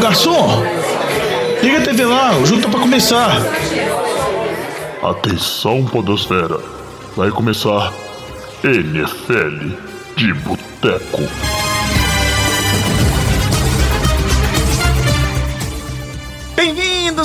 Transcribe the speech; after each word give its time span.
Garçom, 0.00 0.62
liga 1.62 1.78
a 1.78 1.82
TV 1.82 2.04
lá, 2.04 2.36
o 2.36 2.44
jogo 2.44 2.62
tá 2.62 2.68
pra 2.68 2.80
começar. 2.80 3.30
Atenção, 5.02 5.84
Podosfera. 5.84 6.58
Vai 7.16 7.30
começar 7.30 7.92
NFL 8.64 9.70
de 10.16 10.32
Boteco. 10.32 11.22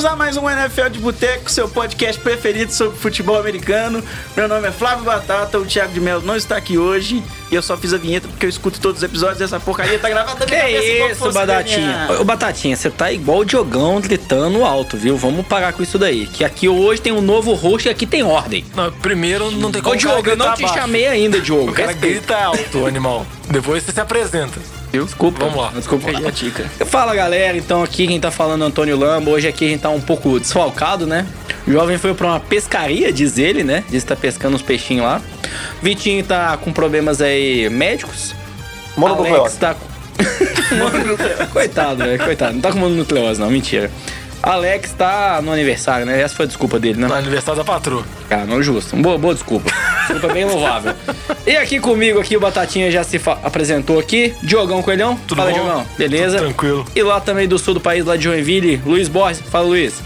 Bem-vindos 0.00 0.04
a 0.06 0.16
mais 0.16 0.36
um 0.38 0.48
NFL 0.48 0.88
de 0.88 0.98
Boteco, 0.98 1.50
seu 1.50 1.68
podcast 1.68 2.18
preferido 2.22 2.72
sobre 2.72 2.96
futebol 2.96 3.38
americano. 3.38 4.02
Meu 4.34 4.48
nome 4.48 4.66
é 4.66 4.70
Flávio 4.72 5.04
Batata, 5.04 5.58
o 5.58 5.66
Thiago 5.66 5.92
de 5.92 6.00
Melo 6.00 6.22
não 6.24 6.36
está 6.36 6.56
aqui 6.56 6.78
hoje 6.78 7.22
e 7.50 7.54
eu 7.54 7.60
só 7.60 7.76
fiz 7.76 7.92
a 7.92 7.98
vinheta 7.98 8.26
porque 8.26 8.46
eu 8.46 8.48
escuto 8.48 8.80
todos 8.80 8.96
os 8.98 9.02
episódios 9.02 9.42
e 9.42 9.44
essa 9.44 9.60
porcaria 9.60 9.98
tá 9.98 10.08
gravada 10.08 10.46
Que 10.46 10.54
isso, 10.54 11.30
Batatinha? 11.30 12.08
Ô, 12.18 12.24
Batatinha, 12.24 12.76
você 12.76 12.88
tá 12.88 13.12
igual 13.12 13.40
o 13.40 13.44
Diogão 13.44 14.00
gritando 14.00 14.64
alto, 14.64 14.96
viu? 14.96 15.18
Vamos 15.18 15.46
parar 15.46 15.74
com 15.74 15.82
isso 15.82 15.98
daí. 15.98 16.26
Que 16.26 16.44
aqui 16.44 16.66
hoje 16.66 17.02
tem 17.02 17.12
um 17.12 17.20
novo 17.20 17.52
rosto 17.52 17.86
e 17.86 17.90
aqui 17.90 18.06
tem 18.06 18.22
ordem. 18.22 18.64
Não, 18.74 18.90
primeiro 18.90 19.50
não 19.50 19.70
tem 19.70 19.82
como 19.82 19.94
Ô, 19.94 19.98
Diogo, 19.98 20.30
eu 20.30 20.36
não 20.36 20.54
te 20.54 20.62
baixo. 20.62 20.78
chamei 20.78 21.08
ainda, 21.08 21.38
Diogo. 21.42 21.72
O 21.72 21.74
cara 21.74 21.88
Respeita. 21.88 22.20
grita 22.20 22.36
alto, 22.38 22.86
animal. 22.86 23.26
Depois 23.50 23.82
você 23.82 23.92
se 23.92 24.00
apresenta. 24.00 24.79
Desculpa. 24.92 25.44
Vamos 25.44 25.56
lá. 25.56 25.72
Desculpa. 25.74 26.06
Perdi 26.06 26.26
a 26.26 26.32
tica. 26.32 26.64
Fala 26.86 27.14
galera, 27.14 27.56
então 27.56 27.82
aqui 27.82 28.06
quem 28.06 28.20
tá 28.20 28.30
falando 28.30 28.62
é 28.62 28.64
o 28.64 28.68
Antônio 28.68 28.96
Lamba. 28.98 29.30
Hoje 29.30 29.46
aqui 29.46 29.66
a 29.66 29.68
gente 29.68 29.80
tá 29.80 29.90
um 29.90 30.00
pouco 30.00 30.40
desfalcado, 30.40 31.06
né? 31.06 31.26
O 31.66 31.72
jovem 31.72 31.98
foi 31.98 32.14
pra 32.14 32.26
uma 32.26 32.40
pescaria, 32.40 33.12
diz 33.12 33.38
ele, 33.38 33.62
né? 33.62 33.84
Diz 33.88 34.02
que 34.02 34.08
tá 34.08 34.16
pescando 34.16 34.56
uns 34.56 34.62
peixinhos 34.62 35.04
lá. 35.04 35.20
Vitinho 35.82 36.24
tá 36.24 36.56
com 36.56 36.72
problemas 36.72 37.20
aí 37.20 37.68
médicos. 37.70 38.34
Alex 38.96 39.56
tá 39.56 39.74
com. 39.74 39.90
Mononucleose. 40.76 41.46
coitado, 41.52 42.04
velho, 42.04 42.24
coitado. 42.24 42.54
Não 42.54 42.60
tá 42.60 42.72
com 42.72 42.78
mononucleose, 42.78 43.40
não, 43.40 43.50
mentira. 43.50 43.90
Alex 44.42 44.92
tá 44.92 45.40
no 45.42 45.52
aniversário, 45.52 46.06
né? 46.06 46.20
Essa 46.20 46.34
foi 46.34 46.44
a 46.44 46.48
desculpa 46.48 46.78
dele, 46.78 46.98
né? 46.98 47.06
No 47.06 47.14
aniversário 47.14 47.58
da 47.58 47.64
patroa. 47.64 48.04
Cara, 48.28 48.46
não 48.46 48.62
justo. 48.62 48.96
Boa, 48.96 49.18
boa 49.18 49.34
desculpa. 49.34 49.70
Desculpa 50.08 50.32
bem 50.32 50.44
louvável. 50.44 50.94
E 51.46 51.56
aqui 51.56 51.78
comigo, 51.78 52.18
aqui 52.18 52.36
o 52.36 52.40
Batatinha 52.40 52.90
já 52.90 53.04
se 53.04 53.20
apresentou 53.42 53.98
aqui. 53.98 54.34
Diogão 54.42 54.82
Coelhão. 54.82 55.16
Tudo 55.28 55.38
Fala, 55.38 55.50
bom? 55.50 55.56
Diogão. 55.56 55.86
Beleza? 55.98 56.38
Tudo 56.38 56.46
tranquilo. 56.46 56.86
E 56.94 57.02
lá 57.02 57.20
também 57.20 57.46
do 57.46 57.58
sul 57.58 57.74
do 57.74 57.80
país, 57.80 58.04
lá 58.04 58.16
de 58.16 58.24
Joinville, 58.24 58.80
Luiz 58.84 59.08
Borges. 59.08 59.42
Fala, 59.50 59.66
Luiz. 59.66 60.00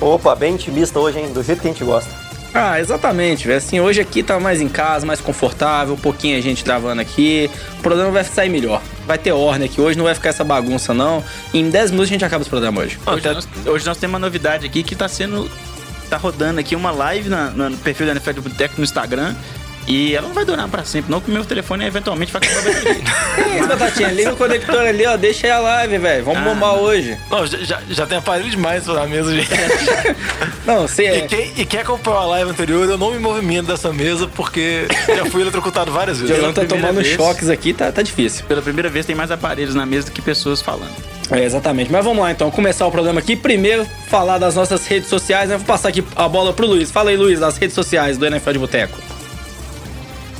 Opa, 0.00 0.34
bem 0.36 0.54
intimista 0.54 1.00
hoje, 1.00 1.18
hein? 1.18 1.32
Do 1.32 1.42
jeito 1.42 1.60
que 1.60 1.68
a 1.68 1.72
gente 1.72 1.82
gosta. 1.82 2.27
Ah, 2.54 2.80
exatamente, 2.80 3.46
velho. 3.46 3.58
Assim, 3.58 3.78
hoje 3.78 4.00
aqui 4.00 4.22
tá 4.22 4.40
mais 4.40 4.60
em 4.60 4.68
casa, 4.68 5.04
mais 5.06 5.20
confortável, 5.20 5.94
um 5.94 5.98
pouquinho 5.98 6.36
a 6.38 6.40
gente 6.40 6.64
gravando 6.64 7.00
aqui. 7.00 7.50
O 7.78 7.82
programa 7.82 8.10
vai 8.10 8.24
sair 8.24 8.48
melhor. 8.48 8.82
Vai 9.06 9.18
ter 9.18 9.32
ordem 9.32 9.66
aqui 9.68 9.80
hoje, 9.80 9.96
não 9.98 10.04
vai 10.04 10.14
ficar 10.14 10.30
essa 10.30 10.44
bagunça, 10.44 10.92
não. 10.94 11.22
Em 11.52 11.68
10 11.68 11.90
minutos 11.90 12.10
a 12.10 12.12
gente 12.14 12.24
acaba 12.24 12.40
esse 12.42 12.50
programa 12.50 12.80
hoje. 12.80 12.98
Hoje 13.06 13.24
nós, 13.34 13.48
hoje 13.66 13.86
nós 13.86 13.96
temos 13.98 14.14
uma 14.14 14.18
novidade 14.18 14.66
aqui 14.66 14.82
que 14.82 14.94
tá 14.96 15.08
sendo. 15.08 15.50
tá 16.10 16.16
rodando 16.16 16.58
aqui 16.58 16.74
uma 16.74 16.90
live 16.90 17.28
na- 17.28 17.50
no 17.50 17.76
perfil 17.76 18.06
da 18.06 18.12
NFL 18.12 18.32
de 18.32 18.40
Boteco 18.40 18.74
no 18.78 18.84
Instagram. 18.84 19.34
E 19.88 20.14
ela 20.14 20.28
não 20.28 20.34
vai 20.34 20.44
durar 20.44 20.68
pra 20.68 20.84
sempre, 20.84 21.10
não, 21.10 21.18
porque 21.18 21.30
o 21.30 21.34
meu 21.34 21.44
telefone 21.46 21.86
eventualmente 21.86 22.30
vai 22.30 22.42
acabar 22.44 22.60
a 22.60 22.72
bateria. 22.74 23.02
É 23.56 23.66
Batatinha. 23.66 24.08
Liga 24.08 24.32
o 24.34 24.36
conector 24.36 24.80
ali, 24.80 25.06
ó. 25.06 25.16
Deixa 25.16 25.46
aí 25.46 25.50
a 25.50 25.58
live, 25.58 25.98
velho. 25.98 26.24
Vamos 26.24 26.40
Ah. 26.42 26.44
bombar 26.44 26.74
hoje. 26.74 27.16
Não, 27.30 27.46
já, 27.46 27.80
já, 27.88 28.06
tem 28.06 28.18
aparelho 28.18 28.50
demais 28.50 28.86
na 28.86 29.06
mesa, 29.06 29.34
gente. 29.34 29.48
Não, 30.66 30.82
você 30.82 31.02
E 31.04 31.06
é. 31.06 31.20
quem, 31.22 31.52
e 31.56 31.64
quem 31.64 31.80
acompanhou 31.80 32.20
a 32.20 32.26
live 32.26 32.50
anterior, 32.50 32.86
eu 32.88 32.98
não 32.98 33.12
me 33.12 33.18
movimento 33.18 33.66
dessa 33.68 33.90
mesa 33.90 34.28
porque 34.28 34.86
já 35.06 35.24
fui 35.24 35.40
eletrocutado 35.40 35.90
várias 35.90 36.18
vezes. 36.20 36.34
Diogão 36.34 36.52
tá 36.52 36.64
tomando 36.66 37.00
vez. 37.00 37.16
choques 37.16 37.48
aqui, 37.48 37.72
tá, 37.72 37.90
tá 37.90 38.02
difícil. 38.02 38.44
Pela 38.46 38.60
primeira 38.60 38.90
vez 38.90 39.06
tem 39.06 39.16
mais 39.16 39.30
aparelhos 39.30 39.74
na 39.74 39.86
mesa 39.86 40.06
do 40.06 40.12
que 40.12 40.20
pessoas 40.20 40.60
falando. 40.60 40.94
É, 41.30 41.42
exatamente. 41.42 41.90
Mas 41.90 42.04
vamos 42.04 42.22
lá 42.22 42.30
então, 42.30 42.50
começar 42.50 42.86
o 42.86 42.90
programa 42.90 43.20
aqui. 43.20 43.34
Primeiro, 43.36 43.86
falar 44.08 44.36
das 44.36 44.54
nossas 44.54 44.86
redes 44.86 45.08
sociais, 45.08 45.48
né? 45.48 45.56
Vou 45.56 45.66
passar 45.66 45.88
aqui 45.88 46.04
a 46.14 46.28
bola 46.28 46.52
pro 46.52 46.66
Luiz. 46.66 46.90
Fala 46.90 47.08
aí, 47.10 47.16
Luiz, 47.16 47.40
das 47.40 47.56
redes 47.56 47.74
sociais 47.74 48.18
do 48.18 48.26
NFL 48.26 48.52
de 48.52 48.58
Boteco. 48.58 48.98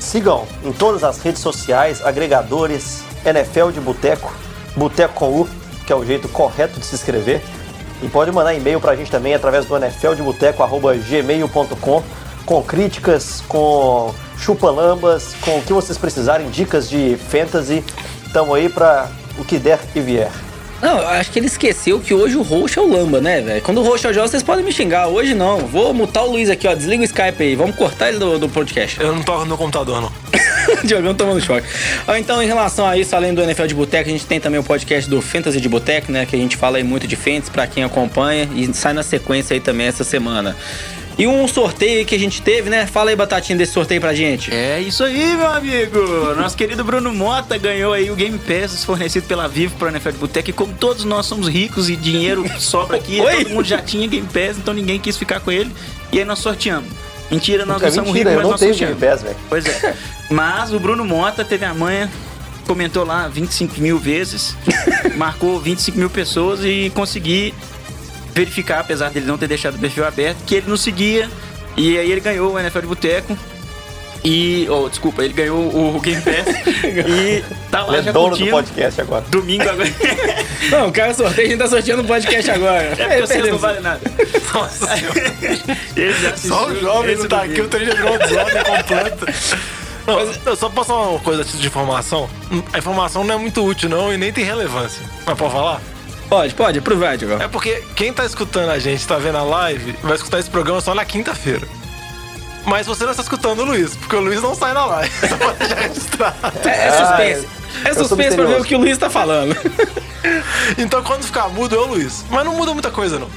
Sigam 0.09 0.45
em 0.65 0.73
todas 0.73 1.05
as 1.05 1.21
redes 1.21 1.41
sociais, 1.43 2.01
agregadores, 2.03 3.03
NFL 3.27 3.73
de 3.73 3.81
Boteco, 3.81 4.33
Boteco 4.75 5.13
com 5.13 5.43
U, 5.43 5.49
que 5.87 5.93
é 5.93 5.97
o 5.97 6.03
jeito 6.03 6.27
correto 6.31 6.81
de 6.81 6.87
se 6.87 6.95
inscrever. 6.95 7.43
E 8.01 8.09
pode 8.09 8.33
mandar 8.33 8.55
e-mail 8.55 8.81
pra 8.81 8.97
gente 8.97 9.11
também 9.11 9.35
através 9.35 9.67
do 9.67 9.77
nfldeboteco.gmail.com 9.77 12.03
com 12.47 12.63
críticas, 12.63 13.43
com 13.47 14.15
chupalambas, 14.39 15.35
com 15.43 15.59
o 15.59 15.63
que 15.63 15.75
vocês 15.75 15.99
precisarem, 15.99 16.49
dicas 16.49 16.89
de 16.89 17.19
fantasy. 17.29 17.85
Tamo 18.33 18.55
aí 18.55 18.71
pra 18.71 19.11
o 19.39 19.45
que 19.45 19.59
der 19.59 19.79
e 19.95 20.01
vier. 20.01 20.33
Não, 20.81 20.99
eu 20.99 21.09
acho 21.09 21.31
que 21.33 21.39
ele 21.39 21.47
esqueceu 21.47 21.99
que 21.99 22.15
hoje 22.15 22.37
o 22.37 22.43
roxo 22.43 22.79
é 22.79 22.83
o 22.83 22.89
Lamba, 22.89 23.21
né, 23.21 23.41
velho? 23.41 23.63
Quando 23.63 23.79
o 23.79 23.83
roxo 23.83 24.07
é 24.07 24.11
o 24.11 24.15
João, 24.15 24.29
vocês 24.29 24.43
podem 24.43 24.65
me 24.65 24.73
xingar. 24.73 25.09
Hoje 25.09 25.35
não. 25.35 25.59
Vou 25.59 25.93
mutar 25.93 26.25
o 26.25 26.31
Luiz 26.31 26.49
aqui, 26.49 26.69
ó. 26.69 26.75
Desliga 26.75 27.03
o 27.03 27.05
Skype 27.05 27.43
aí. 27.43 27.57
Vamos 27.57 27.75
cortar 27.75 28.11
ele 28.11 28.19
do, 28.19 28.39
do 28.39 28.49
podcast. 28.49 29.01
Eu 29.01 29.15
não 29.15 29.23
toco 29.23 29.45
no 29.45 29.57
computador, 29.57 30.01
não. 30.01 30.13
Diogão 30.85 31.15
tomando 31.15 31.41
choque. 31.41 31.67
Então, 32.17 32.41
em 32.43 32.47
relação 32.47 32.87
a 32.87 32.97
isso, 32.97 33.15
além 33.17 33.35
do 33.35 33.43
NFL 33.43 33.67
de 33.67 33.75
Boteco, 33.75 34.09
a 34.09 34.13
gente 34.13 34.27
tem 34.27 34.39
também 34.39 34.61
o 34.61 34.65
podcast 34.65 35.11
do 35.11 35.21
Fantasy 35.21 35.61
de 35.61 35.69
Boteco, 35.69 36.13
né? 36.13 36.25
Que 36.25 36.37
a 36.37 36.39
gente 36.39 36.57
fala 36.57 36.77
aí 36.77 36.85
muito 36.85 37.09
de 37.09 37.17
Fantasy 37.17 37.51
pra 37.51 37.67
quem 37.67 37.83
acompanha 37.83 38.49
e 38.55 38.73
sai 38.73 38.93
na 38.93 39.03
sequência 39.03 39.55
aí 39.55 39.61
também 39.61 39.89
essa 39.89 40.05
semana. 40.05 40.57
E 41.19 41.27
um 41.27 41.49
sorteio 41.49 42.07
que 42.07 42.15
a 42.15 42.19
gente 42.19 42.41
teve, 42.41 42.71
né? 42.71 42.87
Fala 42.87 43.11
aí, 43.11 43.17
Batatinha, 43.17 43.59
desse 43.59 43.73
sorteio 43.73 44.01
pra 44.01 44.15
gente. 44.15 44.55
É 44.55 44.81
isso 44.81 45.03
aí, 45.03 45.37
meu 45.37 45.49
amigo! 45.49 45.99
Nosso 46.37 46.57
querido 46.57 46.85
Bruno 46.85 47.13
Mota 47.13 47.59
ganhou 47.59 47.93
aí 47.93 48.09
o 48.09 48.15
Game 48.15 48.39
Pass 48.39 48.85
fornecido 48.85 49.27
pela 49.27 49.49
Vivo 49.49 49.75
para 49.77 49.89
NFL 49.91 50.11
de 50.13 50.19
Boteco. 50.19 50.51
E 50.51 50.53
como 50.53 50.73
todos 50.75 51.05
nós 51.05 51.27
somos 51.27 51.49
ricos 51.49 51.91
e 51.91 51.97
dinheiro 51.97 52.45
sobra 52.61 52.99
aqui, 52.99 53.21
Oi? 53.21 53.45
todo 53.45 53.53
mundo 53.55 53.67
já 53.67 53.83
tinha 53.83 54.07
Game 54.07 54.29
Pass, 54.29 54.59
então 54.59 54.73
ninguém 54.73 55.01
quis 55.01 55.17
ficar 55.17 55.41
com 55.41 55.51
ele. 55.51 55.75
E 56.13 56.21
aí 56.21 56.25
nós 56.25 56.39
sorteamos. 56.39 56.89
Mentira, 57.29 57.67
nós 57.67 57.75
Nunca 57.83 57.87
não 57.87 57.95
somos 57.95 58.13
mentira, 58.13 58.31
ricos, 58.31 58.33
eu 58.33 58.37
mas 58.37 58.45
não 58.45 58.51
nós 58.53 58.61
tenho 58.61 58.75
sorteamos. 58.75 59.01
Game 59.01 59.13
Pass, 59.13 59.23
velho. 59.25 59.37
Pois 59.49 59.67
é. 59.67 59.95
Mas 60.31 60.73
o 60.73 60.79
Bruno 60.79 61.05
Mota 61.05 61.45
teve 61.45 61.65
a 61.65 61.75
manha, 61.75 62.09
comentou 62.65 63.05
lá 63.05 63.27
25 63.27 63.81
mil 63.81 63.99
vezes, 63.99 64.57
marcou 65.19 65.59
25 65.59 65.99
mil 65.99 66.09
pessoas 66.11 66.61
e 66.63 66.93
consegui 66.95 67.53
verificar, 68.39 68.81
apesar 68.81 69.11
dele 69.11 69.27
não 69.27 69.37
ter 69.39 69.49
deixado 69.49 69.75
o 69.75 69.79
perfil 69.79 70.05
aberto, 70.07 70.39
que 70.47 70.55
ele 70.55 70.69
nos 70.69 70.81
seguia. 70.81 71.29
E 71.77 71.99
aí 71.99 72.11
ele 72.11 72.21
ganhou 72.21 72.53
o 72.55 72.59
NFL 72.59 72.81
de 72.81 72.87
Boteco. 72.87 73.39
E. 74.25 74.67
Oh, 74.69 74.89
desculpa, 74.89 75.25
ele 75.25 75.33
ganhou 75.33 75.57
o 75.57 76.01
Game 76.01 76.21
Pass. 76.21 76.47
e 76.85 77.45
tá 77.71 77.85
lá 77.85 77.89
Ele 77.93 77.99
é 77.99 78.03
já 78.03 78.13
dono 78.13 78.31
do 78.31 78.31
curtindo. 78.31 78.51
podcast 78.51 79.01
agora. 79.01 79.25
Domingo 79.29 79.63
agora. 79.69 79.89
Não, 80.71 80.89
o 80.89 80.93
cara 80.93 81.15
sorteio, 81.15 81.47
a 81.47 81.51
gente 81.51 81.61
tá 81.61 81.69
sorteando 81.69 82.03
o 82.03 82.07
podcast 82.07 82.51
agora. 82.51 82.83
É 82.83 82.97
porque 82.97 83.27
vocês 83.27 83.49
não 83.49 83.59
valem 83.59 83.81
nada. 83.81 84.01
Nossa 84.53 84.97
senhora. 84.97 85.35
Ele 85.97 86.13
já 86.15 86.31
assistiu 86.31 86.51
Só 86.51 86.67
o 86.67 86.81
jovem 86.81 87.17
não 87.17 87.29
tá 87.29 87.37
domingo. 87.39 87.53
aqui, 87.53 87.61
o 87.63 87.69
trem 87.69 87.87
já 87.87 87.95
virou 87.95 88.15
um 88.15 88.19
desordem 88.19 88.65
completo. 88.65 89.27
Não, 90.07 90.21
eu 90.47 90.57
só 90.57 90.69
posso 90.69 90.89
falar 90.89 91.09
uma 91.11 91.21
coisa 91.21 91.45
de 91.45 91.67
informação? 91.67 92.29
A 92.73 92.79
informação 92.79 93.23
não 93.25 93.35
é 93.37 93.39
muito 93.39 93.65
útil, 93.65 93.89
não, 93.89 94.13
e 94.13 94.19
nem 94.19 94.33
tem 94.33 94.45
relevância. 94.45 95.01
Mas 95.25 95.39
pode 95.39 95.53
falar? 95.53 95.81
Pode, 96.29 96.55
pode, 96.55 96.79
aproveite 96.79 97.25
agora. 97.25 97.45
É 97.45 97.49
porque 97.49 97.83
quem 97.97 98.13
tá 98.13 98.25
escutando 98.25 98.71
a 98.71 98.79
gente, 98.79 99.07
tá 99.07 99.17
vendo 99.17 99.39
a 99.39 99.43
live, 99.43 99.93
vai 100.03 100.15
escutar 100.15 100.39
esse 100.39 100.51
programa 100.51 100.81
só 100.81 100.95
na 100.95 101.05
quinta-feira. 101.05 101.67
Mas 102.67 102.87
você 102.87 103.05
não 103.05 103.13
está 103.13 103.23
escutando 103.23 103.61
o 103.61 103.65
Luiz, 103.65 103.97
porque 103.97 104.15
o 104.15 104.21
Luiz 104.21 104.43
não 104.43 104.55
sai 104.55 104.75
na 104.75 104.85
live. 104.85 105.11
Só 105.27 105.37
pra 105.39 105.53
deixar 105.53 105.75
registrado. 105.77 106.37
É, 106.69 106.89
é 106.89 106.93
suspense. 106.93 107.49
É 107.83 107.91
eu 107.91 107.95
sou 107.95 108.05
suspense 108.05 108.37
pra 108.37 108.45
ver 108.45 108.61
o 108.61 108.65
que 108.65 108.75
o 108.75 108.79
Luiz 108.79 108.99
tá 108.99 109.09
falando. 109.11 109.57
Então 110.77 111.03
quando 111.03 111.23
ficar 111.23 111.49
mudo 111.49 111.77
é 111.77 111.79
o 111.79 111.87
Luiz. 111.87 112.25
Mas 112.29 112.45
não 112.45 112.55
muda 112.55 112.73
muita 112.75 112.91
coisa, 112.91 113.21
não. 113.21 113.31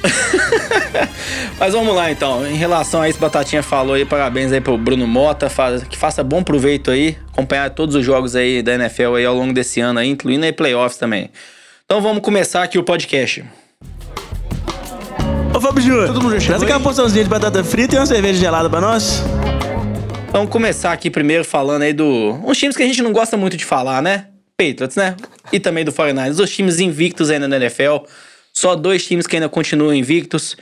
Mas 1.59 1.73
vamos 1.73 1.95
lá 1.95 2.11
então. 2.11 2.45
Em 2.45 2.55
relação 2.55 3.03
a 3.03 3.07
isso, 3.07 3.19
Batatinha 3.19 3.61
falou 3.61 3.93
aí, 3.93 4.03
parabéns 4.03 4.51
aí 4.51 4.59
pro 4.59 4.77
Bruno 4.79 5.05
Mota, 5.05 5.47
que 5.87 5.95
faça 5.95 6.23
bom 6.23 6.41
proveito 6.43 6.89
aí, 6.89 7.17
acompanhar 7.31 7.69
todos 7.69 7.95
os 7.95 8.03
jogos 8.03 8.35
aí 8.35 8.63
da 8.63 8.73
NFL 8.73 9.15
aí 9.15 9.25
ao 9.25 9.35
longo 9.35 9.53
desse 9.53 9.79
ano 9.79 9.99
aí, 9.99 10.09
incluindo 10.09 10.43
aí 10.43 10.51
playoffs 10.51 10.97
também. 10.97 11.29
Então 11.91 11.99
vamos 12.01 12.23
começar 12.23 12.63
aqui 12.63 12.79
o 12.79 12.83
podcast. 12.83 13.43
Ô 15.53 15.59
Fábio 15.59 15.83
Júnior, 15.83 16.07
todo 16.07 16.21
mundo 16.21 16.41
traz 16.41 16.63
aquela 16.63 16.79
porçãozinha 16.79 17.21
de 17.21 17.29
batata 17.29 17.61
frita 17.65 17.95
e 17.95 17.99
uma 17.99 18.05
cerveja 18.05 18.39
gelada 18.39 18.69
pra 18.69 18.79
nós. 18.79 19.21
Vamos 20.31 20.49
começar 20.49 20.93
aqui 20.93 21.09
primeiro 21.09 21.43
falando 21.43 21.81
aí 21.81 21.91
do 21.91 22.39
uns 22.45 22.57
times 22.57 22.77
que 22.77 22.83
a 22.83 22.85
gente 22.85 23.01
não 23.01 23.11
gosta 23.11 23.35
muito 23.35 23.57
de 23.57 23.65
falar, 23.65 24.01
né? 24.01 24.27
Patriots, 24.55 24.95
né? 24.95 25.17
E 25.51 25.59
também 25.59 25.83
do 25.83 25.91
49ers, 25.91 26.41
os 26.41 26.49
times 26.49 26.79
invictos 26.79 27.29
ainda 27.29 27.45
na 27.45 27.57
NFL. 27.57 28.05
Só 28.53 28.73
dois 28.73 29.05
times 29.05 29.27
que 29.27 29.35
ainda 29.35 29.49
continuam 29.49 29.93
invictos. 29.93 30.55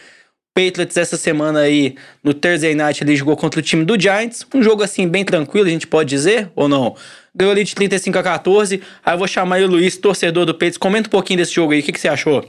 Patriots 0.56 0.98
essa 0.98 1.16
semana 1.16 1.60
aí, 1.60 1.94
no 2.24 2.34
Thursday 2.34 2.74
Night, 2.74 3.04
ele 3.04 3.16
jogou 3.16 3.38
contra 3.38 3.60
o 3.60 3.64
time 3.64 3.86
do 3.86 4.02
Giants. 4.02 4.48
Um 4.52 4.64
jogo 4.64 4.82
assim, 4.82 5.08
bem 5.08 5.24
tranquilo, 5.24 5.68
a 5.68 5.70
gente 5.70 5.86
pode 5.86 6.10
dizer, 6.10 6.52
ou 6.56 6.68
não? 6.68 6.96
Ganhou 7.36 7.52
ali 7.52 7.64
de 7.64 7.76
35 7.76 8.18
a 8.18 8.24
14. 8.24 8.82
Aí 9.06 9.14
eu 9.14 9.18
vou 9.18 9.28
chamar 9.28 9.58
aí 9.58 9.64
o 9.64 9.68
Luiz, 9.68 9.98
torcedor 9.98 10.46
do 10.46 10.54
Patriots. 10.54 10.78
Comenta 10.78 11.08
um 11.08 11.12
pouquinho 11.12 11.38
desse 11.38 11.54
jogo 11.54 11.74
aí, 11.74 11.80
o 11.80 11.84
que, 11.84 11.92
que 11.92 12.00
você 12.00 12.08
achou? 12.08 12.44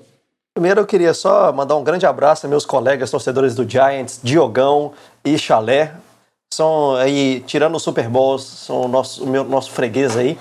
Primeiro 0.55 0.81
eu 0.81 0.87
queria 0.87 1.15
só 1.15 1.53
mandar 1.53 1.77
um 1.77 1.85
grande 1.85 2.07
abraço 2.07 2.47
aos 2.47 2.51
meus 2.51 2.67
colegas 2.67 3.11
torcedores 3.11 3.55
do 3.55 3.69
Giants, 3.69 4.21
Diogão 4.23 4.93
e 5.25 5.39
Chalé. 5.39 5.95
São 6.53 6.97
aí, 6.97 7.45
tirando 7.47 7.77
o 7.77 7.81
Super 7.81 8.09
Bowl, 8.09 8.39
são 8.39 8.83
o 8.83 8.89
nosso, 8.89 9.23
o 9.23 9.27
meu, 9.27 9.45
nosso 9.45 9.71
freguês 9.71 10.17
aí. 10.17 10.37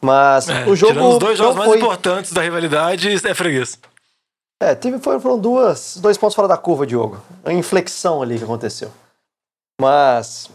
Mas 0.00 0.48
É, 0.48 0.64
o 0.66 0.76
jogo 0.76 1.00
os 1.08 1.18
dois 1.18 1.36
jogos 1.36 1.56
não 1.56 1.58
mais 1.58 1.70
foi... 1.70 1.78
importantes 1.78 2.32
da 2.32 2.40
rivalidade, 2.40 3.08
é 3.26 3.34
freguês. 3.34 3.78
É, 4.62 4.74
teve, 4.74 4.98
foram, 4.98 5.20
foram 5.20 5.38
duas, 5.38 5.96
dois 5.96 6.16
pontos 6.16 6.34
fora 6.34 6.46
da 6.46 6.56
curva, 6.56 6.86
Diogo. 6.86 7.20
A 7.44 7.52
inflexão 7.52 8.22
ali 8.22 8.38
que 8.38 8.44
aconteceu. 8.44 8.92
Mas 9.80 10.50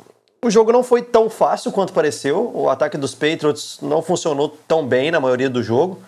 o 0.45 0.51
jogo 0.51 0.71
não 0.71 0.83
foi 0.83 1.01
tão 1.01 1.27
fácil 1.27 1.71
quanto 1.71 1.91
pareceu. 1.91 2.51
O 2.53 2.69
ataque 2.69 2.97
dos 2.97 3.15
Patriots 3.15 3.79
não 3.81 4.01
funcionou 4.01 4.55
tão 4.67 4.85
bem 4.85 5.09
na 5.09 5.19
maioria 5.19 5.49
do 5.49 5.63
jogo. 5.63 5.99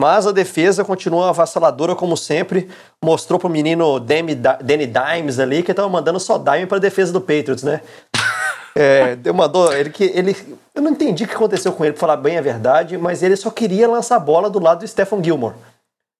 Mas 0.00 0.26
a 0.26 0.32
defesa 0.32 0.82
continua 0.82 1.28
avassaladora 1.28 1.94
como 1.94 2.16
sempre. 2.16 2.70
Mostrou 3.04 3.38
pro 3.38 3.50
menino 3.50 4.00
Danny, 4.00 4.34
Dimes 4.34 5.38
ali 5.38 5.62
que 5.62 5.74
tava 5.74 5.88
mandando 5.90 6.18
só 6.18 6.38
dime 6.38 6.66
pra 6.66 6.78
defesa 6.78 7.12
do 7.12 7.20
Patriots, 7.20 7.62
né? 7.62 7.82
É, 8.78 9.16
dor. 9.16 9.74
Ele, 9.74 9.88
que, 9.88 10.04
ele, 10.04 10.36
eu 10.74 10.82
não 10.82 10.90
entendi 10.90 11.24
o 11.24 11.26
que 11.26 11.34
aconteceu 11.34 11.72
com 11.72 11.82
ele, 11.82 11.94
pra 11.94 12.00
falar 12.00 12.18
bem 12.18 12.36
a 12.36 12.42
verdade, 12.42 12.98
mas 12.98 13.22
ele 13.22 13.34
só 13.34 13.48
queria 13.48 13.88
lançar 13.88 14.16
a 14.16 14.20
bola 14.20 14.50
do 14.50 14.58
lado 14.58 14.80
do 14.80 14.86
Stephen 14.86 15.24
Gilmore, 15.24 15.54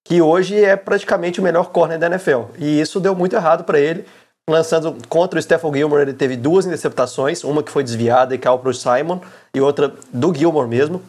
que 0.07 0.23
hoje 0.23 0.65
é 0.65 0.75
praticamente 0.75 1.39
o 1.39 1.43
melhor 1.43 1.69
corner 1.69 1.99
da 1.99 2.07
NFL. 2.07 2.45
E 2.57 2.81
isso 2.81 2.99
deu 2.99 3.15
muito 3.15 3.37
errado 3.37 3.63
para 3.65 3.79
ele. 3.79 4.07
Lançando 4.49 4.97
contra 5.09 5.41
o 5.41 5.43
Stephen 5.43 5.75
Gilmore, 5.75 6.03
ele 6.03 6.15
teve 6.15 6.37
duas 6.37 6.67
interceptações, 6.67 7.43
uma 7.43 7.65
que 7.65 7.71
foi 7.71 7.83
desviada 7.83 8.33
e 8.33 8.39
caiu 8.39 8.59
pro 8.61 8.73
Simon, 8.73 9.21
e 9.53 9.61
outra 9.61 9.93
do 10.13 10.33
Gilmore 10.33 10.69
mesmo. 10.69 11.03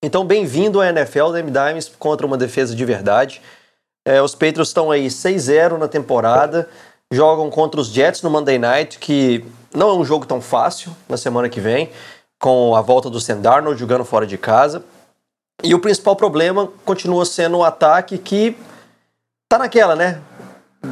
Então, 0.00 0.24
bem-vindo 0.24 0.80
à 0.80 0.88
NFL, 0.88 1.32
Dame 1.32 1.50
Dimes, 1.50 1.88
contra 1.98 2.24
uma 2.24 2.36
defesa 2.36 2.76
de 2.76 2.84
verdade. 2.84 3.42
É, 4.06 4.22
os 4.22 4.32
Patriots 4.32 4.68
estão 4.68 4.92
aí 4.92 5.08
6-0 5.08 5.76
na 5.76 5.88
temporada, 5.88 6.68
jogam 7.12 7.50
contra 7.50 7.80
os 7.80 7.88
Jets 7.88 8.22
no 8.22 8.30
Monday 8.30 8.60
Night, 8.60 9.00
que 9.00 9.44
não 9.74 9.88
é 9.88 9.94
um 9.94 10.04
jogo 10.04 10.24
tão 10.24 10.40
fácil 10.40 10.94
na 11.08 11.16
semana 11.16 11.48
que 11.48 11.60
vem, 11.60 11.90
com 12.38 12.76
a 12.76 12.80
volta 12.80 13.10
do 13.10 13.18
Sam 13.18 13.40
Darnold 13.40 13.80
jogando 13.80 14.04
fora 14.04 14.24
de 14.24 14.38
casa. 14.38 14.84
E 15.64 15.74
o 15.74 15.80
principal 15.80 16.14
problema 16.14 16.70
continua 16.84 17.24
sendo 17.24 17.58
o 17.58 17.64
ataque 17.64 18.18
que 18.18 18.56
tá 19.48 19.58
naquela, 19.58 19.96
né? 19.96 20.22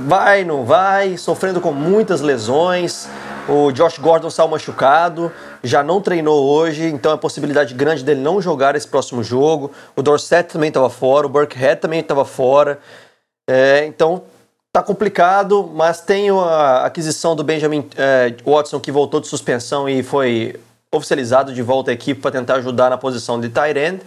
Vai, 0.07 0.45
não 0.45 0.65
vai, 0.65 1.17
sofrendo 1.17 1.61
com 1.61 1.73
muitas 1.73 2.21
lesões. 2.21 3.09
O 3.49 3.71
Josh 3.71 3.99
Gordon 3.99 4.31
saiu 4.31 4.49
machucado, 4.49 5.31
já 5.63 5.83
não 5.83 6.01
treinou 6.01 6.45
hoje, 6.45 6.87
então 6.87 7.13
é 7.13 7.17
possibilidade 7.17 7.75
grande 7.75 8.03
dele 8.03 8.21
não 8.21 8.41
jogar 8.41 8.75
esse 8.75 8.89
próximo 8.89 9.23
jogo. 9.23 9.71
O 9.95 10.03
Dorset 10.03 10.53
também 10.53 10.69
estava 10.69 10.91
fora, 10.91 11.27
o 11.27 11.31
Burkhead 11.31 11.81
também 11.81 12.01
estava 12.01 12.25
fora. 12.25 12.79
É, 13.49 13.85
então 13.87 14.23
tá 14.73 14.83
complicado, 14.83 15.71
mas 15.73 16.01
tem 16.01 16.31
a 16.31 16.85
aquisição 16.85 17.37
do 17.37 17.45
Benjamin 17.45 17.89
é, 17.97 18.35
Watson 18.45 18.81
que 18.81 18.91
voltou 18.91 19.21
de 19.21 19.29
suspensão 19.29 19.89
e 19.89 20.03
foi 20.03 20.59
oficializado 20.91 21.53
de 21.53 21.63
volta 21.63 21.91
à 21.91 21.95
equipe 21.95 22.21
para 22.21 22.31
tentar 22.31 22.57
ajudar 22.57 22.91
na 22.91 22.99
posição 22.99 23.41
de 23.41 23.49
tight 23.49 23.79
end. 23.79 24.01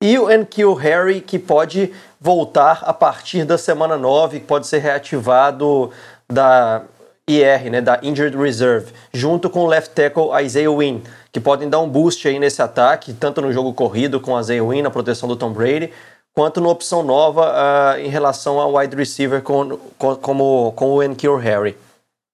E 0.00 0.16
o 0.16 0.30
Enkil 0.30 0.74
Harry, 0.74 1.20
que 1.20 1.40
pode 1.40 1.92
voltar 2.20 2.84
a 2.84 2.92
partir 2.92 3.44
da 3.44 3.58
semana 3.58 3.96
9, 3.96 4.38
que 4.38 4.46
pode 4.46 4.66
ser 4.68 4.78
reativado 4.78 5.90
da 6.28 6.82
IR, 7.28 7.70
né, 7.70 7.80
da 7.80 7.98
Injured 8.02 8.36
Reserve, 8.36 8.92
junto 9.12 9.50
com 9.50 9.60
o 9.60 9.66
left 9.66 9.90
tackle 9.90 10.30
Isaiah 10.42 10.70
Wynn, 10.70 11.00
que 11.32 11.40
podem 11.40 11.68
dar 11.68 11.80
um 11.80 11.88
boost 11.88 12.26
aí 12.28 12.38
nesse 12.38 12.62
ataque, 12.62 13.12
tanto 13.12 13.42
no 13.42 13.52
jogo 13.52 13.74
corrido 13.74 14.20
com 14.20 14.38
Isaiah 14.38 14.64
Wynn, 14.64 14.82
na 14.82 14.90
proteção 14.90 15.28
do 15.28 15.34
Tom 15.34 15.52
Brady, 15.52 15.90
quanto 16.32 16.60
na 16.60 16.68
opção 16.68 17.02
nova 17.02 17.52
uh, 17.52 18.00
em 18.00 18.08
relação 18.08 18.60
ao 18.60 18.76
wide 18.76 18.94
receiver 18.94 19.42
com, 19.42 19.76
com, 19.98 20.14
como, 20.14 20.72
com 20.76 20.92
o 20.92 21.02
Enkil 21.02 21.36
Harry. 21.36 21.76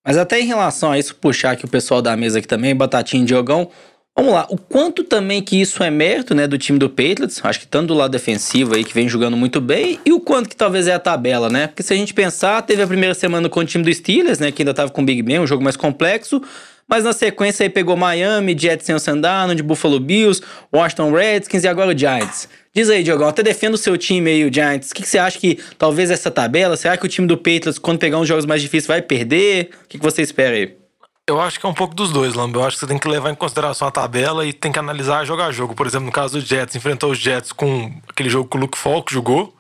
Mas 0.07 0.19
até 0.19 0.39
em 0.39 0.45
relação 0.45 0.93
a 0.93 0.99
isso, 0.99 1.17
puxar 1.17 1.53
aqui 1.53 1.65
o 1.65 1.69
pessoal 1.69 2.03
da 2.03 2.15
mesa 2.15 2.39
aqui 2.39 2.47
também, 2.47 2.77
Batatinha 2.77 3.23
e 3.23 3.27
Diogão, 3.27 3.71
Vamos 4.17 4.33
lá, 4.33 4.47
o 4.49 4.57
quanto 4.57 5.03
também 5.03 5.43
que 5.43 5.61
isso 5.61 5.83
é 5.83 5.91
mérito, 5.91 6.37
né, 6.37 6.47
do 6.47 6.57
time 6.57 6.79
do 6.79 6.89
Patriots, 6.89 7.41
acho 7.43 7.59
que 7.59 7.67
tanto 7.67 7.89
do 7.89 7.95
lado 7.95 8.13
defensivo 8.13 8.77
aí 8.77 8.85
que 8.85 8.95
vem 8.95 9.09
jogando 9.09 9.37
muito 9.37 9.61
bem, 9.61 9.99
e 10.07 10.13
o 10.13 10.21
quanto 10.21 10.49
que 10.49 10.55
talvez 10.55 10.87
é 10.87 10.95
a 10.95 11.01
tabela, 11.01 11.51
né? 11.51 11.67
Porque 11.67 11.83
se 11.83 11.93
a 11.93 11.97
gente 11.97 12.15
pensar, 12.15 12.63
teve 12.63 12.81
a 12.81 12.87
primeira 12.87 13.13
semana 13.13 13.49
com 13.49 13.59
o 13.59 13.65
time 13.65 13.83
do 13.83 13.93
Steelers, 13.93 14.39
né, 14.39 14.53
que 14.53 14.63
ainda 14.63 14.73
tava 14.73 14.93
com 14.93 15.03
o 15.03 15.05
Big 15.05 15.21
Ben, 15.21 15.41
um 15.41 15.47
jogo 15.49 15.65
mais 15.65 15.77
complexo, 15.77 16.41
mas 16.87 17.03
na 17.03 17.13
sequência 17.13 17.65
aí 17.65 17.69
pegou 17.69 17.97
Miami, 17.97 18.57
Jets 18.57 18.87
sem 18.87 18.95
o 18.95 19.01
Sandano, 19.01 19.53
de 19.53 19.65
Buffalo 19.65 19.99
Bills, 19.99 20.41
Washington 20.73 21.11
Redskins 21.11 21.65
e 21.65 21.69
agora 21.69 21.93
o 21.93 21.99
Giants. 21.99 22.49
Diz 22.73 22.89
aí, 22.91 23.03
Diogão, 23.03 23.27
até 23.27 23.43
defenda 23.43 23.75
o 23.75 23.79
seu 23.79 23.97
time 23.97 24.31
aí, 24.31 24.45
o 24.45 24.53
Giants. 24.53 24.93
O 24.93 24.95
que, 24.95 25.03
que, 25.03 25.09
você 25.09 25.19
acha 25.19 25.39
que 25.41 25.59
talvez 25.77 26.13
essa 26.13 26.31
tabela, 26.31 26.77
será 26.77 26.97
que 26.97 27.05
o 27.05 27.09
time 27.09 27.27
do 27.27 27.37
Patriots, 27.37 27.79
quando 27.79 27.99
pegar 27.99 28.19
uns 28.19 28.29
jogos 28.29 28.47
mais 28.47 28.63
difíceis, 28.63 28.87
vai 28.87 29.03
perder? 29.03 29.71
O 29.85 29.89
que, 29.89 29.99
que 29.99 30.05
você 30.05 30.23
espera 30.23 30.55
aí? 30.55 30.84
Eu 31.27 31.41
acho 31.41 31.59
que 31.59 31.65
é 31.65 31.69
um 31.69 31.75
pouco 31.75 31.95
dos 31.95 32.13
dois, 32.13 32.35
Lambo. 32.35 32.59
Eu 32.59 32.65
acho 32.65 32.77
que 32.77 32.81
você 32.81 32.87
tem 32.87 32.99
que 32.99 33.09
levar 33.09 33.31
em 33.31 33.35
consideração 33.35 33.89
a 33.89 33.91
tabela 33.91 34.45
e 34.45 34.53
tem 34.53 34.71
que 34.71 34.79
analisar 34.79 35.25
jogo 35.25 35.41
a 35.41 35.51
jogo. 35.51 35.75
Por 35.75 35.87
exemplo, 35.87 36.05
no 36.05 36.13
caso 36.13 36.39
do 36.39 36.45
Jets, 36.45 36.77
enfrentou 36.77 37.11
os 37.11 37.19
Jets 37.19 37.51
com 37.51 37.99
aquele 38.07 38.29
jogo 38.29 38.49
que 38.49 38.57
o 38.57 38.61
Luke 38.61 38.77
Falk 38.77 39.13
jogou. 39.13 39.57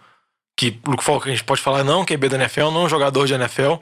Que 0.57 0.79
Luke 0.87 1.03
Falk 1.03 1.27
a 1.27 1.31
gente 1.31 1.43
pode 1.43 1.63
falar 1.63 1.83
não, 1.83 2.05
que 2.05 2.13
é 2.15 2.17
da 2.17 2.37
NFL, 2.37 2.71
não 2.71 2.83
é 2.83 2.85
um 2.85 2.89
jogador 2.89 3.27
de 3.27 3.33
NFL. 3.33 3.77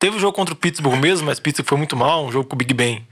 Teve 0.00 0.16
o 0.16 0.20
jogo 0.20 0.32
contra 0.32 0.52
o 0.52 0.56
Pittsburgh 0.56 0.96
mesmo, 0.96 1.26
mas 1.26 1.38
Pittsburgh 1.38 1.68
foi 1.68 1.78
muito 1.78 1.96
mal, 1.96 2.24
um 2.24 2.32
jogo 2.32 2.48
com 2.48 2.56
o 2.56 2.58
Big 2.58 2.74
Ben. 2.74 3.06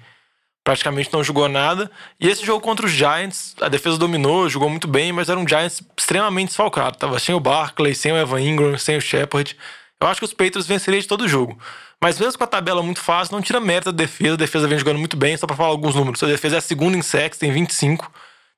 Praticamente 0.64 1.12
não 1.12 1.22
jogou 1.22 1.48
nada. 1.48 1.88
E 2.18 2.28
esse 2.28 2.44
jogo 2.44 2.60
contra 2.60 2.84
os 2.84 2.92
Giants, 2.92 3.54
a 3.60 3.68
defesa 3.68 3.96
dominou, 3.96 4.48
jogou 4.48 4.68
muito 4.68 4.88
bem, 4.88 5.12
mas 5.12 5.28
era 5.28 5.38
um 5.38 5.46
Giants 5.46 5.80
extremamente 5.96 6.48
desfalcado. 6.48 6.98
Tava 6.98 7.20
sem 7.20 7.32
o 7.32 7.38
Barkley, 7.38 7.94
sem 7.94 8.12
o 8.12 8.16
Evan 8.16 8.40
Ingram, 8.40 8.76
sem 8.76 8.96
o 8.96 9.00
Shepard. 9.00 9.56
Eu 10.00 10.08
acho 10.08 10.20
que 10.20 10.24
os 10.24 10.32
Patriots 10.32 10.66
venceriam 10.66 11.00
de 11.00 11.06
todo 11.06 11.22
o 11.22 11.28
jogo. 11.28 11.56
Mas 12.02 12.18
mesmo 12.18 12.38
com 12.38 12.44
a 12.44 12.46
tabela 12.46 12.82
muito 12.82 13.00
fácil, 13.00 13.34
não 13.34 13.42
tira 13.42 13.58
mérito 13.58 13.90
da 13.90 14.04
defesa. 14.04 14.34
A 14.34 14.36
defesa 14.36 14.68
vem 14.68 14.78
jogando 14.78 14.98
muito 14.98 15.16
bem, 15.16 15.36
só 15.36 15.46
para 15.46 15.56
falar 15.56 15.70
alguns 15.70 15.94
números. 15.94 16.22
A 16.22 16.26
defesa 16.26 16.56
é 16.56 16.58
a 16.58 16.62
segunda 16.62 16.96
em 16.96 17.02
sacks, 17.02 17.38
tem 17.38 17.50
25, 17.50 18.10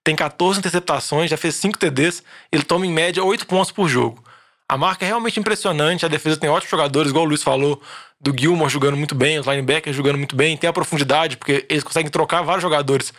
tem 0.03 0.17
14 0.17 0.59
interceptações, 0.59 1.31
já 1.31 1.37
fez 1.37 1.55
5 1.57 1.79
TDs. 1.79 2.23
Ele 2.51 2.63
toma 2.65 2.87
em 2.87 2.93
média 2.93 3.23
8 3.23 3.47
pontos 3.47 3.71
por 3.71 3.89
jogo. 3.89 4.23
A 4.69 4.77
marca 4.77 5.05
é 5.05 5.09
realmente 5.09 5.41
impressionante. 5.41 6.05
A 6.05 6.09
defesa 6.09 6.37
tem 6.37 6.51
ótimos 6.51 6.71
jogadores, 6.71 7.11
igual 7.11 7.25
o 7.25 7.29
Luiz 7.29 7.43
falou, 7.43 7.81
do 8.21 8.35
Gilmore 8.39 8.71
jogando 8.71 8.97
muito 8.97 9.15
bem, 9.15 9.39
os 9.39 9.47
linebackers 9.47 9.97
jogando 9.97 10.19
muito 10.19 10.37
bem. 10.37 10.57
Tem 10.57 10.69
a 10.69 10.73
profundidade, 10.73 11.37
porque 11.37 11.65
eles 11.71 11.85
conseguem 11.85 12.11
trocar 12.11 12.43
vários 12.43 12.63
jogadores 12.63 13.13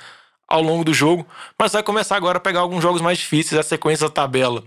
ao 0.48 0.62
longo 0.62 0.84
do 0.84 0.94
jogo. 0.94 1.26
Mas 1.58 1.72
vai 1.72 1.82
começar 1.82 2.18
agora 2.18 2.38
a 2.38 2.42
pegar 2.42 2.60
alguns 2.60 2.84
jogos 2.84 3.02
mais 3.02 3.18
difíceis, 3.18 3.58
a 3.60 3.64
sequência 3.64 4.08
da 4.08 4.14
tabela. 4.14 4.64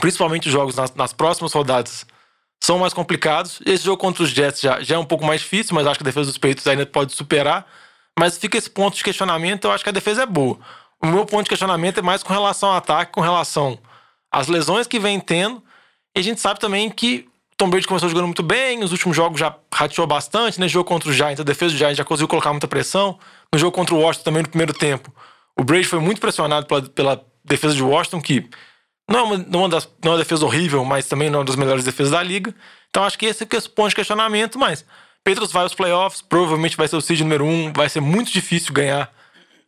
Principalmente 0.00 0.46
os 0.46 0.52
jogos 0.52 0.76
nas, 0.76 0.94
nas 0.94 1.12
próximas 1.12 1.52
rodadas 1.52 2.06
são 2.60 2.78
mais 2.78 2.92
complicados. 2.92 3.60
Esse 3.64 3.84
jogo 3.84 3.98
contra 3.98 4.22
os 4.22 4.30
Jets 4.30 4.60
já, 4.60 4.80
já 4.80 4.96
é 4.96 4.98
um 4.98 5.04
pouco 5.04 5.24
mais 5.24 5.40
difícil, 5.40 5.74
mas 5.74 5.86
acho 5.86 5.98
que 5.98 6.04
a 6.04 6.06
defesa 6.06 6.26
dos 6.26 6.38
Patriots 6.38 6.66
ainda 6.66 6.86
pode 6.86 7.12
superar. 7.12 7.66
Mas 8.18 8.36
fica 8.36 8.58
esse 8.58 8.68
ponto 8.68 8.96
de 8.96 9.04
questionamento, 9.04 9.64
eu 9.64 9.72
acho 9.72 9.84
que 9.84 9.90
a 9.90 9.92
defesa 9.92 10.22
é 10.22 10.26
boa. 10.26 10.58
O 11.00 11.06
meu 11.06 11.24
ponto 11.24 11.44
de 11.44 11.48
questionamento 11.48 11.98
é 11.98 12.02
mais 12.02 12.22
com 12.22 12.32
relação 12.32 12.70
ao 12.70 12.76
ataque, 12.76 13.12
com 13.12 13.20
relação 13.20 13.78
às 14.30 14.48
lesões 14.48 14.86
que 14.86 14.98
vem 14.98 15.20
tendo. 15.20 15.62
E 16.16 16.20
a 16.20 16.22
gente 16.22 16.40
sabe 16.40 16.58
também 16.58 16.90
que 16.90 17.28
Tom 17.56 17.70
Brady 17.70 17.86
começou 17.86 18.08
jogando 18.08 18.26
muito 18.26 18.42
bem, 18.42 18.78
nos 18.78 18.92
últimos 18.92 19.16
jogos 19.16 19.38
já 19.38 19.54
rateou 19.72 20.06
bastante, 20.06 20.60
né? 20.60 20.68
Jogo 20.68 20.88
contra 20.88 21.08
os 21.08 21.14
Giants, 21.14 21.40
a 21.40 21.44
defesa 21.44 21.70
dos 21.70 21.78
Giants 21.78 21.96
já 21.96 22.04
conseguiu 22.04 22.28
colocar 22.28 22.50
muita 22.50 22.68
pressão. 22.68 23.18
No 23.52 23.58
jogo 23.58 23.72
contra 23.72 23.94
o 23.94 24.00
Washington 24.00 24.24
também 24.24 24.42
no 24.42 24.48
primeiro 24.48 24.72
tempo, 24.72 25.14
o 25.56 25.62
Brady 25.62 25.84
foi 25.84 26.00
muito 26.00 26.20
pressionado 26.20 26.66
pela, 26.66 26.82
pela 26.82 27.26
defesa 27.44 27.74
de 27.74 27.82
Washington, 27.82 28.20
que 28.20 28.48
não 29.08 29.18
é 29.18 29.22
uma, 29.22 29.34
é 29.36 29.56
uma 29.56 29.68
das, 29.68 29.88
não 30.04 30.12
é 30.12 30.14
uma 30.14 30.22
defesa 30.22 30.44
horrível, 30.44 30.84
mas 30.84 31.06
também 31.06 31.30
não 31.30 31.38
é 31.38 31.40
uma 31.40 31.46
das 31.46 31.56
melhores 31.56 31.84
defesas 31.84 32.12
da 32.12 32.22
liga. 32.22 32.54
Então 32.90 33.04
acho 33.04 33.18
que 33.18 33.26
esse 33.26 33.42
é 33.42 33.46
o 33.46 33.70
ponto 33.70 33.88
de 33.88 33.96
questionamento, 33.96 34.58
mas 34.58 34.84
Petros 35.24 35.50
vai 35.50 35.62
aos 35.62 35.74
playoffs, 35.74 36.22
provavelmente 36.22 36.76
vai 36.76 36.88
ser 36.88 36.96
o 36.96 37.00
seed 37.00 37.20
número 37.20 37.44
um, 37.44 37.72
vai 37.72 37.88
ser 37.88 38.00
muito 38.00 38.30
difícil 38.30 38.72
ganhar 38.72 39.10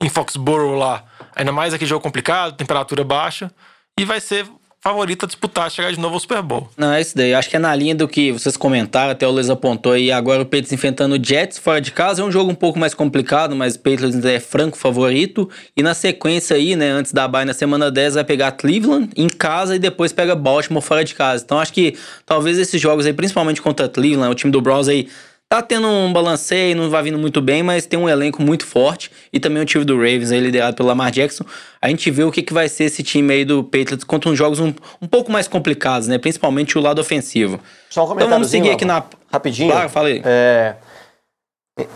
em 0.00 0.08
Foxborough 0.08 0.76
lá. 0.76 1.04
Ainda 1.34 1.52
mais 1.52 1.74
aquele 1.74 1.88
jogo 1.88 2.02
complicado, 2.02 2.56
temperatura 2.56 3.04
baixa, 3.04 3.52
e 3.98 4.04
vai 4.04 4.20
ser 4.20 4.46
favorito 4.82 5.24
a 5.24 5.26
disputar, 5.26 5.70
chegar 5.70 5.92
de 5.92 6.00
novo 6.00 6.14
ao 6.14 6.20
Super 6.20 6.40
Bowl. 6.42 6.68
Não, 6.76 6.92
é 6.92 7.00
isso 7.00 7.14
daí. 7.14 7.34
Acho 7.34 7.50
que 7.50 7.56
é 7.56 7.58
na 7.58 7.74
linha 7.74 7.94
do 7.94 8.08
que 8.08 8.32
vocês 8.32 8.56
comentaram, 8.56 9.10
até 9.10 9.26
o 9.26 9.30
Les 9.30 9.50
apontou 9.50 9.92
aí. 9.92 10.10
Agora 10.10 10.40
o 10.40 10.44
Patriots 10.44 10.72
enfrentando 10.72 11.16
o 11.16 11.22
Jets 11.22 11.58
fora 11.58 11.80
de 11.80 11.92
casa. 11.92 12.22
É 12.22 12.24
um 12.24 12.32
jogo 12.32 12.50
um 12.50 12.54
pouco 12.54 12.78
mais 12.78 12.94
complicado, 12.94 13.54
mas 13.54 13.74
o 13.74 13.78
Patriots 13.78 14.24
é 14.24 14.40
franco 14.40 14.78
favorito. 14.78 15.50
E 15.76 15.82
na 15.82 15.92
sequência 15.92 16.56
aí, 16.56 16.74
né, 16.76 16.90
antes 16.90 17.12
da 17.12 17.28
bye 17.28 17.44
na 17.44 17.52
semana 17.52 17.90
10, 17.90 18.14
vai 18.14 18.24
pegar 18.24 18.52
Cleveland 18.52 19.10
em 19.14 19.28
casa 19.28 19.76
e 19.76 19.78
depois 19.78 20.12
pega 20.12 20.34
Baltimore 20.34 20.82
fora 20.82 21.04
de 21.04 21.14
casa. 21.14 21.44
Então 21.44 21.58
acho 21.58 21.74
que 21.74 21.96
talvez 22.24 22.58
esses 22.58 22.80
jogos 22.80 23.04
aí, 23.04 23.12
principalmente 23.12 23.60
contra 23.60 23.86
Cleveland, 23.86 24.32
o 24.32 24.34
time 24.34 24.50
do 24.50 24.62
Browns 24.62 24.88
aí 24.88 25.08
tá 25.50 25.60
tendo 25.60 25.88
um 25.88 26.12
balanceio, 26.12 26.76
não 26.76 26.88
vai 26.88 27.02
vindo 27.02 27.18
muito 27.18 27.42
bem, 27.42 27.60
mas 27.60 27.84
tem 27.84 27.98
um 27.98 28.08
elenco 28.08 28.40
muito 28.40 28.64
forte 28.64 29.10
e 29.32 29.40
também 29.40 29.60
o 29.60 29.66
time 29.66 29.84
do 29.84 29.96
Ravens 29.96 30.30
aí 30.30 30.38
liderado 30.38 30.76
pelo 30.76 30.88
Lamar 30.88 31.10
Jackson. 31.10 31.44
A 31.82 31.88
gente 31.88 32.08
vê 32.08 32.22
o 32.22 32.30
que, 32.30 32.40
que 32.40 32.52
vai 32.52 32.68
ser 32.68 32.84
esse 32.84 33.02
time 33.02 33.34
aí 33.34 33.44
do 33.44 33.64
Patriots 33.64 34.04
contra 34.04 34.30
uns 34.30 34.38
jogos 34.38 34.60
um, 34.60 34.72
um 35.02 35.08
pouco 35.08 35.32
mais 35.32 35.48
complicados, 35.48 36.06
né? 36.06 36.18
Principalmente 36.18 36.78
o 36.78 36.80
lado 36.80 37.00
ofensivo. 37.00 37.58
Só 37.90 38.08
um 38.08 38.14
então 38.14 38.28
vamos 38.28 38.48
seguir 38.48 38.70
aqui 38.70 38.84
na 38.84 39.02
rapidinho. 39.28 39.72
Claro, 39.72 39.88
falei. 39.88 40.22
É, 40.24 40.76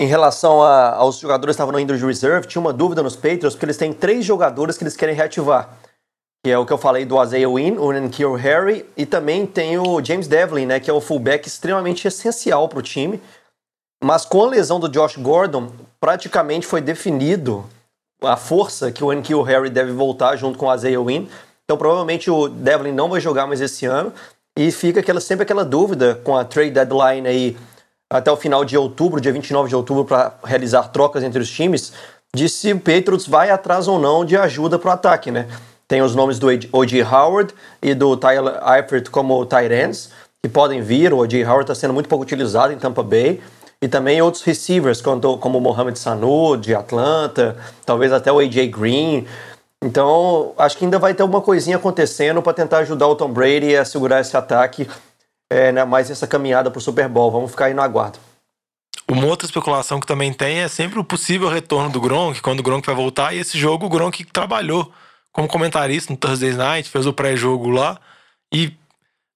em 0.00 0.06
relação 0.06 0.60
a, 0.60 0.96
aos 0.96 1.20
jogadores 1.20 1.54
que 1.54 1.62
estavam 1.62 1.72
no 1.72 1.78
Injured 1.78 2.04
Reserve, 2.04 2.48
tinha 2.48 2.60
uma 2.60 2.72
dúvida 2.72 3.04
nos 3.04 3.14
Patriots 3.14 3.54
porque 3.54 3.66
eles 3.66 3.76
têm 3.76 3.92
três 3.92 4.24
jogadores 4.24 4.76
que 4.76 4.82
eles 4.82 4.96
querem 4.96 5.14
reativar. 5.14 5.76
Que 6.44 6.50
é 6.50 6.58
o 6.58 6.66
que 6.66 6.72
eu 6.72 6.78
falei 6.78 7.04
do 7.04 7.22
Isaiah 7.22 7.48
Wynn, 7.48 7.78
o 7.78 7.92
Nikhil 7.92 8.34
Harry 8.34 8.84
e 8.96 9.06
também 9.06 9.46
tem 9.46 9.78
o 9.78 10.04
James 10.04 10.26
Devlin, 10.26 10.66
né, 10.66 10.80
que 10.80 10.90
é 10.90 10.92
o 10.92 11.00
fullback 11.00 11.46
extremamente 11.46 12.08
essencial 12.08 12.68
para 12.68 12.80
o 12.80 12.82
time. 12.82 13.20
Mas 14.04 14.26
com 14.26 14.44
a 14.44 14.48
lesão 14.50 14.78
do 14.78 14.86
Josh 14.86 15.16
Gordon, 15.16 15.70
praticamente 15.98 16.66
foi 16.66 16.82
definido 16.82 17.64
a 18.22 18.36
força 18.36 18.92
que 18.92 19.02
o 19.02 19.10
Enkil 19.10 19.40
Harry 19.40 19.70
deve 19.70 19.92
voltar 19.92 20.36
junto 20.36 20.58
com 20.58 20.66
o 20.66 20.74
Isaiah 20.74 21.00
Wynn. 21.00 21.26
Então 21.64 21.78
provavelmente 21.78 22.30
o 22.30 22.46
Devlin 22.46 22.92
não 22.92 23.08
vai 23.08 23.18
jogar 23.18 23.46
mais 23.46 23.62
esse 23.62 23.86
ano. 23.86 24.12
E 24.58 24.70
fica 24.70 25.00
aquela, 25.00 25.22
sempre 25.22 25.44
aquela 25.44 25.64
dúvida 25.64 26.20
com 26.22 26.36
a 26.36 26.44
trade 26.44 26.72
deadline 26.72 27.26
aí 27.26 27.56
até 28.12 28.30
o 28.30 28.36
final 28.36 28.62
de 28.62 28.76
outubro, 28.76 29.22
dia 29.22 29.32
29 29.32 29.70
de 29.70 29.74
outubro, 29.74 30.04
para 30.04 30.34
realizar 30.44 30.82
trocas 30.88 31.24
entre 31.24 31.40
os 31.40 31.48
times, 31.48 31.94
de 32.36 32.46
se 32.46 32.74
o 32.74 32.78
Patriots 32.78 33.26
vai 33.26 33.48
atrás 33.48 33.88
ou 33.88 33.98
não 33.98 34.22
de 34.22 34.36
ajuda 34.36 34.78
para 34.78 34.90
o 34.90 34.92
ataque, 34.92 35.30
né? 35.30 35.48
Tem 35.88 36.02
os 36.02 36.14
nomes 36.14 36.38
do 36.38 36.48
O.J. 36.72 37.02
Howard 37.02 37.54
e 37.80 37.94
do 37.94 38.18
Tyler 38.18 38.60
Eifert 38.76 39.08
como 39.08 39.48
ends, 39.82 40.10
que 40.42 40.48
podem 40.50 40.82
vir. 40.82 41.14
O 41.14 41.20
O.J. 41.20 41.42
Howard 41.42 41.62
está 41.62 41.74
sendo 41.74 41.94
muito 41.94 42.06
pouco 42.06 42.22
utilizado 42.22 42.70
em 42.70 42.76
Tampa 42.76 43.02
Bay. 43.02 43.40
E 43.84 43.88
também 43.88 44.22
outros 44.22 44.42
receivers, 44.42 45.02
como, 45.02 45.36
como 45.36 45.60
Mohamed 45.60 45.98
Sanu, 45.98 46.56
de 46.56 46.74
Atlanta, 46.74 47.54
talvez 47.84 48.14
até 48.14 48.32
o 48.32 48.38
A.J. 48.38 48.66
Green. 48.68 49.26
Então, 49.82 50.54
acho 50.56 50.78
que 50.78 50.86
ainda 50.86 50.98
vai 50.98 51.12
ter 51.12 51.22
uma 51.22 51.42
coisinha 51.42 51.76
acontecendo 51.76 52.40
para 52.40 52.54
tentar 52.54 52.78
ajudar 52.78 53.06
o 53.08 53.14
Tom 53.14 53.30
Brady 53.30 53.76
a 53.76 53.84
segurar 53.84 54.22
esse 54.22 54.34
ataque, 54.34 54.88
é, 55.52 55.70
né, 55.70 55.84
mais 55.84 56.10
essa 56.10 56.26
caminhada 56.26 56.70
para 56.70 56.78
o 56.78 56.80
Super 56.80 57.10
Bowl. 57.10 57.30
Vamos 57.30 57.50
ficar 57.50 57.66
aí 57.66 57.74
no 57.74 57.82
aguardo. 57.82 58.18
Uma 59.06 59.26
outra 59.26 59.44
especulação 59.44 60.00
que 60.00 60.06
também 60.06 60.32
tem 60.32 60.60
é 60.60 60.68
sempre 60.68 60.98
o 60.98 61.04
possível 61.04 61.50
retorno 61.50 61.90
do 61.90 62.00
Gronk, 62.00 62.40
quando 62.40 62.60
o 62.60 62.62
Gronk 62.62 62.86
vai 62.86 62.96
voltar. 62.96 63.34
E 63.34 63.38
esse 63.38 63.58
jogo, 63.58 63.84
o 63.84 63.90
Gronk 63.90 64.24
trabalhou 64.32 64.90
como 65.30 65.46
comentarista 65.46 66.10
no 66.10 66.16
Thursday 66.16 66.54
Night, 66.54 66.88
fez 66.88 67.04
o 67.04 67.12
pré-jogo 67.12 67.68
lá. 67.68 68.00
E, 68.50 68.72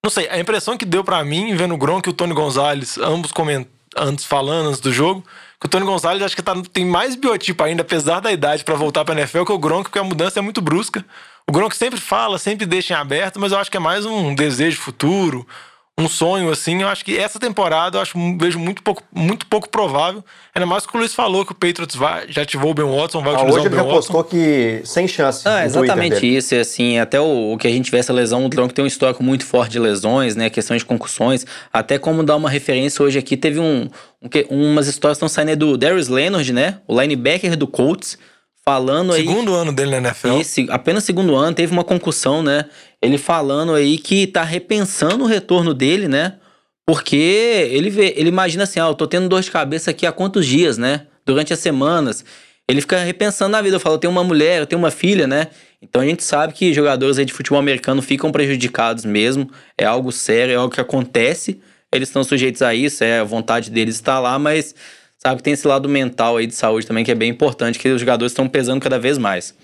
não 0.03 0.11
sei, 0.11 0.27
a 0.31 0.41
impressão 0.41 0.79
que 0.79 0.87
deu 0.87 1.05
para 1.05 1.23
mim, 1.23 1.55
vendo 1.55 1.75
o 1.75 1.79
Gronk 1.79 2.09
e 2.09 2.11
o 2.11 2.15
Tony 2.15 2.33
Gonzalez, 2.33 2.97
ambos 2.97 3.31
comentando, 3.31 3.77
antes 3.97 4.25
falando 4.25 4.69
antes 4.69 4.81
do 4.81 4.93
jogo, 4.93 5.25
que 5.61 5.67
o 5.67 5.69
Tony 5.69 5.85
Gonzalez 5.85 6.23
acho 6.23 6.37
que 6.37 6.43
tá, 6.43 6.55
tem 6.73 6.85
mais 6.85 7.17
biotipo 7.17 7.63
ainda, 7.65 7.83
apesar 7.83 8.21
da 8.21 8.31
idade, 8.31 8.65
para 8.65 8.75
voltar 8.75 9.05
pra 9.05 9.15
NFL, 9.15 9.45
que 9.45 9.53
o 9.53 9.59
Gronk, 9.59 9.85
porque 9.85 9.99
a 9.99 10.05
mudança 10.05 10.39
é 10.39 10.43
muito 10.43 10.61
brusca. 10.61 11.05
O 11.47 11.53
Gronk 11.53 11.75
sempre 11.75 11.99
fala, 11.99 12.39
sempre 12.39 12.67
deixa 12.67 12.95
em 12.95 12.97
aberto, 12.97 13.41
mas 13.41 13.53
eu 13.53 13.59
acho 13.59 13.71
que 13.71 13.77
é 13.77 13.81
mais 13.81 14.05
um 14.05 14.35
desejo 14.35 14.79
futuro, 14.79 15.47
um 15.99 16.09
sonho, 16.09 16.49
assim. 16.51 16.81
Eu 16.83 16.89
acho 16.89 17.05
que 17.05 17.19
essa 17.19 17.41
temporada 17.41 17.99
eu 17.99 18.03
acho, 18.03 18.17
vejo 18.39 18.59
muito 18.59 18.83
pouco, 18.83 19.03
muito 19.13 19.45
pouco 19.47 19.69
provável. 19.69 20.25
Ainda 20.55 20.65
mais 20.65 20.87
que 20.87 20.97
o 20.97 20.99
Luiz 20.99 21.13
falou 21.13 21.45
que 21.45 21.51
o 21.51 21.55
Patriots 21.55 21.97
vai, 21.97 22.27
já 22.29 22.43
ativou 22.43 22.71
o 22.71 22.75
Ben 22.75 22.85
Watson, 22.85 23.21
vai 23.21 23.35
ah, 23.35 23.39
utilizar 23.39 23.61
hoje 23.61 23.67
o 23.67 23.71
Ben 23.71 23.81
ele 23.81 23.89
já 23.89 23.95
postou 23.95 24.23
que 24.23 24.81
sem 24.85 25.09
chance. 25.09 25.43
Ah, 25.47 25.65
exatamente 25.65 26.25
isso. 26.25 26.55
E, 26.55 26.61
assim, 26.61 26.99
até 26.99 27.21
o, 27.21 27.53
o, 27.53 27.59
que 27.59 27.67
a 27.67 27.71
gente 27.71 27.91
vê 27.91 27.99
essa 27.99 28.13
lesão, 28.13 28.47
o 28.47 28.49
Gronk 28.49 28.73
tem 28.73 28.85
um 28.85 28.89
histórico 28.89 29.25
muito 29.25 29.45
forte 29.45 29.73
de 29.73 29.81
lesões, 29.81 30.37
né? 30.37 30.49
Questão 30.49 30.77
de 30.77 30.85
concussões. 30.85 31.45
Até 31.73 31.99
como 31.99 32.23
dar 32.23 32.37
uma 32.37 32.49
referência 32.49 33.05
hoje 33.05 33.19
aqui, 33.19 33.37
teve 33.37 33.59
um, 33.59 33.91
um 34.23 34.69
umas 34.69 34.87
histórias 34.87 35.17
estão 35.17 35.29
saindo 35.29 35.57
do 35.57 35.77
Darius 35.77 36.09
Leonard, 36.09 36.53
né? 36.53 36.79
O 36.87 36.99
linebacker 36.99 37.57
do 37.57 37.67
Colts 37.67 38.17
falando 38.69 39.13
segundo 39.13 39.15
aí. 39.15 39.27
Segundo 39.27 39.55
ano 39.55 39.73
dele 39.73 39.91
na 39.93 40.09
NFL. 40.09 40.41
Esse, 40.41 40.67
apenas 40.71 41.05
segundo 41.05 41.35
ano, 41.35 41.55
teve 41.55 41.73
uma 41.73 41.85
concussão, 41.85 42.43
né? 42.43 42.67
Ele 43.01 43.17
falando 43.17 43.73
aí 43.73 43.97
que 43.97 44.27
tá 44.27 44.43
repensando 44.43 45.25
o 45.25 45.27
retorno 45.27 45.73
dele, 45.73 46.07
né? 46.07 46.35
Porque 46.87 47.17
ele 47.71 47.89
vê, 47.91 48.15
ele 48.17 48.29
imagina 48.29 48.65
assim, 48.65 48.81
ah, 48.81 48.87
eu 48.87 48.95
tô 48.95 49.07
tendo 49.07 49.29
dor 49.29 49.41
de 49.41 49.51
cabeça 49.51 49.91
aqui 49.91 50.07
há 50.07 50.13
quantos 50.13 50.47
dias, 50.47 50.77
né? 50.77 51.07
Durante 51.25 51.53
as 51.53 51.59
semanas. 51.59 52.25
Ele 52.69 52.83
fica 52.83 52.99
repensando 52.99 53.53
na 53.53 53.63
vida. 53.63 53.77
Eu 53.77 53.81
falo, 53.81 53.95
eu 53.95 53.99
tenho 53.99 54.11
uma 54.11 54.25
mulher, 54.25 54.61
eu 54.61 54.67
tenho 54.67 54.79
uma 54.79 54.91
filha, 54.91 55.27
né? 55.27 55.49
Então 55.81 56.03
a 56.03 56.05
gente 56.05 56.23
sabe 56.23 56.53
que 56.53 56.75
jogadores 56.75 57.19
aí 57.19 57.25
de 57.25 57.33
futebol 57.33 57.59
americano 57.59 58.03
ficam 58.03 58.31
prejudicados 58.31 59.05
mesmo. 59.05 59.51
É 59.79 59.85
algo 59.85 60.13
sério, 60.13 60.53
é 60.53 60.57
algo 60.57 60.75
que 60.75 60.81
acontece. 60.81 61.61
Eles 61.93 62.11
estão 62.11 62.23
sujeitos 62.23 62.61
a 62.61 62.75
isso, 62.75 63.03
é 63.03 63.21
a 63.21 63.25
vontade 63.25 63.71
deles 63.71 63.95
estar 63.95 64.19
lá, 64.19 64.39
mas 64.39 64.75
sabe 65.19 65.37
que 65.37 65.43
tem 65.43 65.53
esse 65.53 65.67
lado 65.67 65.89
mental 65.89 66.37
aí 66.37 66.47
de 66.47 66.55
saúde 66.55 66.87
também 66.87 67.05
que 67.05 67.11
é 67.11 67.15
bem 67.15 67.31
importante, 67.31 67.79
que 67.79 67.89
os 67.89 68.01
jogadores 68.01 68.33
estão 68.33 68.49
pesando 68.49 68.81
cada 68.81 68.99
vez 68.99 69.19
mais. 69.19 69.55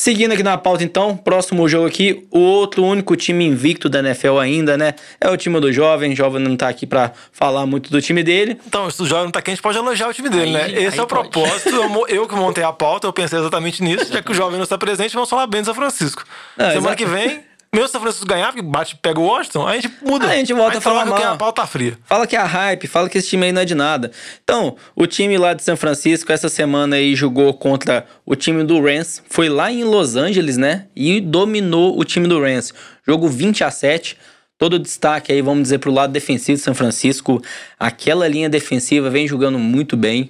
Seguindo 0.00 0.32
aqui 0.32 0.42
na 0.42 0.56
pauta, 0.56 0.82
então, 0.82 1.14
próximo 1.14 1.68
jogo 1.68 1.86
aqui, 1.86 2.26
o 2.30 2.38
outro 2.38 2.82
único 2.82 3.14
time 3.16 3.44
invicto 3.44 3.86
da 3.86 3.98
NFL 3.98 4.38
ainda, 4.38 4.74
né? 4.74 4.94
É 5.20 5.28
o 5.28 5.36
time 5.36 5.60
do 5.60 5.70
Jovem. 5.70 6.14
O 6.14 6.16
Jovem 6.16 6.42
não 6.42 6.56
tá 6.56 6.70
aqui 6.70 6.86
para 6.86 7.12
falar 7.30 7.66
muito 7.66 7.90
do 7.90 8.00
time 8.00 8.22
dele. 8.22 8.58
Então, 8.66 8.90
se 8.90 9.02
o 9.02 9.04
Jovem 9.04 9.24
não 9.24 9.30
tá 9.30 9.40
aqui, 9.40 9.50
a 9.50 9.54
gente 9.54 9.62
pode 9.62 9.76
elogiar 9.76 10.08
o 10.08 10.14
time 10.14 10.30
dele, 10.30 10.56
aí, 10.56 10.72
né? 10.72 10.82
Esse 10.84 10.98
é 10.98 11.02
o 11.02 11.06
pode. 11.06 11.28
propósito. 11.28 11.68
Eu, 11.68 12.06
eu, 12.08 12.26
que 12.26 12.34
montei 12.34 12.64
a 12.64 12.72
pauta, 12.72 13.06
eu 13.06 13.12
pensei 13.12 13.38
exatamente 13.38 13.82
nisso. 13.82 14.08
Já 14.10 14.22
que 14.22 14.32
o 14.32 14.34
Jovem 14.34 14.56
não 14.56 14.64
está 14.64 14.78
presente, 14.78 15.12
vamos 15.12 15.28
falar 15.28 15.46
bem 15.46 15.60
do 15.60 15.66
São 15.66 15.74
Francisco. 15.74 16.24
Não, 16.56 16.70
Semana 16.70 16.96
que 16.96 17.04
vem 17.04 17.44
mesmo 17.72 17.86
se 17.86 17.92
São 17.92 18.00
Francisco 18.00 18.26
ganhar, 18.26 18.48
porque 18.48 18.62
bate, 18.62 18.96
pega 18.96 19.20
o 19.20 19.24
Washington, 19.24 19.66
a 19.66 19.74
gente 19.74 19.90
muda. 20.02 20.26
a 20.26 20.34
gente 20.34 20.52
volta 20.52 20.78
a 20.78 20.80
falar 20.80 21.04
que 21.14 21.22
a 21.22 21.36
pauta 21.36 21.62
tá 21.62 21.66
fria. 21.66 21.96
Fala 22.04 22.26
que 22.26 22.34
é 22.34 22.38
a 22.40 22.44
hype, 22.44 22.86
fala 22.88 23.08
que 23.08 23.18
esse 23.18 23.28
time 23.28 23.46
aí 23.46 23.52
não 23.52 23.62
é 23.62 23.64
de 23.64 23.74
nada. 23.74 24.10
Então, 24.42 24.76
o 24.96 25.06
time 25.06 25.38
lá 25.38 25.54
de 25.54 25.62
São 25.62 25.76
Francisco, 25.76 26.32
essa 26.32 26.48
semana 26.48 26.96
aí, 26.96 27.14
jogou 27.14 27.54
contra 27.54 28.06
o 28.26 28.34
time 28.34 28.64
do 28.64 28.80
Rams. 28.80 29.22
Foi 29.28 29.48
lá 29.48 29.70
em 29.70 29.84
Los 29.84 30.16
Angeles, 30.16 30.56
né? 30.56 30.86
E 30.96 31.20
dominou 31.20 31.98
o 31.98 32.04
time 32.04 32.26
do 32.26 32.40
Rams. 32.40 32.72
Jogo 33.06 33.28
20 33.28 33.62
a 33.62 33.70
7 33.70 34.16
todo 34.60 34.74
o 34.74 34.78
destaque 34.78 35.32
aí, 35.32 35.40
vamos 35.40 35.62
dizer, 35.62 35.78
pro 35.78 35.90
lado 35.90 36.12
defensivo 36.12 36.58
de 36.58 36.62
São 36.62 36.74
Francisco. 36.74 37.42
Aquela 37.78 38.28
linha 38.28 38.46
defensiva 38.46 39.08
vem 39.08 39.26
jogando 39.26 39.58
muito 39.58 39.96
bem. 39.96 40.28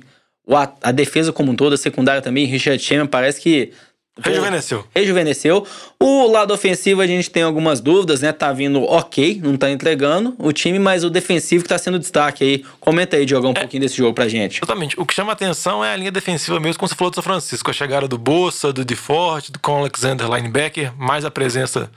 A, 0.83 0.93
defesa 0.93 1.33
como 1.33 1.51
um 1.51 1.57
todo, 1.57 1.73
a 1.73 1.77
secundária 1.77 2.23
também, 2.23 2.45
Richard 2.45 2.81
Sherman, 2.81 3.09
parece 3.09 3.41
que 3.41 3.73
Rejuvenesceu. 4.23 4.85
Rejuvenesceu. 4.95 5.67
O 6.03 6.27
lado 6.31 6.55
ofensivo 6.55 7.01
a 7.01 7.07
gente 7.07 7.31
tem 7.31 7.43
algumas 7.43 7.81
dúvidas, 7.81 8.23
né? 8.23 8.33
Tá 8.33 8.53
vindo 8.53 8.83
ok, 8.85 9.41
não 9.43 9.57
tá 9.57 9.71
entregando 9.71 10.35
o 10.39 10.53
time, 10.53 10.79
mas 10.79 11.05
o 11.05 11.11
defensivo 11.11 11.63
que 11.63 11.69
tá 11.69 11.79
sendo 11.79 11.99
destaque 11.99 12.43
aí. 12.43 12.65
Comenta 12.81 13.17
aí, 13.17 13.27
Diogão, 13.27 13.51
um 13.51 13.55
é, 13.55 13.61
pouquinho 13.61 13.83
desse 13.83 13.97
jogo 13.97 14.15
pra 14.15 14.29
gente. 14.29 14.59
Exatamente. 14.59 14.99
O 14.99 15.05
que 15.05 15.13
chama 15.13 15.33
atenção 15.33 15.85
é 15.85 15.93
a 15.93 15.97
linha 15.97 16.11
defensiva 16.11 16.59
mesmo, 16.59 16.79
como 16.79 16.89
você 16.89 16.95
falou 16.95 17.11
do 17.11 17.15
São 17.15 17.23
Francisco. 17.23 17.71
A 17.71 17.75
chegada 17.75 18.09
do 18.09 18.17
Bossa, 18.17 18.73
do 18.73 18.85
DeFort, 18.85 19.51
do 19.51 19.59
Con 19.59 19.79
Alexander, 19.79 20.27
linebacker, 20.29 20.93
mais 20.97 21.25
a 21.25 21.31
presença 21.31 21.91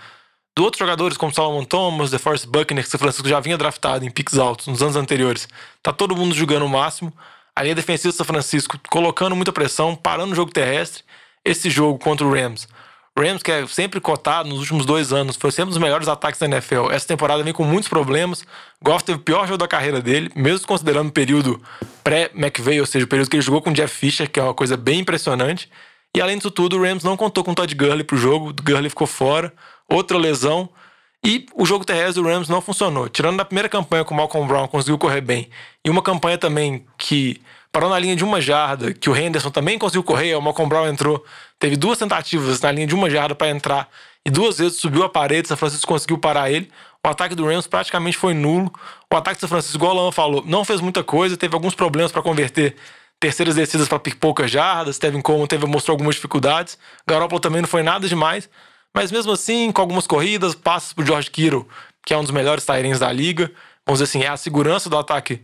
de 0.55 0.61
outros 0.61 0.79
jogadores 0.79 1.17
como 1.17 1.33
Salomon 1.33 1.63
Thomas, 1.63 2.11
DeForest 2.11 2.45
Buckner, 2.45 2.83
que 2.83 2.87
o 2.87 2.91
São 2.91 2.99
Francisco 2.99 3.27
já 3.27 3.39
vinha 3.39 3.57
draftado 3.57 4.05
em 4.05 4.11
picks 4.11 4.37
altos 4.37 4.67
nos 4.67 4.81
anos 4.81 4.95
anteriores. 4.95 5.47
Tá 5.81 5.91
todo 5.91 6.15
mundo 6.15 6.35
jogando 6.35 6.65
o 6.65 6.69
máximo. 6.69 7.11
A 7.55 7.63
linha 7.63 7.75
defensiva 7.75 8.11
do 8.11 8.15
São 8.15 8.25
Francisco 8.25 8.79
colocando 8.89 9.35
muita 9.35 9.51
pressão, 9.51 9.95
parando 9.95 10.33
o 10.33 10.35
jogo 10.35 10.51
terrestre 10.51 11.03
esse 11.43 11.69
jogo 11.69 12.00
contra 12.00 12.25
o 12.25 12.33
Rams. 12.33 12.67
Rams, 13.17 13.43
que 13.43 13.51
é 13.51 13.67
sempre 13.67 14.00
cotado 14.00 14.50
nos 14.50 14.59
últimos 14.59 14.88
dois 14.88 15.13
anos, 15.13 15.35
foi 15.35 15.51
sempre 15.51 15.67
um 15.67 15.73
dos 15.73 15.77
melhores 15.77 16.07
ataques 16.07 16.39
da 16.39 16.47
NFL. 16.47 16.91
Essa 16.91 17.07
temporada 17.07 17.43
vem 17.43 17.53
com 17.53 17.63
muitos 17.63 17.88
problemas. 17.88 18.43
Goff 18.81 19.03
teve 19.03 19.19
o 19.19 19.21
pior 19.21 19.45
jogo 19.45 19.59
da 19.59 19.67
carreira 19.67 20.01
dele, 20.01 20.31
mesmo 20.35 20.65
considerando 20.65 21.09
o 21.09 21.12
período 21.12 21.62
pré-McVeigh, 22.03 22.79
ou 22.79 22.88
seja, 22.88 23.05
o 23.05 23.07
período 23.07 23.29
que 23.29 23.35
ele 23.35 23.43
jogou 23.43 23.62
com 23.62 23.69
o 23.69 23.73
Jeff 23.73 23.95
Fisher, 23.95 24.27
que 24.27 24.39
é 24.39 24.43
uma 24.43 24.53
coisa 24.53 24.75
bem 24.75 25.01
impressionante. 25.01 25.69
E 26.15 26.21
além 26.21 26.38
disso 26.38 26.50
tudo, 26.50 26.77
o 26.77 26.81
Rams 26.81 27.03
não 27.03 27.15
contou 27.15 27.43
com 27.43 27.51
o 27.51 27.55
Todd 27.55 27.73
Gurley 27.75 28.03
pro 28.03 28.17
jogo, 28.17 28.50
o 28.50 28.53
Gurley 28.53 28.89
ficou 28.89 29.05
fora, 29.05 29.53
outra 29.88 30.17
lesão. 30.17 30.67
E 31.23 31.45
o 31.55 31.65
jogo 31.65 31.85
terrestre 31.85 32.21
do 32.21 32.27
Rams 32.27 32.50
não 32.50 32.62
funcionou. 32.62 33.07
Tirando 33.07 33.38
na 33.38 33.45
primeira 33.45 33.69
campanha 33.69 34.03
com 34.03 34.13
o 34.13 34.17
Malcolm 34.17 34.47
Brown, 34.47 34.67
conseguiu 34.67 34.97
correr 34.97 35.21
bem. 35.21 35.50
E 35.85 35.89
uma 35.89 36.01
campanha 36.01 36.38
também 36.38 36.85
que 36.97 37.39
parou 37.73 37.89
na 37.89 37.97
linha 37.97 38.15
de 38.15 38.23
uma 38.23 38.39
jarda, 38.39 38.93
que 38.93 39.09
o 39.09 39.17
Henderson 39.17 39.49
também 39.49 39.79
conseguiu 39.79 40.03
correr, 40.03 40.35
o 40.35 40.41
Malcolm 40.41 40.69
Brown 40.69 40.87
entrou, 40.87 41.25
teve 41.57 41.75
duas 41.75 41.97
tentativas 41.97 42.61
na 42.61 42.71
linha 42.71 42.85
de 42.85 42.93
uma 42.93 43.09
jarda 43.09 43.33
para 43.33 43.49
entrar 43.49 43.89
e 44.23 44.29
duas 44.29 44.59
vezes 44.59 44.79
subiu 44.79 45.03
a 45.03 45.09
parede, 45.09 45.47
São 45.47 45.57
Francisco 45.57 45.87
conseguiu 45.87 46.19
parar 46.19 46.51
ele. 46.51 46.71
O 47.05 47.09
ataque 47.09 47.33
do 47.33 47.45
Rams 47.45 47.67
praticamente 47.67 48.15
foi 48.15 48.33
nulo. 48.33 48.71
O 49.11 49.17
ataque 49.17 49.37
do 49.37 49.39
São 49.41 49.49
Francisco, 49.49 49.75
igual 49.75 49.95
o 49.95 49.99
Alan 49.99 50.11
falou, 50.11 50.43
não 50.45 50.63
fez 50.63 50.79
muita 50.79 51.03
coisa, 51.03 51.35
teve 51.35 51.53
alguns 51.55 51.73
problemas 51.73 52.11
para 52.11 52.21
converter 52.21 52.75
terceiras 53.19 53.55
descidas 53.55 53.87
para 53.87 53.99
poucas 53.99 54.51
jardas, 54.51 54.99
Tevin 54.99 55.21
Coleman 55.21 55.47
teve, 55.47 55.65
mostrou 55.65 55.93
algumas 55.93 56.15
dificuldades. 56.15 56.77
Garoppolo 57.07 57.39
também 57.41 57.61
não 57.61 57.67
foi 57.67 57.81
nada 57.81 58.07
demais, 58.07 58.47
mas 58.93 59.11
mesmo 59.11 59.31
assim, 59.31 59.71
com 59.71 59.81
algumas 59.81 60.05
corridas, 60.05 60.53
passos 60.53 60.93
pro 60.93 61.05
George 61.05 61.31
Kittle, 61.31 61.67
que 62.05 62.13
é 62.13 62.17
um 62.17 62.21
dos 62.21 62.31
melhores 62.31 62.65
tairens 62.65 62.99
da 62.99 63.11
liga, 63.11 63.51
vamos 63.85 63.99
dizer 63.99 64.03
assim, 64.03 64.25
é 64.25 64.29
a 64.29 64.37
segurança 64.37 64.89
do 64.89 64.97
ataque 64.97 65.41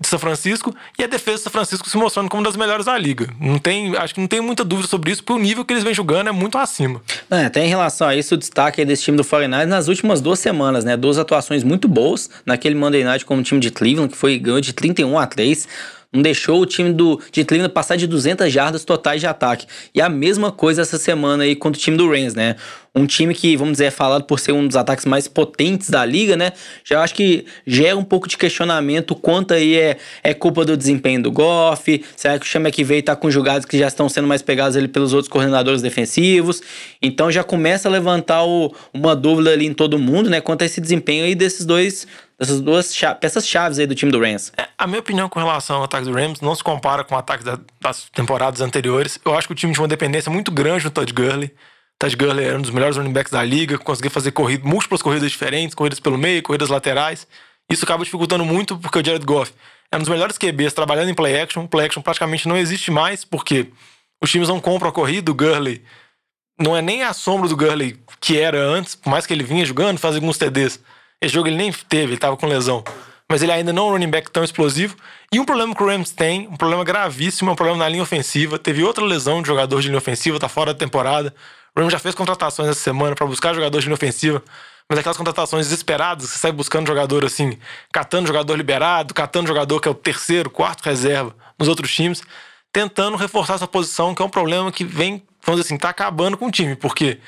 de 0.00 0.06
São 0.06 0.18
Francisco 0.18 0.74
e 0.98 1.02
a 1.02 1.06
defesa 1.06 1.38
de 1.38 1.42
São 1.44 1.52
Francisco 1.52 1.88
se 1.88 1.96
mostrando 1.96 2.28
como 2.28 2.40
uma 2.40 2.48
das 2.48 2.56
melhores 2.56 2.86
da 2.86 2.96
liga. 2.96 3.28
Não 3.40 3.58
tem, 3.58 3.96
acho 3.96 4.14
que 4.14 4.20
não 4.20 4.28
tem 4.28 4.40
muita 4.40 4.64
dúvida 4.64 4.88
sobre 4.88 5.10
isso, 5.10 5.24
porque 5.24 5.40
o 5.40 5.42
nível 5.42 5.64
que 5.64 5.72
eles 5.72 5.82
vêm 5.82 5.94
jogando 5.94 6.28
é 6.28 6.32
muito 6.32 6.56
acima. 6.56 7.02
É, 7.30 7.46
até 7.46 7.64
em 7.64 7.68
relação 7.68 8.06
a 8.06 8.14
isso, 8.14 8.34
o 8.34 8.38
destaque 8.38 8.84
desse 8.84 9.02
time 9.02 9.16
do 9.16 9.24
49 9.24 9.66
nas 9.66 9.88
últimas 9.88 10.20
duas 10.20 10.38
semanas, 10.38 10.84
né? 10.84 10.96
Duas 10.96 11.18
atuações 11.18 11.64
muito 11.64 11.88
boas 11.88 12.30
naquele 12.46 12.74
Monday 12.74 13.02
Night 13.04 13.24
como 13.24 13.40
o 13.40 13.44
time 13.44 13.60
de 13.60 13.70
Cleveland, 13.70 14.12
que 14.12 14.18
foi 14.18 14.38
ganhou 14.38 14.60
de 14.60 14.72
31 14.72 15.18
a 15.18 15.26
3 15.26 15.68
não 16.12 16.22
deixou 16.22 16.60
o 16.60 16.66
time 16.66 16.92
do, 16.92 17.20
de 17.30 17.44
Cleveland 17.44 17.72
passar 17.72 17.96
de 17.96 18.06
200 18.06 18.50
jardas 18.52 18.84
totais 18.84 19.20
de 19.20 19.26
ataque. 19.26 19.66
E 19.94 20.00
a 20.00 20.08
mesma 20.08 20.50
coisa 20.50 20.82
essa 20.82 20.98
semana 20.98 21.44
aí 21.44 21.54
contra 21.54 21.78
o 21.78 21.82
time 21.82 21.96
do 21.96 22.10
Rams, 22.10 22.34
né? 22.34 22.56
um 22.98 23.06
time 23.06 23.34
que, 23.34 23.56
vamos 23.56 23.72
dizer, 23.72 23.86
é 23.86 23.90
falado 23.90 24.24
por 24.24 24.40
ser 24.40 24.52
um 24.52 24.66
dos 24.66 24.76
ataques 24.76 25.04
mais 25.04 25.28
potentes 25.28 25.88
da 25.90 26.04
liga, 26.04 26.36
né? 26.36 26.52
Já 26.84 27.02
acho 27.02 27.14
que 27.14 27.46
gera 27.66 27.96
um 27.96 28.04
pouco 28.04 28.28
de 28.28 28.36
questionamento 28.36 29.14
quanto 29.14 29.54
aí 29.54 29.76
é, 29.76 29.96
é 30.22 30.34
culpa 30.34 30.64
do 30.64 30.76
desempenho 30.76 31.22
do 31.22 31.30
Goff, 31.30 32.04
será 32.16 32.38
que 32.38 32.44
o 32.44 32.48
Chama 32.48 32.70
que 32.70 32.82
veio 32.82 33.02
tá 33.02 33.14
com 33.14 33.30
jogadas 33.30 33.64
que 33.64 33.78
já 33.78 33.88
estão 33.88 34.08
sendo 34.08 34.26
mais 34.26 34.42
pegados 34.42 34.76
ali 34.76 34.88
pelos 34.88 35.12
outros 35.12 35.30
coordenadores 35.30 35.80
defensivos? 35.80 36.60
Então 37.00 37.30
já 37.30 37.44
começa 37.44 37.88
a 37.88 37.92
levantar 37.92 38.44
o, 38.44 38.74
uma 38.92 39.14
dúvida 39.14 39.50
ali 39.50 39.66
em 39.66 39.74
todo 39.74 39.98
mundo, 39.98 40.28
né? 40.28 40.40
Quanto 40.40 40.62
a 40.62 40.66
esse 40.66 40.80
desempenho 40.80 41.24
aí 41.24 41.34
desses 41.34 41.64
dois 41.64 42.06
dessas 42.38 42.60
duas 42.60 42.94
peças 43.20 43.46
chaves 43.46 43.78
aí 43.78 43.86
do 43.86 43.94
time 43.94 44.12
do 44.12 44.20
Rams. 44.20 44.52
É, 44.56 44.68
a 44.78 44.86
minha 44.86 45.00
opinião 45.00 45.28
com 45.28 45.38
relação 45.38 45.76
ao 45.76 45.84
ataque 45.84 46.04
do 46.04 46.12
Rams 46.12 46.40
não 46.40 46.54
se 46.54 46.62
compara 46.62 47.02
com 47.02 47.14
o 47.14 47.18
ataque 47.18 47.42
da, 47.42 47.58
das 47.80 48.08
temporadas 48.10 48.60
anteriores. 48.60 49.18
Eu 49.24 49.34
acho 49.36 49.48
que 49.48 49.52
o 49.52 49.56
time 49.56 49.72
tinha 49.72 49.82
uma 49.82 49.88
dependência 49.88 50.30
muito 50.30 50.52
grande 50.52 50.84
no 50.84 50.90
Todd 50.90 51.12
Gurley. 51.12 51.52
Todd 51.98 52.14
Gurley 52.14 52.44
era 52.44 52.56
um 52.56 52.62
dos 52.62 52.70
melhores 52.70 52.96
running 52.96 53.12
backs 53.12 53.32
da 53.32 53.42
liga, 53.42 53.76
conseguia 53.76 54.10
fazer 54.10 54.30
corrida, 54.30 54.66
múltiplas 54.66 55.02
corridas 55.02 55.30
diferentes, 55.30 55.74
corridas 55.74 55.98
pelo 55.98 56.16
meio, 56.16 56.42
corridas 56.42 56.68
laterais. 56.68 57.26
Isso 57.68 57.84
acaba 57.84 58.04
dificultando 58.04 58.44
muito 58.44 58.78
porque 58.78 59.00
o 59.00 59.04
Jared 59.04 59.26
Goff 59.26 59.52
é 59.90 59.96
um 59.96 60.00
dos 60.00 60.08
melhores 60.08 60.38
QBs 60.38 60.72
trabalhando 60.72 61.10
em 61.10 61.14
play 61.14 61.40
action. 61.40 61.66
Play 61.66 61.86
action 61.86 62.00
praticamente 62.00 62.46
não 62.46 62.56
existe 62.56 62.90
mais 62.90 63.24
porque 63.24 63.68
os 64.22 64.30
times 64.30 64.48
não 64.48 64.60
compram 64.60 64.90
a 64.90 64.92
corrida. 64.92 65.32
O 65.32 65.34
Gurley 65.34 65.82
não 66.58 66.76
é 66.76 66.80
nem 66.80 67.02
a 67.02 67.12
sombra 67.12 67.48
do 67.48 67.56
Gurley 67.56 67.98
que 68.20 68.38
era 68.38 68.58
antes, 68.58 68.94
por 68.94 69.10
mais 69.10 69.26
que 69.26 69.32
ele 69.32 69.44
vinha 69.44 69.64
jogando, 69.64 69.98
fazia 69.98 70.20
alguns 70.20 70.38
TDs. 70.38 70.80
Esse 71.20 71.34
jogo 71.34 71.48
ele 71.48 71.56
nem 71.56 71.72
teve, 71.72 72.12
ele 72.12 72.18
tava 72.18 72.36
com 72.36 72.46
lesão. 72.46 72.84
Mas 73.30 73.42
ele 73.42 73.52
ainda 73.52 73.72
não 73.72 73.88
é 73.88 73.90
um 73.90 73.92
running 73.92 74.10
back 74.10 74.30
tão 74.30 74.42
explosivo. 74.42 74.96
E 75.32 75.38
um 75.38 75.44
problema 75.44 75.74
que 75.74 75.82
o 75.82 75.86
Rams 75.86 76.12
tem, 76.12 76.48
um 76.48 76.56
problema 76.56 76.82
gravíssimo, 76.82 77.50
é 77.50 77.52
um 77.52 77.56
problema 77.56 77.78
na 77.78 77.88
linha 77.88 78.02
ofensiva. 78.02 78.58
Teve 78.58 78.82
outra 78.82 79.04
lesão 79.04 79.42
de 79.42 79.48
jogador 79.48 79.80
de 79.82 79.88
linha 79.88 79.98
ofensiva, 79.98 80.38
tá 80.38 80.48
fora 80.48 80.72
da 80.72 80.78
temporada. 80.78 81.34
O 81.76 81.80
Rams 81.80 81.92
já 81.92 81.98
fez 81.98 82.14
contratações 82.14 82.70
essa 82.70 82.80
semana 82.80 83.14
para 83.14 83.26
buscar 83.26 83.54
jogadores 83.54 83.84
de 83.84 83.88
linha 83.88 83.94
ofensiva. 83.94 84.42
Mas 84.88 84.98
aquelas 84.98 85.18
contratações 85.18 85.66
desesperadas, 85.66 86.30
você 86.30 86.38
sai 86.38 86.50
buscando 86.50 86.86
jogador 86.86 87.22
assim, 87.24 87.58
catando 87.92 88.26
jogador 88.26 88.54
liberado, 88.54 89.12
catando 89.12 89.46
jogador 89.46 89.80
que 89.80 89.88
é 89.88 89.90
o 89.90 89.94
terceiro, 89.94 90.48
quarto 90.48 90.82
reserva 90.82 91.36
nos 91.58 91.68
outros 91.68 91.94
times, 91.94 92.22
tentando 92.72 93.18
reforçar 93.18 93.54
essa 93.54 93.66
posição, 93.66 94.14
que 94.14 94.22
é 94.22 94.24
um 94.24 94.30
problema 94.30 94.72
que 94.72 94.84
vem, 94.84 95.22
vamos 95.44 95.60
dizer 95.60 95.68
assim, 95.68 95.76
tá 95.76 95.90
acabando 95.90 96.38
com 96.38 96.46
o 96.46 96.50
time. 96.50 96.74
Porque 96.74 97.18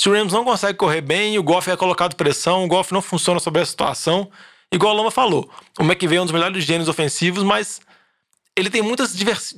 se 0.00 0.08
o 0.08 0.14
Rams 0.14 0.32
não 0.32 0.44
consegue 0.44 0.78
correr 0.78 1.02
bem, 1.02 1.38
o 1.38 1.42
Goff 1.42 1.70
é 1.70 1.76
colocado 1.76 2.16
pressão, 2.16 2.64
o 2.64 2.66
Goff 2.66 2.90
não 2.90 3.02
funciona 3.02 3.38
sobre 3.38 3.60
a 3.60 3.66
situação. 3.66 4.30
Igual 4.72 4.94
a 4.94 4.96
Lama 4.96 5.10
falou, 5.10 5.46
o 5.78 5.82
McVay 5.82 6.16
é 6.16 6.22
um 6.22 6.24
dos 6.24 6.32
melhores 6.32 6.64
gênios 6.64 6.88
ofensivos, 6.88 7.42
mas 7.42 7.82
ele 8.56 8.70
tem 8.70 8.80
muitas 8.80 9.14
divers, 9.14 9.54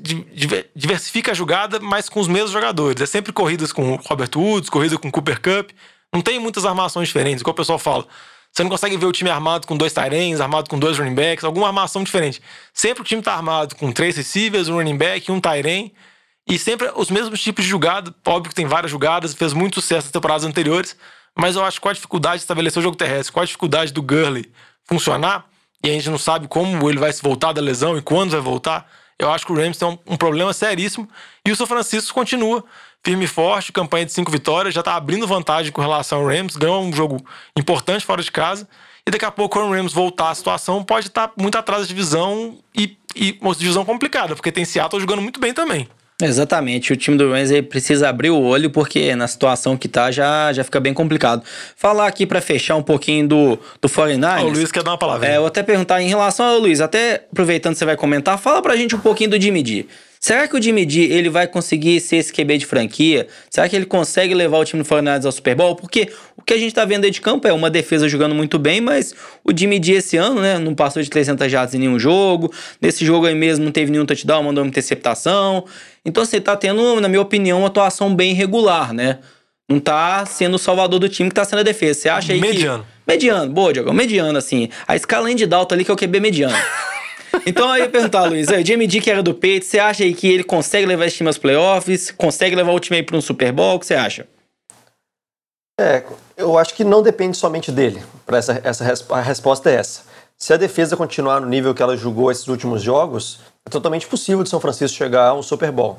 diversifica 0.74 1.30
a 1.30 1.34
jogada, 1.34 1.78
mas 1.78 2.08
com 2.08 2.18
os 2.18 2.26
mesmos 2.26 2.50
jogadores. 2.50 3.00
É 3.00 3.06
sempre 3.06 3.32
corridas 3.32 3.72
com 3.72 3.94
Robert 4.04 4.30
Woods, 4.34 4.68
corrida 4.68 4.98
com 4.98 5.12
Cooper 5.12 5.40
Cup. 5.40 5.70
Não 6.12 6.20
tem 6.20 6.40
muitas 6.40 6.66
armações 6.66 7.06
diferentes, 7.06 7.40
igual 7.40 7.52
o 7.52 7.56
pessoal 7.56 7.78
fala. 7.78 8.04
Você 8.50 8.64
não 8.64 8.70
consegue 8.70 8.96
ver 8.96 9.06
o 9.06 9.12
time 9.12 9.30
armado 9.30 9.64
com 9.64 9.76
dois 9.76 9.92
Tyrens, 9.92 10.40
armado 10.40 10.68
com 10.68 10.76
dois 10.76 10.98
running 10.98 11.14
backs, 11.14 11.44
alguma 11.44 11.68
armação 11.68 12.02
diferente. 12.02 12.42
Sempre 12.74 13.02
o 13.02 13.04
time 13.04 13.22
tá 13.22 13.32
armado 13.32 13.76
com 13.76 13.92
três 13.92 14.16
receivers, 14.16 14.68
um 14.68 14.74
running 14.74 14.96
back, 14.96 15.30
um 15.30 15.40
Tyren. 15.40 15.92
E 16.48 16.58
sempre 16.58 16.90
os 16.96 17.10
mesmos 17.10 17.40
tipos 17.40 17.64
de 17.64 17.70
jogada. 17.70 18.14
Óbvio 18.26 18.50
que 18.50 18.54
tem 18.54 18.66
várias 18.66 18.90
jogadas, 18.90 19.34
fez 19.34 19.52
muito 19.52 19.80
sucesso 19.80 20.06
nas 20.06 20.12
temporadas 20.12 20.44
anteriores. 20.44 20.96
Mas 21.36 21.56
eu 21.56 21.64
acho 21.64 21.80
com 21.80 21.88
a 21.88 21.92
dificuldade 21.92 22.38
de 22.38 22.42
estabelecer 22.42 22.80
o 22.80 22.82
jogo 22.82 22.96
terrestre, 22.96 23.32
com 23.32 23.40
a 23.40 23.44
dificuldade 23.44 23.92
do 23.92 24.02
Gurley 24.02 24.50
funcionar, 24.84 25.46
e 25.84 25.88
a 25.88 25.92
gente 25.92 26.10
não 26.10 26.18
sabe 26.18 26.46
como 26.46 26.88
ele 26.88 26.98
vai 26.98 27.12
se 27.12 27.22
voltar 27.22 27.52
da 27.52 27.60
lesão 27.60 27.96
e 27.96 28.02
quando 28.02 28.30
vai 28.32 28.40
voltar, 28.40 28.88
eu 29.18 29.30
acho 29.30 29.46
que 29.46 29.52
o 29.52 29.56
Rams 29.56 29.76
tem 29.76 29.88
um, 29.88 29.98
um 30.06 30.16
problema 30.16 30.52
seríssimo. 30.52 31.08
E 31.46 31.50
o 31.50 31.56
São 31.56 31.66
Francisco 31.66 32.14
continua 32.14 32.64
firme 33.04 33.24
e 33.24 33.28
forte, 33.28 33.72
campanha 33.72 34.06
de 34.06 34.12
cinco 34.12 34.30
vitórias, 34.30 34.74
já 34.74 34.80
está 34.80 34.94
abrindo 34.94 35.26
vantagem 35.26 35.72
com 35.72 35.80
relação 35.80 36.20
ao 36.20 36.26
Rams, 36.26 36.56
ganhou 36.56 36.82
um 36.82 36.92
jogo 36.92 37.24
importante 37.56 38.04
fora 38.04 38.22
de 38.22 38.30
casa. 38.30 38.68
E 39.04 39.10
daqui 39.10 39.24
a 39.24 39.30
pouco, 39.30 39.58
quando 39.58 39.70
o 39.70 39.74
Rams 39.74 39.92
voltar 39.92 40.30
à 40.30 40.34
situação, 40.34 40.84
pode 40.84 41.08
estar 41.08 41.28
tá 41.28 41.34
muito 41.36 41.58
atrás 41.58 41.82
da 41.82 41.88
divisão 41.88 42.58
e, 42.72 42.96
e 43.16 43.36
uma 43.40 43.54
divisão 43.54 43.84
complicada, 43.84 44.36
porque 44.36 44.52
tem 44.52 44.64
Seattle 44.64 45.00
jogando 45.00 45.22
muito 45.22 45.40
bem 45.40 45.52
também. 45.52 45.88
Exatamente, 46.22 46.92
o 46.92 46.96
time 46.96 47.16
do 47.16 47.30
Rams 47.30 47.50
precisa 47.68 48.08
abrir 48.08 48.30
o 48.30 48.40
olho 48.40 48.70
porque 48.70 49.14
na 49.14 49.26
situação 49.26 49.76
que 49.76 49.88
tá 49.88 50.10
já, 50.10 50.52
já 50.52 50.62
fica 50.62 50.78
bem 50.80 50.94
complicado. 50.94 51.42
Falar 51.76 52.06
aqui 52.06 52.26
para 52.26 52.40
fechar 52.40 52.76
um 52.76 52.82
pouquinho 52.82 53.26
do, 53.26 53.58
do 53.80 53.88
49ers. 53.88 54.44
o 54.44 54.48
Luiz 54.48 54.70
quer 54.70 54.82
dar 54.82 54.92
uma 54.92 54.98
palavra. 54.98 55.28
É, 55.28 55.36
eu 55.36 55.40
vou 55.40 55.48
até 55.48 55.62
perguntar 55.62 56.00
em 56.00 56.08
relação 56.08 56.46
ao 56.46 56.58
Luiz, 56.58 56.80
até 56.80 57.26
aproveitando 57.30 57.72
que 57.72 57.78
você 57.78 57.84
vai 57.84 57.96
comentar, 57.96 58.38
fala 58.38 58.62
pra 58.62 58.76
gente 58.76 58.94
um 58.94 59.00
pouquinho 59.00 59.30
do 59.30 59.40
Jimmy 59.40 59.62
D. 59.62 59.86
Será 60.24 60.46
que 60.46 60.56
o 60.56 60.62
Jimmy 60.62 60.86
D 60.86 61.00
ele 61.00 61.28
vai 61.28 61.48
conseguir 61.48 61.98
ser 61.98 62.18
esse 62.18 62.32
QB 62.32 62.58
de 62.58 62.64
franquia? 62.64 63.26
Será 63.50 63.68
que 63.68 63.74
ele 63.74 63.84
consegue 63.84 64.32
levar 64.32 64.56
o 64.58 64.64
time 64.64 64.80
do 64.80 64.88
49ers 64.88 65.26
ao 65.26 65.32
Super 65.32 65.56
Bowl? 65.56 65.74
Porque 65.74 66.12
o 66.36 66.42
que 66.42 66.54
a 66.54 66.56
gente 66.56 66.72
tá 66.72 66.84
vendo 66.84 67.04
aí 67.04 67.10
de 67.10 67.20
campo 67.20 67.48
é 67.48 67.52
uma 67.52 67.68
defesa 67.68 68.08
jogando 68.08 68.32
muito 68.32 68.56
bem, 68.56 68.80
mas 68.80 69.12
o 69.42 69.50
Jimmy 69.52 69.80
D 69.80 69.94
esse 69.94 70.16
ano, 70.16 70.40
né, 70.40 70.60
não 70.60 70.76
passou 70.76 71.02
de 71.02 71.10
300 71.10 71.50
jardas 71.50 71.74
em 71.74 71.78
nenhum 71.78 71.98
jogo. 71.98 72.52
Nesse 72.80 73.04
jogo 73.04 73.26
aí 73.26 73.34
mesmo 73.34 73.64
não 73.64 73.72
teve 73.72 73.90
nenhum 73.90 74.06
touchdown, 74.06 74.44
mandou 74.44 74.62
uma 74.62 74.68
interceptação. 74.68 75.64
Então 76.04 76.24
você 76.24 76.40
tá 76.40 76.56
tendo, 76.56 77.00
na 77.00 77.08
minha 77.08 77.20
opinião, 77.20 77.58
uma 77.58 77.66
atuação 77.66 78.14
bem 78.14 78.32
regular, 78.32 78.92
né? 78.92 79.18
Não 79.68 79.80
tá 79.80 80.24
sendo 80.24 80.54
o 80.54 80.58
salvador 80.58 81.00
do 81.00 81.08
time 81.08 81.30
que 81.30 81.34
tá 81.34 81.44
sendo 81.44 81.58
a 81.58 81.64
defesa. 81.64 81.98
Você 81.98 82.08
acha 82.08 82.32
aí 82.32 82.40
mediano. 82.40 82.84
que... 82.84 83.12
Mediano. 83.12 83.52
Boa, 83.52 83.72
Diogo. 83.72 83.92
Mediano, 83.92 84.38
assim. 84.38 84.68
A 84.86 84.94
escala 84.94 85.34
de 85.34 85.46
Dalton 85.46 85.74
ali 85.74 85.84
que 85.84 85.90
é 85.90 85.94
o 85.94 85.96
QB 85.96 86.20
mediano. 86.20 86.54
Então 87.46 87.70
aí 87.70 87.80
eu 87.80 87.84
ia 87.86 87.90
perguntar, 87.90 88.24
Luiz, 88.24 88.48
o 88.48 88.64
Jamie 88.64 88.86
D 88.86 89.00
que 89.00 89.10
era 89.10 89.22
do 89.22 89.34
peito, 89.34 89.66
você 89.66 89.78
acha 89.78 90.04
aí 90.04 90.14
que 90.14 90.28
ele 90.28 90.44
consegue 90.44 90.86
levar 90.86 91.06
esse 91.06 91.16
time 91.16 91.28
aos 91.28 91.38
playoffs? 91.38 92.10
Consegue 92.10 92.54
levar 92.54 92.72
o 92.72 92.80
time 92.80 92.98
aí 92.98 93.02
para 93.02 93.16
um 93.16 93.20
Super 93.20 93.52
Bowl? 93.52 93.76
O 93.76 93.80
que 93.80 93.86
você 93.86 93.94
acha? 93.94 94.26
É, 95.80 96.04
eu 96.36 96.58
acho 96.58 96.74
que 96.74 96.84
não 96.84 97.02
depende 97.02 97.36
somente 97.36 97.72
dele. 97.72 98.02
Para 98.26 98.38
essa, 98.38 98.60
essa 98.62 99.06
a 99.10 99.20
resposta 99.20 99.70
é 99.70 99.74
essa. 99.74 100.02
Se 100.36 100.52
a 100.52 100.56
defesa 100.56 100.96
continuar 100.96 101.40
no 101.40 101.46
nível 101.46 101.74
que 101.74 101.82
ela 101.82 101.96
jogou 101.96 102.30
esses 102.30 102.46
últimos 102.48 102.82
jogos, 102.82 103.40
é 103.64 103.70
totalmente 103.70 104.06
possível 104.06 104.42
de 104.42 104.50
São 104.50 104.60
Francisco 104.60 104.96
chegar 104.96 105.28
a 105.28 105.34
um 105.34 105.42
Super 105.42 105.70
Bowl. 105.70 105.98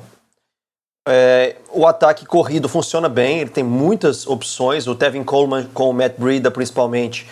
É, 1.06 1.56
o 1.70 1.86
ataque 1.86 2.24
corrido 2.24 2.68
funciona 2.68 3.08
bem, 3.08 3.40
ele 3.40 3.50
tem 3.50 3.64
muitas 3.64 4.26
opções. 4.26 4.86
O 4.86 4.94
Tevin 4.94 5.22
Coleman 5.22 5.66
com 5.72 5.90
o 5.90 5.92
Matt 5.92 6.14
Breida, 6.18 6.50
principalmente, 6.50 7.26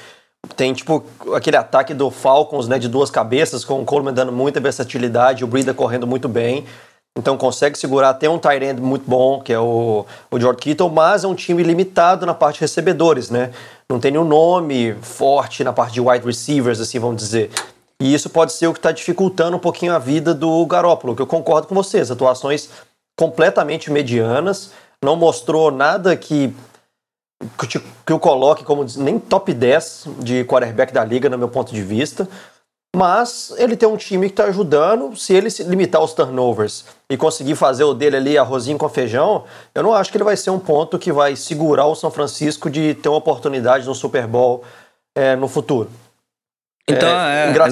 tem 0.56 0.72
tipo 0.72 1.04
aquele 1.34 1.56
ataque 1.56 1.94
do 1.94 2.10
Falcons, 2.10 2.68
né, 2.68 2.78
de 2.78 2.88
duas 2.88 3.10
cabeças, 3.10 3.64
com 3.64 3.80
o 3.80 3.84
Coleman 3.84 4.12
dando 4.12 4.32
muita 4.32 4.60
versatilidade, 4.60 5.44
o 5.44 5.46
Breida 5.46 5.72
correndo 5.72 6.06
muito 6.06 6.28
bem. 6.28 6.64
Então 7.16 7.36
consegue 7.36 7.78
segurar 7.78 8.10
até 8.10 8.28
um 8.28 8.38
tight 8.38 8.64
end 8.64 8.80
muito 8.80 9.08
bom, 9.08 9.40
que 9.40 9.52
é 9.52 9.58
o, 9.58 10.06
o 10.30 10.40
George 10.40 10.58
Kittle, 10.60 10.90
mas 10.90 11.24
é 11.24 11.28
um 11.28 11.34
time 11.34 11.62
limitado 11.62 12.24
na 12.24 12.32
parte 12.32 12.54
de 12.54 12.60
recebedores, 12.62 13.28
né? 13.28 13.50
Não 13.88 14.00
tem 14.00 14.10
nenhum 14.10 14.24
nome 14.24 14.94
forte 15.02 15.62
na 15.62 15.72
parte 15.72 15.92
de 15.92 16.00
wide 16.00 16.24
receivers, 16.24 16.80
assim 16.80 16.98
vamos 16.98 17.16
dizer. 17.16 17.50
E 18.00 18.14
isso 18.14 18.30
pode 18.30 18.52
ser 18.52 18.66
o 18.66 18.72
que 18.72 18.78
está 18.78 18.90
dificultando 18.90 19.56
um 19.58 19.60
pouquinho 19.60 19.94
a 19.94 19.98
vida 19.98 20.32
do 20.32 20.64
Garópolo, 20.64 21.14
que 21.14 21.20
eu 21.20 21.26
concordo 21.26 21.68
com 21.68 21.74
vocês. 21.74 22.10
Atuações 22.10 22.70
completamente 23.16 23.90
medianas, 23.92 24.72
não 25.04 25.14
mostrou 25.14 25.70
nada 25.70 26.16
que 26.16 26.54
que, 27.58 28.12
eu 28.12 28.18
coloque 28.18 28.64
como 28.64 28.84
nem 28.96 29.18
top 29.18 29.52
10 29.52 30.06
de 30.18 30.44
quarterback 30.44 30.92
da 30.92 31.04
liga, 31.04 31.28
no 31.28 31.38
meu 31.38 31.48
ponto 31.48 31.72
de 31.72 31.82
vista. 31.82 32.28
Mas 32.94 33.54
ele 33.56 33.74
tem 33.74 33.88
um 33.88 33.96
time 33.96 34.26
que 34.26 34.34
está 34.34 34.44
ajudando. 34.44 35.16
Se 35.16 35.32
ele 35.32 35.50
se 35.50 35.62
limitar 35.62 36.00
aos 36.00 36.12
turnovers 36.12 36.84
e 37.08 37.16
conseguir 37.16 37.56
fazer 37.56 37.84
o 37.84 37.94
dele 37.94 38.16
ali 38.16 38.38
arrozinho 38.38 38.76
com 38.76 38.88
feijão, 38.88 39.44
eu 39.74 39.82
não 39.82 39.94
acho 39.94 40.10
que 40.10 40.16
ele 40.18 40.24
vai 40.24 40.36
ser 40.36 40.50
um 40.50 40.58
ponto 40.58 40.98
que 40.98 41.10
vai 41.10 41.34
segurar 41.34 41.86
o 41.86 41.94
São 41.94 42.10
Francisco 42.10 42.68
de 42.68 42.94
ter 42.94 43.08
uma 43.08 43.16
oportunidade 43.18 43.86
no 43.86 43.94
Super 43.94 44.26
Bowl 44.26 44.62
é, 45.14 45.34
no 45.36 45.48
futuro. 45.48 45.90
Então, 46.86 47.08
é, 47.08 47.46
é, 47.46 47.50
engra... 47.50 47.68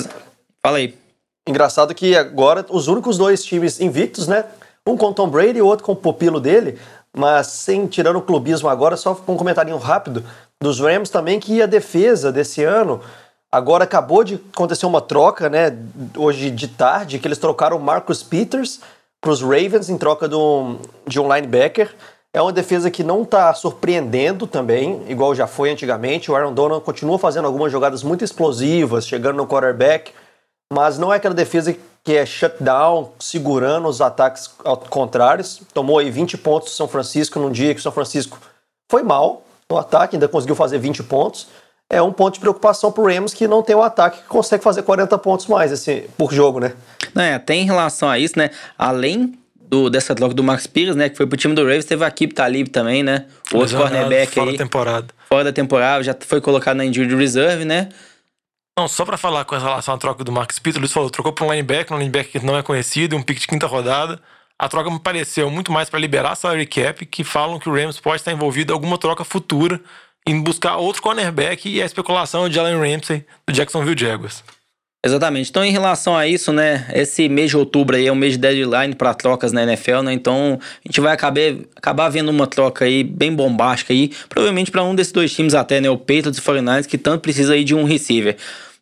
fala 0.63 0.79
aí. 0.79 0.99
Engraçado 1.47 1.95
que 1.95 2.17
agora 2.17 2.65
os 2.71 2.89
únicos 2.89 3.19
dois 3.19 3.45
times 3.45 3.81
invictos, 3.81 4.27
né? 4.27 4.45
Um 4.87 4.97
com 4.97 5.13
Tom 5.13 5.29
Brady 5.29 5.59
e 5.59 5.63
o 5.63 5.67
outro 5.67 5.85
com 5.85 5.93
o 5.93 5.97
pupilo 5.97 6.41
dele, 6.41 6.79
mas 7.17 7.49
sem 7.49 7.87
tirando 7.87 8.17
o 8.17 8.23
clubismo 8.23 8.69
agora, 8.69 8.97
só 8.97 9.13
um 9.27 9.37
comentário 9.37 9.77
rápido 9.77 10.25
dos 10.61 10.81
Rams 10.81 11.11
também, 11.11 11.41
que 11.41 11.61
a 11.63 11.67
defesa 11.67 12.31
desse 12.31 12.63
ano. 12.63 13.01
Agora 13.53 13.83
acabou 13.83 14.23
de 14.23 14.41
acontecer 14.53 14.87
uma 14.87 15.01
troca, 15.01 15.49
né? 15.49 15.77
Hoje 16.17 16.51
de 16.51 16.69
tarde, 16.69 17.19
que 17.19 17.27
eles 17.27 17.39
trocaram 17.39 17.77
o 17.77 17.81
Marcus 17.81 18.23
Peters 18.23 18.81
para 19.21 19.33
os 19.33 19.43
Ravens 19.43 19.89
em 19.89 19.99
troca 19.99 20.29
de 20.29 20.37
um, 20.37 20.79
de 21.07 21.19
um 21.19 21.35
linebacker. 21.35 21.95
É 22.33 22.41
uma 22.41 22.53
defesa 22.53 22.91
que 22.93 23.03
não 23.03 23.23
está 23.23 23.53
surpreendendo 23.55 24.47
também, 24.47 25.03
igual 25.09 25.35
já 25.35 25.49
foi 25.49 25.71
antigamente. 25.71 26.31
O 26.31 26.37
Aaron 26.37 26.53
Donald 26.53 26.85
continua 26.85 27.19
fazendo 27.19 27.47
algumas 27.47 27.73
jogadas 27.73 28.05
muito 28.05 28.25
explosivas, 28.25 29.05
chegando 29.05 29.37
no 29.37 29.49
quarterback, 29.49 30.13
mas 30.73 30.97
não 30.97 31.13
é 31.13 31.17
aquela 31.17 31.35
defesa 31.35 31.73
que 31.73 31.81
é 32.09 32.25
shutdown, 32.25 33.13
segurando 33.19 33.89
os 33.89 34.01
ataques 34.01 34.49
contrários. 34.89 35.61
Tomou 35.75 35.99
aí 35.99 36.11
20 36.11 36.39
pontos 36.39 36.71
do 36.71 36.75
São 36.75 36.89
Francisco 36.89 37.39
num 37.39 37.51
dia 37.51 37.75
que 37.75 37.81
o 37.81 37.83
São 37.83 37.93
Francisco 37.93 38.39
foi 38.91 39.03
mal 39.03 39.43
no 39.71 39.79
ataque, 39.79 40.17
ainda 40.17 40.27
conseguiu 40.27 40.57
fazer 40.57 40.79
20 40.79 41.03
pontos. 41.05 41.47
É 41.89 42.01
um 42.01 42.13
ponto 42.13 42.35
de 42.35 42.41
preocupação 42.41 42.91
pro 42.91 43.05
Rams 43.05 43.35
que 43.35 43.49
não 43.49 43.63
tem 43.63 43.75
um 43.75 43.83
ataque 43.83 44.23
que 44.23 44.29
consegue 44.29 44.63
fazer 44.63 44.83
40 44.83 45.19
pontos 45.19 45.47
mais 45.47 45.73
assim, 45.73 46.05
por 46.17 46.33
jogo, 46.33 46.61
né? 46.61 46.73
Não, 47.15 47.23
é, 47.23 47.35
até 47.35 47.55
em 47.55 47.65
relação 47.65 48.09
a 48.09 48.19
isso, 48.19 48.39
né? 48.39 48.51
Além 48.79 49.35
do, 49.71 49.91
dessa 49.91 50.15
troca 50.15 50.35
do 50.35 50.43
Max 50.43 50.67
Pires, 50.67 50.97
né? 50.97 51.09
Que 51.09 51.17
foi 51.17 51.27
pro 51.27 51.37
time 51.37 51.55
do 51.55 51.63
Ravens. 51.63 51.85
Teve 51.85 52.05
a 52.05 52.11
Kip 52.11 52.35
Talib 52.35 52.69
também, 52.69 53.03
né? 53.03 53.27
O 53.53 53.59
outro 53.59 53.77
Lesionado, 53.77 53.91
cornerback 53.91 54.35
fora 54.35 54.51
aí. 54.51 54.57
da 54.57 54.65
temporada. 54.65 55.07
Fora 55.29 55.45
da 55.45 55.53
temporada, 55.53 56.03
já 56.05 56.17
foi 56.19 56.41
colocado 56.41 56.77
na 56.77 56.85
injury 56.85 57.15
reserve, 57.15 57.65
né? 57.65 57.89
Não, 58.81 58.89
só 58.89 59.05
pra 59.05 59.19
falar 59.19 59.45
com 59.45 59.55
relação 59.59 59.93
à 59.93 59.99
troca 59.99 60.25
do 60.25 60.33
Marcus 60.33 60.59
Peters, 60.59 60.77
o 60.77 60.81
Luiz 60.81 60.91
falou, 60.91 61.11
trocou 61.11 61.35
pra 61.35 61.45
um 61.45 61.51
linebacker, 61.51 61.95
um 61.95 61.99
linebacker 61.99 62.41
que 62.41 62.47
não 62.47 62.57
é 62.57 62.63
conhecido, 62.63 63.15
um 63.15 63.23
pick 63.23 63.39
de 63.39 63.47
quinta 63.47 63.67
rodada. 63.67 64.19
A 64.59 64.71
troca 64.71 64.91
me 64.91 64.99
pareceu 64.99 65.51
muito 65.51 65.71
mais 65.71 65.91
pra 65.91 66.01
liberar 66.01 66.35
salary 66.35 66.65
cap, 66.65 67.05
que 67.05 67.23
falam 67.23 67.59
que 67.59 67.69
o 67.69 67.75
Rams 67.75 68.01
pode 68.01 68.23
estar 68.23 68.33
envolvido 68.33 68.73
em 68.73 68.75
alguma 68.75 68.97
troca 68.97 69.23
futura 69.23 69.79
em 70.27 70.41
buscar 70.41 70.77
outro 70.77 71.03
cornerback 71.03 71.69
e 71.69 71.83
a 71.83 71.85
especulação 71.85 72.49
de 72.49 72.59
Allen 72.59 72.79
Ramsey 72.79 73.23
do 73.47 73.53
Jacksonville 73.53 73.95
Jaguars. 73.99 74.43
Exatamente. 75.05 75.51
Então, 75.51 75.63
em 75.63 75.73
relação 75.73 76.17
a 76.17 76.27
isso, 76.27 76.51
né? 76.51 76.91
Esse 76.95 77.29
mês 77.29 77.51
de 77.51 77.59
outubro 77.59 77.97
aí 77.97 78.07
é 78.07 78.13
um 78.13 78.15
mês 78.15 78.33
de 78.33 78.39
deadline 78.39 78.95
para 78.95 79.13
trocas 79.13 79.53
na 79.53 79.63
NFL, 79.63 80.01
né? 80.01 80.15
Então, 80.15 80.59
a 80.63 80.89
gente 80.89 81.03
vai 81.03 81.13
acabar, 81.13 81.41
acabar 81.77 82.09
vendo 82.09 82.31
uma 82.31 82.47
troca 82.47 82.87
aí 82.87 83.05
bem 83.05 83.35
bombástica 83.35 83.93
aí, 83.93 84.11
provavelmente 84.29 84.71
para 84.71 84.83
um 84.83 84.95
desses 84.95 85.13
dois 85.13 85.35
times 85.35 85.53
até, 85.53 85.83
né? 85.83 85.91
O 85.91 85.99
Patriots 85.99 86.39
e 86.39 86.41
o 86.41 86.43
49ers, 86.43 86.87
que 86.87 86.97
tanto 86.97 87.21
precisa 87.21 87.53
aí 87.53 87.63
de 87.63 87.75
um 87.75 87.85
receiver. 87.85 88.39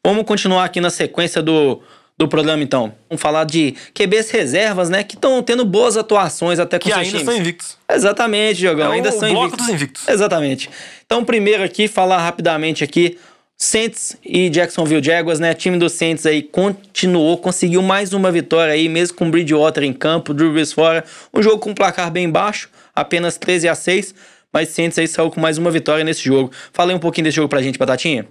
Vamos 0.08 0.24
continuar 0.24 0.64
aqui 0.64 0.80
na 0.80 0.88
sequência 0.88 1.42
do, 1.42 1.82
do 2.16 2.26
programa, 2.26 2.62
então. 2.62 2.94
Vamos 3.10 3.20
falar 3.20 3.44
de 3.44 3.74
QBs 3.92 4.30
reservas, 4.30 4.88
né? 4.88 5.04
Que 5.04 5.16
estão 5.16 5.42
tendo 5.42 5.66
boas 5.66 5.98
atuações 5.98 6.58
até 6.58 6.78
com 6.78 6.84
Que 6.84 6.88
seus 6.88 6.98
ainda 6.98 7.10
times. 7.10 7.22
estão 7.28 7.36
invictos. 7.36 7.76
Exatamente, 7.90 8.56
Diogão. 8.56 8.90
É 8.90 8.96
ainda 8.96 9.10
o 9.10 9.12
são 9.12 9.28
bloco 9.28 9.46
invictos. 9.48 9.66
dos 9.66 9.74
invictos. 9.74 10.08
Exatamente. 10.08 10.70
Então, 11.04 11.22
primeiro 11.26 11.62
aqui, 11.62 11.86
falar 11.86 12.22
rapidamente 12.22 12.82
aqui. 12.82 13.18
Saints 13.54 14.16
e 14.24 14.48
Jacksonville 14.48 15.04
Jaguars, 15.04 15.40
né? 15.40 15.50
O 15.50 15.54
time 15.54 15.76
do 15.76 15.90
Saints 15.90 16.24
aí 16.24 16.42
continuou, 16.42 17.36
conseguiu 17.36 17.82
mais 17.82 18.14
uma 18.14 18.32
vitória 18.32 18.72
aí, 18.72 18.88
mesmo 18.88 19.14
com 19.14 19.30
Bridgewater 19.30 19.82
em 19.84 19.92
campo, 19.92 20.32
Drew 20.32 20.54
Brees 20.54 20.72
fora. 20.72 21.04
Um 21.34 21.42
jogo 21.42 21.58
com 21.58 21.70
um 21.70 21.74
placar 21.74 22.10
bem 22.10 22.30
baixo, 22.30 22.70
apenas 22.94 23.36
13 23.36 23.68
a 23.68 23.74
6, 23.74 24.14
mas 24.50 24.70
Saints 24.70 24.98
aí 24.98 25.06
saiu 25.06 25.30
com 25.30 25.38
mais 25.38 25.58
uma 25.58 25.70
vitória 25.70 26.02
nesse 26.02 26.22
jogo. 26.24 26.50
Fala 26.72 26.92
aí 26.92 26.96
um 26.96 27.00
pouquinho 27.00 27.24
desse 27.24 27.36
jogo 27.36 27.48
pra 27.50 27.60
gente, 27.60 27.78
Batatinha. 27.78 28.26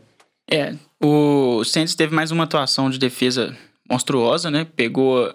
É, 0.50 0.74
o 1.04 1.64
Saints 1.64 1.96
teve 1.96 2.14
mais 2.14 2.32
uma 2.32 2.46
atuação 2.46 2.90
de 2.90 2.98
defesa 2.98 3.56
monstruosa, 3.90 4.50
né? 4.50 4.66
Pegou, 4.76 5.34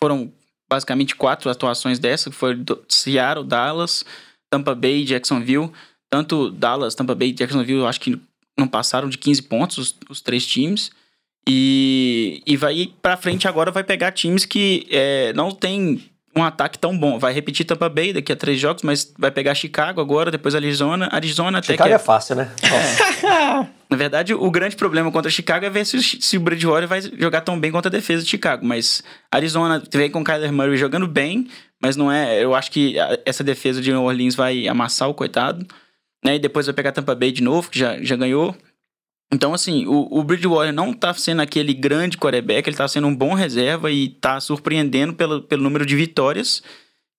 foram 0.00 0.32
basicamente 0.68 1.16
quatro 1.16 1.50
atuações 1.50 1.98
dessa, 1.98 2.30
que 2.30 2.36
foi 2.36 2.56
Seattle, 2.88 3.46
Dallas, 3.46 4.04
Tampa 4.50 4.74
Bay 4.74 5.02
e 5.02 5.04
Jacksonville. 5.04 5.70
Tanto 6.10 6.50
Dallas, 6.50 6.94
Tampa 6.94 7.14
Bay 7.14 7.30
e 7.30 7.32
Jacksonville, 7.32 7.86
acho 7.86 8.00
que 8.00 8.18
não 8.58 8.66
passaram 8.66 9.08
de 9.08 9.18
15 9.18 9.42
pontos 9.42 9.78
os, 9.78 9.96
os 10.08 10.20
três 10.20 10.46
times. 10.46 10.90
E, 11.48 12.42
e 12.46 12.56
vai 12.56 12.92
pra 13.00 13.16
frente 13.16 13.48
agora, 13.48 13.70
vai 13.70 13.82
pegar 13.82 14.12
times 14.12 14.44
que 14.44 14.86
é, 14.90 15.32
não 15.32 15.50
tem 15.50 16.10
um 16.36 16.44
ataque 16.44 16.78
tão 16.78 16.96
bom. 16.96 17.18
Vai 17.18 17.32
repetir 17.32 17.66
Tampa 17.66 17.88
Bay 17.88 18.12
daqui 18.12 18.30
a 18.32 18.36
três 18.36 18.60
jogos, 18.60 18.82
mas 18.82 19.12
vai 19.18 19.30
pegar 19.30 19.54
Chicago 19.54 20.00
agora, 20.00 20.30
depois 20.30 20.54
Arizona. 20.54 21.08
Arizona 21.10 21.58
até 21.58 21.72
Chicago 21.72 21.88
que 21.88 21.94
é 21.94 21.98
fácil, 21.98 22.36
né? 22.36 22.50
na 23.90 23.96
verdade, 23.96 24.34
o 24.34 24.50
grande 24.50 24.76
problema 24.76 25.10
contra 25.10 25.30
Chicago 25.30 25.64
é 25.66 25.70
ver 25.70 25.84
se, 25.84 25.96
o- 25.96 26.02
se 26.02 26.36
o 26.36 26.40
Bridgewater 26.40 26.86
vai 26.88 27.00
jogar 27.00 27.40
tão 27.40 27.58
bem 27.58 27.72
contra 27.72 27.88
a 27.88 27.92
defesa 27.92 28.22
de 28.22 28.28
Chicago. 28.28 28.64
Mas 28.64 29.02
Arizona 29.30 29.82
vem 29.92 30.10
com 30.10 30.20
o 30.20 30.24
Kyler 30.24 30.52
Murray 30.52 30.76
jogando 30.76 31.06
bem, 31.06 31.48
mas 31.82 31.96
não 31.96 32.10
é. 32.12 32.42
Eu 32.42 32.54
acho 32.54 32.70
que 32.70 32.94
essa 33.24 33.42
defesa 33.42 33.80
de 33.80 33.90
New 33.90 34.02
Orleans 34.02 34.34
vai 34.34 34.68
amassar 34.68 35.08
o 35.08 35.14
coitado. 35.14 35.66
Né? 36.24 36.34
E 36.34 36.38
depois 36.38 36.66
vai 36.66 36.74
pegar 36.74 36.92
Tampa 36.92 37.14
Bay 37.14 37.30
de 37.32 37.42
novo, 37.42 37.70
que 37.70 37.78
já, 37.78 37.96
já 38.02 38.16
ganhou. 38.16 38.54
Então, 39.32 39.52
assim, 39.52 39.86
o, 39.86 40.08
o 40.10 40.24
Bridgewater 40.24 40.72
não 40.72 40.92
tá 40.92 41.12
sendo 41.12 41.42
aquele 41.42 41.74
grande 41.74 42.16
quarterback, 42.16 42.66
ele 42.68 42.76
tá 42.76 42.88
sendo 42.88 43.06
um 43.06 43.14
bom 43.14 43.34
reserva 43.34 43.90
e 43.90 44.08
tá 44.08 44.40
surpreendendo 44.40 45.12
pelo, 45.12 45.42
pelo 45.42 45.62
número 45.62 45.84
de 45.84 45.94
vitórias 45.94 46.62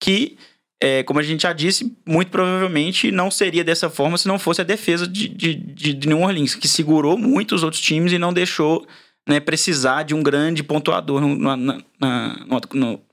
que, 0.02 0.38
é, 0.82 1.04
como 1.04 1.20
a 1.20 1.24
gente 1.24 1.44
já 1.44 1.54
disse, 1.54 1.96
muito 2.08 2.32
provavelmente 2.32 3.12
não 3.12 3.30
seria 3.30 3.64
dessa 3.64 3.90
forma 3.90 4.18
se 4.18 4.28
não 4.28 4.40
fosse 4.40 4.62
a 4.62 4.64
defesa 4.64 5.06
de, 5.08 5.28
de, 5.28 5.54
de, 5.54 6.08
New 6.08 6.22
Orleans, 6.22 6.56
que 6.56 6.68
segurou 6.68 7.18
muito 7.18 7.54
os 7.54 7.64
outros 7.64 7.82
times 7.82 8.12
e 8.12 8.18
não 8.18 8.34
deixou 8.34 8.88
né, 9.28 9.40
precisar 9.40 10.04
de 10.04 10.16
um 10.16 10.24
grande 10.24 10.64
pontuador 10.64 11.22
no- 11.22 11.36
na, 11.36 11.56
na, 11.56 12.46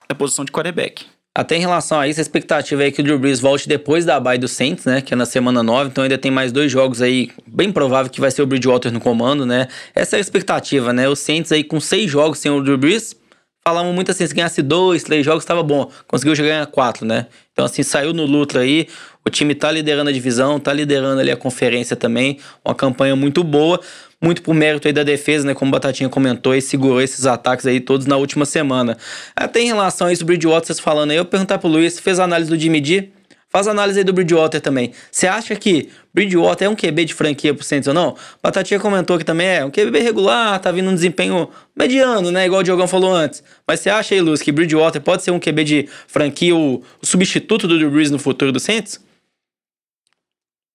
na 0.08 0.14
posição 0.16 0.44
de 0.44 0.52
quarterback. 0.52 1.04
Até 1.36 1.54
em 1.54 1.60
relação 1.60 2.00
a 2.00 2.08
isso, 2.08 2.18
a 2.18 2.22
expectativa 2.22 2.82
é 2.82 2.90
que 2.90 3.02
o 3.02 3.04
Drew 3.04 3.18
Brees 3.18 3.40
volte 3.40 3.68
depois 3.68 4.06
da 4.06 4.18
bye 4.18 4.38
do 4.38 4.48
Saints, 4.48 4.86
né? 4.86 5.02
Que 5.02 5.12
é 5.12 5.16
na 5.18 5.26
semana 5.26 5.62
9, 5.62 5.90
então 5.90 6.02
ainda 6.02 6.16
tem 6.16 6.30
mais 6.30 6.50
dois 6.50 6.72
jogos 6.72 7.02
aí, 7.02 7.28
bem 7.46 7.70
provável 7.70 8.10
que 8.10 8.22
vai 8.22 8.30
ser 8.30 8.40
o 8.40 8.46
Bridgewater 8.46 8.90
no 8.90 9.00
comando, 9.00 9.44
né? 9.44 9.68
Essa 9.94 10.16
é 10.16 10.18
a 10.18 10.20
expectativa, 10.20 10.94
né? 10.94 11.06
O 11.10 11.14
Saints 11.14 11.52
aí 11.52 11.62
com 11.62 11.78
seis 11.78 12.10
jogos 12.10 12.38
sem 12.38 12.50
o 12.50 12.62
Drew 12.62 12.78
Brees, 12.78 13.14
falavam 13.62 13.92
muito 13.92 14.10
assim, 14.10 14.26
se 14.26 14.34
ganhasse 14.34 14.62
dois, 14.62 15.02
três 15.02 15.26
jogos, 15.26 15.44
tava 15.44 15.62
bom. 15.62 15.90
Conseguiu 16.08 16.34
já 16.34 16.42
ganhar 16.42 16.66
quatro, 16.68 17.04
né? 17.04 17.26
Então 17.52 17.66
assim, 17.66 17.82
saiu 17.82 18.14
no 18.14 18.24
luto 18.24 18.58
aí, 18.58 18.88
o 19.22 19.28
time 19.28 19.54
tá 19.54 19.70
liderando 19.70 20.08
a 20.08 20.12
divisão, 20.14 20.58
tá 20.58 20.72
liderando 20.72 21.20
ali 21.20 21.30
a 21.30 21.36
conferência 21.36 21.94
também, 21.96 22.38
uma 22.64 22.74
campanha 22.74 23.14
muito 23.14 23.44
boa, 23.44 23.78
muito 24.22 24.42
por 24.42 24.54
mérito 24.54 24.88
aí 24.88 24.92
da 24.92 25.02
defesa, 25.02 25.46
né? 25.46 25.54
Como 25.54 25.68
o 25.68 25.72
Batatinha 25.72 26.08
comentou, 26.08 26.54
e 26.54 26.60
segurou 26.60 27.00
esses 27.00 27.26
ataques 27.26 27.66
aí 27.66 27.80
todos 27.80 28.06
na 28.06 28.16
última 28.16 28.44
semana. 28.44 28.96
Até 29.34 29.60
em 29.60 29.66
relação 29.66 30.06
a 30.06 30.12
isso, 30.12 30.22
o 30.22 30.26
Bridgewater, 30.26 30.66
vocês 30.66 30.80
falando 30.80 31.10
aí, 31.10 31.16
eu 31.16 31.24
perguntar 31.24 31.58
pro 31.58 31.68
Luiz, 31.68 32.00
fez 32.00 32.18
análise 32.18 32.50
do 32.50 32.58
Jimmy 32.58 32.84
G? 32.84 33.10
Faz 33.48 33.68
análise 33.68 34.00
aí 34.00 34.04
do 34.04 34.12
Bridgewater 34.12 34.60
também. 34.60 34.92
Você 35.10 35.26
acha 35.26 35.54
que 35.54 35.88
Bridgewater 36.12 36.66
é 36.66 36.68
um 36.68 36.74
QB 36.74 37.04
de 37.06 37.14
franquia 37.14 37.54
pro 37.54 37.64
Saints 37.64 37.86
ou 37.86 37.94
não? 37.94 38.16
Batatinha 38.42 38.78
comentou 38.78 39.16
que 39.16 39.24
também 39.24 39.46
é 39.46 39.64
um 39.64 39.70
QB 39.70 40.00
regular, 40.00 40.58
tá 40.58 40.72
vindo 40.72 40.90
um 40.90 40.94
desempenho 40.94 41.48
mediano, 41.74 42.30
né? 42.30 42.44
Igual 42.44 42.60
o 42.60 42.64
Diogão 42.64 42.88
falou 42.88 43.14
antes. 43.14 43.42
Mas 43.66 43.80
você 43.80 43.88
acha 43.88 44.14
aí, 44.14 44.20
Luz, 44.20 44.42
que 44.42 44.50
Bridgewater 44.50 45.00
pode 45.00 45.22
ser 45.22 45.30
um 45.30 45.38
QB 45.38 45.64
de 45.64 45.88
franquia, 46.08 46.54
o, 46.54 46.82
o 47.00 47.06
substituto 47.06 47.68
do 47.68 47.78
Drew 47.78 47.90
Brees 47.90 48.10
no 48.10 48.18
futuro 48.18 48.50
do 48.50 48.60
Saints? 48.60 49.00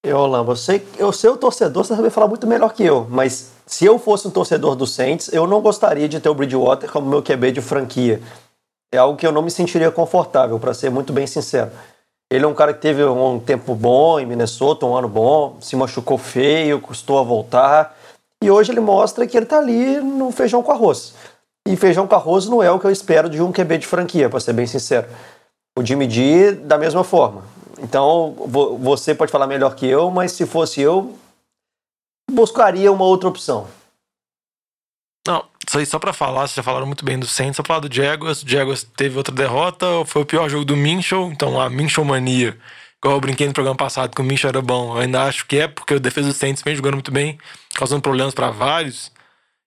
Eu, 0.04 0.18
eu 0.18 0.56
sei, 0.56 0.88
eu 0.98 1.12
sei 1.12 1.30
o 1.30 1.38
torcedor, 1.38 1.84
você 1.84 1.96
sabe 1.96 2.10
falar 2.10 2.28
muito 2.28 2.48
melhor 2.48 2.74
que 2.74 2.84
eu, 2.84 3.06
mas 3.08 3.52
se 3.68 3.86
eu 3.86 4.00
fosse 4.00 4.28
um 4.28 4.32
torcedor 4.32 4.76
do 4.76 4.88
Saints, 4.88 5.32
eu 5.32 5.46
não 5.46 5.62
gostaria 5.62 6.10
de 6.10 6.20
ter 6.20 6.28
o 6.28 6.34
Bridgewater 6.34 6.92
como 6.92 7.08
meu 7.08 7.22
QB 7.22 7.52
de 7.52 7.62
franquia. 7.62 8.20
É 8.92 8.98
algo 8.98 9.16
que 9.16 9.28
eu 9.28 9.32
não 9.32 9.44
me 9.44 9.52
sentiria 9.52 9.92
confortável, 9.92 10.60
para 10.60 10.74
ser 10.74 10.90
muito 10.90 11.14
bem 11.14 11.28
sincero. 11.28 11.70
Ele 12.32 12.44
é 12.44 12.48
um 12.48 12.54
cara 12.56 12.74
que 12.74 12.82
teve 12.82 13.04
um 13.06 13.40
tempo 13.40 13.76
bom 13.76 14.20
em 14.20 14.26
Minnesota, 14.26 14.88
um 14.88 14.96
ano 14.96 15.08
bom, 15.08 15.58
se 15.62 15.76
machucou 15.76 16.18
feio, 16.18 16.82
custou 16.82 17.20
a 17.20 17.24
voltar, 17.24 17.96
e 18.44 18.50
hoje 18.50 18.72
ele 18.72 18.80
mostra 18.80 19.28
que 19.28 19.38
ele 19.38 19.46
tá 19.46 19.60
ali 19.60 20.02
no 20.02 20.32
feijão 20.32 20.64
com 20.64 20.72
arroz. 20.72 21.14
E 21.68 21.76
feijão 21.76 22.08
com 22.08 22.16
arroz 22.16 22.48
não 22.48 22.64
é 22.64 22.72
o 22.72 22.80
que 22.80 22.88
eu 22.88 22.92
espero 22.92 23.30
de 23.30 23.40
um 23.40 23.52
QB 23.52 23.78
de 23.78 23.86
franquia, 23.86 24.32
para 24.32 24.40
ser 24.40 24.54
bem 24.54 24.66
sincero. 24.66 25.08
O 25.78 25.86
Jimmy 25.86 26.10
G, 26.10 26.54
da 26.54 26.80
mesma 26.80 27.04
forma. 27.04 27.44
Então, 27.82 28.36
vo- 28.48 28.78
você 28.78 29.16
pode 29.16 29.32
falar 29.32 29.48
melhor 29.48 29.76
que 29.76 29.86
eu, 29.88 30.12
mas 30.12 30.32
se 30.34 30.46
fosse 30.46 30.82
eu, 30.82 31.18
buscaria 32.30 32.92
uma 32.92 33.06
outra 33.06 33.28
opção. 33.28 33.68
Não, 35.28 35.46
isso 35.68 35.78
aí 35.78 35.86
só 35.86 36.00
pra 36.00 36.14
falar, 36.14 36.42
vocês 36.42 36.56
já 36.56 36.64
falaram 36.64 36.86
muito 36.88 37.06
bem 37.06 37.18
do 37.20 37.28
Saints, 37.28 37.58
só 37.58 37.64
falar 37.64 37.80
do 37.82 37.94
Jaguars. 37.94 38.42
O 38.42 38.48
Jaguars 38.48 38.84
teve 38.84 39.18
outra 39.18 39.34
derrota, 39.34 39.86
foi 40.06 40.22
o 40.22 40.26
pior 40.26 40.50
jogo 40.50 40.66
do 40.66 40.76
Minchel, 40.76 41.32
então 41.32 41.60
a 41.62 41.70
Minchel 41.70 42.04
mania, 42.04 42.58
igual 42.98 43.16
eu 43.16 43.22
brinquei 43.22 43.48
no 43.48 43.54
programa 43.54 43.78
passado 43.78 44.16
que 44.16 44.22
o 44.22 44.24
Minchel 44.24 44.50
era 44.50 44.62
bom, 44.62 44.96
eu 44.96 45.02
ainda 45.02 45.24
acho 45.24 45.46
que 45.46 45.58
é, 45.60 45.68
porque 45.68 45.94
o 45.94 46.00
defesa 46.00 46.30
do 46.30 46.34
Saints 46.34 46.64
vem 46.64 46.76
jogando 46.76 46.96
muito 46.96 47.12
bem, 47.12 47.38
causando 47.76 48.02
problemas 48.02 48.34
pra 48.34 48.50
vários 48.50 49.12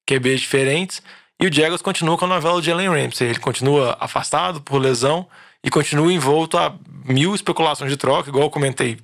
QBs 0.09 0.41
diferentes. 0.41 1.03
E 1.41 1.47
o 1.47 1.53
Jaguars 1.53 1.83
continua 1.83 2.17
com 2.17 2.25
a 2.25 2.29
novela 2.29 2.61
de 2.61 2.71
Allen 2.71 2.89
Ramsey, 2.89 3.29
ele 3.29 3.41
continua 3.41 3.97
afastado 4.01 4.61
por 4.61 4.79
lesão 4.79 5.27
e 5.65 5.71
continua 5.71 6.13
envolto 6.13 6.59
a 6.59 6.75
mil 7.05 7.35
especulações 7.35 7.91
de 7.91 7.97
troca, 7.97 8.29
igual 8.29 8.45
eu 8.45 8.51
comentei 8.51 8.99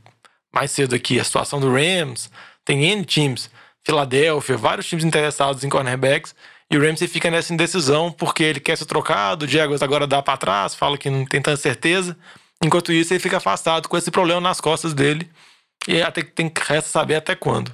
mais 0.52 0.70
cedo 0.70 0.94
aqui, 0.94 1.18
a 1.18 1.24
situação 1.24 1.58
do 1.58 1.72
Rams, 1.72 2.30
tem 2.64 2.84
N 2.84 3.04
times, 3.04 3.50
Filadélfia, 3.82 4.56
vários 4.56 4.86
times 4.86 5.04
interessados 5.04 5.64
em 5.64 5.68
cornerbacks, 5.68 6.34
e 6.70 6.76
o 6.76 6.82
Ramsey 6.82 7.08
fica 7.08 7.30
nessa 7.30 7.52
indecisão 7.52 8.12
porque 8.12 8.44
ele 8.44 8.60
quer 8.60 8.76
ser 8.76 8.84
trocado, 8.84 9.46
o 9.46 9.48
Jaguars 9.48 9.82
agora 9.82 10.06
dá 10.06 10.22
pra 10.22 10.36
trás, 10.36 10.74
fala 10.74 10.98
que 10.98 11.08
não 11.08 11.24
tem 11.24 11.40
tanta 11.40 11.56
certeza, 11.56 12.16
enquanto 12.62 12.92
isso 12.92 13.12
ele 13.12 13.20
fica 13.20 13.38
afastado 13.38 13.88
com 13.88 13.96
esse 13.96 14.10
problema 14.10 14.40
nas 14.40 14.60
costas 14.60 14.92
dele, 14.92 15.28
e 15.88 16.02
até 16.02 16.22
que 16.22 16.30
tem 16.30 16.48
que 16.48 16.60
resta 16.60 16.90
saber 16.90 17.16
até 17.16 17.34
quando. 17.34 17.72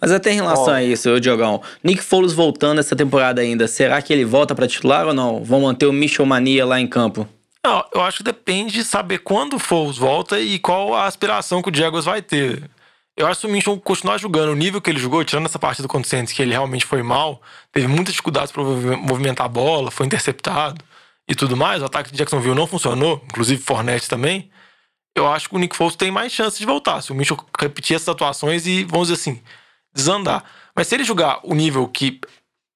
Mas 0.00 0.12
até 0.12 0.32
em 0.32 0.36
relação 0.36 0.72
Ó. 0.72 0.76
a 0.76 0.82
isso, 0.82 1.20
Diogão, 1.20 1.62
Nick 1.82 2.02
Foles 2.02 2.32
voltando 2.32 2.78
essa 2.78 2.94
temporada 2.94 3.40
ainda, 3.40 3.66
será 3.66 4.00
que 4.00 4.12
ele 4.12 4.24
volta 4.24 4.54
pra 4.54 4.68
titular 4.68 5.06
ou 5.06 5.14
não? 5.14 5.42
Vão 5.44 5.62
manter 5.62 5.86
o 5.86 5.92
Michel 5.92 6.26
Mania 6.26 6.64
lá 6.64 6.80
em 6.80 6.86
campo? 6.86 7.28
Não, 7.64 7.84
eu 7.94 8.00
acho 8.02 8.18
que 8.18 8.24
depende 8.24 8.72
de 8.74 8.84
saber 8.84 9.18
quando 9.18 9.54
o 9.54 9.58
Foles 9.58 9.98
volta 9.98 10.40
e 10.40 10.58
qual 10.58 10.94
a 10.94 11.06
aspiração 11.06 11.60
que 11.60 11.70
o 11.70 11.74
Jaguars 11.74 12.06
vai 12.06 12.22
ter. 12.22 12.70
Eu 13.16 13.26
acho 13.26 13.42
que 13.42 13.46
o 13.46 13.50
Minchon 13.50 13.78
continuar 13.78 14.18
jogando 14.18 14.50
o 14.50 14.54
nível 14.54 14.80
que 14.80 14.88
ele 14.88 14.98
jogou, 14.98 15.22
tirando 15.24 15.44
essa 15.44 15.58
partida 15.58 15.86
contra 15.86 16.22
o 16.22 16.26
que 16.26 16.40
ele 16.40 16.52
realmente 16.52 16.86
foi 16.86 17.02
mal, 17.02 17.42
teve 17.70 17.86
muitas 17.86 18.14
dificuldades 18.14 18.50
para 18.50 18.62
movimentar 18.62 19.44
a 19.44 19.48
bola, 19.48 19.90
foi 19.90 20.06
interceptado 20.06 20.82
e 21.28 21.34
tudo 21.34 21.56
mais, 21.56 21.82
o 21.82 21.84
ataque 21.84 22.10
de 22.10 22.16
Jacksonville 22.18 22.54
não 22.54 22.66
funcionou, 22.66 23.22
inclusive 23.26 23.62
Fournette 23.62 24.08
também. 24.08 24.50
Eu 25.14 25.28
acho 25.28 25.48
que 25.48 25.54
o 25.54 25.58
Nick 25.58 25.76
Foles 25.76 25.96
tem 25.96 26.10
mais 26.10 26.32
chance 26.32 26.58
de 26.58 26.64
voltar. 26.64 27.02
Se 27.02 27.12
o 27.12 27.14
Minchon 27.14 27.36
repetir 27.58 27.94
essas 27.94 28.08
atuações 28.08 28.66
e, 28.66 28.84
vamos 28.84 29.08
dizer 29.08 29.20
assim, 29.20 29.42
desandar. 29.92 30.44
Mas 30.74 30.88
se 30.88 30.94
ele 30.94 31.04
jogar 31.04 31.40
o 31.44 31.54
nível 31.54 31.86
que 31.88 32.20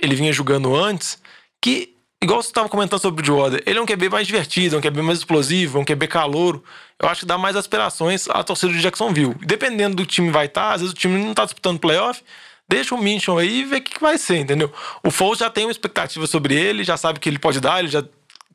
ele 0.00 0.14
vinha 0.14 0.32
jogando 0.32 0.76
antes, 0.76 1.20
que 1.60 1.93
igual 2.24 2.42
você 2.42 2.48
estava 2.48 2.68
comentando 2.68 3.00
sobre 3.00 3.22
o 3.22 3.24
Jordan, 3.24 3.58
ele 3.66 3.78
é 3.78 3.82
um 3.82 3.86
QB 3.86 4.08
mais 4.08 4.26
divertido, 4.26 4.76
é 4.76 4.78
um 4.78 4.82
QB 4.82 5.02
mais 5.02 5.18
explosivo, 5.18 5.78
é 5.78 5.80
um 5.82 5.84
QB 5.84 6.08
calouro. 6.08 6.64
Eu 6.98 7.08
acho 7.08 7.20
que 7.20 7.26
dá 7.26 7.36
mais 7.36 7.54
aspirações 7.54 8.28
à 8.28 8.42
torcida 8.42 8.72
de 8.72 8.80
Jacksonville. 8.80 9.34
Dependendo 9.42 9.96
do 9.96 10.06
time 10.06 10.30
vai 10.30 10.46
estar, 10.46 10.72
às 10.72 10.80
vezes 10.80 10.92
o 10.92 10.96
time 10.96 11.18
não 11.22 11.30
está 11.30 11.44
disputando 11.44 11.78
playoff, 11.78 12.22
deixa 12.68 12.94
o 12.94 12.98
Minchon 12.98 13.38
aí 13.38 13.60
e 13.60 13.64
vê 13.64 13.76
o 13.76 13.82
que, 13.82 13.94
que 13.94 14.00
vai 14.00 14.16
ser, 14.16 14.38
entendeu? 14.38 14.72
O 15.02 15.10
Foles 15.10 15.38
já 15.38 15.50
tem 15.50 15.66
uma 15.66 15.70
expectativa 15.70 16.26
sobre 16.26 16.54
ele, 16.54 16.82
já 16.82 16.96
sabe 16.96 17.20
que 17.20 17.28
ele 17.28 17.38
pode 17.38 17.60
dar, 17.60 17.80
ele 17.80 17.88
já 17.88 18.02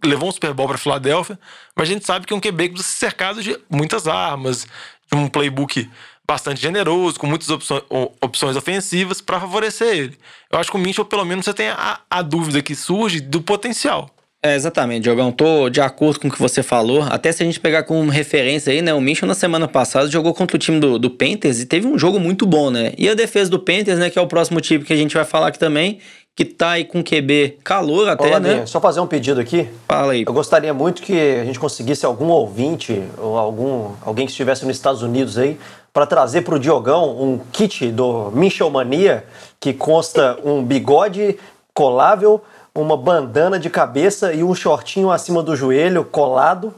levou 0.03 0.29
um 0.29 0.31
Super 0.31 0.53
Bowl 0.53 0.67
para 0.67 0.77
Filadélfia, 0.77 1.39
mas 1.75 1.89
a 1.89 1.93
gente 1.93 2.05
sabe 2.05 2.25
que 2.25 2.33
é 2.33 2.35
um 2.35 2.39
QB 2.39 2.69
que 2.69 2.73
precisa 2.75 2.93
ser 2.93 2.99
cercado 2.99 3.43
de 3.43 3.59
muitas 3.69 4.07
armas, 4.07 4.65
de 5.11 5.17
um 5.17 5.27
playbook 5.27 5.89
bastante 6.29 6.61
generoso, 6.61 7.19
com 7.19 7.25
muitas 7.25 7.49
opções, 7.49 7.81
opções 8.21 8.55
ofensivas 8.55 9.19
para 9.19 9.39
favorecer 9.39 9.87
ele. 9.87 10.17
Eu 10.51 10.59
acho 10.59 10.69
que 10.69 10.77
o 10.77 10.79
Minchel, 10.79 11.03
pelo 11.03 11.25
menos, 11.25 11.43
você 11.43 11.55
tem 11.55 11.69
a, 11.69 12.01
a 12.07 12.21
dúvida 12.21 12.61
que 12.61 12.75
surge 12.75 13.19
do 13.19 13.41
potencial. 13.41 14.11
É, 14.41 14.55
exatamente, 14.55 15.03
Diogão. 15.03 15.31
Tô 15.31 15.69
de 15.69 15.81
acordo 15.81 16.19
com 16.19 16.27
o 16.27 16.31
que 16.31 16.39
você 16.39 16.61
falou. 16.61 17.01
Até 17.01 17.31
se 17.31 17.41
a 17.41 17.45
gente 17.47 17.59
pegar 17.59 17.81
como 17.81 18.11
referência 18.11 18.71
aí, 18.71 18.79
né? 18.79 18.93
O 18.93 19.01
Minchel 19.01 19.27
na 19.27 19.33
semana 19.33 19.67
passada 19.67 20.07
jogou 20.07 20.31
contra 20.35 20.55
o 20.55 20.59
time 20.59 20.79
do, 20.79 20.99
do 20.99 21.09
Panthers 21.09 21.59
e 21.59 21.65
teve 21.65 21.87
um 21.87 21.97
jogo 21.97 22.19
muito 22.19 22.45
bom, 22.45 22.69
né? 22.69 22.93
E 22.95 23.09
a 23.09 23.15
defesa 23.15 23.49
do 23.49 23.57
Panthers, 23.57 23.97
né? 23.97 24.11
Que 24.11 24.19
é 24.19 24.21
o 24.21 24.27
próximo 24.27 24.61
time 24.61 24.85
que 24.85 24.93
a 24.93 24.95
gente 24.95 25.15
vai 25.15 25.25
falar 25.25 25.47
aqui 25.47 25.57
também, 25.59 25.97
que 26.35 26.45
tá 26.45 26.69
aí 26.69 26.85
com 26.85 27.03
QB 27.03 27.57
calor 27.63 28.07
até, 28.07 28.37
Ô, 28.37 28.39
né? 28.39 28.65
Só 28.67 28.79
fazer 28.79 29.01
um 29.01 29.07
pedido 29.07 29.41
aqui. 29.41 29.67
Fala 29.87 30.13
aí. 30.13 30.23
Eu 30.25 30.33
gostaria 30.33 30.73
muito 30.73 31.01
que 31.01 31.19
a 31.19 31.43
gente 31.43 31.59
conseguisse 31.59 32.05
algum 32.05 32.27
ouvinte 32.27 33.01
ou 33.17 33.37
algum 33.37 33.91
alguém 34.05 34.25
que 34.25 34.31
estivesse 34.31 34.65
nos 34.65 34.77
Estados 34.77 35.01
Unidos 35.01 35.37
aí 35.37 35.57
para 35.99 36.07
trazer 36.07 36.43
para 36.43 36.55
o 36.55 36.59
Diogão 36.59 37.09
um 37.21 37.37
kit 37.51 37.91
do 37.91 38.31
Michel 38.31 38.69
Mania 38.69 39.25
que 39.59 39.73
consta 39.73 40.39
um 40.45 40.63
bigode 40.63 41.37
colável, 41.73 42.41
uma 42.73 42.95
bandana 42.95 43.59
de 43.59 43.69
cabeça 43.69 44.31
e 44.31 44.41
um 44.41 44.55
shortinho 44.55 45.11
acima 45.11 45.43
do 45.43 45.57
joelho 45.57 46.05
colado, 46.05 46.73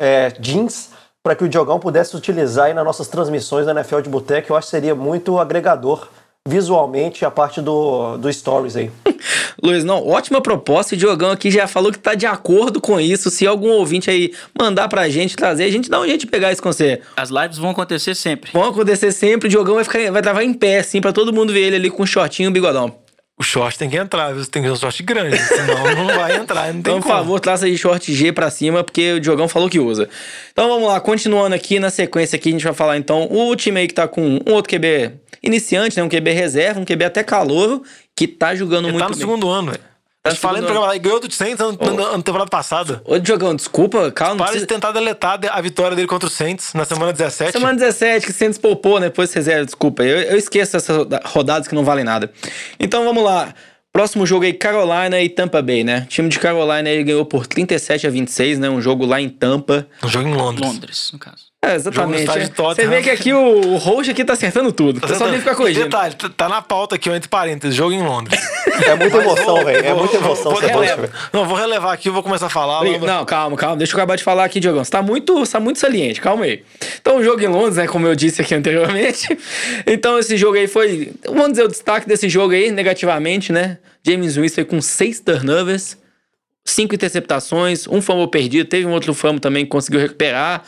é, 0.00 0.30
jeans, 0.38 0.90
para 1.24 1.34
que 1.34 1.42
o 1.42 1.48
Diogão 1.48 1.80
pudesse 1.80 2.16
utilizar 2.16 2.66
aí 2.66 2.72
nas 2.72 2.84
nossas 2.84 3.08
transmissões 3.08 3.66
da 3.66 3.72
NFL 3.72 3.98
de 3.98 4.08
Boteco. 4.08 4.52
Eu 4.52 4.56
acho 4.56 4.68
que 4.68 4.70
seria 4.70 4.94
muito 4.94 5.40
agregador 5.40 6.06
visualmente 6.46 7.24
a 7.24 7.30
parte 7.30 7.60
do, 7.60 8.16
do 8.16 8.32
Stories 8.32 8.76
aí. 8.76 8.90
Luiz, 9.62 9.84
não, 9.84 10.06
ótima 10.06 10.40
proposta. 10.40 10.94
E 10.94 10.98
Diogão 10.98 11.30
aqui 11.30 11.50
já 11.50 11.68
falou 11.68 11.92
que 11.92 11.98
tá 11.98 12.14
de 12.14 12.26
acordo 12.26 12.80
com 12.80 12.98
isso. 12.98 13.30
Se 13.30 13.46
algum 13.46 13.70
ouvinte 13.70 14.10
aí 14.10 14.32
mandar 14.58 14.88
pra 14.88 15.08
gente 15.08 15.36
trazer, 15.36 15.64
a 15.64 15.70
gente 15.70 15.88
dá 15.88 16.00
um 16.00 16.06
jeito 16.06 16.22
de 16.22 16.26
pegar 16.26 16.52
isso 16.52 16.62
com 16.62 16.72
você. 16.72 17.00
As 17.16 17.30
lives 17.30 17.58
vão 17.58 17.70
acontecer 17.70 18.14
sempre. 18.14 18.50
Vão 18.52 18.64
acontecer 18.64 19.12
sempre, 19.12 19.46
o 19.46 19.50
Diogão 19.50 19.76
vai, 19.76 19.84
ficar, 19.84 20.10
vai 20.10 20.22
travar 20.22 20.42
em 20.42 20.52
pé, 20.52 20.80
assim, 20.80 21.00
pra 21.00 21.12
todo 21.12 21.32
mundo 21.32 21.52
ver 21.52 21.60
ele 21.60 21.76
ali 21.76 21.90
com 21.90 22.02
um 22.02 22.06
shortinho 22.06 22.48
e 22.48 22.50
um 22.50 22.52
bigodão. 22.52 23.01
O 23.42 23.44
short 23.44 23.76
tem 23.76 23.90
que 23.90 23.96
entrar, 23.96 24.32
viu? 24.32 24.46
Tem 24.46 24.62
que 24.62 24.68
ser 24.68 24.72
um 24.72 24.76
short 24.76 25.02
grande, 25.02 25.36
senão 25.36 25.82
não 25.96 26.06
vai 26.14 26.36
entrar, 26.36 26.66
não 26.66 26.74
tem 26.74 26.78
Então, 26.92 27.00
por 27.00 27.08
favor, 27.08 27.40
traça 27.40 27.66
aí 27.66 27.76
short 27.76 28.14
G 28.14 28.30
pra 28.30 28.48
cima, 28.50 28.84
porque 28.84 29.14
o 29.14 29.20
Diogão 29.20 29.48
falou 29.48 29.68
que 29.68 29.80
usa. 29.80 30.08
Então 30.52 30.68
vamos 30.68 30.86
lá, 30.86 31.00
continuando 31.00 31.52
aqui 31.52 31.80
na 31.80 31.90
sequência 31.90 32.36
aqui, 32.36 32.50
a 32.50 32.52
gente 32.52 32.62
vai 32.62 32.72
falar 32.72 32.96
então 32.98 33.26
o 33.28 33.56
time 33.56 33.80
aí 33.80 33.88
que 33.88 33.94
tá 33.94 34.06
com 34.06 34.22
um 34.46 34.52
outro 34.52 34.70
QB 34.72 35.10
iniciante, 35.42 35.96
né? 35.96 36.04
Um 36.04 36.08
QB 36.08 36.30
reserva, 36.30 36.78
um 36.78 36.84
QB 36.84 37.04
até 37.04 37.24
calouro, 37.24 37.82
que 38.14 38.28
tá 38.28 38.54
jogando 38.54 38.84
Ele 38.86 38.92
muito 38.92 39.02
tá 39.02 39.08
no 39.10 39.16
bem. 39.16 39.20
segundo 39.20 39.48
ano, 39.48 39.72
velho. 39.72 39.82
A 40.24 40.28
no 40.28 40.34
gente 40.34 40.40
falando 40.40 40.60
no 40.60 40.66
programa 40.66 40.86
lá, 40.86 40.94
ele 40.94 41.02
ganhou 41.02 41.18
do 41.18 41.32
Saints 41.32 41.58
na, 41.58 41.72
na, 41.72 42.16
na 42.16 42.22
temporada 42.22 42.48
passada. 42.48 43.02
Ô, 43.04 43.18
Diogão, 43.18 43.56
desculpa, 43.56 44.10
calma. 44.12 44.36
Para 44.36 44.46
de 44.46 44.50
precisa- 44.52 44.66
tentar 44.68 44.92
deletar 44.92 45.40
a 45.50 45.60
vitória 45.60 45.96
dele 45.96 46.06
contra 46.06 46.28
o 46.28 46.30
Saints 46.30 46.72
na 46.74 46.84
semana 46.84 47.12
17. 47.12 47.50
Semana 47.50 47.76
17, 47.76 48.26
que 48.26 48.32
Santos 48.32 48.56
poupou, 48.56 49.00
né? 49.00 49.06
Depois 49.06 49.32
reserva, 49.34 49.64
desculpa. 49.64 50.04
Eu, 50.04 50.18
eu 50.22 50.36
esqueço 50.38 50.76
essas 50.76 50.96
roda- 50.96 51.20
rodadas 51.24 51.66
que 51.66 51.74
não 51.74 51.84
valem 51.84 52.04
nada. 52.04 52.32
Então 52.78 53.04
vamos 53.04 53.24
lá. 53.24 53.52
Próximo 53.92 54.24
jogo 54.24 54.44
aí, 54.44 54.52
Carolina 54.54 55.20
e 55.20 55.28
Tampa 55.28 55.60
Bay, 55.60 55.82
né? 55.84 56.04
O 56.04 56.08
time 56.08 56.28
de 56.28 56.38
Carolina 56.38 56.88
aí 56.88 57.02
ganhou 57.02 57.26
por 57.26 57.46
37 57.46 58.06
a 58.06 58.10
26, 58.10 58.58
né? 58.60 58.70
Um 58.70 58.80
jogo 58.80 59.04
lá 59.04 59.20
em 59.20 59.28
Tampa. 59.28 59.86
Um 60.04 60.08
jogo 60.08 60.28
em 60.28 60.34
Londres. 60.34 60.66
Londres, 60.66 61.10
no 61.12 61.18
caso. 61.18 61.51
É, 61.64 61.76
exatamente. 61.76 62.28
é. 62.28 62.46
Você 62.56 62.88
vê 62.88 63.00
que 63.02 63.08
aqui 63.10 63.32
o, 63.32 63.38
o 63.74 63.76
host 63.76 64.10
aqui 64.10 64.24
tá 64.24 64.32
acertando 64.32 64.72
tudo. 64.72 64.98
Você 65.00 65.14
só 65.14 65.24
tem 65.26 65.34
que 65.34 65.38
ficar 65.40 65.54
corrigindo. 65.54 65.84
Detalhe, 65.84 66.12
tá- 66.16 66.28
tá 66.28 66.48
na 66.48 66.60
pauta 66.60 66.96
aqui, 66.96 67.08
ó, 67.08 67.14
entre 67.14 67.28
parênteses, 67.28 67.76
jogo 67.76 67.92
em 67.92 68.02
Londres. 68.02 68.38
É 68.84 68.96
muita 68.96 69.18
emoção, 69.18 69.64
velho. 69.64 69.86
É 69.86 69.94
muita 69.94 70.18
vou- 70.18 70.26
emoção. 70.26 70.50
vou 70.50 70.60
Você 70.60 70.68
pode 70.68 70.86
relevar- 70.88 71.10
Não, 71.32 71.44
vou 71.46 71.56
relevar 71.56 71.92
aqui, 71.92 72.08
eu 72.08 72.12
vou 72.12 72.22
começar 72.22 72.46
a 72.46 72.50
falar. 72.50 72.82
Não, 72.84 73.24
calma, 73.24 73.56
calma. 73.56 73.76
Deixa 73.76 73.92
eu 73.92 73.96
acabar 73.96 74.16
de 74.16 74.24
falar 74.24 74.44
aqui, 74.44 74.58
Diogão. 74.58 74.82
Você 74.82 74.90
tá 74.90 75.02
muito, 75.02 75.38
você 75.38 75.52
tá 75.52 75.60
muito 75.60 75.78
saliente, 75.78 76.20
calma 76.20 76.44
aí. 76.46 76.64
Então, 77.00 77.18
o 77.18 77.22
jogo 77.22 77.40
em 77.42 77.46
Londres, 77.46 77.76
né, 77.76 77.86
como 77.86 78.06
eu 78.08 78.14
disse 78.16 78.40
aqui 78.42 78.54
anteriormente. 78.54 79.38
Então, 79.86 80.18
esse 80.18 80.36
jogo 80.36 80.56
aí 80.56 80.66
foi. 80.66 81.12
Vamos 81.26 81.50
dizer 81.50 81.64
o 81.64 81.68
destaque 81.68 82.08
desse 82.08 82.28
jogo 82.28 82.54
aí, 82.54 82.70
negativamente, 82.72 83.52
né? 83.52 83.78
James 84.04 84.36
Winston 84.36 84.64
com 84.64 84.80
seis 84.80 85.20
turnovers, 85.20 85.96
cinco 86.64 86.94
interceptações, 86.94 87.86
um 87.86 88.00
fumble 88.02 88.28
perdido, 88.28 88.68
teve 88.68 88.86
um 88.86 88.92
outro 88.92 89.12
fumble 89.14 89.38
também 89.40 89.64
que 89.64 89.70
conseguiu 89.70 90.00
recuperar. 90.00 90.62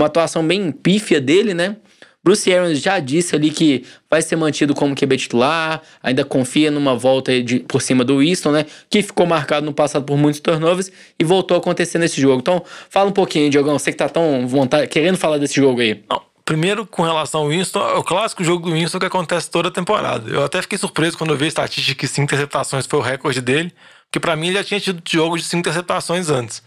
Uma 0.00 0.06
atuação 0.06 0.46
bem 0.46 0.72
pífia 0.72 1.20
dele, 1.20 1.52
né? 1.52 1.76
Bruce 2.24 2.50
Arians 2.52 2.80
já 2.80 2.98
disse 2.98 3.36
ali 3.36 3.50
que 3.50 3.84
vai 4.08 4.22
ser 4.22 4.34
mantido 4.36 4.74
como 4.74 4.94
QB 4.94 5.16
titular, 5.18 5.82
ainda 6.02 6.24
confia 6.24 6.70
numa 6.70 6.94
volta 6.96 7.42
de, 7.42 7.60
por 7.60 7.82
cima 7.82 8.02
do 8.02 8.18
Winston, 8.18 8.50
né? 8.50 8.66
Que 8.88 9.02
ficou 9.02 9.26
marcado 9.26 9.66
no 9.66 9.74
passado 9.74 10.06
por 10.06 10.16
muitos 10.16 10.40
turnovers 10.40 10.90
e 11.18 11.24
voltou 11.24 11.54
a 11.54 11.60
acontecer 11.60 11.98
nesse 11.98 12.18
jogo. 12.18 12.40
Então, 12.40 12.62
fala 12.88 13.10
um 13.10 13.12
pouquinho, 13.12 13.50
Diogão. 13.50 13.78
Você 13.78 13.90
que 13.92 13.98
tá 13.98 14.08
tão 14.08 14.48
vontade, 14.48 14.86
querendo 14.88 15.18
falar 15.18 15.36
desse 15.36 15.56
jogo 15.56 15.82
aí. 15.82 16.02
Não, 16.08 16.22
primeiro, 16.46 16.86
com 16.86 17.02
relação 17.02 17.42
ao 17.42 17.48
Winston, 17.48 17.80
é 17.80 17.94
o 17.94 18.02
clássico 18.02 18.42
jogo 18.42 18.70
do 18.70 18.72
Winston 18.72 18.98
que 18.98 19.06
acontece 19.06 19.50
toda 19.50 19.68
a 19.68 19.72
temporada. 19.72 20.30
Eu 20.30 20.44
até 20.44 20.62
fiquei 20.62 20.78
surpreso 20.78 21.18
quando 21.18 21.30
eu 21.30 21.36
vi 21.36 21.44
a 21.44 21.48
estatística 21.48 21.98
que 21.98 22.06
cinco 22.06 22.24
interceptações 22.24 22.86
foi 22.86 22.98
o 22.98 23.02
recorde 23.02 23.42
dele, 23.42 23.70
porque 24.04 24.18
pra 24.18 24.34
mim 24.34 24.48
ele 24.48 24.56
já 24.56 24.64
tinha 24.64 24.80
tido 24.80 25.02
jogos 25.06 25.42
de 25.42 25.46
cinco 25.46 25.60
interceptações 25.60 26.30
antes. 26.30 26.62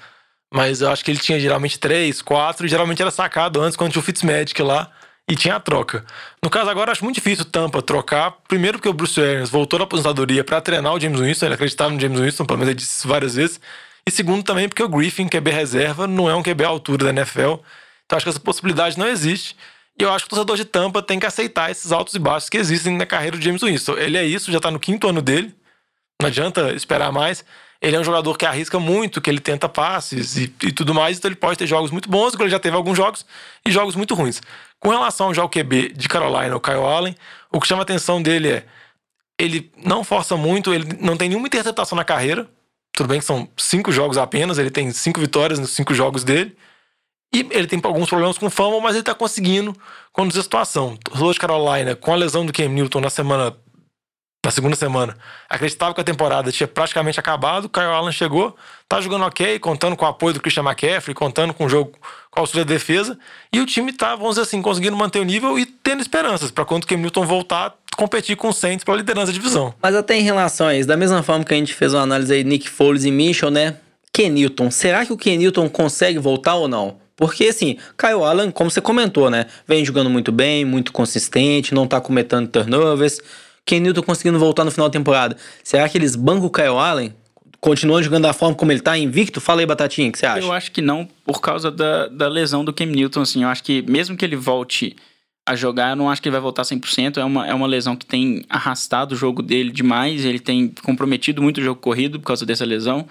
Mas 0.53 0.81
eu 0.81 0.91
acho 0.91 1.03
que 1.03 1.09
ele 1.09 1.19
tinha 1.19 1.39
geralmente 1.39 1.79
três, 1.79 2.21
quatro, 2.21 2.67
e 2.67 2.69
geralmente 2.69 3.01
era 3.01 3.09
sacado 3.09 3.59
antes 3.59 3.75
quando 3.75 3.91
tinha 3.91 3.99
o 4.01 4.03
Fitzmagic 4.03 4.61
lá 4.61 4.91
e 5.27 5.35
tinha 5.35 5.55
a 5.55 5.59
troca. 5.59 6.05
No 6.43 6.49
caso 6.49 6.69
agora, 6.69 6.91
acho 6.91 7.03
muito 7.03 7.15
difícil 7.15 7.43
o 7.43 7.47
Tampa 7.47 7.81
trocar. 7.81 8.31
Primeiro 8.47 8.77
porque 8.77 8.87
o 8.87 8.93
Bruce 8.93 9.19
Arians 9.19 9.49
voltou 9.49 9.79
da 9.79 9.85
aposentadoria 9.85 10.43
pra 10.43 10.61
treinar 10.61 10.93
o 10.93 10.99
James 10.99 11.19
Winston, 11.19 11.47
ele 11.47 11.55
acreditava 11.55 11.89
no 11.89 11.99
James 11.99 12.19
Winston, 12.19 12.45
pelo 12.45 12.59
menos 12.59 12.69
ele 12.69 12.79
disse 12.79 12.97
isso 12.97 13.07
várias 13.07 13.33
vezes. 13.33 13.59
E 14.07 14.11
segundo 14.11 14.43
também 14.43 14.69
porque 14.69 14.83
o 14.83 14.87
Griffin, 14.87 15.27
QB 15.27 15.49
reserva, 15.49 16.05
não 16.05 16.29
é 16.29 16.35
um 16.35 16.43
QB 16.43 16.63
à 16.63 16.67
altura 16.67 17.05
da 17.05 17.09
NFL. 17.09 17.55
Então 18.05 18.17
acho 18.17 18.25
que 18.25 18.29
essa 18.29 18.39
possibilidade 18.39 18.99
não 18.99 19.07
existe. 19.07 19.55
E 19.99 20.03
eu 20.03 20.11
acho 20.13 20.25
que 20.25 20.27
o 20.27 20.35
torcedor 20.35 20.57
de 20.57 20.65
Tampa 20.65 21.01
tem 21.01 21.19
que 21.19 21.25
aceitar 21.25 21.71
esses 21.71 21.91
altos 21.91 22.13
e 22.13 22.19
baixos 22.19 22.47
que 22.47 22.57
existem 22.57 22.95
na 22.95 23.07
carreira 23.07 23.37
do 23.37 23.43
James 23.43 23.63
Winston. 23.63 23.93
Ele 23.97 24.17
é 24.17 24.23
isso, 24.23 24.51
já 24.51 24.59
tá 24.59 24.69
no 24.69 24.79
quinto 24.79 25.07
ano 25.07 25.21
dele. 25.21 25.55
Não 26.21 26.27
adianta 26.27 26.73
esperar 26.73 27.11
mais. 27.11 27.43
Ele 27.83 27.97
é 27.97 27.99
um 27.99 28.03
jogador 28.03 28.37
que 28.37 28.45
arrisca 28.45 28.79
muito, 28.79 29.19
que 29.19 29.29
ele 29.29 29.41
tenta 29.41 29.67
passes 29.67 30.37
e, 30.37 30.43
e 30.63 30.71
tudo 30.71 30.93
mais, 30.93 31.17
então 31.17 31.27
ele 31.27 31.35
pode 31.35 31.59
ter 31.59 31.67
jogos 31.67 31.91
muito 31.91 32.09
bons, 32.09 32.33
ele 32.39 32.49
já 32.49 32.59
teve 32.59 32.77
alguns 32.77 32.95
jogos, 32.95 33.25
e 33.65 33.69
jogos 33.69 33.93
muito 33.95 34.15
ruins. 34.15 34.41
Com 34.79 34.89
relação 34.89 35.31
ao 35.37 35.49
QB 35.49 35.93
de 35.93 36.07
Carolina, 36.07 36.55
o 36.55 36.61
Kyle 36.61 36.77
Allen, 36.77 37.15
o 37.51 37.59
que 37.59 37.67
chama 37.67 37.81
a 37.81 37.83
atenção 37.83 38.21
dele 38.21 38.49
é 38.49 38.65
ele 39.37 39.71
não 39.83 40.03
força 40.03 40.37
muito, 40.37 40.73
ele 40.73 40.97
não 41.01 41.17
tem 41.17 41.27
nenhuma 41.27 41.47
interceptação 41.47 41.95
na 41.95 42.05
carreira. 42.05 42.47
Tudo 42.93 43.07
bem 43.07 43.19
que 43.19 43.25
são 43.25 43.49
cinco 43.57 43.91
jogos 43.91 44.17
apenas, 44.17 44.57
ele 44.57 44.69
tem 44.69 44.91
cinco 44.91 45.19
vitórias 45.19 45.59
nos 45.59 45.71
cinco 45.71 45.93
jogos 45.93 46.23
dele. 46.23 46.55
E 47.33 47.39
ele 47.49 47.65
tem 47.65 47.81
alguns 47.83 48.07
problemas 48.07 48.37
com 48.37 48.49
fama, 48.49 48.79
mas 48.79 48.95
ele 48.95 49.03
tá 49.03 49.15
conseguindo 49.15 49.75
conduzir 50.11 50.39
a 50.39 50.43
situação. 50.43 50.97
O 51.11 51.17
Los 51.17 51.37
Carolina, 51.37 51.95
com 51.95 52.13
a 52.13 52.15
lesão 52.15 52.45
do 52.45 52.53
Cam 52.53 52.69
Newton 52.69 53.01
na 53.01 53.09
semana. 53.09 53.55
Na 54.45 54.51
segunda 54.51 54.75
semana, 54.75 55.15
acreditava 55.49 55.93
que 55.93 56.01
a 56.01 56.03
temporada 56.03 56.51
tinha 56.51 56.67
praticamente 56.67 57.17
acabado. 57.17 57.65
O 57.65 57.69
Kyle 57.69 57.85
Allen 57.85 58.11
chegou, 58.11 58.53
tá 58.89 58.99
jogando 58.99 59.23
ok, 59.23 59.57
contando 59.57 59.95
com 59.95 60.03
o 60.03 60.07
apoio 60.07 60.33
do 60.33 60.41
Christian 60.41 60.63
McCaffrey, 60.63 61.15
contando 61.15 61.53
com 61.53 61.65
o 61.65 61.69
jogo 61.69 61.93
com 62.29 62.39
a 62.39 62.41
auxílio 62.41 62.65
da 62.65 62.73
defesa. 62.73 63.17
E 63.53 63.61
o 63.61 63.65
time 63.65 63.93
tá, 63.93 64.17
vamos 64.17 64.31
dizer 64.31 64.41
assim, 64.41 64.61
conseguindo 64.61 64.97
manter 64.97 65.19
o 65.19 65.23
nível 65.23 65.57
e 65.57 65.65
tendo 65.65 66.01
esperanças 66.01 66.51
para 66.51 66.65
quando 66.65 66.83
o 66.83 66.87
Cam 66.87 66.97
Newton 66.97 67.25
voltar, 67.25 67.73
competir 67.95 68.35
com 68.35 68.49
o 68.49 68.53
Saints 68.53 68.83
pela 68.83 68.97
liderança 68.97 69.27
da 69.27 69.31
divisão. 69.31 69.73
Mas 69.81 69.95
até 69.95 70.17
em 70.17 70.23
relação 70.23 70.67
a 70.67 70.75
isso, 70.75 70.89
da 70.89 70.97
mesma 70.97 71.23
forma 71.23 71.45
que 71.45 71.53
a 71.53 71.57
gente 71.57 71.73
fez 71.73 71.93
uma 71.93 72.03
análise 72.03 72.33
aí 72.33 72.43
Nick 72.43 72.67
Foles 72.69 73.05
e 73.05 73.11
Mitchell, 73.11 73.49
né? 73.49 73.77
Kenilton, 74.11 74.69
será 74.69 75.05
que 75.05 75.13
o 75.13 75.17
Kenilton 75.17 75.69
consegue 75.69 76.19
voltar 76.19 76.55
ou 76.55 76.67
não? 76.67 76.97
Porque 77.15 77.45
assim, 77.45 77.77
Kyle 77.97 78.23
Allen, 78.23 78.51
como 78.51 78.69
você 78.69 78.81
comentou, 78.81 79.29
né? 79.29 79.45
Vem 79.65 79.85
jogando 79.85 80.09
muito 80.09 80.33
bem, 80.33 80.65
muito 80.65 80.91
consistente, 80.91 81.73
não 81.73 81.87
tá 81.87 82.01
cometendo 82.01 82.47
turnovers. 82.49 83.19
Kenilton 83.65 84.03
conseguindo 84.03 84.37
voltar 84.39 84.63
no 84.63 84.71
final 84.71 84.89
da 84.89 84.93
temporada. 84.93 85.37
Será 85.63 85.87
que 85.87 85.97
eles 85.97 86.15
bancam 86.15 86.45
o 86.45 86.49
Kyle 86.49 86.77
Allen? 86.77 87.13
Continuando 87.59 88.03
jogando 88.03 88.23
da 88.23 88.33
forma 88.33 88.55
como 88.55 88.71
ele 88.71 88.81
tá, 88.81 88.97
invicto? 88.97 89.39
Fala 89.39 89.61
aí, 89.61 89.65
Batatinha, 89.65 90.09
o 90.09 90.11
que 90.11 90.19
você 90.19 90.25
acha? 90.25 90.45
Eu 90.45 90.51
acho 90.51 90.71
que 90.71 90.81
não, 90.81 91.07
por 91.23 91.39
causa 91.39 91.71
da, 91.71 92.07
da 92.09 92.27
lesão 92.27 92.65
do 92.65 92.73
Cam 92.73 92.87
Newton, 92.87 93.21
assim. 93.21 93.43
Eu 93.43 93.49
acho 93.49 93.63
que 93.63 93.81
mesmo 93.83 94.17
que 94.17 94.25
ele 94.25 94.35
volte 94.35 94.97
a 95.45 95.55
jogar, 95.55 95.91
eu 95.91 95.95
não 95.95 96.09
acho 96.09 96.21
que 96.21 96.27
ele 96.27 96.33
vai 96.33 96.41
voltar 96.41 96.63
100%. 96.63 97.17
É 97.17 97.23
uma, 97.23 97.47
é 97.47 97.53
uma 97.53 97.67
lesão 97.67 97.95
que 97.95 98.05
tem 98.05 98.43
arrastado 98.49 99.13
o 99.13 99.17
jogo 99.17 99.41
dele 99.41 99.71
demais. 99.71 100.25
Ele 100.25 100.39
tem 100.39 100.69
comprometido 100.83 101.41
muito 101.41 101.59
o 101.59 101.63
jogo 101.63 101.79
corrido 101.79 102.19
por 102.19 102.25
causa 102.25 102.45
dessa 102.45 102.65
lesão. 102.65 103.07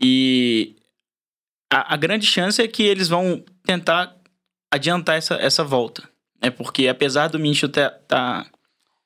E 0.00 0.74
a, 1.72 1.94
a 1.94 1.96
grande 1.96 2.26
chance 2.26 2.60
é 2.60 2.66
que 2.66 2.82
eles 2.82 3.08
vão 3.08 3.44
tentar 3.64 4.14
adiantar 4.72 5.16
essa, 5.16 5.34
essa 5.34 5.62
volta. 5.62 6.08
É 6.40 6.50
porque 6.50 6.88
apesar 6.88 7.28
do 7.28 7.38
Minshew 7.38 7.68
tá, 7.68 7.90
tá 7.90 8.46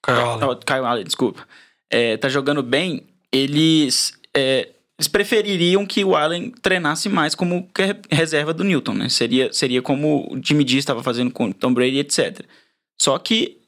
Kyle 0.04 0.16
Allen. 0.18 0.58
Kyle 0.66 0.84
Allen, 0.86 1.04
desculpa. 1.04 1.46
É, 1.90 2.16
tá 2.16 2.28
jogando 2.28 2.62
bem, 2.62 3.06
eles 3.32 4.12
é, 4.36 4.68
eles 4.98 5.08
prefeririam 5.08 5.86
que 5.86 6.04
o 6.04 6.16
Allen 6.16 6.50
treinasse 6.60 7.08
mais 7.08 7.34
como 7.34 7.68
que- 7.72 7.96
reserva 8.10 8.52
do 8.52 8.64
Newton, 8.64 8.94
né? 8.94 9.08
Seria, 9.08 9.52
seria 9.52 9.80
como 9.80 10.26
o 10.32 10.40
Jimmy 10.42 10.66
G 10.66 10.78
estava 10.78 11.02
fazendo 11.02 11.30
com 11.30 11.46
o 11.46 11.54
Tom 11.54 11.72
Brady, 11.72 11.98
etc. 11.98 12.40
Só 13.00 13.16
que, 13.18 13.58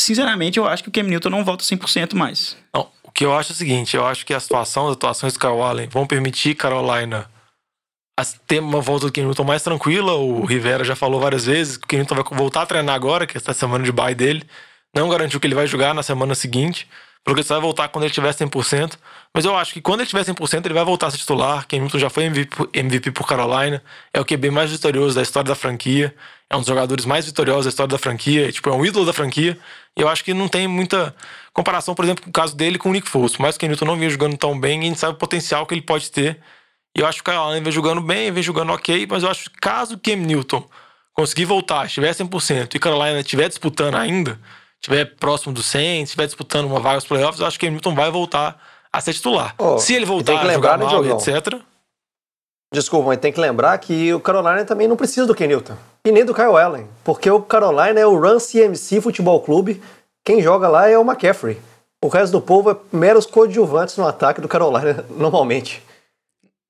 sinceramente, 0.00 0.58
eu 0.58 0.66
acho 0.66 0.82
que 0.82 0.88
o 0.88 0.92
Cam 0.92 1.02
Newton 1.02 1.30
não 1.30 1.44
volta 1.44 1.64
100% 1.64 2.14
mais. 2.14 2.56
Não, 2.72 2.88
o 3.02 3.10
que 3.10 3.24
eu 3.24 3.34
acho 3.34 3.52
é 3.52 3.54
o 3.54 3.56
seguinte, 3.56 3.96
eu 3.96 4.06
acho 4.06 4.24
que 4.24 4.32
a 4.32 4.38
situação, 4.40 4.86
as 4.86 4.92
atuações 4.92 5.32
do 5.32 5.40
Kyle 5.40 5.60
Allen 5.60 5.88
vão 5.88 6.06
permitir 6.06 6.54
Carolina 6.54 7.28
ter 8.46 8.60
uma 8.60 8.80
volta 8.80 9.06
do 9.06 9.12
Ken 9.12 9.22
Newton 9.24 9.44
mais 9.44 9.62
tranquila. 9.62 10.14
O 10.14 10.44
Rivera 10.44 10.82
já 10.84 10.96
falou 10.96 11.20
várias 11.20 11.46
vezes 11.46 11.76
que 11.76 11.84
o 11.84 11.88
Ken 11.88 11.96
Newton 11.98 12.14
vai 12.16 12.24
voltar 12.38 12.62
a 12.62 12.66
treinar 12.66 12.94
agora, 12.94 13.26
que 13.26 13.36
é 13.36 13.38
essa 13.38 13.52
semana 13.52 13.84
de 13.84 13.92
bye 13.92 14.14
dele. 14.14 14.44
Não 14.94 15.08
garantiu 15.08 15.38
que 15.40 15.46
ele 15.46 15.54
vai 15.54 15.66
jogar 15.66 15.94
na 15.94 16.02
semana 16.02 16.34
seguinte, 16.34 16.88
porque 17.24 17.42
só 17.42 17.54
vai 17.54 17.62
voltar 17.62 17.88
quando 17.88 18.04
ele 18.04 18.12
tiver 18.12 18.32
100%. 18.32 18.96
Mas 19.34 19.44
eu 19.44 19.54
acho 19.56 19.72
que 19.74 19.80
quando 19.80 20.00
ele 20.00 20.08
tiver 20.08 20.24
100%, 20.24 20.64
ele 20.64 20.74
vai 20.74 20.84
voltar 20.84 21.08
a 21.08 21.10
ser 21.10 21.18
titular. 21.18 21.66
Ken 21.66 21.78
Newton 21.78 21.98
já 21.98 22.08
foi 22.08 22.24
MVP, 22.24 23.10
por- 23.12 23.26
Carolina, 23.26 23.82
é 24.12 24.20
o 24.20 24.24
QB 24.24 24.50
mais 24.50 24.70
vitorioso 24.70 25.14
da 25.14 25.22
história 25.22 25.48
da 25.48 25.54
franquia, 25.54 26.14
é 26.48 26.56
um 26.56 26.60
dos 26.60 26.68
jogadores 26.68 27.04
mais 27.04 27.26
vitoriosos 27.26 27.64
da 27.66 27.68
história 27.70 27.90
da 27.90 27.98
franquia, 27.98 28.50
tipo, 28.50 28.70
é 28.70 28.72
um 28.72 28.84
ídolo 28.84 29.04
da 29.04 29.12
franquia. 29.12 29.58
E 29.96 30.00
eu 30.00 30.08
acho 30.08 30.24
que 30.24 30.32
não 30.32 30.48
tem 30.48 30.66
muita 30.66 31.14
comparação, 31.52 31.94
por 31.94 32.04
exemplo, 32.04 32.24
com 32.24 32.30
o 32.30 32.32
caso 32.32 32.56
dele 32.56 32.78
com 32.78 32.88
o 32.88 32.92
Nick 32.92 33.08
Foles. 33.08 33.36
Que 33.36 33.42
o 33.42 33.52
Ken 33.58 33.68
Newton 33.68 33.84
não 33.84 33.96
vinha 33.96 34.08
jogando 34.08 34.36
tão 34.38 34.58
bem, 34.58 34.80
a 34.80 34.84
gente 34.84 34.98
sabe 34.98 35.12
o 35.12 35.16
potencial 35.18 35.66
que 35.66 35.74
ele 35.74 35.82
pode 35.82 36.10
ter. 36.10 36.40
E 36.96 37.00
eu 37.00 37.06
acho 37.06 37.22
que 37.22 37.30
o 37.30 37.34
Allen 37.34 37.62
vem 37.62 37.72
jogando 37.72 38.00
bem, 38.00 38.30
vem 38.32 38.42
jogando 38.42 38.72
ok, 38.72 39.06
mas 39.08 39.22
eu 39.22 39.30
acho 39.30 39.50
que 39.50 39.56
caso 39.60 39.94
o 39.94 39.98
Cam 39.98 40.16
Newton 40.16 40.66
conseguir 41.12 41.44
voltar, 41.44 41.84
estiver 41.86 42.12
100% 42.14 42.74
e 42.74 42.78
Carolina 42.78 43.20
estiver 43.20 43.48
disputando 43.48 43.96
ainda, 43.96 44.40
estiver 44.80 45.16
próximo 45.16 45.52
do 45.52 45.62
100, 45.62 46.02
estiver 46.02 46.26
disputando 46.26 46.66
uma 46.66 46.80
vaga 46.80 46.96
nos 46.96 47.06
playoffs, 47.06 47.40
eu 47.40 47.46
acho 47.46 47.58
que 47.58 47.66
o 47.66 47.68
Cam 47.68 47.72
Newton 47.72 47.94
vai 47.94 48.10
voltar 48.10 48.60
a 48.92 49.00
ser 49.00 49.14
titular. 49.14 49.54
Oh, 49.58 49.78
Se 49.78 49.94
ele 49.94 50.04
e 50.04 50.06
tem 50.06 50.14
voltar 50.14 50.32
que 50.32 50.38
a 50.38 50.42
lembrar, 50.44 50.78
jogar 50.78 51.02
né, 51.02 51.08
mal 51.08 51.18
etc., 51.18 51.62
Desculpa, 52.72 53.08
mas 53.08 53.18
tem 53.18 53.32
que 53.32 53.40
lembrar 53.40 53.78
que 53.78 54.12
o 54.12 54.20
Carolina 54.20 54.62
também 54.64 54.86
não 54.86 54.96
precisa 54.96 55.26
do 55.26 55.34
Ken 55.34 55.46
Newton. 55.46 55.74
E 56.06 56.12
nem 56.12 56.24
do 56.24 56.34
Kyle 56.34 56.48
Allen. 56.48 56.86
Porque 57.02 57.30
o 57.30 57.40
Carolina 57.40 57.98
é 57.98 58.06
o 58.06 58.18
Run 58.18 58.38
CMC 58.38 59.00
Futebol 59.00 59.40
Clube. 59.40 59.82
Quem 60.22 60.42
joga 60.42 60.68
lá 60.68 60.86
é 60.86 60.98
o 60.98 61.02
McCaffrey. 61.02 61.58
O 62.04 62.08
resto 62.08 62.32
do 62.32 62.40
povo 62.42 62.70
é 62.70 62.76
meros 62.92 63.24
coadjuvantes 63.24 63.96
no 63.96 64.06
ataque 64.06 64.40
do 64.40 64.48
Carolina, 64.48 65.04
normalmente. 65.16 65.82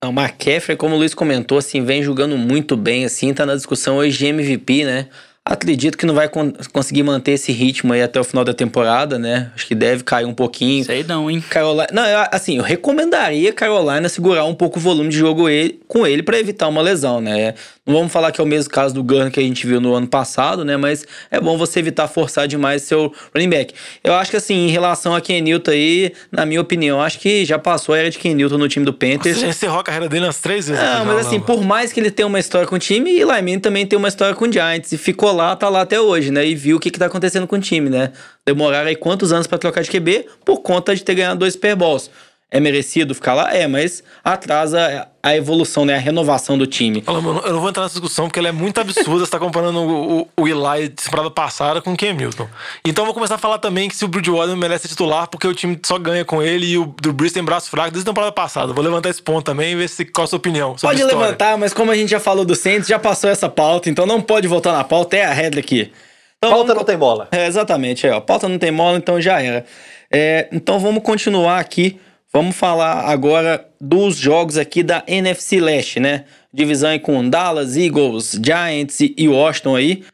O 0.04 0.08
McCaffrey, 0.08 0.76
como 0.76 0.94
o 0.94 0.98
Luiz 0.98 1.14
comentou, 1.14 1.58
assim, 1.58 1.84
vem 1.84 2.00
jogando 2.00 2.38
muito 2.38 2.76
bem, 2.76 3.04
assim, 3.04 3.34
tá 3.34 3.44
na 3.44 3.56
discussão 3.56 3.96
hoje 3.96 4.16
de 4.16 4.26
MVP, 4.26 4.84
né? 4.84 5.08
Acredito 5.50 5.96
que 5.96 6.04
não 6.04 6.14
vai 6.14 6.28
con- 6.28 6.52
conseguir 6.74 7.02
manter 7.02 7.32
esse 7.32 7.50
ritmo 7.52 7.94
aí 7.94 8.02
até 8.02 8.20
o 8.20 8.24
final 8.24 8.44
da 8.44 8.52
temporada, 8.52 9.18
né? 9.18 9.50
Acho 9.54 9.66
que 9.66 9.74
deve 9.74 10.04
cair 10.04 10.26
um 10.26 10.34
pouquinho. 10.34 10.84
Sei 10.84 11.02
não, 11.04 11.30
hein? 11.30 11.42
Carolina, 11.48 11.88
não, 11.90 12.04
eu, 12.04 12.18
assim, 12.30 12.58
eu 12.58 12.62
recomendaria 12.62 13.50
Carolina 13.50 14.10
segurar 14.10 14.44
um 14.44 14.54
pouco 14.54 14.78
o 14.78 14.82
volume 14.82 15.08
de 15.08 15.16
jogo 15.16 15.48
ele, 15.48 15.80
com 15.88 16.06
ele 16.06 16.22
para 16.22 16.38
evitar 16.38 16.68
uma 16.68 16.82
lesão, 16.82 17.18
né? 17.22 17.54
Não 17.88 17.94
vamos 17.94 18.12
falar 18.12 18.30
que 18.30 18.38
é 18.38 18.44
o 18.44 18.46
mesmo 18.46 18.70
caso 18.70 18.94
do 18.94 19.02
Gunn 19.02 19.30
que 19.30 19.40
a 19.40 19.42
gente 19.42 19.66
viu 19.66 19.80
no 19.80 19.94
ano 19.94 20.06
passado, 20.06 20.62
né? 20.62 20.76
Mas 20.76 21.06
é 21.30 21.40
bom 21.40 21.56
você 21.56 21.78
evitar 21.78 22.06
forçar 22.06 22.46
demais 22.46 22.82
seu 22.82 23.10
running 23.34 23.48
back. 23.48 23.72
Eu 24.04 24.12
acho 24.12 24.30
que 24.30 24.36
assim, 24.36 24.66
em 24.66 24.68
relação 24.68 25.14
a 25.14 25.22
Ken 25.22 25.40
Newton 25.40 25.70
aí, 25.70 26.12
na 26.30 26.44
minha 26.44 26.60
opinião, 26.60 27.00
acho 27.00 27.18
que 27.18 27.46
já 27.46 27.58
passou 27.58 27.94
a 27.94 27.98
era 27.98 28.10
de 28.10 28.18
Ken 28.18 28.34
Newton 28.34 28.58
no 28.58 28.68
time 28.68 28.84
do 28.84 28.92
você 28.92 28.98
Panthers. 28.98 29.40
já 29.40 29.48
encerrou 29.48 29.80
a 29.80 29.82
carreira 29.82 30.06
dele 30.06 30.26
umas 30.26 30.38
três 30.38 30.68
vezes. 30.68 30.82
Não, 30.82 30.96
aqui 30.98 31.06
mas 31.06 31.14
já, 31.22 31.28
assim, 31.28 31.40
por 31.40 31.64
mais 31.64 31.90
que 31.90 31.98
ele 31.98 32.10
tenha 32.10 32.26
uma 32.26 32.38
história 32.38 32.68
com 32.68 32.76
o 32.76 32.78
time, 32.78 33.10
e 33.10 33.24
Lyman 33.24 33.58
também 33.58 33.86
tem 33.86 33.98
uma 33.98 34.08
história 34.08 34.34
com 34.34 34.44
o 34.44 34.52
Giants. 34.52 34.92
E 34.92 34.98
ficou 34.98 35.32
lá, 35.32 35.56
tá 35.56 35.70
lá 35.70 35.80
até 35.80 35.98
hoje, 35.98 36.30
né? 36.30 36.46
E 36.46 36.54
viu 36.54 36.76
o 36.76 36.80
que, 36.80 36.90
que 36.90 36.98
tá 36.98 37.06
acontecendo 37.06 37.46
com 37.46 37.56
o 37.56 37.60
time, 37.60 37.88
né? 37.88 38.12
Demoraram 38.46 38.88
aí 38.88 38.96
quantos 38.96 39.32
anos 39.32 39.46
pra 39.46 39.56
trocar 39.56 39.82
de 39.82 39.90
QB 39.90 40.26
por 40.44 40.58
conta 40.58 40.94
de 40.94 41.02
ter 41.02 41.14
ganhado 41.14 41.38
dois 41.38 41.54
Super 41.54 41.74
Bowls. 41.74 42.10
É 42.50 42.60
merecido 42.60 43.14
ficar 43.14 43.34
lá? 43.34 43.54
É, 43.54 43.66
mas 43.66 44.02
atrasa 44.24 45.06
a 45.22 45.36
evolução, 45.36 45.84
né? 45.84 45.96
A 45.96 45.98
renovação 45.98 46.56
do 46.56 46.66
time. 46.66 47.02
Fala, 47.02 47.20
mano, 47.20 47.42
eu 47.44 47.52
não 47.52 47.60
vou 47.60 47.68
entrar 47.68 47.82
nessa 47.82 48.00
discussão 48.00 48.26
porque 48.26 48.38
ela 48.38 48.48
é 48.48 48.52
muito 48.52 48.80
absurda. 48.80 49.26
você 49.26 49.30
tá 49.30 49.38
comparando 49.38 49.78
o, 49.80 50.20
o, 50.20 50.28
o 50.40 50.48
Eli 50.48 50.88
de 50.88 50.94
temporada 50.94 51.30
passada 51.30 51.82
com 51.82 51.92
o 51.92 51.96
Cam 51.96 52.14
Newton. 52.14 52.48
Então 52.86 53.02
eu 53.02 53.06
vou 53.06 53.12
começar 53.14 53.34
a 53.34 53.38
falar 53.38 53.58
também 53.58 53.86
que 53.90 53.94
se 53.94 54.02
o 54.02 54.08
Bridgewater 54.08 54.56
merece 54.56 54.88
titular 54.88 55.28
porque 55.28 55.46
o 55.46 55.52
time 55.52 55.78
só 55.84 55.98
ganha 55.98 56.24
com 56.24 56.42
ele 56.42 56.64
e 56.66 56.78
o 56.78 56.86
do 56.86 57.12
tem 57.30 57.44
braço 57.44 57.68
fraco 57.68 57.90
desde 57.90 58.08
a 58.08 58.12
temporada 58.12 58.32
passada. 58.32 58.72
Vou 58.72 58.82
levantar 58.82 59.10
esse 59.10 59.20
ponto 59.22 59.44
também 59.44 59.72
e 59.72 59.76
ver 59.76 59.88
se, 59.88 60.06
qual 60.06 60.24
a 60.24 60.28
sua 60.28 60.38
opinião. 60.38 60.78
sobre 60.78 60.96
Pode 60.96 61.04
levantar, 61.04 61.58
mas 61.58 61.74
como 61.74 61.90
a 61.90 61.96
gente 61.96 62.08
já 62.08 62.20
falou 62.20 62.46
do 62.46 62.56
Saints, 62.56 62.88
já 62.88 62.98
passou 62.98 63.28
essa 63.28 63.50
pauta, 63.50 63.90
então 63.90 64.06
não 64.06 64.22
pode 64.22 64.48
voltar 64.48 64.72
na 64.72 64.84
pauta, 64.84 65.18
é 65.18 65.26
a 65.26 65.34
regra 65.34 65.60
aqui. 65.60 65.92
Então 66.38 66.50
Pauta 66.50 66.68
vamos- 66.68 66.76
não 66.76 66.84
tem 66.84 66.96
bola. 66.96 67.28
É, 67.30 67.46
exatamente, 67.46 68.06
é, 68.06 68.12
ó. 68.14 68.20
Pauta 68.20 68.48
não 68.48 68.58
tem 68.58 68.70
mola, 68.70 68.96
então 68.96 69.20
já 69.20 69.42
era. 69.42 69.66
É, 70.10 70.48
então 70.50 70.78
vamos 70.78 71.02
continuar 71.02 71.58
aqui. 71.58 72.00
Vamos 72.30 72.56
falar 72.56 73.08
agora 73.08 73.66
dos 73.80 74.16
jogos 74.16 74.58
aqui 74.58 74.82
da 74.82 75.02
NFC 75.06 75.58
Leste, 75.60 75.98
né? 75.98 76.24
Divisão 76.52 76.90
aí 76.90 76.98
com 76.98 77.26
Dallas, 77.26 77.74
Eagles, 77.74 78.38
Giants 78.44 78.98
e 79.00 79.26
Washington 79.26 79.76
aí. 79.76 80.04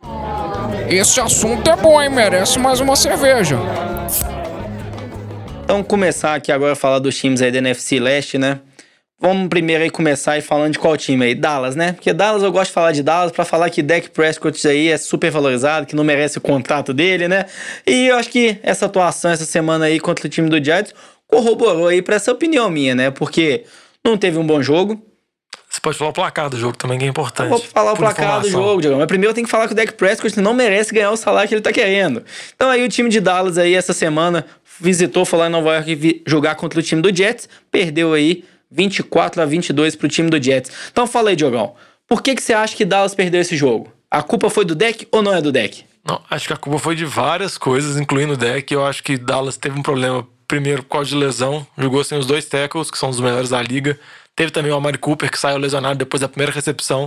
Esse 0.88 1.20
assunto 1.20 1.68
é 1.68 1.74
bom, 1.74 2.00
hein? 2.00 2.08
Merece 2.08 2.56
mais 2.60 2.78
uma 2.78 2.94
cerveja. 2.94 3.58
Então 5.64 5.82
começar 5.82 6.36
aqui 6.36 6.52
agora 6.52 6.74
a 6.74 6.76
falar 6.76 7.00
dos 7.00 7.18
times 7.18 7.42
aí 7.42 7.50
da 7.50 7.58
NFC 7.58 7.98
Leste, 7.98 8.38
né? 8.38 8.60
Vamos 9.18 9.48
primeiro 9.48 9.82
aí 9.82 9.90
começar 9.90 10.32
aí 10.32 10.40
falando 10.40 10.72
de 10.72 10.78
qual 10.78 10.96
time 10.96 11.24
aí? 11.24 11.34
Dallas, 11.34 11.74
né? 11.74 11.94
Porque 11.94 12.12
Dallas 12.12 12.42
eu 12.42 12.52
gosto 12.52 12.66
de 12.66 12.74
falar 12.74 12.92
de 12.92 13.02
Dallas 13.02 13.32
pra 13.32 13.44
falar 13.44 13.70
que 13.70 13.82
Dak 13.82 14.10
Prescott 14.10 14.68
aí 14.68 14.88
é 14.88 14.98
super 14.98 15.30
valorizado, 15.30 15.86
que 15.86 15.96
não 15.96 16.04
merece 16.04 16.38
o 16.38 16.40
contrato 16.40 16.92
dele, 16.92 17.26
né? 17.26 17.46
E 17.86 18.06
eu 18.08 18.16
acho 18.16 18.28
que 18.28 18.58
essa 18.62 18.86
atuação 18.86 19.30
essa 19.30 19.46
semana 19.46 19.86
aí 19.86 19.98
contra 19.98 20.26
o 20.26 20.28
time 20.28 20.48
do 20.48 20.62
Giants 20.62 20.92
corroborou 21.34 21.88
aí 21.88 22.00
pra 22.00 22.16
essa 22.16 22.30
opinião 22.30 22.70
minha, 22.70 22.94
né? 22.94 23.10
Porque 23.10 23.64
não 24.04 24.16
teve 24.16 24.38
um 24.38 24.46
bom 24.46 24.62
jogo. 24.62 25.04
Você 25.68 25.80
pode 25.80 25.98
falar 25.98 26.10
o 26.10 26.12
placar 26.12 26.48
do 26.48 26.56
jogo 26.56 26.76
também, 26.76 26.98
que 26.98 27.04
é 27.04 27.08
importante. 27.08 27.48
Vou 27.48 27.58
falar 27.58 27.92
o 27.92 27.96
placar 27.96 28.40
do 28.40 28.46
informação. 28.46 28.68
jogo, 28.68 28.80
Diego. 28.80 28.96
Mas 28.96 29.06
primeiro 29.06 29.30
eu 29.30 29.34
tenho 29.34 29.44
que 29.44 29.50
falar 29.50 29.66
que 29.66 29.72
o 29.72 29.76
Dak 29.76 29.92
Prescott 29.94 30.38
não 30.40 30.54
merece 30.54 30.94
ganhar 30.94 31.10
o 31.10 31.16
salário 31.16 31.48
que 31.48 31.54
ele 31.54 31.62
tá 31.62 31.72
querendo. 31.72 32.24
Então 32.54 32.70
aí 32.70 32.84
o 32.84 32.88
time 32.88 33.08
de 33.08 33.20
Dallas 33.20 33.58
aí 33.58 33.74
essa 33.74 33.92
semana 33.92 34.46
visitou, 34.78 35.24
foi 35.24 35.40
lá 35.40 35.48
em 35.48 35.50
Nova 35.50 35.74
York 35.74 36.22
jogar 36.26 36.54
contra 36.54 36.78
o 36.78 36.82
time 36.82 37.02
do 37.02 37.14
Jets, 37.14 37.48
perdeu 37.72 38.12
aí 38.12 38.44
24 38.70 39.42
a 39.42 39.44
22 39.44 39.96
pro 39.96 40.08
time 40.08 40.30
do 40.30 40.40
Jets. 40.40 40.70
Então 40.92 41.06
fala 41.06 41.30
aí, 41.30 41.36
Diogão. 41.36 41.74
Por 42.06 42.22
que 42.22 42.36
que 42.36 42.42
você 42.42 42.52
acha 42.52 42.76
que 42.76 42.84
Dallas 42.84 43.14
perdeu 43.14 43.40
esse 43.40 43.56
jogo? 43.56 43.92
A 44.08 44.22
culpa 44.22 44.48
foi 44.48 44.64
do 44.64 44.76
Dak 44.76 45.08
ou 45.10 45.22
não 45.22 45.34
é 45.34 45.40
do 45.40 45.50
Dak? 45.50 45.84
Não, 46.06 46.20
acho 46.30 46.46
que 46.46 46.52
a 46.52 46.56
culpa 46.56 46.78
foi 46.78 46.94
de 46.94 47.06
várias 47.06 47.56
coisas, 47.56 47.98
incluindo 47.98 48.34
o 48.34 48.36
deck. 48.36 48.72
Eu 48.72 48.84
acho 48.84 49.02
que 49.02 49.16
Dallas 49.16 49.56
teve 49.56 49.78
um 49.78 49.82
problema, 49.82 50.26
primeiro, 50.46 50.82
por 50.82 50.90
causa 50.90 51.10
de 51.10 51.16
lesão. 51.16 51.66
Jogou 51.76 52.02
sem 52.04 52.18
os 52.18 52.26
dois 52.26 52.44
tackles, 52.44 52.90
que 52.90 52.98
são 52.98 53.08
os 53.08 53.20
melhores 53.20 53.50
da 53.50 53.62
liga. 53.62 53.98
Teve 54.36 54.50
também 54.50 54.72
o 54.72 54.74
Amari 54.76 54.98
Cooper, 54.98 55.30
que 55.30 55.38
saiu 55.38 55.58
lesionado 55.58 55.98
depois 55.98 56.20
da 56.20 56.28
primeira 56.28 56.52
recepção. 56.52 57.06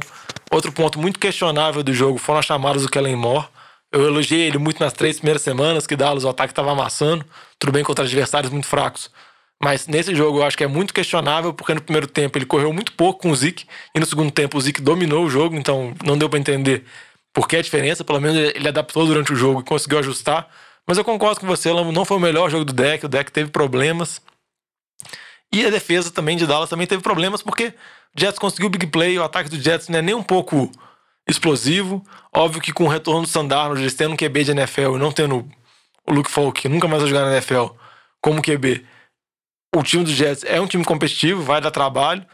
Outro 0.52 0.72
ponto 0.72 1.00
muito 1.00 1.20
questionável 1.20 1.84
do 1.84 1.94
jogo 1.94 2.18
foram 2.18 2.40
as 2.40 2.46
chamadas 2.46 2.84
do 2.84 2.90
Kellen 2.90 3.16
Moore. 3.16 3.48
Eu 3.92 4.06
elogiei 4.06 4.42
ele 4.42 4.58
muito 4.58 4.80
nas 4.80 4.94
três 4.94 5.18
primeiras 5.18 5.42
semanas, 5.42 5.88
que 5.88 5.96
Dallas 5.96 6.24
o 6.24 6.30
ataque 6.30 6.52
estava 6.52 6.72
amassando. 6.72 7.26
Tudo 7.60 7.72
bem 7.72 7.84
contra 7.84 8.06
adversários 8.06 8.52
muito 8.52 8.68
fracos. 8.68 9.10
Mas 9.62 9.88
nesse 9.88 10.14
jogo 10.14 10.40
eu 10.40 10.44
acho 10.44 10.58
que 10.58 10.64
é 10.64 10.68
muito 10.68 10.94
questionável, 10.94 11.54
porque 11.54 11.74
no 11.74 11.82
primeiro 11.82 12.08
tempo 12.08 12.38
ele 12.38 12.46
correu 12.46 12.72
muito 12.72 12.92
pouco 12.92 13.22
com 13.22 13.32
o 13.32 13.36
Zeke, 13.36 13.66
e 13.96 14.00
no 14.00 14.06
segundo 14.06 14.32
tempo 14.32 14.58
o 14.58 14.62
Zeke 14.62 14.82
dominou 14.82 15.26
o 15.26 15.30
jogo, 15.30 15.56
então 15.56 15.94
não 16.06 16.18
deu 16.18 16.30
pra 16.30 16.38
entender 16.40 16.86
por 17.34 17.48
que 17.48 17.56
a 17.56 17.62
diferença. 17.62 18.04
Pelo 18.04 18.22
menos 18.22 18.38
ele 18.38 18.68
adaptou 18.68 19.06
durante 19.06 19.34
o 19.34 19.36
jogo 19.36 19.62
e 19.62 19.64
conseguiu 19.64 20.00
ajustar. 20.00 20.48
Mas 20.88 20.98
eu 20.98 21.04
concordo 21.04 21.42
com 21.42 21.48
você, 21.48 21.72
não 21.74 22.06
foi 22.06 22.18
o 22.18 22.20
melhor 22.20 22.50
jogo 22.50 22.64
do 22.64 22.72
deck, 22.72 23.06
o 23.06 23.10
deck 23.10 23.32
teve 23.32 23.52
problemas. 23.52 24.22
E 25.54 25.66
a 25.66 25.70
defesa 25.70 26.12
também 26.12 26.38
de 26.38 26.48
Dallas 26.48 26.70
também 26.70 26.88
teve 26.88 27.02
problemas, 27.04 27.42
porque 27.42 27.74
o 28.16 28.20
Jets 28.20 28.40
conseguiu 28.40 28.68
o 28.68 28.70
big 28.70 28.88
play, 28.88 29.18
o 29.20 29.24
ataque 29.24 29.50
do 29.50 29.60
Jets 29.60 29.90
não 29.90 30.00
é 30.00 30.02
nem 30.02 30.16
um 30.16 30.24
pouco 30.24 30.72
explosivo. 31.28 32.06
Óbvio 32.34 32.62
que 32.62 32.72
com 32.72 32.86
o 32.86 32.88
retorno 32.88 33.24
do 33.24 33.28
Sandarno, 33.28 33.78
eles 33.78 33.96
tendo 33.96 34.14
um 34.14 34.18
QB 34.18 34.46
de 34.46 34.52
NFL 34.52 34.96
e 34.96 35.00
não 35.00 35.12
tendo 35.12 35.48
o 36.06 36.14
Luke 36.14 36.32
Falk, 36.32 36.62
que 36.62 36.70
nunca 36.70 36.88
mais 36.88 37.02
vai 37.02 37.10
jogar 37.10 37.26
na 37.26 37.34
NFL, 37.34 37.68
como 38.22 38.42
QB, 38.42 38.86
o 39.76 39.84
time 39.84 40.04
do 40.04 40.12
Jets 40.12 40.44
é 40.46 40.60
um 40.60 40.68
time 40.68 40.84
competitivo, 40.84 41.44
vai 41.44 41.60
dar 41.60 41.72
trabalho. 41.72 42.26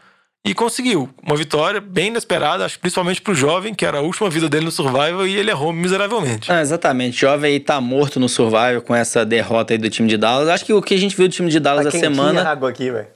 E 0.46 0.52
conseguiu 0.52 1.08
uma 1.22 1.34
vitória 1.36 1.80
bem 1.80 2.08
inesperada, 2.08 2.66
acho 2.66 2.78
principalmente 2.78 3.22
pro 3.22 3.34
jovem, 3.34 3.72
que 3.72 3.82
era 3.86 3.96
a 3.96 4.00
última 4.02 4.28
vida 4.28 4.46
dele 4.46 4.66
no 4.66 4.70
Survival, 4.70 5.26
e 5.26 5.34
ele 5.34 5.50
errou 5.50 5.72
miseravelmente. 5.72 6.52
Ah, 6.52 6.60
exatamente. 6.60 7.18
Jovem 7.18 7.52
aí 7.54 7.60
tá 7.60 7.80
morto 7.80 8.20
no 8.20 8.28
Survival 8.28 8.82
com 8.82 8.94
essa 8.94 9.24
derrota 9.24 9.72
aí 9.72 9.78
do 9.78 9.88
time 9.88 10.06
de 10.06 10.18
Dallas. 10.18 10.50
Acho 10.50 10.66
que 10.66 10.72
o 10.74 10.82
que 10.82 10.92
a 10.92 10.98
gente 10.98 11.16
viu 11.16 11.26
do 11.28 11.32
time 11.32 11.50
de 11.50 11.58
Dallas 11.58 11.84
Tá 11.84 11.88
essa 11.88 11.98
semana. 11.98 12.42
a 12.42 12.50
água 12.50 12.68
aqui, 12.68 12.90
velho. 12.90 13.06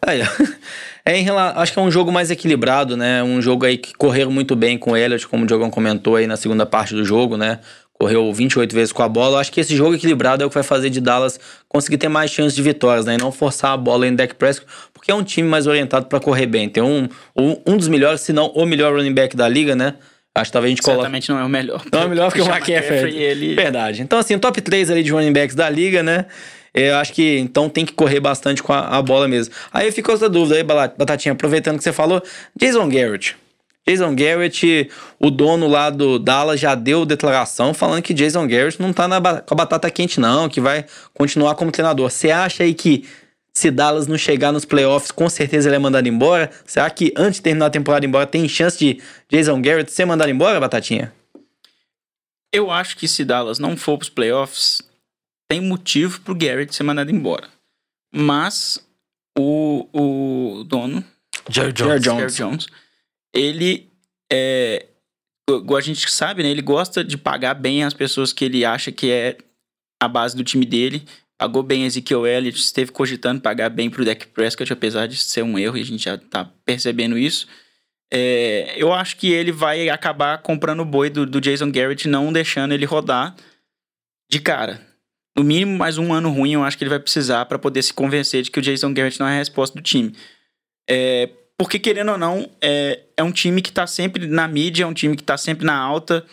É 1.05 1.19
em 1.19 1.23
rela- 1.23 1.53
acho 1.57 1.71
que 1.75 1.79
é 1.79 1.83
um 1.83 1.91
jogo 1.91 2.11
mais 2.11 2.31
equilibrado, 2.31 2.97
né? 2.97 3.23
Um 3.23 3.43
jogo 3.43 3.67
aí 3.67 3.77
que 3.77 3.93
correram 3.95 4.31
muito 4.31 4.57
bem 4.57 4.79
com 4.79 4.93
o 4.93 4.97
Elliott, 4.97 5.29
como 5.29 5.45
o 5.45 5.47
Diogão 5.47 5.69
comentou 5.71 6.17
aí 6.17 6.27
na 6.27 6.37
segunda 6.38 6.64
parte 6.64 6.95
do 6.95 7.05
jogo, 7.05 7.37
né? 7.37 7.61
Correu 8.01 8.33
28 8.33 8.73
vezes 8.75 8.93
com 8.93 9.03
a 9.03 9.09
bola. 9.09 9.41
Acho 9.41 9.51
que 9.51 9.61
esse 9.61 9.75
jogo 9.75 9.95
equilibrado 9.95 10.43
é 10.43 10.47
o 10.47 10.49
que 10.49 10.55
vai 10.55 10.62
fazer 10.62 10.88
de 10.88 11.01
Dallas 11.01 11.41
conseguir 11.69 11.99
ter 11.99 12.09
mais 12.09 12.31
chances 12.31 12.55
de 12.55 12.62
vitórias, 12.62 13.05
né? 13.07 13.14
E 13.14 13.19
não 13.19 13.33
forçar 13.33 13.73
a 13.73 13.77
bola 13.77 14.07
em 14.07 14.14
Dak 14.14 14.35
Prescott, 14.37 14.71
porque 15.09 15.12
é 15.12 15.14
um 15.14 15.25
time 15.25 15.49
mais 15.49 15.66
orientado 15.66 16.07
pra 16.07 16.21
correr 16.21 16.44
bem. 16.44 16.68
Tem 16.68 16.83
um, 16.83 17.09
um, 17.35 17.77
dos 17.79 17.88
melhores, 17.88 18.21
se 18.21 18.33
não 18.33 18.49
o 18.49 18.66
melhor 18.66 18.95
running 18.95 19.14
back 19.14 19.35
da 19.35 19.49
liga, 19.49 19.74
né? 19.74 19.95
Acho 20.35 20.51
que 20.51 20.53
talvez 20.53 20.70
a 20.70 20.74
gente 20.74 20.82
coloque. 20.82 21.01
Certamente 21.01 21.30
não 21.30 21.39
é 21.39 21.45
o 21.45 21.49
melhor. 21.49 21.82
Não 21.91 22.03
é 22.03 22.07
melhor 22.07 22.30
que 22.32 22.43
o 22.43 22.45
McCaffrey. 22.45 23.16
ele... 23.16 23.55
Verdade. 23.55 24.03
Então, 24.03 24.18
assim, 24.18 24.39
top 24.39 24.61
3 24.61 24.91
ali 24.91 25.03
de 25.03 25.11
running 25.11 25.32
backs 25.32 25.57
da 25.57 25.68
liga, 25.70 26.03
né? 26.03 26.26
Eu 26.74 26.97
acho 26.97 27.14
que 27.14 27.39
então 27.39 27.70
tem 27.70 27.87
que 27.87 27.95
correr 27.95 28.20
bastante 28.20 28.62
com 28.62 28.72
a, 28.72 28.80
a 28.99 29.03
bola 29.03 29.26
mesmo. 29.26 29.55
Aí 29.72 29.91
ficou 29.91 30.14
essa 30.14 30.28
dúvida 30.28 30.57
aí, 30.57 30.62
Batatinha, 30.62 31.32
aproveitando 31.32 31.78
que 31.78 31.85
você 31.85 31.93
falou, 31.93 32.22
Jason 32.55 32.87
Garrett. 32.89 33.35
Jason 33.89 34.14
Garrett, 34.14 34.91
o 35.18 35.30
dono 35.30 35.66
lá 35.66 35.89
do 35.89 36.18
Dallas 36.18 36.61
já 36.61 36.74
deu 36.74 37.07
declaração 37.07 37.72
falando 37.72 38.03
que 38.03 38.12
Jason 38.12 38.47
Garrett 38.47 38.80
não 38.80 38.93
tá 38.93 39.09
na 39.09 39.18
com 39.18 39.55
a 39.55 39.57
batata 39.57 39.91
quente 39.91 40.20
não, 40.20 40.51
que 40.51 40.61
vai 40.61 40.85
continuar 41.14 41.55
como 41.55 41.72
treinador. 41.72 42.11
Você 42.11 42.30
acha 42.30 42.62
aí 42.62 42.74
que 42.74 43.07
se 43.59 43.70
Dallas 43.70 44.06
não 44.06 44.16
chegar 44.16 44.52
nos 44.52 44.64
playoffs, 44.64 45.11
com 45.11 45.28
certeza 45.28 45.68
ele 45.68 45.76
é 45.76 45.78
mandado 45.78 46.09
embora? 46.09 46.50
Será 46.64 46.88
que 46.88 47.12
antes 47.16 47.38
de 47.38 47.42
terminar 47.42 47.66
a 47.66 47.70
temporada 47.70 48.06
embora 48.06 48.26
tem 48.26 48.48
chance 48.48 48.78
de 48.78 49.02
Jason 49.28 49.61
Garrett 49.61 49.90
ser 49.90 50.04
mandado 50.04 50.30
embora, 50.30 50.61
Batatinha? 50.61 51.12
Eu 52.52 52.70
acho 52.70 52.96
que 52.96 53.06
se 53.06 53.24
Dallas 53.24 53.59
não 53.59 53.76
for 53.76 53.98
pros 53.98 54.09
playoffs, 54.09 54.80
tem 55.50 55.61
motivo 55.61 56.20
pro 56.20 56.34
Garrett 56.34 56.74
ser 56.74 56.82
mandado 56.82 57.11
embora. 57.11 57.48
Mas 58.14 58.82
o, 59.36 59.86
o 59.92 60.64
dono, 60.64 61.04
Jerry 61.50 61.72
Jones. 61.72 61.90
Jerry 61.90 62.00
Jones. 62.00 62.34
Jerry 62.34 62.50
Jones, 62.50 62.66
ele 63.34 63.88
é. 64.32 64.86
Igual 65.50 65.78
a 65.78 65.82
gente 65.82 66.11
sabe, 66.11 66.42
né? 66.42 66.50
Ele 66.50 66.62
gosta 66.62 67.02
de 67.02 67.16
pagar 67.16 67.54
bem 67.54 67.82
as 67.82 67.94
pessoas 67.94 68.32
que 68.32 68.44
ele 68.44 68.64
acha 68.64 68.92
que 68.92 69.11
é 69.11 69.38
a 70.00 70.06
base 70.06 70.36
do 70.36 70.44
time 70.44 70.64
dele. 70.64 71.06
Pagou 71.39 71.62
bem 71.62 71.84
Ezekiel 71.84 72.26
Elliott, 72.26 72.59
esteve 72.59 72.91
cogitando 72.91 73.41
pagar 73.41 73.70
bem 73.70 73.89
pro 73.89 74.05
Dak 74.05 74.26
Prescott, 74.26 74.72
apesar 74.72 75.07
de 75.07 75.16
ser 75.16 75.43
um 75.43 75.57
erro, 75.57 75.78
e 75.78 75.80
a 75.80 75.84
gente 75.84 76.03
já 76.03 76.18
tá 76.18 76.45
percebendo 76.64 77.16
isso. 77.16 77.47
É, 78.12 78.74
eu 78.76 78.93
acho 78.93 79.16
que 79.16 79.30
ele 79.30 79.53
vai 79.53 79.89
acabar 79.89 80.39
comprando 80.39 80.80
o 80.80 80.84
boi 80.84 81.09
do, 81.09 81.24
do 81.24 81.41
Jason 81.41 81.70
Garrett, 81.70 82.09
não 82.09 82.32
deixando 82.32 82.72
ele 82.72 82.84
rodar 82.84 83.36
de 84.28 84.41
cara. 84.41 84.84
No 85.36 85.45
mínimo, 85.45 85.78
mais 85.78 85.99
um 85.99 86.12
ano 86.12 86.30
ruim, 86.30 86.55
eu 86.55 86.64
acho 86.64 86.76
que 86.76 86.82
ele 86.82 86.91
vai 86.91 86.99
precisar 86.99 87.45
para 87.47 87.59
poder 87.59 87.82
se 87.82 87.95
convencer 87.95 88.43
de 88.43 88.51
que 88.51 88.59
o 88.59 88.62
Jason 88.62 88.93
Garrett 88.93 89.20
não 89.20 89.28
é 89.28 89.34
a 89.34 89.39
resposta 89.39 89.76
do 89.76 89.82
time. 89.82 90.12
É, 90.91 91.30
porque, 91.57 91.78
querendo 91.78 92.12
ou 92.12 92.18
não, 92.18 92.51
é, 92.61 93.01
é 93.16 93.22
um 93.22 93.30
time 93.30 93.62
que 93.62 93.70
tá 93.70 93.86
sempre 93.86 94.26
na 94.26 94.49
mídia, 94.49 94.82
é 94.84 94.86
um 94.86 94.95
time 94.95 95.14
que 95.14 95.22
tá 95.22 95.36
sempre 95.36 95.64
na 95.64 95.76
alta. 95.76 96.26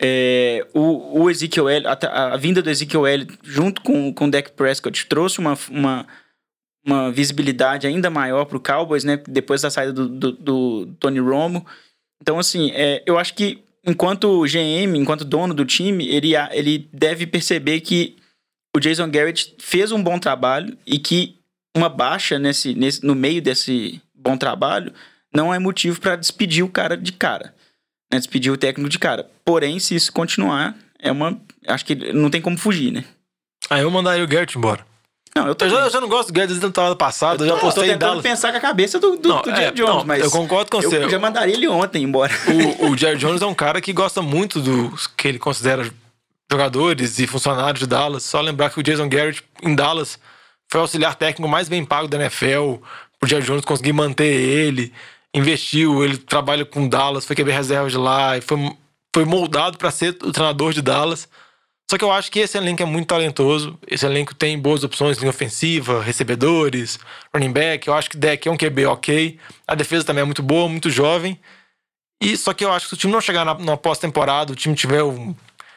É, 0.00 0.66
o, 0.74 1.22
o 1.22 1.30
Ezekiel 1.30 1.66
a, 1.68 2.34
a 2.34 2.36
vinda 2.36 2.60
do 2.60 2.68
Ezekiel 2.68 3.04
junto 3.42 3.80
com, 3.80 4.12
com 4.12 4.26
o 4.26 4.30
Dak 4.30 4.52
Prescott 4.52 5.06
trouxe 5.06 5.38
uma, 5.38 5.56
uma, 5.70 6.06
uma 6.84 7.10
visibilidade 7.10 7.86
ainda 7.86 8.10
maior 8.10 8.44
pro 8.44 8.60
Cowboys, 8.60 9.04
né? 9.04 9.20
Depois 9.26 9.62
da 9.62 9.70
saída 9.70 9.92
do, 9.92 10.08
do, 10.08 10.32
do 10.32 10.86
Tony 11.00 11.18
Romo. 11.18 11.66
Então, 12.20 12.38
assim, 12.38 12.70
é, 12.74 13.02
eu 13.06 13.18
acho 13.18 13.34
que 13.34 13.64
enquanto 13.86 14.42
GM, 14.42 14.96
enquanto 14.96 15.24
dono 15.24 15.54
do 15.54 15.64
time, 15.64 16.06
ele, 16.08 16.32
ele 16.52 16.88
deve 16.92 17.26
perceber 17.26 17.80
que 17.80 18.16
o 18.76 18.80
Jason 18.80 19.10
Garrett 19.10 19.54
fez 19.58 19.92
um 19.92 20.02
bom 20.02 20.18
trabalho 20.18 20.76
e 20.86 20.98
que 20.98 21.36
uma 21.74 21.88
baixa 21.88 22.38
nesse, 22.38 22.74
nesse, 22.74 23.04
no 23.04 23.14
meio 23.14 23.40
desse 23.40 24.02
bom 24.14 24.36
trabalho 24.36 24.92
não 25.34 25.52
é 25.52 25.58
motivo 25.58 26.00
para 26.00 26.16
despedir 26.16 26.64
o 26.64 26.68
cara 26.68 26.96
de 26.96 27.12
cara. 27.12 27.54
Despedir 28.18 28.52
o 28.52 28.56
técnico 28.56 28.88
de 28.88 28.98
cara. 28.98 29.28
Porém, 29.44 29.78
se 29.78 29.94
isso 29.94 30.12
continuar, 30.12 30.74
é 30.98 31.10
uma. 31.10 31.38
Acho 31.66 31.84
que 31.84 31.94
não 32.12 32.30
tem 32.30 32.40
como 32.40 32.56
fugir, 32.58 32.92
né? 32.92 33.04
Aí 33.68 33.82
eu 33.82 33.90
mandaria 33.90 34.24
o 34.24 34.28
Garrett 34.28 34.56
embora. 34.56 34.84
Não, 35.34 35.48
eu 35.48 35.54
tô, 35.54 35.66
Eu 35.66 35.70
já, 35.70 35.76
eu 35.80 35.90
já 35.90 36.00
não 36.00 36.08
gosto 36.08 36.28
do 36.28 36.32
Garrett 36.32 36.48
desde 36.54 36.64
a 36.64 36.68
temporada 36.70 36.96
passada, 36.96 37.44
eu 37.44 37.48
já 37.48 37.54
tô 37.56 37.60
postei 37.60 37.84
em 37.84 37.86
tentando 37.88 38.08
Dallas. 38.08 38.22
pensar 38.22 38.50
com 38.52 38.56
a 38.56 38.60
cabeça 38.60 38.98
do, 38.98 39.16
do, 39.16 39.28
Não, 39.28 39.42
do 39.42 39.50
é, 39.50 39.56
Jerry 39.56 39.74
Jones, 39.76 39.94
não, 39.96 40.04
mas. 40.06 40.24
eu 40.24 40.30
concordo 40.30 40.70
com 40.70 40.80
você. 40.80 40.96
Eu 40.96 41.10
já 41.10 41.18
mandaria 41.18 41.54
ele 41.54 41.68
ontem 41.68 42.02
embora. 42.04 42.32
O, 42.80 42.90
o 42.92 42.96
Jerry 42.96 43.18
Jones 43.18 43.42
é 43.42 43.46
um 43.46 43.54
cara 43.54 43.80
que 43.80 43.92
gosta 43.92 44.22
muito 44.22 44.60
dos 44.60 45.06
que 45.08 45.28
ele 45.28 45.38
considera 45.38 45.90
jogadores 46.50 47.18
e 47.18 47.26
funcionários 47.26 47.80
de 47.80 47.86
Dallas. 47.86 48.22
Só 48.22 48.40
lembrar 48.40 48.70
que 48.70 48.80
o 48.80 48.82
Jason 48.82 49.08
Garrett 49.08 49.42
em 49.62 49.74
Dallas 49.74 50.18
foi 50.70 50.80
o 50.80 50.82
auxiliar 50.82 51.14
técnico 51.16 51.50
mais 51.50 51.68
bem 51.68 51.84
pago 51.84 52.08
da 52.08 52.16
NFL. 52.16 52.76
O 53.22 53.26
Jerry 53.26 53.44
Jones 53.44 53.64
conseguir 53.64 53.92
manter 53.92 54.32
ele, 54.32 54.92
investiu, 55.34 56.04
ele 56.04 56.16
trabalha 56.16 56.64
com 56.64 56.88
Dallas, 56.88 57.24
foi 57.24 57.36
quebrar 57.36 57.54
reserva 57.54 57.88
de 57.88 57.96
lá, 57.96 58.40
foi, 58.40 58.58
foi 59.14 59.24
moldado 59.24 59.78
para 59.78 59.90
ser 59.90 60.16
o 60.22 60.32
treinador 60.32 60.72
de 60.72 60.82
Dallas. 60.82 61.28
Só 61.88 61.96
que 61.96 62.04
eu 62.04 62.10
acho 62.10 62.32
que 62.32 62.40
esse 62.40 62.58
elenco 62.58 62.82
é 62.82 62.86
muito 62.86 63.06
talentoso. 63.06 63.78
Esse 63.86 64.04
elenco 64.04 64.34
tem 64.34 64.58
boas 64.58 64.82
opções 64.82 65.22
em 65.22 65.28
ofensiva, 65.28 66.02
recebedores, 66.02 66.98
running 67.32 67.52
back. 67.52 67.86
Eu 67.86 67.94
acho 67.94 68.10
que 68.10 68.16
deck 68.16 68.48
é 68.48 68.50
um 68.50 68.56
QB 68.56 68.86
ok. 68.86 69.38
A 69.68 69.74
defesa 69.74 70.04
também 70.04 70.22
é 70.22 70.24
muito 70.24 70.42
boa, 70.42 70.68
muito 70.68 70.90
jovem. 70.90 71.38
E 72.20 72.36
só 72.36 72.52
que 72.52 72.64
eu 72.64 72.72
acho 72.72 72.86
que 72.86 72.90
se 72.90 72.94
o 72.94 72.98
time 72.98 73.12
não 73.12 73.20
chegar 73.20 73.44
na, 73.44 73.54
na 73.54 73.76
pós-temporada, 73.76 74.52
o 74.52 74.56
time 74.56 74.74
tiver 74.74 75.04
um, 75.04 75.34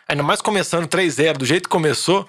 ainda 0.08 0.24
mais 0.24 0.42
começando 0.42 0.88
3-0, 0.88 1.38
do 1.38 1.46
jeito 1.46 1.64
que 1.64 1.70
começou, 1.70 2.28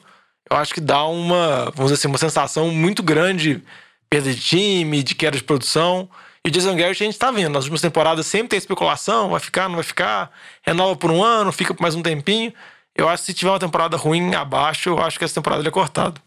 eu 0.50 0.56
acho 0.56 0.74
que 0.74 0.80
dá 0.80 1.04
uma, 1.06 1.70
vamos 1.74 1.90
dizer 1.90 1.94
assim, 1.94 2.08
uma 2.08 2.18
sensação 2.18 2.68
muito 2.70 3.02
grande, 3.02 3.62
perda 4.10 4.34
de 4.34 4.40
time, 4.40 5.02
de 5.02 5.14
queda 5.14 5.36
de 5.36 5.44
produção. 5.44 6.10
E 6.46 6.50
Jason 6.50 6.74
Garrett 6.74 7.02
a 7.02 7.06
gente 7.06 7.18
tá 7.18 7.30
vendo, 7.30 7.52
nas 7.52 7.64
últimas 7.64 7.82
temporadas 7.82 8.26
sempre 8.26 8.48
tem 8.48 8.58
especulação, 8.58 9.28
vai 9.28 9.40
ficar, 9.40 9.68
não 9.68 9.74
vai 9.74 9.84
ficar, 9.84 10.30
renova 10.62 10.96
por 10.96 11.10
um 11.10 11.22
ano, 11.22 11.52
fica 11.52 11.74
por 11.74 11.82
mais 11.82 11.94
um 11.94 12.02
tempinho. 12.02 12.52
Eu 12.94 13.08
acho 13.08 13.22
que 13.22 13.32
se 13.32 13.34
tiver 13.34 13.50
uma 13.50 13.58
temporada 13.58 13.96
ruim 13.96 14.34
abaixo, 14.34 14.88
eu 14.88 14.98
acho 14.98 15.18
que 15.18 15.24
essa 15.24 15.34
temporada 15.34 15.60
ele 15.60 15.68
é 15.68 15.72
cortado. 15.72 16.20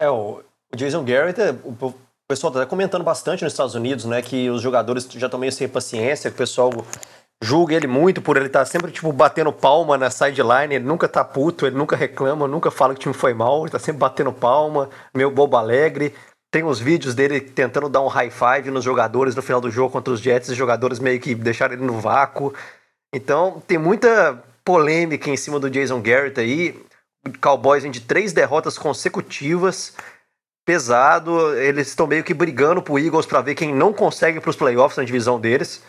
É, 0.00 0.10
o 0.10 0.42
Jason 0.74 1.04
Garrett, 1.04 1.40
é, 1.40 1.52
o 1.64 1.94
pessoal 2.28 2.52
tá 2.52 2.66
comentando 2.66 3.04
bastante 3.04 3.44
nos 3.44 3.52
Estados 3.52 3.74
Unidos, 3.74 4.04
né, 4.04 4.20
que 4.20 4.50
os 4.50 4.60
jogadores 4.60 5.06
já 5.10 5.26
estão 5.26 5.38
meio 5.38 5.52
sem 5.52 5.68
paciência, 5.68 6.30
que 6.30 6.34
o 6.34 6.38
pessoal 6.38 6.70
julga 7.42 7.74
ele 7.74 7.86
muito 7.86 8.20
por 8.20 8.36
ele 8.36 8.46
estar 8.46 8.64
sempre, 8.66 8.90
tipo, 8.92 9.12
batendo 9.12 9.52
palma 9.52 9.96
na 9.96 10.10
sideline, 10.10 10.74
ele 10.74 10.84
nunca 10.84 11.08
tá 11.08 11.24
puto, 11.24 11.66
ele 11.66 11.76
nunca 11.76 11.96
reclama, 11.96 12.46
nunca 12.46 12.70
fala 12.70 12.94
que 12.94 12.98
o 12.98 13.02
time 13.02 13.14
foi 13.14 13.32
mal, 13.32 13.62
ele 13.62 13.70
tá 13.70 13.78
sempre 13.78 13.98
batendo 13.98 14.32
palma, 14.32 14.90
meio 15.14 15.30
bobo 15.30 15.56
alegre. 15.56 16.14
Tem 16.50 16.64
uns 16.64 16.80
vídeos 16.80 17.14
dele 17.14 17.40
tentando 17.40 17.88
dar 17.88 18.00
um 18.02 18.08
high 18.08 18.30
five 18.30 18.70
nos 18.70 18.84
jogadores 18.84 19.36
no 19.36 19.42
final 19.42 19.60
do 19.60 19.70
jogo 19.70 19.92
contra 19.92 20.12
os 20.12 20.20
Jets, 20.20 20.48
os 20.48 20.56
jogadores 20.56 20.98
meio 20.98 21.20
que 21.20 21.34
deixaram 21.34 21.74
ele 21.74 21.84
no 21.84 22.00
vácuo. 22.00 22.52
Então, 23.14 23.62
tem 23.66 23.78
muita 23.78 24.42
polêmica 24.64 25.30
em 25.30 25.36
cima 25.36 25.60
do 25.60 25.70
Jason 25.70 26.00
Garrett 26.02 26.40
aí. 26.40 26.80
Cowboys 27.40 27.82
vem 27.82 27.92
de 27.92 28.00
três 28.00 28.32
derrotas 28.32 28.76
consecutivas 28.76 29.94
pesado. 30.64 31.56
Eles 31.56 31.88
estão 31.88 32.06
meio 32.06 32.24
que 32.24 32.34
brigando 32.34 32.82
pro 32.82 32.98
Eagles 32.98 33.26
para 33.26 33.40
ver 33.40 33.54
quem 33.54 33.74
não 33.74 33.92
consegue 33.92 34.40
para 34.40 34.50
os 34.50 34.56
playoffs 34.56 34.96
na 34.96 35.04
divisão 35.04 35.38
deles. 35.38 35.82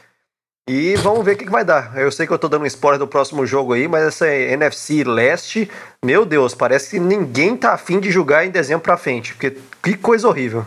E 0.70 0.96
vamos 0.98 1.26
ver 1.26 1.34
o 1.34 1.38
que, 1.38 1.46
que 1.46 1.52
vai 1.52 1.66
dar. 1.66 1.98
Eu 1.98 2.12
sei 2.12 2.28
que 2.28 2.32
eu 2.34 2.38
tô 2.40 2.48
dando 2.48 2.64
um 2.64 2.68
spoiler 2.68 3.00
do 3.00 3.08
próximo 3.08 3.46
jogo 3.46 3.74
aí, 3.74 3.88
mas 3.88 4.04
essa 4.04 4.28
NFC 4.28 5.04
leste, 5.04 5.70
meu 6.06 6.26
Deus, 6.26 6.54
parece 6.54 6.92
que 6.92 7.00
ninguém 7.00 7.58
tá 7.58 7.74
afim 7.74 8.00
de 8.00 8.12
jogar 8.12 8.46
em 8.46 8.52
dezembro 8.52 8.84
pra 8.84 8.96
frente. 8.96 9.34
Porque 9.34 9.58
que 9.84 9.98
coisa 9.98 10.28
horrível. 10.28 10.66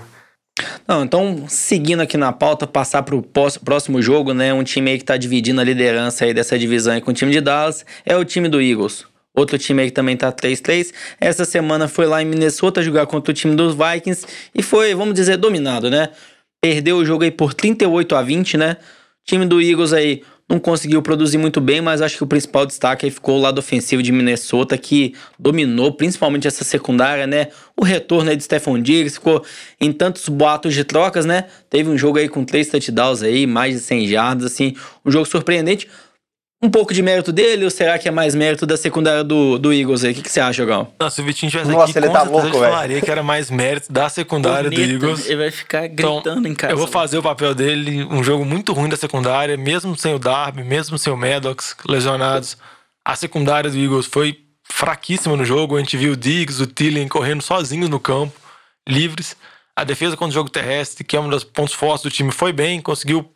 Não, 0.87 1.03
então, 1.05 1.47
seguindo 1.49 2.01
aqui 2.01 2.17
na 2.17 2.33
pauta, 2.33 2.67
passar 2.67 3.03
pro 3.03 3.23
pós- 3.23 3.57
próximo 3.57 4.03
jogo, 4.03 4.35
né? 4.35 4.53
Um 4.53 4.63
time 4.63 4.91
aí 4.91 4.99
que 4.99 5.05
tá 5.05 5.17
dividindo 5.17 5.61
a 5.61 5.65
liderança 5.65 6.25
aí 6.25 6.35
dessa 6.35 6.59
divisão 6.59 6.93
aí 6.95 7.01
com 7.01 7.11
o 7.11 7.15
time 7.15 7.33
de 7.33 7.41
Dallas 7.41 7.85
é 8.05 8.17
o 8.17 8.25
time 8.25 8.49
do 8.49 8.61
Eagles. 8.61 9.07
Outro 9.35 9.59
time 9.59 9.83
aí 9.83 9.89
que 9.89 9.95
também 9.95 10.17
tá 10.17 10.31
3-3. 10.31 10.93
Essa 11.21 11.45
semana 11.45 11.89
foi 11.89 12.07
lá 12.07 12.23
em 12.23 12.25
Minnesota 12.25 12.83
jogar 12.83 13.07
contra 13.07 13.31
o 13.33 13.35
time 13.35 13.57
dos 13.57 13.75
Vikings 13.75 14.27
e 14.55 14.63
foi, 14.63 14.95
vamos 14.95 15.15
dizer, 15.15 15.37
dominado, 15.37 15.91
né? 15.91 16.11
Perdeu 16.63 16.99
o 16.99 17.05
jogo 17.05 17.25
aí 17.25 17.31
por 17.31 17.53
38 17.53 18.15
a 18.15 18.23
20, 18.23 18.57
né? 18.57 18.77
Time 19.25 19.47
do 19.47 19.61
Eagles 19.61 19.93
aí 19.93 20.23
não 20.47 20.59
conseguiu 20.59 21.01
produzir 21.01 21.39
muito 21.39 21.61
bem, 21.61 21.81
mas 21.81 22.03
acho 22.03 22.19
que 22.19 22.25
o 22.25 22.27
principal 22.27 22.67
destaque 22.67 23.07
aí 23.07 23.11
ficou 23.11 23.39
o 23.39 23.41
lado 23.41 23.59
ofensivo 23.59 24.03
de 24.03 24.13
Minnesota, 24.13 24.77
que 24.77 25.15
dominou 25.39 25.93
principalmente 25.93 26.47
essa 26.47 26.63
secundária, 26.63 27.27
né? 27.27 27.49
O 27.75 27.83
retorno 27.83 28.29
aí 28.29 28.37
de 28.37 28.45
Stephon 28.45 28.79
Diggs 28.79 29.15
ficou 29.15 29.43
em 29.81 29.91
tantos 29.91 30.29
boatos 30.29 30.75
de 30.75 30.85
trocas, 30.85 31.25
né? 31.25 31.47
Teve 31.71 31.89
um 31.89 31.97
jogo 31.97 32.19
aí 32.19 32.29
com 32.29 32.45
três 32.45 32.69
touchdowns 32.69 33.23
aí, 33.23 33.47
mais 33.47 33.75
de 33.75 33.81
100 33.81 34.09
jardas, 34.09 34.53
assim, 34.53 34.75
um 35.05 35.11
jogo 35.11 35.25
surpreendente. 35.25 35.89
Um 36.65 36.71
pouco 36.71 36.95
de 36.95 37.03
mérito 37.03 37.31
dele 37.31 37.65
ou 37.65 37.71
será 37.71 37.99
que 37.99 38.09
é 38.09 38.11
mais 38.11 38.35
mérito 38.35 38.65
da 38.65 38.75
secundária 38.75 39.23
do, 39.23 39.59
do 39.59 39.71
Eagles 39.71 40.03
aí? 40.03 40.13
O 40.13 40.15
que, 40.15 40.23
que 40.23 40.31
você 40.31 40.41
acha, 40.41 40.55
Jogão? 40.55 40.89
Não, 40.99 41.11
se 41.11 41.21
o 41.21 41.25
Vitinho 41.25 41.51
tivesse 41.51 41.71
Nossa, 41.71 41.91
aqui, 41.91 41.99
ele 41.99 42.07
com 42.07 42.13
tá 42.15 42.21
certeza 42.21 42.43
louco, 42.43 42.59
velho. 42.59 42.73
falaria 42.73 43.01
que 43.03 43.11
era 43.11 43.23
mais 43.23 43.51
mérito 43.51 43.93
da 43.93 44.09
secundária 44.09 44.71
do 44.71 44.75
Corneta, 44.75 44.95
Eagles. 44.95 45.27
Ele 45.27 45.37
vai 45.37 45.51
ficar 45.51 45.85
Então, 45.85 46.15
gritando 46.23 46.49
em 46.49 46.55
casa. 46.55 46.73
Eu 46.73 46.79
vou 46.79 46.87
fazer 46.87 47.19
o 47.19 47.23
papel 47.23 47.55
dele, 47.55 48.03
um 48.05 48.25
jogo 48.25 48.47
muito 48.47 48.73
ruim 48.73 48.89
da 48.89 48.97
secundária, 48.97 49.59
mesmo 49.59 49.95
sem 49.95 50.15
o 50.15 50.19
Darby, 50.19 50.65
mesmo 50.65 50.97
sem 50.97 51.13
o 51.13 51.17
Maddox 51.19 51.77
lesionados. 51.87 52.57
A 53.05 53.15
secundária 53.15 53.69
do 53.71 53.77
Eagles 53.77 54.07
foi 54.07 54.39
fraquíssima 54.67 55.37
no 55.37 55.45
jogo. 55.45 55.77
A 55.77 55.81
gente 55.81 55.99
viu 55.99 56.15
o 56.15 56.17
Diggs, 56.17 56.63
o 56.63 56.67
Tillen 56.67 57.09
correndo 57.09 57.43
sozinhos 57.43 57.91
no 57.91 58.01
campo, 58.01 58.33
livres. 58.89 59.37
A 59.77 59.85
defesa 59.85 60.17
contra 60.17 60.31
o 60.31 60.35
jogo 60.35 60.49
terrestre, 60.49 61.05
que 61.05 61.15
é 61.15 61.21
um 61.21 61.29
dos 61.29 61.45
pontos 61.45 61.75
fortes 61.75 62.05
do 62.05 62.11
time, 62.11 62.33
foi 62.33 62.55
bem, 62.55 62.81
conseguiu 62.81 63.31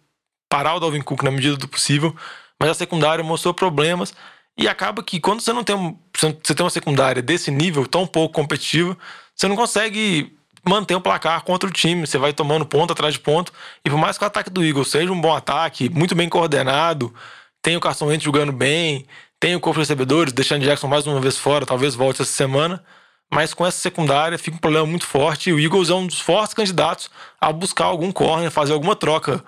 parar 0.49 0.77
o 0.77 0.81
Dalvin 0.81 1.03
Cook 1.03 1.23
na 1.23 1.31
medida 1.31 1.59
do 1.59 1.69
possível, 1.69 2.17
mas 2.61 2.71
a 2.71 2.75
secundária 2.75 3.25
mostrou 3.25 3.55
problemas. 3.55 4.15
E 4.57 4.67
acaba 4.67 5.03
que 5.03 5.21
quando 5.21 5.41
você 5.41 5.53
não 5.53 5.63
tem, 5.63 5.97
você 6.13 6.55
tem 6.55 6.65
uma 6.65 6.71
secundária 6.71 7.23
desse 7.23 7.51
nível, 7.51 7.87
tão 7.87 8.07
pouco 8.07 8.35
competitiva, 8.35 8.97
você 9.35 9.47
não 9.47 9.55
consegue 9.55 10.37
manter 10.67 10.97
o 10.97 11.01
placar 11.01 11.43
contra 11.45 11.69
o 11.69 11.73
time. 11.73 12.07
Você 12.07 12.19
vai 12.19 12.33
tomando 12.33 12.67
ponto 12.67 12.93
atrás 12.93 13.15
de 13.15 13.21
ponto. 13.21 13.53
E 13.85 13.91
por 13.91 13.99
mais 13.99 14.19
que 14.19 14.25
o 14.25 14.27
ataque 14.27 14.51
do 14.51 14.65
Eagles 14.65 14.89
seja 14.89 15.13
um 15.13 15.21
bom 15.21 15.35
ataque, 15.35 15.89
muito 15.89 16.15
bem 16.15 16.29
coordenado, 16.29 17.15
tem 17.63 17.77
o 17.77 17.81
Carson 17.81 18.07
Wentz 18.07 18.25
jogando 18.25 18.53
bem, 18.53 19.07
tem 19.39 19.55
o 19.55 19.61
corpo 19.61 19.79
de 19.79 19.83
recebedores, 19.83 20.33
deixando 20.33 20.65
Jackson 20.65 20.89
mais 20.89 21.07
uma 21.07 21.21
vez 21.21 21.37
fora, 21.39 21.65
talvez 21.65 21.95
volte 21.95 22.23
essa 22.23 22.33
semana. 22.33 22.83
mas 23.31 23.53
com 23.55 23.67
essa 23.67 23.79
secundária 23.79 24.39
fica 24.39 24.57
um 24.57 24.61
problema 24.61 24.87
muito 24.87 25.07
forte. 25.07 25.51
E 25.51 25.53
o 25.53 25.61
Eagles 25.61 25.91
é 25.91 25.95
um 25.95 26.07
dos 26.07 26.21
fortes 26.21 26.55
candidatos 26.55 27.11
a 27.41 27.53
buscar 27.53 27.85
algum 27.87 28.11
corner, 28.11 28.51
fazer 28.51 28.73
alguma 28.73 28.97
troca 28.97 29.45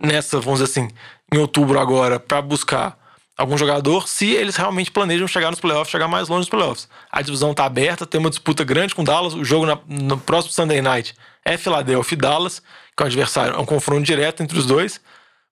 nessa, 0.00 0.40
vamos 0.40 0.60
dizer 0.60 0.70
assim, 0.70 0.90
em 1.32 1.38
outubro 1.38 1.78
agora, 1.78 2.18
para 2.20 2.40
buscar 2.40 2.96
algum 3.36 3.58
jogador, 3.58 4.08
se 4.08 4.30
eles 4.30 4.56
realmente 4.56 4.90
planejam 4.90 5.28
chegar 5.28 5.50
nos 5.50 5.60
playoffs, 5.60 5.90
chegar 5.90 6.08
mais 6.08 6.28
longe 6.28 6.40
nos 6.40 6.48
playoffs. 6.48 6.88
A 7.10 7.20
divisão 7.20 7.52
tá 7.52 7.64
aberta, 7.66 8.06
tem 8.06 8.18
uma 8.18 8.30
disputa 8.30 8.64
grande 8.64 8.94
com 8.94 9.04
Dallas. 9.04 9.34
O 9.34 9.44
jogo 9.44 9.66
na- 9.66 9.78
no 9.86 10.16
próximo 10.16 10.54
Sunday 10.54 10.80
Night 10.80 11.14
é 11.44 11.56
Philadelphia 11.58 12.14
e 12.14 12.18
Dallas, 12.18 12.62
que 12.96 13.02
é 13.02 13.04
um 13.04 13.06
adversário, 13.08 13.54
é 13.54 13.58
um 13.58 13.66
confronto 13.66 14.02
direto 14.04 14.42
entre 14.42 14.58
os 14.58 14.64
dois. 14.64 15.00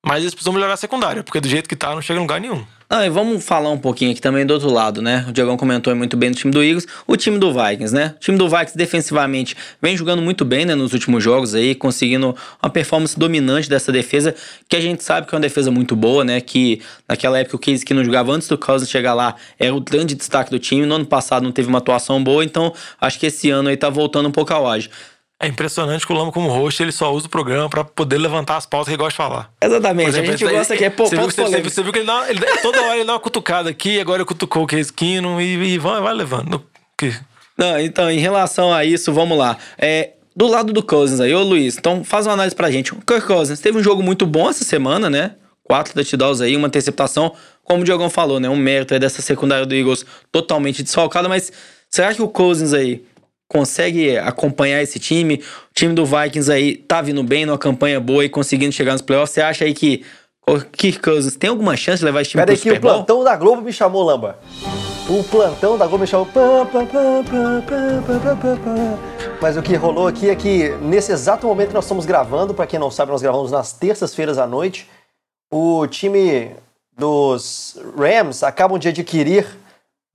Mas 0.05 0.21
eles 0.23 0.35
precisam 0.35 0.53
melhorar 0.53 0.75
a 0.75 0.77
secundária, 0.77 1.23
porque 1.23 1.41
do 1.41 1.49
jeito 1.49 1.69
que 1.69 1.75
tá, 1.75 1.95
não 1.95 2.03
chega 2.03 2.19
em 2.19 2.23
lugar 2.23 2.41
nenhum. 2.41 2.65
Ah, 2.89 3.07
e 3.07 3.11
vamos 3.11 3.43
falar 3.43 3.71
um 3.71 3.79
pouquinho 3.79 4.13
aqui 4.13 4.21
também 4.21 4.45
do 4.45 4.53
outro 4.53 4.71
lado, 4.71 5.01
né? 5.01 5.25
O 5.27 5.33
Diogão 5.33 5.57
comentou 5.57 5.97
muito 5.97 6.17
bem 6.17 6.31
do 6.31 6.37
time 6.37 6.53
do 6.53 6.63
Eagles, 6.63 6.87
o 7.07 7.17
time 7.17 7.39
do 7.39 7.51
Vikings, 7.51 7.95
né? 7.95 8.15
O 8.17 8.21
time 8.21 8.37
do 8.37 8.47
Vikings 8.47 8.77
defensivamente 8.77 9.57
vem 9.81 9.97
jogando 9.97 10.21
muito 10.21 10.45
bem, 10.45 10.67
né, 10.67 10.75
nos 10.75 10.93
últimos 10.93 11.25
jogos 11.25 11.55
aí, 11.55 11.75
conseguindo 11.75 12.37
uma 12.63 12.71
performance 12.71 13.19
dominante 13.19 13.71
dessa 13.71 13.91
defesa, 13.91 14.35
que 14.69 14.77
a 14.77 14.81
gente 14.81 15.03
sabe 15.03 15.27
que 15.27 15.35
é 15.35 15.37
uma 15.37 15.41
defesa 15.41 15.71
muito 15.71 15.97
boa, 15.97 16.23
né? 16.23 16.41
Que 16.43 16.83
naquela 17.09 17.39
época 17.39 17.57
o 17.57 17.59
Case 17.59 17.85
que 17.85 17.95
não 17.95 18.05
jogava 18.05 18.31
antes 18.33 18.47
do 18.47 18.59
Cousins 18.59 18.91
chegar 18.91 19.15
lá 19.15 19.35
era 19.59 19.75
o 19.75 19.81
grande 19.81 20.15
destaque 20.15 20.51
do 20.51 20.59
time. 20.59 20.85
No 20.85 20.97
ano 20.97 21.07
passado 21.07 21.43
não 21.43 21.53
teve 21.53 21.69
uma 21.69 21.79
atuação 21.79 22.23
boa, 22.23 22.45
então 22.45 22.73
acho 23.01 23.19
que 23.19 23.27
esse 23.27 23.49
ano 23.49 23.71
aí 23.71 23.77
tá 23.79 23.89
voltando 23.89 24.29
um 24.29 24.33
pouco 24.33 24.53
ao 24.53 24.69
ágio. 24.69 24.91
É 25.41 25.47
impressionante 25.49 26.07
que 26.07 26.13
o 26.13 26.17
Lama, 26.17 26.31
como 26.33 26.49
host, 26.49 26.83
ele 26.83 26.93
só 26.93 27.13
usa 27.13 27.27
o 27.27 27.31
programa 27.31 27.69
pra 27.69 27.85
poder 27.85 28.19
levantar 28.19 28.57
as 28.57 28.67
pautas 28.67 28.87
que 28.87 28.93
ele 28.93 28.99
gosta 28.99 29.11
de 29.11 29.17
falar. 29.17 29.51
Exatamente, 29.61 30.09
exemplo, 30.09 30.29
a 30.33 30.37
gente 30.37 30.51
gosta 30.53 30.77
que 30.77 30.85
é 30.85 30.91
pô, 30.91 31.07
você, 31.07 31.17
viu, 31.17 31.25
você, 31.31 31.63
você, 31.63 31.83
viu 31.83 31.93
que 31.93 31.99
ele, 31.99 32.07
dá, 32.07 32.31
ele 32.31 32.41
toda 32.63 32.81
hora 32.83 32.95
ele 32.97 33.05
dá 33.05 33.15
uma 33.15 33.21
cutucada 33.21 33.69
aqui, 33.69 34.01
agora 34.01 34.25
cutucou 34.25 34.63
o 34.63 34.67
Case 34.67 34.93
Keenum 34.93 35.41
e, 35.41 35.75
e 35.75 35.79
vai, 35.79 36.01
vai 36.01 36.15
levando. 36.15 36.65
Que- 36.97 37.15
Não, 37.59 37.79
então, 37.81 38.11
em 38.11 38.19
relação 38.19 38.73
a 38.73 38.85
isso, 38.85 39.13
vamos 39.13 39.37
lá. 39.37 39.59
É, 39.77 40.13
do 40.35 40.47
lado 40.47 40.73
do 40.73 40.83
Cousins 40.83 41.21
aí, 41.21 41.35
ô 41.35 41.43
Luiz, 41.43 41.77
então 41.77 42.05
faz 42.05 42.27
uma 42.27 42.33
análise 42.35 42.55
pra 42.57 42.71
gente. 42.71 42.93
O 42.95 42.97
Kirk 42.97 43.27
Cousins 43.27 43.61
teve 43.61 43.77
um 43.77 43.83
jogo 43.83 44.03
muito 44.03 44.25
bom 44.27 44.49
essa 44.49 44.65
semana, 44.65 45.11
né? 45.11 45.33
Quatro 45.65 45.95
touchdowns 45.95 46.41
aí, 46.41 46.57
uma 46.57 46.69
interceptação. 46.69 47.35
Como 47.65 47.83
o 47.83 47.85
Diogão 47.85 48.09
falou, 48.09 48.39
né? 48.39 48.49
Um 48.49 48.57
mérito 48.57 48.95
aí 48.95 49.01
dessa 49.01 49.21
secundária 49.21 49.67
do 49.67 49.75
Eagles 49.75 50.05
totalmente 50.31 50.83
desfalcada, 50.83 51.29
mas 51.29 51.53
será 51.91 52.15
que 52.15 52.23
o 52.23 52.29
Cousins 52.29 52.73
aí 52.73 53.05
consegue 53.49 54.17
acompanhar 54.19 54.83
esse 54.83 54.99
time. 54.99 55.37
O 55.71 55.75
time 55.75 55.95
do 55.95 56.05
Vikings 56.05 56.51
aí 56.51 56.77
tá 56.77 57.01
vindo 57.03 57.23
bem, 57.23 57.47
numa 57.47 57.59
campanha 57.59 58.01
boa 58.01 58.25
e 58.25 58.29
conseguindo 58.29 58.73
chegar 58.73 58.93
nos 58.93 59.03
playoffs. 59.03 59.35
Você 59.35 59.41
acha 59.41 59.65
aí 59.65 59.75
que 59.75 60.05
o 60.47 60.61
Kirk 60.61 61.01
Cousins 61.01 61.37
tem 61.37 61.51
alguma 61.51 61.77
chance 61.77 61.99
de 62.01 62.05
levar 62.05 62.21
esse 62.21 62.31
time 62.31 62.45
Pera 62.45 62.57
pro 62.57 62.69
aí 62.69 62.75
que 62.75 62.81
Bowl? 62.81 62.91
o 62.91 62.95
plantão 62.97 63.25
da 63.25 63.37
Globo 63.37 63.63
me 63.63 63.73
chamou, 63.73 64.03
Lamba. 64.03 64.39
O 65.09 65.23
plantão 65.25 65.79
da 65.79 65.87
Globo 65.87 66.03
me 66.03 66.07
chamou. 66.07 66.27
Mas 69.41 69.57
o 69.57 69.63
que 69.63 69.75
rolou 69.75 70.07
aqui 70.07 70.29
é 70.31 70.35
que 70.35 70.71
nesse 70.83 71.13
exato 71.13 71.47
momento 71.47 71.69
que 71.69 71.75
nós 71.75 71.85
estamos 71.85 72.07
gravando, 72.07 72.55
para 72.55 72.67
quem 72.67 72.79
não 72.79 72.91
sabe, 72.91 73.13
nós 73.13 73.23
gravamos 73.23 73.51
nas 73.51 73.73
terças-feiras 73.73 74.39
à 74.39 74.47
noite. 74.47 74.89
O 75.53 75.87
time 75.87 76.51
dos 76.97 77.79
Rams 77.97 78.43
acabam 78.43 78.79
de 78.79 78.89
adquirir 78.89 79.47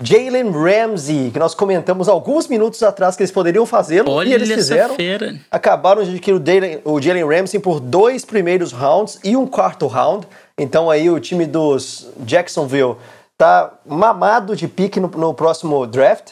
Jalen 0.02 0.52
Ramsey, 0.52 1.30
que 1.32 1.40
nós 1.40 1.54
comentamos 1.54 2.08
alguns 2.08 2.48
minutos 2.48 2.82
atrás 2.84 3.16
que 3.16 3.22
eles 3.24 3.32
poderiam 3.32 3.66
fazê-lo 3.66 4.24
e 4.24 4.34
eles 4.34 4.50
fizeram 4.50 4.96
fera. 4.96 5.36
acabaram 5.52 6.04
de 6.04 6.12
adquirir 6.12 6.82
o 6.86 7.02
Jalen- 7.02 7.26
Ramsey 7.28 7.60
por 7.60 7.80
dois 7.80 8.24
primeiros 8.24 8.72
rounds 8.72 9.20
e 9.24 9.36
um 9.36 9.46
quarto 9.46 9.88
round. 9.88 10.28
Então 10.58 10.90
aí 10.90 11.10
o 11.10 11.20
time 11.20 11.46
dos 11.46 12.08
Jacksonville 12.20 12.96
tá 13.38 13.72
mamado 13.86 14.56
de 14.56 14.68
pique 14.68 15.00
no, 15.00 15.08
no 15.10 15.34
próximo 15.34 15.86
draft. 15.86 16.32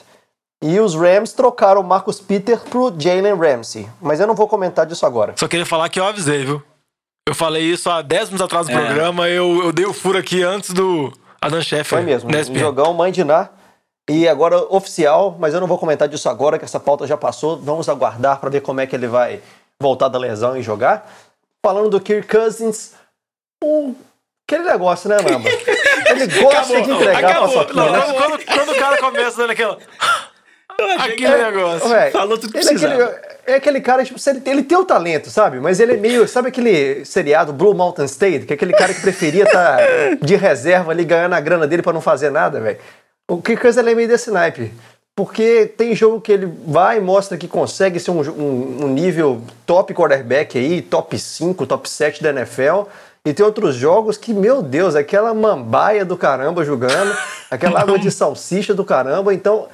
E 0.63 0.79
os 0.79 0.95
Rams 0.95 1.33
trocaram 1.33 1.81
o 1.81 1.83
Marcus 1.83 2.19
Peter 2.19 2.57
pro 2.59 2.91
Jalen 2.97 3.35
Ramsey. 3.35 3.87
Mas 4.01 4.19
eu 4.19 4.25
não 4.25 4.33
vou 4.33 4.47
comentar 4.47 4.87
disso 4.87 5.05
agora. 5.05 5.33
Só 5.37 5.47
queria 5.47 5.67
falar 5.67 5.87
que 5.89 5.99
eu 5.99 6.05
avisei, 6.05 6.43
viu? 6.45 6.63
Eu 7.29 7.35
falei 7.35 7.61
isso 7.63 7.89
há 7.91 8.01
10 8.01 8.29
minutos 8.29 8.45
atrás 8.45 8.65
do 8.65 8.71
É. 8.71 8.75
programa, 8.85 9.29
eu, 9.29 9.65
eu 9.65 9.71
dei 9.71 9.85
o 9.85 9.93
furo 9.93 10.17
aqui 10.17 10.41
antes 10.41 10.71
do 10.71 11.13
Adam 11.39 11.61
Scheffer. 11.61 11.85
Foi 11.85 12.01
mesmo. 12.01 12.29
Um 12.31 12.55
jogão 12.57 12.91
Mandiná. 12.93 13.49
E 14.09 14.27
agora 14.27 14.57
oficial, 14.73 15.35
mas 15.37 15.53
eu 15.53 15.59
não 15.59 15.67
vou 15.67 15.77
comentar 15.77 16.07
disso 16.07 16.29
agora, 16.29 16.57
que 16.57 16.63
essa 16.63 16.79
pauta 16.79 17.05
já 17.05 17.17
passou. 17.17 17.57
Vamos 17.57 17.89
aguardar 17.89 18.39
para 18.39 18.49
ver 18.49 18.61
como 18.61 18.79
é 18.79 18.87
que 18.87 18.95
ele 18.95 19.07
vai 19.07 19.41
voltar 19.79 20.07
da 20.07 20.17
lesão 20.17 20.55
e 20.55 20.61
jogar. 20.61 21.11
Falando 21.65 21.89
do 21.89 21.99
Kirk 21.99 22.27
Cousins, 22.27 22.93
um... 23.61 23.93
aquele 24.47 24.63
negócio, 24.63 25.09
né, 25.09 25.17
Lamba? 25.17 25.49
Ele 26.09 26.41
gosta 26.41 26.81
de 26.81 26.89
entregar 26.89 27.31
Acabou. 27.31 27.73
Não, 27.73 27.91
né? 27.91 27.99
quando, 28.13 28.45
quando- 28.45 28.71
o 28.71 28.79
cara 28.79 28.97
começa 28.97 29.37
dando 29.37 29.51
aquela. 29.51 29.77
Aquele 30.99 31.37
negócio. 31.43 31.89
Véi, 31.89 32.11
Falou 32.11 32.37
tudo 32.37 32.53
que 32.53 32.59
ele 32.59 32.69
é 32.69 32.73
aquele, 32.73 33.03
é 33.47 33.55
aquele 33.55 33.81
cara, 33.81 34.05
tipo, 34.05 34.19
ele, 34.29 34.41
ele 34.45 34.63
tem 34.63 34.77
o 34.77 34.85
talento, 34.85 35.29
sabe? 35.29 35.59
Mas 35.59 35.79
ele 35.79 35.93
é 35.93 35.97
meio. 35.97 36.27
Sabe 36.27 36.49
aquele 36.49 37.03
seriado 37.03 37.51
Blue 37.51 37.73
Mountain 37.73 38.05
State? 38.05 38.45
Que 38.45 38.53
é 38.53 38.55
aquele 38.55 38.73
cara 38.73 38.93
que 38.93 39.01
preferia 39.01 39.43
estar 39.43 39.79
de 40.21 40.35
reserva 40.35 40.91
ali 40.91 41.03
ganhando 41.03 41.33
a 41.33 41.39
grana 41.41 41.65
dele 41.67 41.81
pra 41.81 41.91
não 41.91 42.01
fazer 42.01 42.29
nada, 42.29 42.61
velho. 42.61 42.77
O 43.29 43.41
Cousins 43.41 43.77
ele 43.77 43.91
é 43.91 43.95
meio 43.95 44.07
desse 44.07 44.31
naipe. 44.31 44.73
Porque 45.15 45.65
tem 45.65 45.95
jogo 45.95 46.21
que 46.21 46.31
ele 46.31 46.45
vai 46.67 46.97
e 46.99 47.01
mostra 47.01 47.37
que 47.37 47.47
consegue 47.47 47.99
ser 47.99 48.11
um, 48.11 48.21
um- 48.21 48.85
um 48.85 48.87
nível 48.87 49.41
top 49.65 49.91
quarterback 49.93 50.57
aí, 50.57 50.81
top 50.81 51.17
5, 51.17 51.65
top 51.65 51.89
7 51.89 52.21
da 52.21 52.29
NFL. 52.29 52.83
E 53.25 53.33
tem 53.33 53.43
outros 53.45 53.75
jogos 53.75 54.15
que, 54.15 54.31
meu 54.33 54.61
Deus, 54.61 54.95
aquela 54.95 55.33
mambaia 55.33 56.05
do 56.05 56.15
caramba 56.15 56.63
jogando, 56.63 57.17
aquela 57.49 57.81
água 57.81 57.97
de 57.97 58.11
salsicha 58.11 58.73
do 58.75 58.85
caramba. 58.85 59.33
Então, 59.33 59.67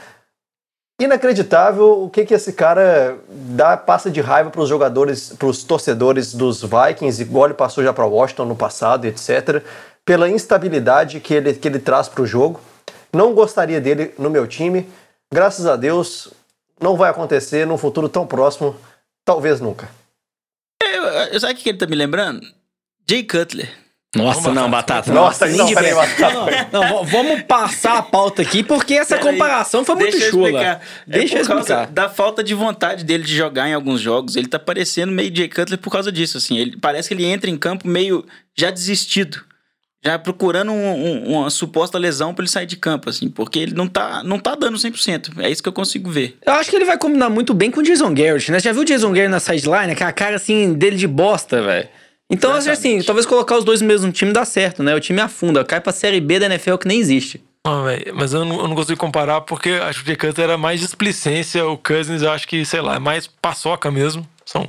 inacreditável 1.00 2.04
o 2.04 2.10
que 2.10 2.26
que 2.26 2.34
esse 2.34 2.54
cara 2.54 3.18
dá 3.30 3.76
passa 3.76 4.10
de 4.10 4.22
raiva 4.22 4.50
para 4.50 4.62
os 4.62 4.70
jogadores, 4.70 5.34
para 5.38 5.48
os 5.48 5.64
torcedores 5.64 6.34
dos 6.34 6.62
Vikings, 6.64 7.22
igual 7.22 7.46
ele 7.48 7.54
passou 7.54 7.84
já 7.84 7.92
para 7.92 8.06
Washington 8.06 8.46
no 8.46 8.56
passado, 8.56 9.06
etc. 9.06 9.62
Pela 10.06 10.30
instabilidade 10.30 11.20
que 11.20 11.34
ele, 11.34 11.54
que 11.54 11.68
ele 11.68 11.80
traz 11.80 12.08
para 12.08 12.22
o 12.24 12.26
jogo. 12.26 12.60
Não 13.14 13.34
gostaria 13.34 13.80
dele 13.80 14.14
no 14.18 14.30
meu 14.30 14.48
time. 14.48 14.88
Graças 15.32 15.66
a 15.66 15.76
Deus, 15.76 16.30
não 16.82 16.96
vai 16.98 17.10
acontecer 17.10 17.66
num 17.68 17.78
futuro 17.78 18.10
tão 18.10 18.26
próximo, 18.26 18.76
talvez 19.26 19.60
nunca. 19.60 19.90
Eu, 20.84 21.04
eu- 21.04 21.40
sabe 21.40 21.54
o 21.54 21.58
que 21.58 21.70
ele 21.70 21.78
tá 21.78 21.88
me 21.88 21.96
lembrando? 21.96 22.46
Jay 23.10 23.24
Cutler. 23.24 23.70
Nossa, 24.16 24.42
Vamos 24.42 24.56
não. 24.56 24.70
Batata. 24.70 25.12
Nossa, 25.12 25.48
nem 25.48 25.58
não, 25.58 25.66
de 25.66 25.74
peraí. 25.74 25.92
Batata. 25.96 26.70
Não, 26.72 27.04
vamos 27.04 27.42
passar 27.44 27.98
a 27.98 28.04
pauta 28.04 28.44
aqui, 28.44 28.64
porque 28.64 28.94
essa 28.94 29.18
Peraí, 29.18 29.32
comparação 29.34 29.84
foi 29.84 29.96
muito 29.96 30.20
chula. 30.20 30.50
explicar. 30.50 30.82
Deixa 31.08 31.34
é 31.36 31.38
eu 31.40 31.42
explicar. 31.42 31.88
da 31.88 32.10
falta 32.10 32.44
de 32.44 32.54
vontade 32.54 33.04
dele 33.04 33.24
de 33.24 33.36
jogar 33.36 33.68
em 33.68 33.74
alguns 33.74 34.00
jogos. 34.00 34.36
Ele 34.36 34.48
tá 34.48 34.60
parecendo 34.60 35.12
meio 35.12 35.36
Jay 35.36 35.50
Cutler 35.50 35.80
por 35.80 35.90
causa 35.92 36.12
disso, 36.12 36.38
assim. 36.38 36.60
Ele, 36.60 36.78
parece 36.78 37.08
que 37.08 37.16
ele 37.16 37.26
entra 37.26 37.50
em 37.50 37.58
campo 37.58 37.88
meio 37.88 38.24
já 38.56 38.70
desistido. 38.70 39.44
Já 40.06 40.20
procurando 40.20 40.72
um- 40.72 40.76
um- 41.06 41.38
uma 41.38 41.50
suposta 41.50 41.98
lesão 41.98 42.34
pra 42.34 42.44
ele 42.44 42.50
sair 42.52 42.66
de 42.66 42.76
campo, 42.76 43.10
assim. 43.10 43.30
Porque 43.30 43.58
ele 43.60 43.74
não 43.74 43.88
tá, 43.88 44.22
não 44.24 44.38
tá 44.38 44.54
dando 44.56 44.78
100%. 44.78 45.32
É 45.40 45.50
isso 45.50 45.64
que 45.64 45.70
eu 45.70 45.74
consigo 45.74 46.12
ver. 46.12 46.38
Eu 46.46 46.54
acho 46.54 46.70
que 46.70 46.76
ele 46.76 46.84
vai 46.86 46.98
combinar 46.98 47.30
muito 47.30 47.54
bem 47.54 47.72
com 47.72 47.80
o 47.80 47.84
Jason 47.84 48.14
Garrett, 48.14 48.52
né? 48.52 48.60
Já 48.60 48.72
viu 48.74 48.82
o 48.82 48.86
Jason 48.86 49.10
Garrett 49.12 49.30
na 49.32 49.40
sideline? 49.40 49.94
Aquela 49.94 50.12
cara, 50.12 50.36
assim, 50.36 50.74
dele 50.74 50.98
de 50.98 51.08
bosta, 51.08 51.62
velho. 51.62 51.88
Então, 52.30 52.52
acho 52.54 52.70
assim, 52.72 53.02
talvez 53.02 53.26
colocar 53.26 53.58
os 53.58 53.64
dois 53.64 53.80
no 53.82 53.88
mesmo 53.88 54.12
time 54.12 54.34
dá 54.34 54.44
certo, 54.44 54.82
né? 54.82 54.96
O 54.96 55.00
time 55.00 55.22
afunda, 55.22 55.64
cai 55.64 55.80
pra 55.80 55.94
Série 55.94 56.20
B 56.20 56.40
da 56.40 56.48
NFL 56.48 56.76
que 56.78 56.88
nem 56.88 57.00
existe. 57.00 57.44
Não, 57.66 57.84
véi, 57.86 58.12
mas 58.14 58.34
eu 58.34 58.44
não, 58.44 58.60
eu 58.60 58.68
não 58.68 58.76
consigo 58.76 59.00
comparar 59.00 59.42
porque 59.42 59.70
acho 59.70 60.04
que 60.04 60.12
o 60.12 60.18
Cutler 60.18 60.50
era 60.50 60.58
mais 60.58 60.80
displicência, 60.82 61.66
o 61.66 61.78
Cousins 61.78 62.22
eu 62.22 62.32
acho 62.32 62.46
que, 62.48 62.66
sei 62.66 62.82
lá, 62.82 62.96
é 62.96 63.00
mais 63.00 63.28
paçoca 63.28 63.90
mesmo. 63.92 64.28
São 64.46 64.68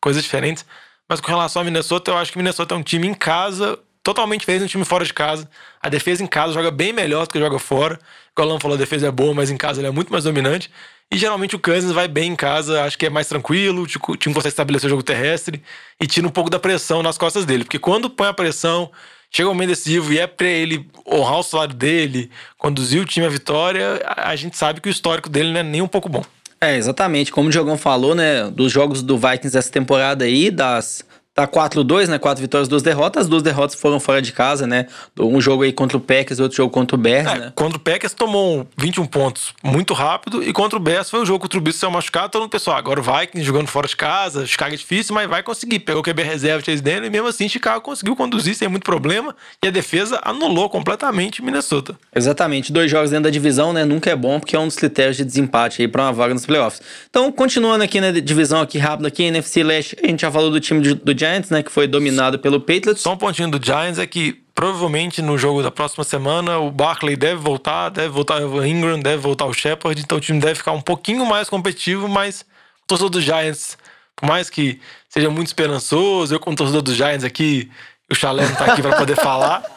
coisas 0.00 0.22
diferentes. 0.22 0.64
Mas 1.08 1.20
com 1.20 1.28
relação 1.28 1.62
a 1.62 1.64
Minnesota, 1.64 2.10
eu 2.10 2.16
acho 2.18 2.30
que 2.32 2.38
Minnesota 2.38 2.74
é 2.74 2.78
um 2.78 2.82
time 2.82 3.06
em 3.08 3.14
casa, 3.14 3.78
totalmente 4.06 4.40
diferente 4.40 4.62
um 4.62 4.68
time 4.68 4.84
fora 4.84 5.04
de 5.04 5.12
casa. 5.12 5.50
A 5.82 5.88
defesa 5.88 6.22
em 6.22 6.28
casa 6.28 6.52
joga 6.52 6.70
bem 6.70 6.92
melhor 6.92 7.26
do 7.26 7.32
que 7.32 7.40
joga 7.40 7.58
fora. 7.58 7.98
O 8.38 8.40
Alan 8.40 8.60
falou, 8.60 8.76
a 8.76 8.78
defesa 8.78 9.08
é 9.08 9.10
boa, 9.10 9.34
mas 9.34 9.50
em 9.50 9.56
casa 9.56 9.80
ele 9.80 9.88
é 9.88 9.90
muito 9.90 10.12
mais 10.12 10.22
dominante. 10.22 10.70
E 11.10 11.18
geralmente 11.18 11.56
o 11.56 11.58
Cousins 11.58 11.90
vai 11.90 12.06
bem 12.06 12.30
em 12.30 12.36
casa, 12.36 12.84
acho 12.84 12.96
que 12.96 13.06
é 13.06 13.10
mais 13.10 13.26
tranquilo, 13.26 13.82
o 13.82 14.16
time 14.16 14.34
consegue 14.34 14.48
estabelecer 14.52 14.86
o 14.86 14.90
jogo 14.90 15.02
terrestre 15.02 15.60
e 16.00 16.06
tira 16.06 16.26
um 16.26 16.30
pouco 16.30 16.48
da 16.48 16.58
pressão 16.58 17.02
nas 17.02 17.18
costas 17.18 17.44
dele. 17.44 17.64
Porque 17.64 17.80
quando 17.80 18.08
põe 18.08 18.28
a 18.28 18.32
pressão, 18.32 18.92
chega 19.28 19.48
o 19.48 19.52
momento 19.52 19.70
decisivo 19.70 20.12
e 20.12 20.20
é 20.20 20.26
pra 20.28 20.46
ele 20.46 20.88
honrar 21.04 21.40
o 21.40 21.42
salário 21.42 21.74
dele, 21.74 22.30
conduzir 22.58 23.02
o 23.02 23.04
time 23.04 23.26
à 23.26 23.28
vitória, 23.28 24.02
a 24.04 24.36
gente 24.36 24.56
sabe 24.56 24.80
que 24.80 24.88
o 24.88 24.90
histórico 24.90 25.28
dele 25.28 25.50
não 25.50 25.60
é 25.60 25.62
nem 25.64 25.82
um 25.82 25.88
pouco 25.88 26.08
bom. 26.08 26.24
É, 26.60 26.76
exatamente. 26.76 27.32
Como 27.32 27.48
o 27.48 27.50
Diogão 27.50 27.76
falou, 27.76 28.14
né? 28.14 28.50
Dos 28.50 28.72
jogos 28.72 29.02
do 29.02 29.16
Vikings 29.18 29.56
essa 29.56 29.70
temporada 29.70 30.24
aí, 30.24 30.50
das 30.50 31.04
Tá 31.36 31.46
4-2, 31.46 32.08
né? 32.08 32.18
Quatro 32.18 32.40
vitórias, 32.40 32.66
duas 32.66 32.82
derrotas. 32.82 33.24
As 33.24 33.28
duas 33.28 33.42
derrotas 33.42 33.78
foram 33.78 34.00
fora 34.00 34.22
de 34.22 34.32
casa, 34.32 34.66
né? 34.66 34.86
Um 35.20 35.38
jogo 35.38 35.64
aí 35.64 35.70
contra 35.70 35.94
o 35.94 36.00
Packers, 36.00 36.40
outro 36.40 36.56
jogo 36.56 36.70
contra 36.70 36.96
o 36.96 36.98
Bears, 36.98 37.26
É, 37.30 37.38
né? 37.38 37.52
Contra 37.54 37.76
o 37.76 37.80
Packers 37.80 38.14
tomou 38.14 38.66
21 38.78 39.04
pontos 39.04 39.52
muito 39.62 39.92
rápido 39.92 40.42
e 40.42 40.50
contra 40.50 40.78
o 40.78 40.80
Bears 40.80 41.10
foi 41.10 41.20
o 41.20 41.26
jogo 41.26 41.40
que 41.40 41.44
o 41.44 41.48
Trubisky 41.50 41.80
saiu 41.80 41.90
machucado. 41.90 42.30
Todo 42.30 42.40
mundo 42.40 42.50
pensou, 42.50 42.72
ah, 42.72 42.78
agora 42.78 43.00
o 43.00 43.02
Vikings 43.02 43.42
jogando 43.44 43.66
fora 43.66 43.86
de 43.86 43.94
casa, 43.94 44.46
Chicago 44.46 44.72
é 44.72 44.78
difícil, 44.78 45.14
mas 45.14 45.28
vai 45.28 45.42
conseguir. 45.42 45.80
Pegou 45.80 46.00
o 46.00 46.02
QB 46.02 46.22
reserva, 46.22 46.64
Chase 46.64 46.80
Daniel 46.80 47.04
e 47.04 47.10
mesmo 47.10 47.28
assim 47.28 47.46
Chicago 47.50 47.82
conseguiu 47.82 48.16
conduzir 48.16 48.54
sem 48.54 48.66
muito 48.66 48.84
problema 48.84 49.36
e 49.62 49.68
a 49.68 49.70
defesa 49.70 50.18
anulou 50.24 50.70
completamente 50.70 51.42
Minnesota. 51.42 51.98
Exatamente, 52.14 52.72
dois 52.72 52.90
jogos 52.90 53.10
dentro 53.10 53.24
da 53.24 53.30
divisão, 53.30 53.74
né? 53.74 53.84
Nunca 53.84 54.08
é 54.08 54.16
bom, 54.16 54.40
porque 54.40 54.56
é 54.56 54.58
um 54.58 54.66
dos 54.66 54.76
critérios 54.76 55.18
de 55.18 55.24
desempate 55.26 55.82
aí 55.82 55.88
pra 55.88 56.04
uma 56.04 56.14
vaga 56.14 56.32
nos 56.32 56.46
playoffs. 56.46 56.80
Então, 57.10 57.30
continuando 57.30 57.84
aqui 57.84 58.00
na 58.00 58.10
divisão 58.10 58.62
aqui 58.62 58.78
rápido 58.78 59.04
aqui, 59.04 59.24
NFC 59.24 59.62
Leste, 59.62 59.98
a 60.02 60.06
gente 60.06 60.22
já 60.22 60.32
falou 60.32 60.50
do 60.50 60.58
time 60.58 60.80
do, 60.80 60.94
do 60.94 61.25
Giants, 61.26 61.50
né? 61.50 61.62
Que 61.62 61.70
foi 61.70 61.86
dominado 61.86 62.38
pelo 62.38 62.60
Patriots. 62.60 63.00
Só 63.00 63.12
um 63.12 63.16
pontinho 63.16 63.50
do 63.50 63.64
Giants 63.64 63.98
é 63.98 64.06
que 64.06 64.44
provavelmente 64.54 65.20
no 65.20 65.36
jogo 65.36 65.62
da 65.62 65.70
próxima 65.70 66.02
semana 66.02 66.58
o 66.58 66.70
Barkley 66.70 67.16
deve 67.16 67.36
voltar, 67.36 67.90
deve 67.90 68.08
voltar 68.08 68.42
o 68.42 68.64
Ingram, 68.64 68.98
deve 68.98 69.18
voltar 69.18 69.44
o 69.44 69.52
Shepard, 69.52 70.00
então 70.00 70.16
o 70.16 70.20
time 70.20 70.40
deve 70.40 70.54
ficar 70.54 70.72
um 70.72 70.80
pouquinho 70.80 71.26
mais 71.26 71.50
competitivo, 71.50 72.08
mas 72.08 72.40
o 72.82 72.86
torcedor 72.86 73.10
do 73.10 73.20
Giants, 73.20 73.76
por 74.14 74.26
mais 74.26 74.48
que 74.48 74.80
seja 75.10 75.28
muito 75.28 75.48
esperançoso, 75.48 76.34
eu 76.34 76.40
como 76.40 76.56
torcedor 76.56 76.80
do 76.80 76.94
Giants 76.94 77.22
aqui, 77.22 77.70
o 78.10 78.14
Chalé 78.14 78.46
não 78.46 78.54
tá 78.54 78.72
aqui 78.72 78.80
para 78.82 78.96
poder 78.96 79.16
falar. 79.16 79.62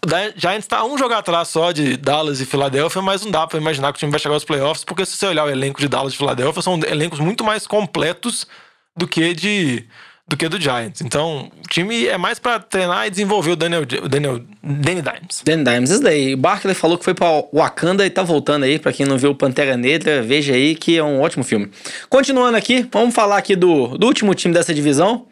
O 0.00 0.40
Giants 0.40 0.68
tá 0.68 0.84
um 0.84 0.96
jogo 0.96 1.12
atrás 1.12 1.48
só 1.48 1.72
de 1.72 1.96
Dallas 1.96 2.40
e 2.40 2.46
Filadélfia, 2.46 3.02
mas 3.02 3.24
não 3.24 3.32
dá 3.32 3.44
pra 3.48 3.58
imaginar 3.58 3.92
que 3.92 3.96
o 3.96 3.98
time 3.98 4.12
vai 4.12 4.20
chegar 4.20 4.34
aos 4.34 4.44
playoffs, 4.44 4.84
porque 4.84 5.04
se 5.04 5.16
você 5.16 5.26
olhar 5.26 5.44
o 5.44 5.50
elenco 5.50 5.80
de 5.80 5.88
Dallas 5.88 6.14
e 6.14 6.16
Filadélfia, 6.16 6.62
são 6.62 6.78
elencos 6.88 7.18
muito 7.18 7.42
mais 7.42 7.66
completos 7.66 8.46
do 8.96 9.08
que 9.08 9.34
de 9.34 9.88
do 10.28 10.36
que 10.36 10.46
do 10.46 10.60
Giants. 10.60 11.00
Então, 11.00 11.50
o 11.64 11.68
time 11.68 12.06
é 12.06 12.18
mais 12.18 12.38
pra 12.38 12.60
treinar 12.60 13.06
e 13.06 13.10
desenvolver 13.10 13.52
o 13.52 13.56
Daniel, 13.56 13.82
o 13.82 14.08
Daniel 14.08 14.40
Danny 14.62 15.00
Dimes. 15.00 15.42
Dan 15.42 15.64
Dimes, 15.64 15.90
isso 15.90 16.02
daí. 16.02 16.34
O 16.34 16.36
Barkley 16.36 16.74
falou 16.74 16.98
que 16.98 17.04
foi 17.04 17.14
pra 17.14 17.26
Wakanda 17.52 18.04
e 18.04 18.10
tá 18.10 18.22
voltando 18.22 18.64
aí. 18.64 18.78
Pra 18.78 18.92
quem 18.92 19.06
não 19.06 19.16
viu 19.16 19.34
Pantera 19.34 19.76
Negra, 19.76 20.22
veja 20.22 20.52
aí 20.52 20.74
que 20.74 20.98
é 20.98 21.02
um 21.02 21.22
ótimo 21.22 21.42
filme. 21.42 21.70
Continuando 22.10 22.58
aqui, 22.58 22.86
vamos 22.92 23.14
falar 23.14 23.38
aqui 23.38 23.56
do, 23.56 23.96
do 23.96 24.06
último 24.06 24.34
time 24.34 24.52
dessa 24.52 24.74
divisão. 24.74 25.26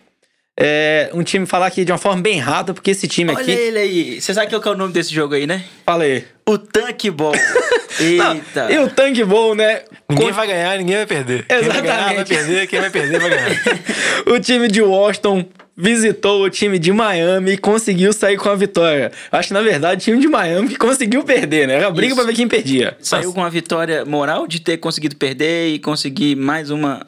É 0.58 1.10
um 1.12 1.22
time 1.22 1.44
falar 1.44 1.66
aqui 1.66 1.84
de 1.84 1.92
uma 1.92 1.98
forma 1.98 2.22
bem 2.22 2.38
rápida, 2.38 2.72
porque 2.72 2.90
esse 2.90 3.06
time 3.06 3.30
Olha 3.30 3.42
aqui. 3.42 3.50
ele 3.50 3.78
aí. 3.78 4.20
Você 4.20 4.32
sabe 4.32 4.48
qual 4.48 4.62
que 4.62 4.66
é 4.68 4.70
o 4.70 4.76
nome 4.76 4.94
desse 4.94 5.12
jogo 5.12 5.34
aí, 5.34 5.46
né? 5.46 5.62
Fala 5.84 6.04
aí. 6.04 6.24
O 6.48 6.58
Tanque 6.58 7.10
Ball. 7.10 7.32
Não, 7.98 8.34
Eita. 8.34 8.70
e 8.70 8.78
o 8.78 8.90
Tank 8.90 9.18
Bowl, 9.24 9.54
né? 9.54 9.82
Ninguém 10.08 10.30
vai 10.30 10.46
ganhar, 10.46 10.76
ninguém 10.78 10.96
vai 10.96 11.06
perder. 11.06 11.46
Quem 11.46 11.62
vai 11.62 11.80
ganhar 11.80 11.82
vai 11.82 12.14
Exatamente. 12.14 12.28
perder, 12.28 12.66
quem 12.66 12.80
vai 12.80 12.90
perder 12.90 13.20
vai 13.20 13.30
ganhar. 13.30 13.50
o 14.26 14.38
time 14.38 14.68
de 14.68 14.82
Washington 14.82 15.46
visitou 15.74 16.42
o 16.42 16.50
time 16.50 16.78
de 16.78 16.92
Miami 16.92 17.52
e 17.52 17.56
conseguiu 17.58 18.12
sair 18.12 18.36
com 18.36 18.48
a 18.48 18.54
vitória. 18.54 19.10
Acho 19.32 19.48
que, 19.48 19.54
na 19.54 19.62
verdade, 19.62 20.02
o 20.02 20.04
time 20.04 20.20
de 20.20 20.28
Miami 20.28 20.68
que 20.68 20.76
conseguiu 20.76 21.24
perder, 21.24 21.66
né? 21.66 21.74
Era 21.74 21.90
briga 21.90 22.08
Isso. 22.08 22.16
pra 22.16 22.24
ver 22.24 22.34
quem 22.34 22.46
perdia. 22.46 22.96
Saiu 23.00 23.32
com 23.32 23.40
uma 23.40 23.50
vitória 23.50 24.04
moral 24.04 24.46
de 24.46 24.60
ter 24.60 24.76
conseguido 24.76 25.16
perder 25.16 25.68
e 25.68 25.78
conseguir 25.78 26.36
mais 26.36 26.70
uma 26.70 27.04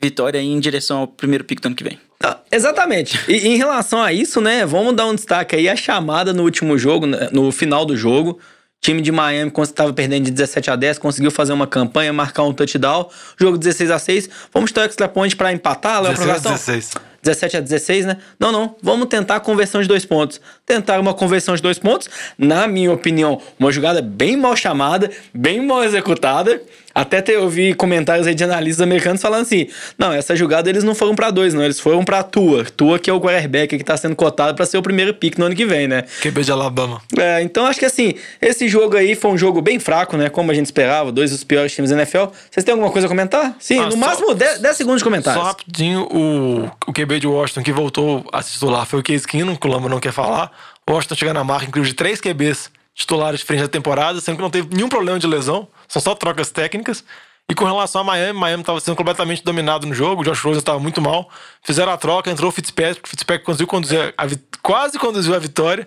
vitória 0.00 0.38
em 0.38 0.60
direção 0.60 0.98
ao 0.98 1.08
primeiro 1.08 1.44
pick 1.44 1.60
do 1.60 1.66
ano 1.66 1.76
que 1.76 1.84
vem. 1.84 1.98
Ah, 2.22 2.38
Exatamente. 2.52 3.18
E 3.28 3.48
em 3.48 3.56
relação 3.56 4.02
a 4.02 4.12
isso, 4.12 4.40
né? 4.40 4.64
Vamos 4.66 4.94
dar 4.94 5.06
um 5.06 5.14
destaque 5.14 5.56
aí 5.56 5.68
a 5.68 5.76
chamada 5.76 6.32
no 6.32 6.42
último 6.42 6.76
jogo, 6.78 7.06
né, 7.06 7.28
no 7.32 7.50
final 7.50 7.84
do 7.84 7.96
jogo. 7.96 8.38
O 8.86 8.88
time 8.88 9.02
de 9.02 9.10
Miami, 9.10 9.50
quando 9.50 9.66
estava 9.66 9.92
perdendo 9.92 10.26
de 10.26 10.30
17 10.30 10.70
a 10.70 10.76
10, 10.76 10.98
conseguiu 10.98 11.32
fazer 11.32 11.52
uma 11.52 11.66
campanha, 11.66 12.12
marcar 12.12 12.44
um 12.44 12.52
touchdown. 12.52 13.10
Jogo 13.36 13.58
16 13.58 13.90
a 13.90 13.98
6. 13.98 14.30
Vamos 14.54 14.70
ter 14.70 14.78
o 14.78 14.84
extra 14.84 15.08
point 15.08 15.34
pra 15.34 15.52
empatar, 15.52 16.00
Léo? 16.00 16.12
16 16.12 16.30
a 16.30 16.40
Prorrogação? 16.40 16.52
16. 16.52 16.94
17 17.26 17.56
a 17.56 17.60
16, 17.60 18.06
né? 18.06 18.16
Não, 18.38 18.50
não. 18.52 18.74
Vamos 18.82 19.08
tentar 19.08 19.36
a 19.36 19.40
conversão 19.40 19.82
de 19.82 19.88
dois 19.88 20.04
pontos. 20.04 20.40
Tentar 20.64 20.98
uma 21.00 21.12
conversão 21.14 21.54
de 21.54 21.62
dois 21.62 21.78
pontos, 21.78 22.08
na 22.38 22.66
minha 22.66 22.92
opinião, 22.92 23.40
uma 23.58 23.70
jogada 23.72 24.00
bem 24.00 24.36
mal 24.36 24.56
chamada, 24.56 25.10
bem 25.34 25.60
mal 25.64 25.84
executada. 25.84 26.60
Até 26.94 27.20
ter, 27.20 27.32
eu 27.34 27.46
vi 27.46 27.74
comentários 27.74 28.26
aí 28.26 28.34
de 28.34 28.42
analistas 28.42 28.80
americanos 28.80 29.20
falando 29.20 29.42
assim: 29.42 29.66
não, 29.98 30.12
essa 30.14 30.34
jogada 30.34 30.70
eles 30.70 30.82
não 30.82 30.94
foram 30.94 31.14
pra 31.14 31.30
dois, 31.30 31.52
não. 31.52 31.62
Eles 31.62 31.78
foram 31.78 32.02
pra 32.02 32.22
Tua. 32.22 32.64
Tua, 32.64 32.98
que 32.98 33.10
é 33.10 33.12
o 33.12 33.20
quarterback 33.20 33.76
que 33.76 33.84
tá 33.84 33.98
sendo 33.98 34.16
cotado 34.16 34.54
pra 34.56 34.64
ser 34.64 34.78
o 34.78 34.82
primeiro 34.82 35.12
pick 35.12 35.36
no 35.36 35.44
ano 35.44 35.54
que 35.54 35.66
vem, 35.66 35.86
né? 35.86 36.04
QB 36.22 36.42
de 36.42 36.50
Alabama. 36.52 37.02
É, 37.18 37.42
então 37.42 37.66
acho 37.66 37.78
que 37.78 37.84
assim, 37.84 38.14
esse 38.40 38.66
jogo 38.66 38.96
aí 38.96 39.14
foi 39.14 39.30
um 39.30 39.36
jogo 39.36 39.60
bem 39.60 39.78
fraco, 39.78 40.16
né? 40.16 40.30
Como 40.30 40.50
a 40.50 40.54
gente 40.54 40.64
esperava, 40.66 41.12
dois 41.12 41.30
dos 41.32 41.44
piores 41.44 41.70
times 41.74 41.90
da 41.90 41.96
NFL. 41.98 42.28
Vocês 42.50 42.64
têm 42.64 42.72
alguma 42.72 42.90
coisa 42.90 43.06
a 43.06 43.10
comentar? 43.10 43.54
Sim, 43.60 43.78
Ah, 43.78 43.84
no 43.86 43.92
só- 43.92 43.98
máximo 43.98 44.34
10, 44.34 44.60
10 44.60 44.76
segundos 44.76 45.00
de 45.00 45.04
comentários. 45.04 45.42
Só 45.42 45.48
rapidinho, 45.50 46.00
o, 46.10 46.64
o 46.88 46.92
QB 46.94 47.15
de 47.20 47.26
Washington 47.26 47.62
que 47.62 47.72
voltou 47.72 48.24
a 48.32 48.42
se 48.42 48.52
titular 48.52 48.84
foi 48.86 49.00
o 49.00 49.02
Case 49.02 49.26
Keenum, 49.26 49.56
que 49.56 49.66
o 49.66 49.70
Lamba 49.70 49.88
não 49.88 50.00
quer 50.00 50.12
falar. 50.12 50.50
Washington 50.88 51.14
chegando 51.14 51.36
na 51.36 51.44
marca 51.44 51.66
incrível 51.66 51.88
de 51.88 51.94
três 51.94 52.20
QBs 52.20 52.70
titulares 52.94 53.40
de 53.40 53.46
frente 53.46 53.60
da 53.62 53.68
temporada, 53.68 54.20
sendo 54.20 54.36
que 54.36 54.42
não 54.42 54.50
teve 54.50 54.74
nenhum 54.74 54.88
problema 54.88 55.18
de 55.18 55.26
lesão, 55.26 55.68
são 55.86 56.00
só 56.00 56.14
trocas 56.14 56.50
técnicas. 56.50 57.04
E 57.48 57.54
com 57.54 57.64
relação 57.64 58.00
a 58.00 58.04
Miami, 58.04 58.38
Miami 58.38 58.62
estava 58.62 58.80
sendo 58.80 58.96
completamente 58.96 59.44
dominado 59.44 59.86
no 59.86 59.94
jogo, 59.94 60.22
o 60.22 60.24
Josh 60.24 60.40
Rosen 60.40 60.58
estava 60.58 60.78
muito 60.80 61.00
mal. 61.00 61.30
Fizeram 61.62 61.92
a 61.92 61.96
troca, 61.96 62.30
entrou 62.30 62.48
o 62.48 62.52
Fitzpatrick, 62.52 63.02
o 63.06 63.08
Fitzpatrick 63.08 63.44
conseguiu 63.44 63.66
conduzir, 63.68 64.12
a 64.18 64.24
quase 64.62 64.98
conduziu 64.98 65.34
a 65.34 65.38
vitória. 65.38 65.86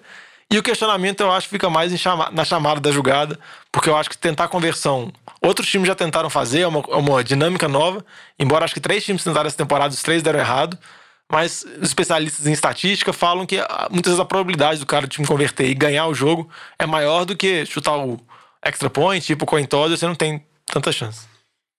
E 0.51 0.57
o 0.57 0.63
questionamento 0.63 1.19
eu 1.21 1.31
acho 1.31 1.47
fica 1.47 1.69
mais 1.69 1.95
chama- 1.99 2.29
na 2.31 2.43
chamada 2.45 2.79
da 2.79 2.91
jogada, 2.91 3.37
porque 3.71 3.87
eu 3.89 3.95
acho 3.97 4.09
que 4.09 4.17
tentar 4.17 4.47
conversão. 4.47 5.11
Outros 5.43 5.67
times 5.67 5.87
já 5.87 5.93
tentaram 5.93 6.29
fazer, 6.29 6.61
é 6.61 6.67
uma, 6.67 6.79
é 6.89 6.95
uma 6.95 7.23
dinâmica 7.23 7.67
nova. 7.67 8.03
Embora 8.39 8.65
acho 8.65 8.73
que 8.73 8.79
três 8.79 9.03
times 9.03 9.23
tentaram 9.23 9.45
essa 9.47 9.57
temporada, 9.57 9.93
os 9.93 10.01
três 10.01 10.23
deram 10.23 10.39
errado. 10.39 10.77
Mas 11.31 11.63
especialistas 11.81 12.47
em 12.47 12.51
estatística 12.51 13.13
falam 13.13 13.45
que 13.45 13.59
ah, 13.59 13.87
muitas 13.91 14.11
vezes 14.11 14.19
a 14.19 14.25
probabilidade 14.25 14.79
do 14.79 14.85
cara 14.85 15.05
do 15.05 15.09
time 15.09 15.27
converter 15.27 15.69
e 15.69 15.75
ganhar 15.75 16.07
o 16.07 16.13
jogo 16.13 16.49
é 16.77 16.85
maior 16.85 17.23
do 17.23 17.37
que 17.37 17.65
chutar 17.65 17.97
o 17.97 18.19
extra 18.63 18.89
point, 18.89 19.25
tipo 19.25 19.45
coin 19.45 19.65
toss, 19.65 19.91
você 19.91 20.07
não 20.07 20.15
tem 20.15 20.43
tanta 20.65 20.91
chance. 20.91 21.27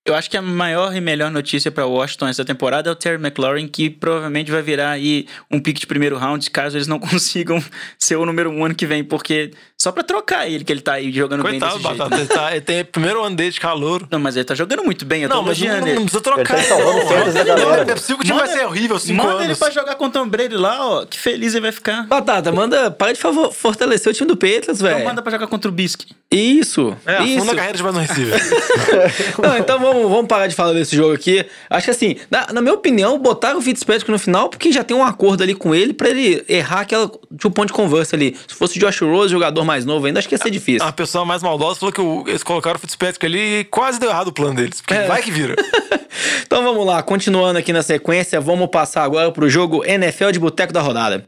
Eu 0.07 0.15
acho 0.15 0.31
que 0.31 0.37
a 0.37 0.41
maior 0.41 0.97
e 0.97 1.01
melhor 1.01 1.31
notícia 1.31 1.71
para 1.71 1.85
Washington 1.85 2.29
essa 2.29 2.45
temporada 2.45 2.89
é 2.89 2.93
o 2.93 2.97
Terry 2.97 3.23
McLaurin, 3.23 3.69
que 3.69 3.91
provavelmente 3.91 4.51
vai 4.51 4.63
virar 4.63 4.93
aí 4.93 5.27
um 5.51 5.61
pick 5.61 5.79
de 5.79 5.87
primeiro 5.87 6.17
round, 6.17 6.51
caso 6.51 6.77
eles 6.77 6.87
não 6.87 6.99
consigam 7.01 7.63
ser 7.99 8.17
o 8.17 8.25
número 8.25 8.51
um 8.51 8.65
ano 8.65 8.75
que 8.75 8.87
vem, 8.87 9.05
porque 9.05 9.53
só 9.81 9.91
pra 9.91 10.03
trocar 10.03 10.47
ele, 10.47 10.63
que 10.63 10.71
ele 10.71 10.83
tá 10.83 10.93
aí 10.95 11.11
jogando 11.11 11.41
Coitado, 11.43 11.79
bem 11.79 11.83
desse 11.83 11.97
Batata, 11.99 12.17
jeito. 12.17 12.31
ele, 12.33 12.39
tá, 12.39 12.51
ele 12.53 12.61
tem 12.61 12.85
primeiro 12.85 13.23
ano 13.25 13.35
dele 13.35 13.51
de 13.51 13.59
calor. 13.59 14.07
Não, 14.11 14.19
mas 14.21 14.37
ele 14.37 14.45
tá 14.45 14.55
jogando 14.55 14.85
muito 14.85 15.07
bem, 15.07 15.23
eu 15.23 15.29
tô 15.31 15.37
Não, 15.37 15.43
mas 15.43 15.59
não, 15.59 15.67
elogiando 15.67 15.87
não 15.87 15.93
ele. 15.93 16.01
precisa 16.03 16.21
trocar. 16.23 16.59
Ele 16.59 16.69
tá 16.69 16.75
salvando 16.77 17.33
Não, 17.33 17.45
galera. 17.45 17.83
é 17.91 17.95
possível 17.95 18.17
que 18.19 18.23
o 18.23 18.27
time 18.27 18.39
vai 18.39 18.49
ser 18.49 18.67
horrível 18.67 18.99
cinco 18.99 19.23
manda 19.23 19.37
ele 19.37 19.45
anos. 19.45 19.59
pra 19.59 19.71
jogar 19.71 19.95
com 19.95 20.05
o 20.05 20.11
Tom 20.11 20.29
Brady 20.29 20.55
lá, 20.55 20.87
ó, 20.87 21.07
que 21.07 21.19
feliz 21.19 21.55
ele 21.55 21.63
vai 21.63 21.73
ficar. 21.73 22.07
Batata, 22.07 22.53
manda, 22.53 22.91
para 22.91 23.13
de 23.13 23.19
favor, 23.21 23.53
fortalecer 23.55 24.11
o 24.11 24.15
time 24.15 24.29
do 24.29 24.37
Patriots, 24.37 24.81
Então 24.81 24.87
velho. 24.91 25.05
manda 25.05 25.23
pra 25.23 25.33
jogar 25.33 25.47
contra 25.47 25.71
o 25.71 25.73
Bisque. 25.73 26.07
Isso, 26.31 26.95
É, 27.07 27.23
isso. 27.25 27.39
afunda 27.39 27.53
a 27.53 27.57
carreira 27.57 27.77
de 27.79 27.83
mais 27.83 27.97
um 27.97 27.99
receiver. 28.01 28.41
Não, 29.43 29.59
então 29.59 29.79
vamos, 29.81 30.03
vamos 30.11 30.27
parar 30.29 30.47
de 30.47 30.55
falar 30.55 30.73
desse 30.75 30.95
jogo 30.95 31.15
aqui. 31.15 31.45
Acho 31.69 31.87
que 31.87 31.91
assim, 31.91 32.17
na, 32.31 32.53
na 32.53 32.61
minha 32.61 32.75
opinião, 32.75 33.19
botaram 33.19 33.59
o 33.59 33.63
Fitzpatrick 33.63 34.11
no 34.11 34.19
final 34.19 34.49
porque 34.49 34.71
já 34.71 34.85
tem 34.85 34.97
um 34.97 35.03
acordo 35.05 35.43
ali 35.43 35.55
com 35.55 35.75
ele 35.75 35.93
pra 35.93 36.09
ele 36.11 36.45
errar 36.49 36.81
aquela 36.83 37.09
tipo, 37.09 37.51
ponto 37.51 37.67
de 37.69 37.73
conversa 37.73 38.15
ali. 38.15 38.37
Se 38.47 38.55
fosse 38.55 38.77
o 38.79 38.81
Josh 38.81 39.01
Rose, 39.01 39.33
jogador 39.33 39.65
mais 39.71 39.85
novo 39.85 40.07
ainda, 40.07 40.19
acho 40.19 40.29
que 40.29 40.35
ia 40.35 40.39
ser 40.39 40.51
difícil. 40.51 40.85
A 40.87 40.91
pessoa 40.91 41.25
mais 41.25 41.43
maldosa 41.43 41.79
falou 41.79 41.93
que 41.93 42.01
o- 42.01 42.25
eles 42.27 42.43
colocaram 42.43 42.77
o 42.77 42.81
Fitzpatrick 42.81 43.25
ali 43.25 43.61
e 43.61 43.65
quase 43.65 44.01
deu 44.01 44.11
errado 44.11 44.29
o 44.29 44.33
plano 44.33 44.57
deles. 44.57 44.81
Porque 44.81 44.95
É. 44.95 45.07
vai 45.07 45.23
que 45.23 45.31
vira. 45.31 45.55
então 46.43 46.63
vamos 46.65 46.85
lá, 46.85 47.01
continuando 47.03 47.59
aqui 47.59 47.73
na 47.73 47.83
sequência, 47.83 48.41
vamos 48.41 48.69
passar 48.69 49.05
agora 49.05 49.31
pro 49.31 49.49
jogo 49.49 49.85
NFL 49.85 50.31
de 50.33 50.39
Boteco 50.41 50.73
da 50.73 50.81
rodada. 50.81 51.25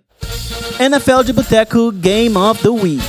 NFL 0.81 1.23
de 1.25 1.33
Boteco 1.33 1.93
Game 1.93 2.37
of 2.37 2.61
the 2.63 2.69
Week. 2.69 3.03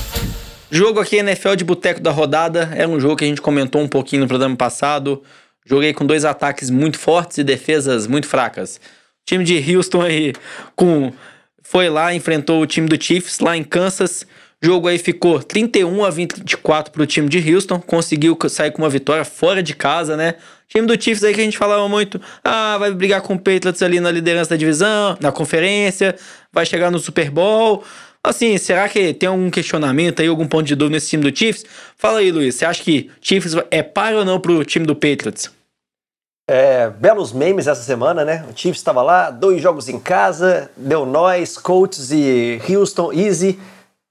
Jogo 0.69 0.99
aqui 0.99 1.17
NFL 1.17 1.55
de 1.55 1.63
Boteco 1.63 1.99
da 1.99 2.11
rodada 2.11 2.69
era 2.75 2.87
um 2.87 2.99
jogo 2.99 3.15
que 3.15 3.23
a 3.25 3.27
gente 3.27 3.41
comentou 3.41 3.81
um 3.81 3.87
pouquinho 3.87 4.21
no 4.23 4.27
programa 4.27 4.55
passado. 4.55 5.23
Joguei 5.65 5.93
com 5.93 6.05
dois 6.05 6.25
ataques 6.25 6.69
muito 6.69 6.99
fortes 6.99 7.37
e 7.39 7.43
defesas 7.43 8.05
muito 8.05 8.27
fracas. 8.27 8.77
O 8.77 9.25
time 9.25 9.43
de 9.43 9.75
Houston 9.75 10.01
aí 10.01 10.33
com 10.75 11.11
foi 11.61 11.89
lá, 11.89 12.13
enfrentou 12.13 12.61
o 12.61 12.67
time 12.67 12.87
do 12.87 13.01
Chiefs 13.01 13.39
lá 13.39 13.55
em 13.55 13.63
Kansas. 13.63 14.25
O 14.63 14.65
jogo 14.65 14.87
aí 14.87 14.97
ficou 14.97 15.43
31 15.43 16.05
a 16.05 16.09
24 16.09 16.93
pro 16.93 17.05
time 17.05 17.27
de 17.27 17.53
Houston, 17.53 17.81
conseguiu 17.81 18.37
sair 18.47 18.71
com 18.71 18.81
uma 18.81 18.89
vitória 18.89 19.25
fora 19.25 19.61
de 19.61 19.75
casa, 19.75 20.15
né? 20.15 20.35
O 20.69 20.69
time 20.69 20.87
do 20.87 20.93
Chiefs 20.93 21.21
aí 21.21 21.33
que 21.33 21.41
a 21.41 21.43
gente 21.43 21.57
falava 21.57 21.89
muito, 21.89 22.19
ah, 22.41 22.77
vai 22.77 22.89
brigar 22.93 23.21
com 23.21 23.33
o 23.33 23.37
Patriots 23.37 23.81
ali 23.81 23.99
na 23.99 24.09
liderança 24.09 24.51
da 24.51 24.55
divisão, 24.55 25.17
na 25.19 25.33
conferência, 25.33 26.15
vai 26.49 26.65
chegar 26.65 26.89
no 26.89 26.97
Super 26.97 27.29
Bowl. 27.29 27.83
Assim, 28.23 28.57
será 28.57 28.87
que 28.87 29.13
tem 29.13 29.27
algum 29.27 29.49
questionamento 29.49 30.21
aí, 30.21 30.29
algum 30.29 30.47
ponto 30.47 30.65
de 30.65 30.75
dúvida 30.75 30.95
nesse 30.95 31.09
time 31.09 31.29
do 31.29 31.37
Chiefs? 31.37 31.65
Fala 31.97 32.19
aí, 32.19 32.31
Luiz, 32.31 32.55
você 32.55 32.63
acha 32.63 32.81
que 32.81 33.11
Chiefs 33.19 33.57
é 33.69 33.83
par 33.83 34.15
ou 34.15 34.23
não 34.23 34.39
pro 34.39 34.63
time 34.63 34.85
do 34.85 34.95
Patriots? 34.95 35.51
É, 36.49 36.89
belos 36.89 37.33
memes 37.33 37.67
essa 37.67 37.83
semana, 37.83 38.23
né? 38.23 38.45
O 38.49 38.57
Chiefs 38.57 38.79
estava 38.79 39.01
lá, 39.01 39.29
dois 39.29 39.61
jogos 39.61 39.89
em 39.89 39.99
casa, 39.99 40.71
deu 40.77 41.05
nós, 41.05 41.57
Colts 41.57 42.11
e 42.13 42.61
Houston, 42.69 43.11
easy, 43.11 43.59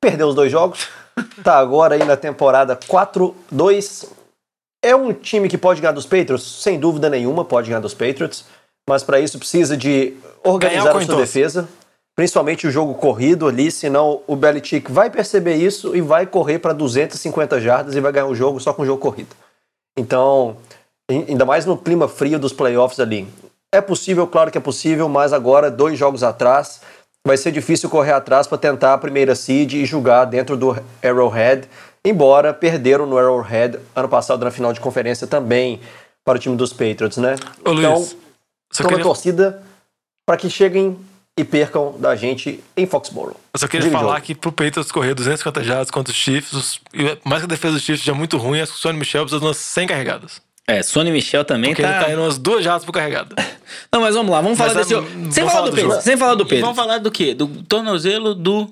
perdeu 0.03 0.29
os 0.29 0.35
dois 0.35 0.53
jogos. 0.53 0.89
Tá 1.45 1.59
agora 1.59 1.95
aí 1.95 2.05
na 2.05 2.17
temporada 2.17 2.75
4-2. 2.75 4.09
É 4.83 4.97
um 4.97 5.13
time 5.13 5.47
que 5.47 5.59
pode 5.59 5.79
ganhar 5.79 5.93
dos 5.93 6.07
Patriots? 6.07 6.63
Sem 6.63 6.81
dúvida 6.81 7.11
nenhuma, 7.11 7.45
pode 7.45 7.69
ganhar 7.69 7.81
dos 7.81 7.93
Patriots. 7.93 8.47
Mas 8.89 9.03
para 9.03 9.21
isso 9.21 9.39
precisa 9.39 9.77
de 9.77 10.17
organizar 10.43 10.97
a 10.97 11.05
sua 11.05 11.17
defesa. 11.17 11.69
principalmente 12.17 12.67
o 12.67 12.71
jogo 12.71 12.95
corrido 12.95 13.47
ali, 13.47 13.71
senão 13.71 14.23
o 14.27 14.35
Belichick 14.35 14.91
vai 14.91 15.11
perceber 15.11 15.57
isso 15.57 15.95
e 15.95 16.01
vai 16.01 16.27
correr 16.27 16.59
para 16.61 16.73
250 16.73 17.61
jardas 17.61 17.95
e 17.95 18.01
vai 18.01 18.11
ganhar 18.11 18.27
o 18.27 18.35
jogo 18.35 18.59
só 18.59 18.73
com 18.73 18.83
o 18.83 18.87
jogo 18.87 19.03
corrido. 19.03 19.37
Então, 19.99 20.57
ainda 21.11 21.45
mais 21.45 21.67
no 21.67 21.77
clima 21.77 22.09
frio 22.09 22.39
dos 22.39 22.55
playoffs 22.55 22.99
ali. 22.99 23.29
É 23.71 23.83
possível, 23.83 24.27
claro 24.27 24.51
que 24.51 24.57
é 24.57 24.61
possível, 24.63 25.11
mas 25.11 25.33
agora, 25.35 25.71
dois 25.71 25.99
jogos 25.99 26.23
atrás, 26.23 26.81
vai 27.27 27.37
ser 27.37 27.53
difícil 27.53 27.89
correr 27.89 28.13
atrás 28.13 28.47
para 28.47 28.59
tentar 28.59 28.95
a 28.95 28.99
primeira 28.99 29.35
seed 29.35 29.75
e 29.75 29.87
jogar 29.87 30.25
dentro 30.25 30.57
do 30.57 30.77
Arrowhead, 31.03 31.69
embora 32.05 32.53
perderam 32.53 33.07
no 33.07 33.17
Arrowhead 33.17 33.79
ano 33.95 34.09
passado 34.09 34.45
na 34.45 34.51
final 34.51 34.73
de 34.73 34.81
conferência 34.81 35.27
também 35.27 35.81
para 36.25 36.37
o 36.37 36.39
time 36.41 36.57
dos 36.57 36.73
Patriots, 36.73 37.19
né? 37.19 37.37
Ô, 37.65 37.73
então, 37.73 37.95
Luiz, 37.95 38.17
estou 38.71 38.85
na 38.85 38.89
queria- 38.89 39.05
torcida 39.05 39.63
para 40.27 40.37
que 40.37 40.51
cheguem 40.51 40.99
e 41.39 41.45
percam 41.45 41.95
da 41.99 42.15
gente 42.15 42.63
em 42.77 42.87
Foxborough. 42.87 43.37
Eu 43.55 43.59
só 43.59 43.67
queria 43.67 43.87
Diga, 43.89 43.99
falar 43.99 44.21
que 44.21 44.35
pro 44.35 44.53
Patriots 44.53 44.93
correr 44.93 45.15
250 45.15 45.65
jardas 45.65 45.91
contra 45.91 46.11
os 46.13 46.17
Chiefs, 46.17 46.53
os- 46.53 46.81
mais 47.25 47.41
que 47.41 47.47
a 47.47 47.49
defesa 47.49 47.75
dos 47.75 47.83
Chiefs 47.83 48.05
já 48.05 48.13
é 48.13 48.15
muito 48.17 48.37
ruim, 48.37 48.61
acho 48.61 48.73
que 48.73 48.79
o 48.79 48.81
Sonny 48.81 48.99
Michel 48.99 49.23
precisa 49.23 49.41
de 49.41 49.47
umas 49.47 49.57
100 49.57 49.87
carregadas. 49.87 50.43
É, 50.67 50.83
Sonny 50.83 51.11
Michel 51.11 51.45
também 51.45 51.71
Porque 51.71 51.83
tá... 51.83 51.97
ele 51.97 52.05
tá 52.05 52.13
indo 52.13 52.23
umas 52.23 52.39
duas 52.39 52.63
jardas 52.65 52.85
por 52.85 52.93
carregada. 52.93 53.35
Não, 53.93 54.01
mas 54.01 54.15
vamos 54.15 54.31
lá, 54.31 54.41
vamos 54.41 54.57
falar 54.57 54.75
Mas, 54.75 54.87
desse 54.87 54.95
é, 54.95 54.97
jogo. 54.97 55.09
vamos 55.11 55.35
Sem 55.35 55.45
falar 55.45 55.53
falar 55.57 55.65
do 55.67 55.71
do 55.71 55.75
Pedro, 55.77 55.91
jogo. 55.91 56.03
sem 56.03 56.17
falar 56.17 56.35
do 56.35 56.43
E 56.45 56.47
Pedro. 56.47 56.65
vamos 56.67 56.77
falar 56.77 56.99
do 56.99 57.11
quê? 57.11 57.35
Do 57.35 57.47
tornozelo 57.65 58.35
do 58.35 58.71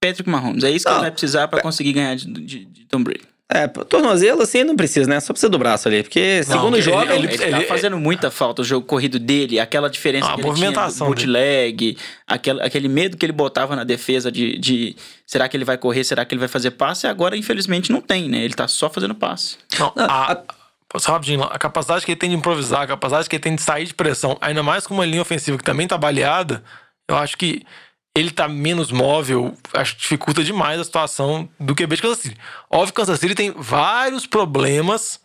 Patrick 0.00 0.28
Mahomes. 0.28 0.64
É 0.64 0.70
isso 0.70 0.84
que 0.84 0.90
Não. 0.90 0.98
ele 0.98 1.02
vai 1.04 1.10
precisar 1.12 1.46
pra 1.48 1.60
conseguir 1.60 1.92
ganhar 1.92 2.16
de, 2.16 2.26
de- 2.26 2.64
de 2.64 2.84
Tom 2.86 3.02
Brady. 3.02 3.20
É, 3.52 3.66
tornozelo 3.66 4.42
assim 4.42 4.62
não 4.64 4.76
precisa, 4.76 5.08
né? 5.10 5.18
Só 5.18 5.32
precisa 5.32 5.50
do 5.50 5.58
braço 5.58 5.88
ali, 5.88 6.02
porque 6.04 6.42
segundo 6.44 6.76
ele- 6.76 6.82
joga... 6.82 7.14
Ele, 7.14 7.26
ele- 7.26 7.38
tá 7.38 7.46
ele- 7.58 7.64
fazendo 7.66 7.98
muita 7.98 8.30
falta 8.30 8.62
o 8.62 8.64
jogo 8.64 8.86
corrido 8.86 9.18
dele, 9.18 9.58
aquela 9.58 9.90
diferença 9.90 10.26
Ah, 10.28 10.32
a 10.32 10.34
que 10.36 10.40
ele 10.42 10.54
tinha 10.54 10.54
do 10.70 10.74
movimentação 10.74 11.06
bootleg, 11.08 11.96
aquele, 12.26 12.62
aquele 12.62 12.88
medo 12.88 13.16
que 13.16 13.26
ele 13.26 13.32
botava 13.32 13.74
na 13.74 13.82
defesa 13.84 14.30
de, 14.30 14.56
de 14.58 14.96
será 15.26 15.48
que 15.48 15.56
ele 15.56 15.64
vai 15.64 15.76
correr, 15.76 16.04
será 16.04 16.24
que 16.24 16.32
ele 16.32 16.38
vai 16.38 16.48
fazer 16.48 16.70
passe, 16.72 17.06
agora 17.08 17.36
infelizmente 17.36 17.90
não 17.90 18.00
tem, 18.00 18.28
né? 18.28 18.38
Ele 18.44 18.54
tá 18.54 18.68
só 18.68 18.88
fazendo 18.88 19.14
passe. 19.16 19.56
Não, 19.78 19.92
Ah, 19.96 20.32
a, 20.32 20.38
só 20.98 21.12
rapidinho, 21.12 21.44
a 21.44 21.58
capacidade 21.58 22.04
que 22.04 22.12
ele 22.12 22.18
tem 22.18 22.30
de 22.30 22.36
improvisar, 22.36 22.82
a 22.82 22.86
capacidade 22.86 23.28
que 23.28 23.36
ele 23.36 23.42
tem 23.42 23.54
de 23.54 23.62
sair 23.62 23.84
de 23.84 23.94
pressão, 23.94 24.36
ainda 24.40 24.62
mais 24.62 24.86
com 24.86 24.94
uma 24.94 25.06
linha 25.06 25.22
ofensiva 25.22 25.56
que 25.56 25.64
também 25.64 25.86
tá 25.86 25.96
baleada, 25.96 26.64
eu 27.08 27.16
acho 27.16 27.36
que 27.36 27.64
ele 28.16 28.30
tá 28.30 28.48
menos 28.48 28.90
móvel, 28.90 29.54
acho 29.72 29.94
que 29.94 30.02
dificulta 30.02 30.42
demais 30.42 30.80
a 30.80 30.84
situação 30.84 31.48
do 31.60 31.74
QB 31.74 31.96
de 31.96 32.02
Kansas 32.02 32.18
City. 32.18 32.36
Óbvio 32.68 32.88
que 32.88 33.00
Kansas 33.00 33.20
City 33.20 33.34
tem 33.34 33.52
vários 33.56 34.26
problemas 34.26 35.20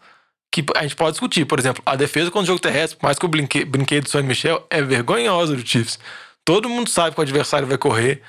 que 0.51 0.63
a 0.75 0.83
gente 0.83 0.95
pode 0.95 1.11
discutir. 1.11 1.45
Por 1.45 1.59
exemplo, 1.59 1.81
a 1.85 1.95
defesa 1.95 2.29
contra 2.29 2.43
o 2.43 2.47
jogo 2.47 2.59
terrestre, 2.59 2.97
mais 3.01 3.17
que 3.17 3.25
eu 3.25 3.29
brinque, 3.29 3.65
brinquei 3.65 4.01
do 4.01 4.09
Sonny 4.09 4.27
Michel, 4.27 4.65
é 4.69 4.81
vergonhosa 4.81 5.55
do 5.55 5.67
Chiefs. 5.67 5.99
Todo 6.45 6.69
mundo 6.69 6.89
sabe 6.89 7.15
que 7.15 7.19
o 7.19 7.23
adversário 7.23 7.67
vai 7.67 7.77
correr. 7.77 8.21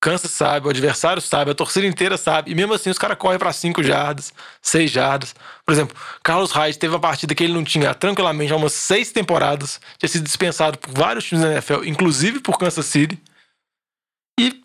Kansas 0.00 0.30
sabe, 0.30 0.66
o 0.66 0.70
adversário 0.70 1.20
sabe, 1.20 1.50
a 1.50 1.54
torcida 1.54 1.86
inteira 1.86 2.16
sabe. 2.16 2.50
E 2.50 2.54
mesmo 2.54 2.72
assim, 2.72 2.88
os 2.88 2.98
caras 2.98 3.18
correm 3.18 3.38
para 3.38 3.52
5 3.52 3.82
jardas, 3.82 4.32
6 4.62 4.90
jardas. 4.90 5.34
Por 5.64 5.72
exemplo, 5.72 5.94
Carlos 6.22 6.50
Hyde 6.52 6.78
teve 6.78 6.94
uma 6.94 7.00
partida 7.00 7.34
que 7.34 7.44
ele 7.44 7.52
não 7.52 7.62
tinha 7.62 7.92
tranquilamente 7.94 8.50
há 8.52 8.56
umas 8.56 8.72
6 8.72 9.12
temporadas. 9.12 9.78
Tinha 9.98 10.08
sido 10.08 10.24
dispensado 10.24 10.78
por 10.78 10.90
vários 10.94 11.24
times 11.26 11.44
da 11.44 11.52
NFL, 11.52 11.84
inclusive 11.84 12.40
por 12.40 12.58
Kansas 12.58 12.86
City. 12.86 13.20
E 14.38 14.62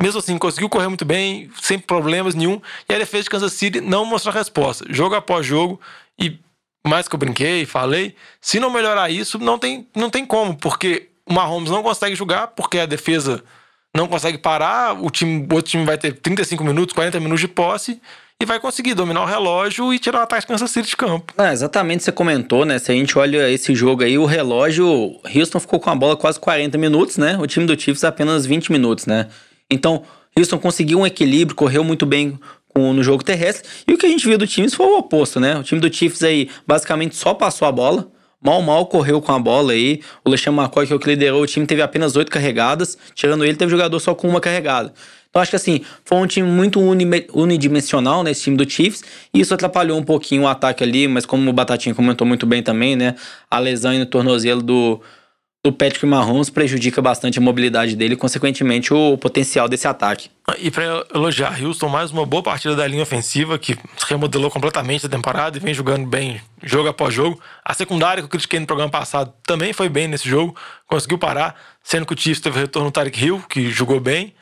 mesmo 0.00 0.20
assim, 0.20 0.38
conseguiu 0.38 0.68
correr 0.68 0.86
muito 0.86 1.04
bem, 1.04 1.50
sem 1.60 1.76
problemas 1.76 2.36
nenhum. 2.36 2.62
E 2.88 2.94
a 2.94 2.98
defesa 2.98 3.24
de 3.24 3.30
Kansas 3.30 3.52
City 3.54 3.80
não 3.80 4.04
mostrou 4.04 4.32
resposta. 4.32 4.84
Jogo 4.88 5.16
após 5.16 5.44
jogo. 5.44 5.80
E 6.16 6.38
mais 6.86 7.08
que 7.08 7.14
eu 7.16 7.18
brinquei, 7.18 7.66
falei, 7.66 8.14
se 8.40 8.60
não 8.60 8.70
melhorar 8.70 9.10
isso, 9.10 9.40
não 9.40 9.58
tem, 9.58 9.88
não 9.94 10.08
tem 10.08 10.24
como, 10.24 10.56
porque 10.56 11.08
o 11.26 11.34
Mahomes 11.34 11.70
não 11.70 11.82
consegue 11.82 12.14
jogar, 12.14 12.48
porque 12.48 12.78
a 12.78 12.86
defesa 12.86 13.42
não 13.96 14.06
consegue 14.06 14.38
parar, 14.38 14.94
o, 15.02 15.10
time, 15.10 15.46
o 15.50 15.54
outro 15.54 15.70
time 15.70 15.84
vai 15.84 15.96
ter 15.98 16.12
35 16.12 16.62
minutos, 16.64 16.94
40 16.94 17.18
minutos 17.20 17.40
de 17.40 17.48
posse 17.48 18.00
e 18.40 18.44
vai 18.46 18.60
conseguir 18.60 18.94
dominar 18.94 19.22
o 19.22 19.26
relógio 19.26 19.92
e 19.92 19.98
tirar 19.98 20.20
o 20.20 20.22
ataque 20.22 20.42
de 20.42 20.46
Kansas 20.46 20.70
City 20.70 20.90
de 20.90 20.96
campo. 20.96 21.32
Ah, 21.36 21.52
exatamente, 21.52 22.04
você 22.04 22.12
comentou, 22.12 22.64
né? 22.64 22.78
Se 22.78 22.92
a 22.92 22.94
gente 22.94 23.18
olha 23.18 23.50
esse 23.50 23.74
jogo 23.74 24.04
aí, 24.04 24.16
o 24.16 24.24
relógio, 24.26 25.18
Houston 25.34 25.58
ficou 25.58 25.80
com 25.80 25.90
a 25.90 25.94
bola 25.94 26.16
quase 26.16 26.38
40 26.38 26.78
minutos, 26.78 27.16
né? 27.16 27.36
O 27.40 27.46
time 27.46 27.66
do 27.66 27.80
Chiefs 27.80 28.04
apenas 28.04 28.46
20 28.46 28.70
minutos, 28.70 29.06
né? 29.06 29.26
Então, 29.70 30.04
Houston 30.36 30.58
conseguiu 30.58 31.00
um 31.00 31.06
equilíbrio, 31.06 31.56
correu 31.56 31.82
muito 31.82 32.06
bem 32.06 32.38
com- 32.68 32.92
no 32.92 33.02
jogo 33.02 33.24
terrestre. 33.24 33.68
E 33.88 33.92
o 33.92 33.98
que 33.98 34.06
a 34.06 34.08
gente 34.08 34.24
viu 34.24 34.38
do 34.38 34.46
Chiefs 34.46 34.74
foi 34.74 34.86
o 34.86 34.98
oposto, 34.98 35.40
né? 35.40 35.56
O 35.58 35.64
time 35.64 35.80
do 35.80 35.92
Chiefs 35.92 36.22
aí 36.22 36.48
basicamente 36.64 37.16
só 37.16 37.34
passou 37.34 37.66
a 37.66 37.72
bola. 37.72 38.08
Mal, 38.40 38.62
mal 38.62 38.86
correu 38.86 39.20
com 39.20 39.32
a 39.32 39.38
bola 39.38 39.72
aí. 39.72 40.00
O 40.24 40.30
LeSean 40.30 40.52
McCoy, 40.52 40.86
que 40.86 40.92
é 40.92 40.96
o 40.96 40.98
que 40.98 41.08
liderou 41.08 41.42
o 41.42 41.46
time, 41.46 41.66
teve 41.66 41.82
apenas 41.82 42.14
oito 42.16 42.30
carregadas. 42.30 42.96
Tirando 43.14 43.44
ele, 43.44 43.56
teve 43.56 43.70
jogador 43.70 43.98
só 43.98 44.14
com 44.14 44.28
uma 44.28 44.40
carregada. 44.40 44.92
Então 45.28 45.42
acho 45.42 45.50
que 45.50 45.56
assim, 45.56 45.82
foi 46.04 46.18
um 46.18 46.26
time 46.26 46.48
muito 46.48 46.80
uni- 46.80 47.26
unidimensional, 47.34 48.22
né? 48.22 48.30
Esse 48.30 48.44
time 48.44 48.56
do 48.56 48.68
Chiefs. 48.68 49.02
E 49.34 49.40
isso 49.40 49.52
atrapalhou 49.52 49.98
um 49.98 50.02
pouquinho 50.02 50.42
o 50.42 50.46
ataque 50.46 50.82
ali, 50.84 51.08
mas 51.08 51.26
como 51.26 51.50
o 51.50 51.52
Batatinha 51.52 51.94
comentou 51.94 52.26
muito 52.26 52.46
bem 52.46 52.62
também, 52.62 52.96
né? 52.96 53.14
A 53.50 53.58
lesão 53.58 53.92
no 53.98 54.06
tornozelo 54.06 54.62
do, 54.62 55.00
do 55.64 55.72
Patrick 55.72 56.06
Mahomes 56.06 56.50
prejudica 56.50 57.02
bastante 57.02 57.38
a 57.38 57.42
mobilidade 57.42 57.96
dele 57.96 58.14
e, 58.14 58.16
consequentemente, 58.16 58.94
o 58.94 59.18
potencial 59.18 59.68
desse 59.68 59.88
ataque. 59.88 60.30
E 60.58 60.70
para 60.70 61.04
elogiar 61.12 61.60
Houston, 61.60 61.88
mais 61.88 62.12
uma 62.12 62.24
boa 62.24 62.42
partida 62.42 62.76
da 62.76 62.86
linha 62.86 63.02
ofensiva, 63.02 63.58
que 63.58 63.76
remodelou 64.06 64.50
completamente 64.50 65.04
a 65.04 65.08
temporada 65.08 65.56
e 65.56 65.60
vem 65.60 65.74
jogando 65.74 66.06
bem 66.06 66.40
jogo 66.62 66.88
após 66.88 67.12
jogo. 67.12 67.40
A 67.64 67.74
secundária, 67.74 68.22
que 68.22 68.26
eu 68.26 68.30
critiquei 68.30 68.60
no 68.60 68.66
programa 68.66 68.90
passado, 68.90 69.32
também 69.44 69.72
foi 69.72 69.88
bem 69.88 70.06
nesse 70.06 70.28
jogo, 70.28 70.56
conseguiu 70.86 71.18
parar, 71.18 71.56
sendo 71.82 72.06
que 72.06 72.14
o 72.14 72.18
Chiefs 72.18 72.40
teve 72.40 72.60
retorno 72.60 72.90
do 72.90 72.92
Tarek 72.92 73.22
Hill, 73.22 73.42
que 73.48 73.68
jogou 73.70 73.98
bem, 73.98 74.34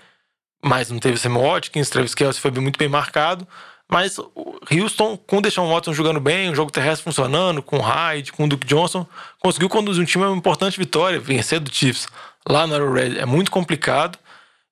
mas 0.63 0.91
não 0.91 0.99
teve 0.99 1.17
Sam 1.17 1.39
Watkins, 1.39 1.89
Travis 1.89 2.15
Kelce 2.15 2.41
foi 2.41 2.51
muito 2.51 2.79
bem 2.79 2.89
marcado. 2.89 3.47
Mas 3.89 4.19
o 4.19 4.59
Houston, 4.71 5.17
com 5.17 5.39
o 5.39 5.41
Deshaun 5.41 5.69
Watson 5.69 5.93
jogando 5.93 6.21
bem, 6.21 6.51
o 6.51 6.55
jogo 6.55 6.73
terrestre 6.73 7.05
funcionando, 7.05 7.63
com 7.63 7.79
o 7.79 7.81
Hyde, 7.81 8.33
com 8.33 8.45
o 8.45 8.49
Duke 8.49 8.67
Johnson, 8.67 9.07
conseguiu 9.39 9.69
conduzir 9.69 10.03
um 10.03 10.07
time 10.07 10.25
a 10.25 10.29
uma 10.29 10.37
importante 10.37 10.79
vitória, 10.79 11.21
vencer 11.21 11.61
do 11.61 11.73
Chiefs 11.73 12.09
lá 12.49 12.67
no 12.67 12.75
Arrowhead. 12.75 13.19
É 13.19 13.25
muito 13.25 13.51
complicado. 13.51 14.19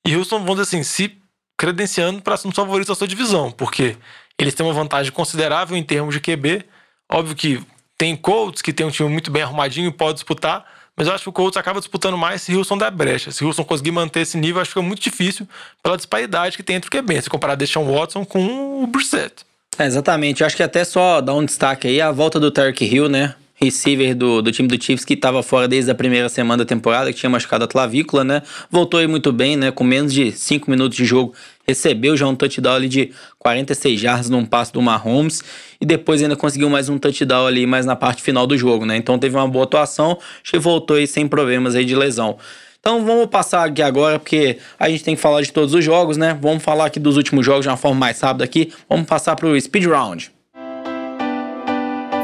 E 0.04 0.16
Houston, 0.16 0.38
vamos 0.38 0.56
dizer 0.56 0.62
assim, 0.62 0.82
se 0.82 1.16
credenciando 1.56 2.20
para 2.22 2.36
ser 2.36 2.48
um 2.48 2.50
dos 2.50 2.56
favoritos 2.56 2.88
da 2.88 2.94
sua 2.94 3.06
divisão, 3.06 3.52
porque 3.52 3.96
eles 4.38 4.52
têm 4.54 4.66
uma 4.66 4.74
vantagem 4.74 5.12
considerável 5.12 5.76
em 5.76 5.82
termos 5.82 6.14
de 6.14 6.20
QB. 6.20 6.64
Óbvio 7.10 7.36
que 7.36 7.62
tem 7.96 8.16
Colts, 8.16 8.60
que 8.60 8.72
tem 8.72 8.84
um 8.84 8.90
time 8.90 9.08
muito 9.08 9.30
bem 9.30 9.42
arrumadinho 9.42 9.88
e 9.88 9.92
pode 9.92 10.14
disputar, 10.14 10.64
mas 10.96 11.06
eu 11.06 11.14
acho 11.14 11.24
que 11.24 11.28
o 11.28 11.32
Colts 11.32 11.56
acaba 11.56 11.80
disputando 11.80 12.16
mais 12.16 12.42
se 12.42 12.54
Houston 12.54 12.78
der 12.78 12.90
brecha. 12.90 13.30
Se 13.30 13.44
Houston 13.44 13.64
conseguir 13.64 13.90
manter 13.90 14.20
esse 14.20 14.36
nível, 14.36 14.62
acho 14.62 14.72
que 14.72 14.78
é 14.78 14.82
muito 14.82 15.02
difícil 15.02 15.48
pela 15.82 15.96
disparidade 15.96 16.56
que 16.56 16.62
tem 16.62 16.76
entre 16.76 16.88
o 16.88 16.90
QB, 16.90 17.22
se 17.22 17.30
comparar 17.30 17.54
Deshaun 17.56 17.90
Watson 17.92 18.24
com 18.24 18.82
o 18.82 18.86
Brissett. 18.86 19.44
É, 19.78 19.86
exatamente. 19.86 20.40
Eu 20.40 20.46
acho 20.46 20.56
que 20.56 20.62
até 20.62 20.84
só 20.84 21.20
dar 21.20 21.34
um 21.34 21.44
destaque 21.44 21.88
aí 21.88 22.00
a 22.00 22.12
volta 22.12 22.38
do 22.38 22.50
Tarek 22.50 22.84
Hill, 22.84 23.08
né? 23.08 23.34
Receiver 23.56 24.14
do, 24.14 24.42
do 24.42 24.50
time 24.52 24.68
do 24.68 24.82
Chiefs 24.82 25.04
que 25.04 25.14
estava 25.14 25.42
fora 25.42 25.68
desde 25.68 25.90
a 25.90 25.94
primeira 25.94 26.28
semana 26.28 26.64
da 26.64 26.68
temporada, 26.68 27.12
que 27.12 27.18
tinha 27.18 27.30
machucado 27.30 27.64
a 27.64 27.68
clavícula, 27.68 28.24
né? 28.24 28.42
Voltou 28.70 28.98
aí 29.00 29.06
muito 29.06 29.32
bem, 29.32 29.56
né? 29.56 29.70
Com 29.70 29.84
menos 29.84 30.12
de 30.12 30.32
5 30.32 30.70
minutos 30.70 30.96
de 30.96 31.04
jogo, 31.04 31.34
recebeu 31.66 32.16
já 32.16 32.26
um 32.26 32.34
touchdown 32.34 32.74
ali 32.74 32.88
de 32.88 33.10
46 33.38 34.00
jardas 34.00 34.30
num 34.30 34.44
passe 34.44 34.72
do 34.72 34.80
Mahomes 34.80 35.42
e 35.80 35.86
depois 35.86 36.22
ainda 36.22 36.36
conseguiu 36.36 36.70
mais 36.70 36.88
um 36.88 36.98
touchdown 36.98 37.46
ali 37.46 37.66
mais 37.66 37.86
na 37.86 37.96
parte 37.96 38.22
final 38.22 38.46
do 38.46 38.56
jogo, 38.56 38.84
né? 38.84 38.96
Então 38.96 39.18
teve 39.18 39.36
uma 39.36 39.48
boa 39.48 39.64
atuação, 39.64 40.18
que 40.42 40.58
voltou 40.58 40.96
aí 40.96 41.06
sem 41.06 41.26
problemas 41.26 41.74
aí 41.74 41.84
de 41.84 41.94
lesão. 41.94 42.36
Então 42.78 43.04
vamos 43.04 43.26
passar 43.26 43.64
aqui 43.64 43.80
agora, 43.80 44.18
porque 44.18 44.58
a 44.78 44.90
gente 44.90 45.02
tem 45.02 45.16
que 45.16 45.20
falar 45.20 45.40
de 45.40 45.50
todos 45.50 45.72
os 45.72 45.82
jogos, 45.82 46.18
né? 46.18 46.38
Vamos 46.38 46.62
falar 46.62 46.84
aqui 46.86 47.00
dos 47.00 47.16
últimos 47.16 47.44
jogos 47.44 47.62
de 47.62 47.68
uma 47.68 47.78
forma 47.78 47.98
mais 47.98 48.20
rápida 48.20 48.44
aqui. 48.44 48.72
Vamos 48.88 49.06
passar 49.06 49.34
pro 49.36 49.58
Speed 49.58 49.86
Round. 49.86 50.30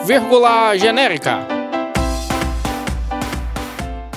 Vírgula 0.06 0.76
genérica. 0.76 1.59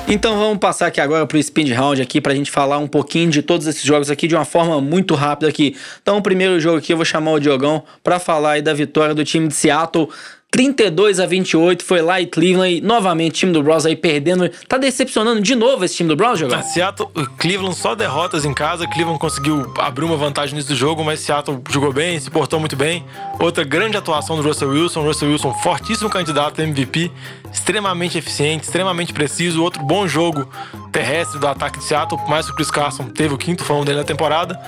Então 0.08 0.38
vamos 0.38 0.60
passar 0.60 0.88
aqui 0.88 1.00
agora 1.00 1.26
pro 1.26 1.42
Speed 1.42 1.72
Round 1.72 2.02
aqui 2.02 2.20
pra 2.20 2.36
gente 2.36 2.52
falar 2.52 2.78
um 2.78 2.88
pouquinho 2.88 3.32
de 3.32 3.42
todos 3.42 3.66
esses 3.66 3.84
jogos 3.84 4.12
aqui 4.12 4.28
de 4.28 4.36
uma 4.36 4.46
forma 4.46 4.80
muito 4.82 5.16
rápida 5.16 5.50
aqui. 5.50 5.76
Então 6.02 6.18
o 6.18 6.22
primeiro 6.22 6.60
jogo 6.60 6.78
aqui 6.78 6.94
eu 6.94 6.98
vou 6.98 7.06
chamar 7.06 7.32
o 7.32 7.40
Diogão 7.40 7.84
pra 8.04 8.20
falar 8.20 8.52
aí 8.52 8.62
da 8.62 8.74
vitória 8.74 9.16
do 9.16 9.24
time 9.24 9.48
de 9.48 9.56
Seattle. 9.56 10.10
32 10.52 11.20
a 11.20 11.26
28, 11.26 11.84
foi 11.84 12.00
lá 12.04 12.22
em 12.22 12.28
Cleveland 12.28 12.76
e 12.76 12.80
novamente 12.80 13.32
o 13.32 13.38
time 13.38 13.52
do 13.52 13.64
Browns 13.64 13.88
aí 13.88 13.96
perdendo. 13.96 14.48
Tá 14.68 14.78
decepcionando 14.78 15.42
de 15.42 15.56
novo 15.56 15.84
esse 15.84 15.96
time 15.96 16.08
do 16.08 16.16
Browns, 16.16 16.38
Diogão? 16.38 16.60
A 16.60 16.62
Seattle, 16.62 17.10
Cleveland 17.40 17.76
só 17.76 17.96
derrotas 17.96 18.46
em 18.46 18.54
casa. 18.54 18.86
Cleveland 18.86 19.20
conseguiu 19.20 19.74
abrir 19.80 20.06
uma 20.06 20.16
vantagem 20.16 20.54
nesse 20.54 20.76
jogo, 20.76 21.04
mas 21.04 21.22
Seattle 21.22 21.60
jogou 21.72 21.92
bem, 21.92 22.20
se 22.20 22.30
portou 22.30 22.60
muito 22.60 22.76
bem. 22.76 23.04
Outra 23.40 23.64
grande 23.64 23.98
atuação 23.98 24.36
do 24.36 24.44
Russell 24.44 24.70
Wilson. 24.70 25.02
Russell 25.02 25.30
Wilson, 25.30 25.56
fortíssimo 25.56 26.08
candidato 26.08 26.62
a 26.62 26.64
MVP. 26.64 27.12
Extremamente 27.54 28.18
eficiente, 28.18 28.66
extremamente 28.66 29.14
preciso. 29.14 29.62
Outro 29.62 29.84
bom 29.84 30.08
jogo 30.08 30.50
terrestre 30.92 31.40
do 31.40 31.48
ataque 31.48 31.80
de 31.80 31.86
Seattle, 31.86 32.20
mais 32.28 32.46
que 32.46 32.52
o 32.52 32.56
Chris 32.56 32.72
Carson 32.72 33.06
teve 33.06 33.34
o 33.34 33.38
quinto 33.38 33.64
fã 33.64 33.84
dele 33.84 34.00
na 34.00 34.04
temporada. 34.04 34.60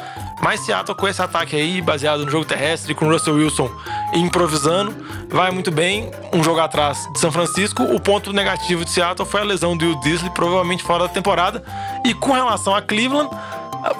Mas 0.41 0.59
Seattle 0.61 0.95
com 0.95 1.07
esse 1.07 1.21
ataque 1.21 1.55
aí, 1.55 1.81
baseado 1.81 2.23
no 2.23 2.31
jogo 2.31 2.45
terrestre, 2.45 2.93
com 2.93 3.05
o 3.05 3.11
Russell 3.11 3.35
Wilson 3.35 3.69
improvisando, 4.13 4.95
vai 5.29 5.51
muito 5.51 5.71
bem. 5.71 6.11
Um 6.31 6.43
jogo 6.43 6.59
atrás 6.59 7.07
de 7.13 7.19
São 7.19 7.31
Francisco. 7.31 7.83
O 7.83 7.99
ponto 7.99 8.31
negativo 8.31 8.85
de 8.85 8.91
Seattle 8.91 9.27
foi 9.27 9.41
a 9.41 9.43
lesão 9.43 9.75
do 9.75 9.85
Will 9.85 9.99
Disley, 10.01 10.29
provavelmente 10.31 10.83
fora 10.83 11.07
da 11.07 11.09
temporada. 11.09 11.63
E 12.05 12.13
com 12.13 12.33
relação 12.33 12.75
a 12.75 12.81
Cleveland, 12.81 13.29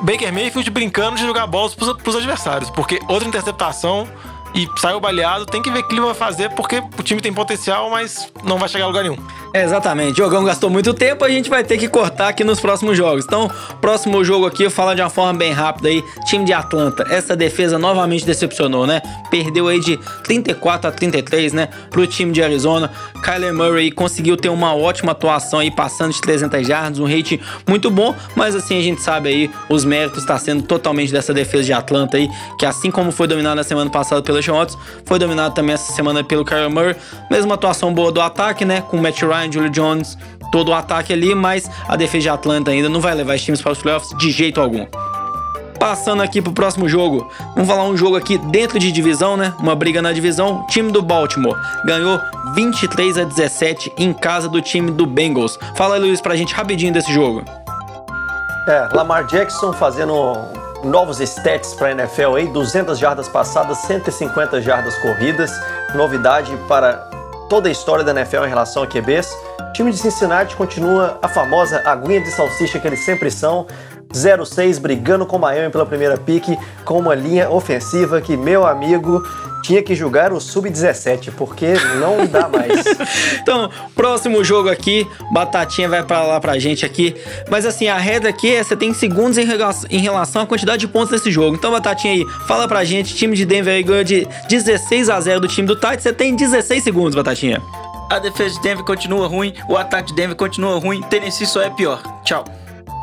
Baker 0.01 0.31
Mayfield 0.31 0.69
brincando 0.69 1.15
de 1.15 1.23
jogar 1.23 1.47
bolas 1.47 1.73
pros, 1.73 1.93
pros 1.97 2.15
adversários, 2.15 2.69
porque 2.69 2.99
outra 3.07 3.27
interceptação 3.27 4.07
e 4.55 4.69
saiu 4.77 4.99
baleado, 4.99 5.45
tem 5.45 5.61
que 5.61 5.69
ver 5.69 5.79
o 5.79 5.83
que 5.87 5.93
ele 5.93 6.01
vai 6.01 6.13
fazer, 6.13 6.49
porque 6.51 6.81
o 6.97 7.03
time 7.03 7.21
tem 7.21 7.33
potencial, 7.33 7.89
mas 7.89 8.31
não 8.43 8.57
vai 8.57 8.69
chegar 8.69 8.85
a 8.85 8.87
lugar 8.87 9.03
nenhum. 9.03 9.17
É, 9.55 9.63
exatamente. 9.63 10.17
Jogão 10.17 10.43
gastou 10.43 10.69
muito 10.69 10.93
tempo, 10.93 11.23
a 11.23 11.29
gente 11.29 11.49
vai 11.49 11.63
ter 11.63 11.77
que 11.77 11.87
cortar 11.87 12.27
aqui 12.27 12.43
nos 12.43 12.59
próximos 12.59 12.97
jogos. 12.97 13.23
Então, 13.23 13.49
próximo 13.79 14.21
jogo 14.21 14.45
aqui, 14.45 14.63
eu 14.63 14.69
falo 14.69 14.93
de 14.93 15.01
uma 15.01 15.09
forma 15.09 15.33
bem 15.33 15.53
rápida 15.53 15.87
aí. 15.87 16.03
Time 16.25 16.43
de 16.43 16.51
Atlanta. 16.51 17.05
Essa 17.09 17.37
defesa 17.37 17.79
novamente 17.79 18.25
decepcionou, 18.25 18.85
né? 18.85 19.01
Perdeu 19.31 19.69
aí 19.69 19.79
de 19.79 19.97
34 20.25 20.89
a 20.89 20.91
33, 20.91 21.53
né? 21.53 21.69
Pro 21.89 22.05
time 22.05 22.33
de 22.33 22.43
Arizona. 22.43 22.91
Kyler 23.23 23.53
Murray 23.53 23.91
conseguiu 23.91 24.35
ter 24.35 24.49
uma 24.49 24.75
ótima 24.75 25.13
atuação 25.13 25.59
aí, 25.59 25.71
passando 25.71 26.11
de 26.11 26.19
300 26.19 26.67
yards, 26.67 26.99
um 26.99 27.05
rate 27.05 27.39
muito 27.65 27.89
bom. 27.89 28.13
Mas 28.35 28.57
assim, 28.57 28.77
a 28.77 28.81
gente 28.81 29.01
sabe 29.01 29.29
aí, 29.29 29.51
os 29.69 29.85
méritos 29.85 30.19
está 30.19 30.37
sendo 30.37 30.63
totalmente 30.63 31.13
dessa 31.13 31.33
defesa 31.33 31.63
de 31.63 31.71
Atlanta 31.71 32.17
aí, 32.17 32.29
que 32.59 32.65
assim 32.65 32.91
como 32.91 33.09
foi 33.09 33.25
dominado 33.25 33.55
na 33.55 33.63
semana 33.63 33.89
passada 33.89 34.21
pelo 34.21 34.43
Sean 34.43 34.55
Watts, 34.55 34.77
foi 35.05 35.17
dominado 35.17 35.55
também 35.55 35.75
essa 35.75 35.93
semana 35.93 36.25
pelo 36.25 36.43
Kyler 36.43 36.69
Murray. 36.69 36.97
Mesma 37.31 37.55
atuação 37.55 37.93
boa 37.93 38.11
do 38.11 38.19
ataque, 38.19 38.65
né? 38.65 38.81
Com 38.81 38.97
o 38.97 39.01
Matt 39.01 39.21
Ryan, 39.21 39.44
Julio 39.53 39.69
Jones, 39.69 40.17
todo 40.51 40.69
o 40.69 40.73
ataque 40.73 41.13
ali, 41.13 41.35
mas 41.35 41.69
a 41.87 41.95
defesa 41.95 42.23
de 42.23 42.29
Atlanta 42.29 42.71
ainda 42.71 42.89
não 42.89 42.99
vai 42.99 43.13
levar 43.13 43.35
os 43.35 43.43
times 43.43 43.61
para 43.61 43.71
os 43.71 43.79
playoffs 43.79 44.17
de 44.17 44.31
jeito 44.31 44.59
algum. 44.59 44.85
Passando 45.79 46.23
aqui 46.23 46.41
pro 46.41 46.51
próximo 46.51 46.89
jogo, 46.89 47.29
vamos 47.53 47.69
falar 47.69 47.83
um 47.83 47.95
jogo 47.95 48.15
aqui 48.15 48.37
dentro 48.37 48.79
de 48.79 48.91
divisão, 48.91 49.37
né? 49.37 49.53
Uma 49.59 49.75
briga 49.75 50.01
na 50.01 50.11
divisão. 50.11 50.61
O 50.61 50.67
time 50.67 50.91
do 50.91 51.01
Baltimore 51.01 51.55
ganhou 51.85 52.19
23 52.55 53.17
a 53.17 53.23
17 53.23 53.93
em 53.97 54.13
casa 54.13 54.47
do 54.47 54.61
time 54.61 54.89
do 54.89 55.05
Bengals. 55.05 55.59
Fala 55.75 55.95
aí, 55.95 56.01
Luiz, 56.01 56.21
pra 56.21 56.35
gente 56.35 56.53
rapidinho 56.53 56.93
desse 56.93 57.13
jogo. 57.13 57.43
É, 58.67 58.89
Lamar 58.93 59.25
Jackson 59.25 59.73
fazendo 59.73 60.35
novos 60.83 61.19
stats 61.19 61.73
para 61.73 61.89
a 61.89 61.91
NFL 61.91 62.35
aí, 62.35 62.47
200 62.47 62.97
jardas 62.97 63.27
passadas, 63.27 63.77
150 63.79 64.61
jardas 64.61 64.97
corridas, 64.97 65.51
novidade 65.93 66.55
para 66.67 67.14
toda 67.49 67.69
a 67.69 67.71
história 67.71 68.03
da 68.03 68.11
NFL 68.11 68.45
em 68.45 68.49
relação 68.49 68.83
a 68.83 68.87
QBs. 68.87 69.35
O 69.69 69.73
time 69.73 69.91
de 69.91 69.97
Cincinnati 69.97 70.55
continua 70.55 71.19
a 71.21 71.27
famosa 71.27 71.81
aguinha 71.85 72.21
de 72.21 72.31
salsicha 72.31 72.79
que 72.79 72.87
eles 72.87 72.99
sempre 72.99 73.29
são, 73.29 73.67
0-6 74.13 74.79
brigando 74.79 75.25
com 75.25 75.37
Miami 75.37 75.71
pela 75.71 75.85
primeira 75.85 76.17
pique, 76.17 76.57
com 76.83 76.99
uma 76.99 77.15
linha 77.15 77.49
ofensiva 77.49 78.21
que, 78.21 78.37
meu 78.37 78.65
amigo, 78.65 79.23
tinha 79.65 79.81
que 79.81 79.95
jogar 79.95 80.31
o 80.31 80.39
sub-17, 80.39 81.31
porque 81.35 81.73
não 81.99 82.25
dá 82.27 82.47
mais. 82.47 82.85
Então, 83.41 83.69
próximo 83.95 84.43
jogo 84.43 84.69
aqui, 84.69 85.07
Batatinha 85.31 85.87
vai 85.87 86.03
pra 86.03 86.23
lá 86.23 86.39
pra 86.39 86.57
gente 86.57 86.85
aqui. 86.85 87.15
Mas 87.49 87.65
assim, 87.65 87.87
a 87.87 87.97
regra 87.97 88.29
aqui 88.29 88.55
é 88.55 88.63
você 88.63 88.75
tem 88.75 88.93
segundos 88.93 89.37
em 89.37 89.45
em 89.89 89.99
relação 89.99 90.41
à 90.41 90.45
quantidade 90.47 90.79
de 90.79 90.87
pontos 90.87 91.11
desse 91.11 91.31
jogo. 91.31 91.55
Então, 91.55 91.71
Batatinha 91.71 92.13
aí, 92.13 92.25
fala 92.47 92.67
pra 92.67 92.83
gente, 92.83 93.15
time 93.15 93.35
de 93.35 93.45
Denver 93.45 93.73
aí 93.73 93.83
ganhou 93.83 94.03
de 94.03 94.27
16 94.49 95.09
a 95.09 95.19
0 95.19 95.39
do 95.41 95.47
time 95.47 95.67
do 95.67 95.75
Titans. 95.75 96.01
Você 96.01 96.13
tem 96.13 96.35
16 96.35 96.83
segundos, 96.83 97.15
Batatinha. 97.15 97.61
A 98.09 98.19
defesa 98.19 98.55
de 98.55 98.61
Denver 98.61 98.83
continua 98.83 99.27
ruim, 99.27 99.53
o 99.67 99.77
ataque 99.77 100.09
de 100.09 100.15
Denver 100.15 100.35
continua 100.35 100.79
ruim, 100.79 101.01
Tennessee 101.03 101.45
só 101.45 101.61
é 101.61 101.69
pior. 101.69 102.01
Tchau. 102.23 102.45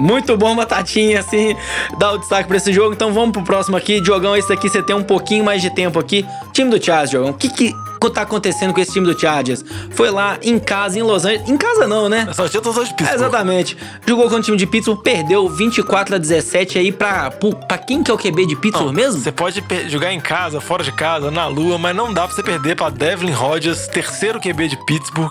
Muito 0.00 0.36
bom, 0.36 0.56
Batatinha, 0.56 1.20
assim, 1.20 1.54
dá 1.98 2.12
o 2.12 2.18
destaque 2.18 2.48
pra 2.48 2.56
esse 2.56 2.72
jogo. 2.72 2.92
Então 2.94 3.12
vamos 3.12 3.32
pro 3.32 3.42
próximo 3.42 3.76
aqui. 3.76 4.00
Diogão, 4.00 4.36
esse 4.36 4.52
aqui 4.52 4.68
você 4.68 4.82
tem 4.82 4.96
um 4.96 5.02
pouquinho 5.02 5.44
mais 5.44 5.62
de 5.62 5.70
tempo 5.70 5.98
aqui. 5.98 6.26
Time 6.52 6.70
do 6.70 6.82
Chargers, 6.84 7.10
Diogão. 7.10 7.30
O 7.30 7.34
que 7.34 7.48
que 7.48 7.74
tá 8.12 8.22
acontecendo 8.22 8.74
com 8.74 8.80
esse 8.80 8.92
time 8.92 9.06
do 9.06 9.18
Chargers? 9.18 9.64
Foi 9.92 10.10
lá 10.10 10.36
em 10.42 10.58
casa, 10.58 10.98
em 10.98 11.02
Los 11.02 11.24
Angeles. 11.24 11.48
Em 11.48 11.56
casa 11.56 11.86
não, 11.86 12.08
né? 12.08 12.28
Só 12.32 12.48
tinha 12.48 12.60
os 12.60 12.66
É, 12.76 12.80
Pittsburgh. 12.80 13.14
exatamente. 13.14 13.76
Jogou 14.04 14.24
contra 14.24 14.40
o 14.40 14.42
time 14.42 14.56
de 14.56 14.66
Pittsburgh, 14.66 15.00
perdeu 15.02 15.48
24 15.48 16.16
a 16.16 16.18
17 16.18 16.78
aí 16.78 16.90
pra, 16.90 17.30
pra 17.30 17.78
quem 17.78 18.02
que 18.02 18.10
é 18.10 18.14
o 18.14 18.18
QB 18.18 18.46
de 18.46 18.56
Pittsburgh 18.56 18.88
Não, 18.88 18.92
mesmo? 18.92 19.20
Você 19.20 19.30
pode 19.30 19.62
jogar 19.88 20.12
em 20.12 20.20
casa, 20.20 20.60
fora 20.60 20.82
de 20.82 20.90
casa, 20.90 21.30
na 21.30 21.46
lua, 21.46 21.78
mas 21.78 21.94
não 21.94 22.12
dá 22.12 22.26
pra 22.26 22.34
você 22.34 22.42
perder 22.42 22.74
pra 22.74 22.90
Devlin 22.90 23.30
Rodgers, 23.32 23.86
terceiro 23.86 24.40
QB 24.40 24.68
de 24.68 24.76
Pittsburgh, 24.84 25.30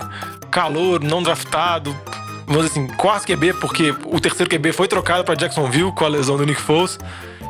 calor, 0.49 1.01
não 1.03 1.21
draftado. 1.21 1.93
Vamos 2.47 2.65
dizer 2.65 2.79
assim, 2.79 2.87
quarto 2.95 3.25
QB, 3.27 3.53
porque 3.53 3.95
o 4.05 4.19
terceiro 4.19 4.49
QB 4.49 4.73
foi 4.73 4.87
trocado 4.87 5.23
pra 5.23 5.35
Jacksonville 5.35 5.91
com 5.91 6.05
a 6.05 6.07
lesão 6.07 6.37
do 6.37 6.45
Nick 6.45 6.61
Foles. 6.61 6.99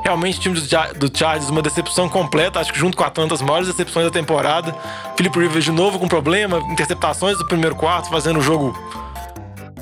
Realmente, 0.04 0.40
o 0.40 0.42
time 0.42 0.60
do, 0.60 1.08
do 1.08 1.18
Chargers, 1.18 1.50
uma 1.50 1.62
decepção 1.62 2.10
completa, 2.10 2.60
acho 2.60 2.74
que 2.74 2.80
junto 2.80 2.98
com 2.98 3.04
a 3.04 3.08
Atlanta, 3.08 3.34
as 3.34 3.42
maiores 3.42 3.68
decepções 3.68 4.06
da 4.06 4.12
temporada. 4.12 4.76
Philip 5.16 5.38
Rivers 5.38 5.64
de 5.64 5.72
novo 5.72 6.00
com 6.00 6.08
problema, 6.08 6.60
interceptações 6.70 7.38
do 7.38 7.46
primeiro 7.46 7.76
quarto, 7.76 8.10
fazendo 8.10 8.40
o 8.40 8.42
jogo 8.42 8.78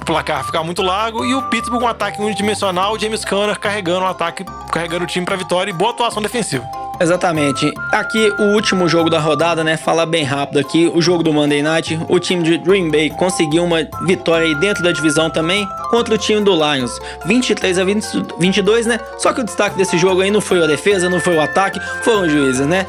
placar 0.09 0.43
ficar 0.43 0.63
muito 0.63 0.81
largo 0.81 1.23
e 1.23 1.35
o 1.35 1.43
Pittsburgh 1.43 1.81
com 1.81 1.85
um 1.85 1.87
ataque 1.87 2.19
unidimensional, 2.19 2.97
James 2.97 3.23
Conner 3.23 3.59
carregando 3.59 4.01
o 4.01 4.07
ataque, 4.07 4.43
carregando 4.71 5.03
o 5.03 5.07
time 5.07 5.23
pra 5.23 5.35
vitória 5.35 5.69
e 5.69 5.73
boa 5.73 5.91
atuação 5.91 6.19
defensiva. 6.19 6.67
Exatamente. 6.99 7.71
Aqui 7.91 8.33
o 8.39 8.55
último 8.55 8.89
jogo 8.89 9.07
da 9.07 9.19
rodada, 9.19 9.63
né? 9.63 9.77
Falar 9.77 10.07
bem 10.07 10.23
rápido 10.23 10.57
aqui, 10.57 10.91
o 10.93 10.99
jogo 10.99 11.21
do 11.21 11.31
Monday 11.31 11.61
Night. 11.61 11.97
O 12.09 12.19
time 12.19 12.41
de 12.41 12.57
Green 12.57 12.89
Bay 12.89 13.11
conseguiu 13.11 13.63
uma 13.63 13.87
vitória 14.01 14.47
aí 14.47 14.55
dentro 14.55 14.83
da 14.83 14.91
divisão 14.91 15.29
também 15.29 15.65
contra 15.91 16.15
o 16.15 16.17
time 16.17 16.41
do 16.41 16.53
Lions. 16.53 16.99
23 17.25 17.77
a 17.77 17.85
20 17.85 18.05
22, 18.39 18.87
né? 18.87 18.99
Só 19.19 19.31
que 19.31 19.41
o 19.41 19.43
destaque 19.43 19.77
desse 19.77 19.97
jogo 19.97 20.21
aí 20.21 20.31
não 20.31 20.41
foi 20.41 20.61
a 20.61 20.67
defesa, 20.67 21.07
não 21.07 21.21
foi 21.21 21.37
o 21.37 21.41
ataque, 21.41 21.79
foram 22.03 22.23
os 22.23 22.31
juízes, 22.31 22.65
né? 22.65 22.85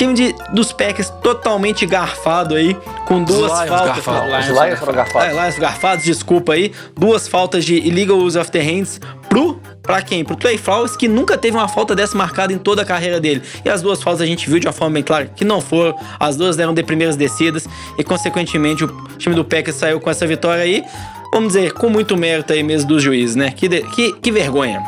Time 0.00 0.14
de, 0.14 0.34
dos 0.54 0.72
Packers 0.72 1.10
totalmente 1.22 1.84
garfado 1.84 2.54
aí, 2.54 2.74
com 3.04 3.22
duas 3.22 3.52
Lions 3.52 3.68
faltas. 3.68 3.86
garfados. 3.86 4.48
Os 4.48 4.58
Lions 4.64 4.78
foram 4.78 4.92
garfados. 4.94 5.28
É, 5.28 5.32
Lions 5.42 5.58
garfados, 5.58 6.04
desculpa 6.06 6.52
aí. 6.54 6.72
Duas 6.98 7.28
faltas 7.28 7.66
de 7.66 7.74
illegal 7.76 8.16
use 8.16 8.38
of 8.38 8.50
the 8.50 8.60
hands 8.62 8.98
pro. 9.28 9.60
Pra 9.82 10.00
quem? 10.00 10.24
Pro 10.24 10.36
Trey 10.36 10.56
Flowers, 10.56 10.96
que 10.96 11.06
nunca 11.06 11.36
teve 11.36 11.54
uma 11.54 11.68
falta 11.68 11.94
dessa 11.94 12.16
marcada 12.16 12.50
em 12.50 12.56
toda 12.56 12.80
a 12.80 12.84
carreira 12.86 13.20
dele. 13.20 13.42
E 13.62 13.68
as 13.68 13.82
duas 13.82 14.02
faltas 14.02 14.22
a 14.22 14.26
gente 14.26 14.48
viu 14.48 14.58
de 14.58 14.66
uma 14.66 14.72
forma 14.72 14.94
bem 14.94 15.02
clara 15.02 15.26
que 15.26 15.44
não 15.44 15.60
foram. 15.60 15.94
As 16.18 16.34
duas 16.34 16.56
deram 16.56 16.72
de 16.72 16.82
primeiras 16.82 17.14
descidas. 17.14 17.68
E, 17.98 18.02
consequentemente, 18.02 18.84
o 18.84 18.88
time 19.18 19.34
do 19.34 19.44
Packers 19.44 19.76
saiu 19.76 20.00
com 20.00 20.08
essa 20.08 20.26
vitória 20.26 20.62
aí. 20.62 20.82
Vamos 21.30 21.52
dizer, 21.52 21.72
com 21.74 21.90
muito 21.90 22.16
mérito 22.16 22.54
aí 22.54 22.62
mesmo 22.62 22.88
dos 22.88 23.02
juízes, 23.02 23.36
né? 23.36 23.50
Que, 23.50 23.68
de- 23.68 23.82
que, 23.82 24.12
que 24.14 24.32
vergonha. 24.32 24.82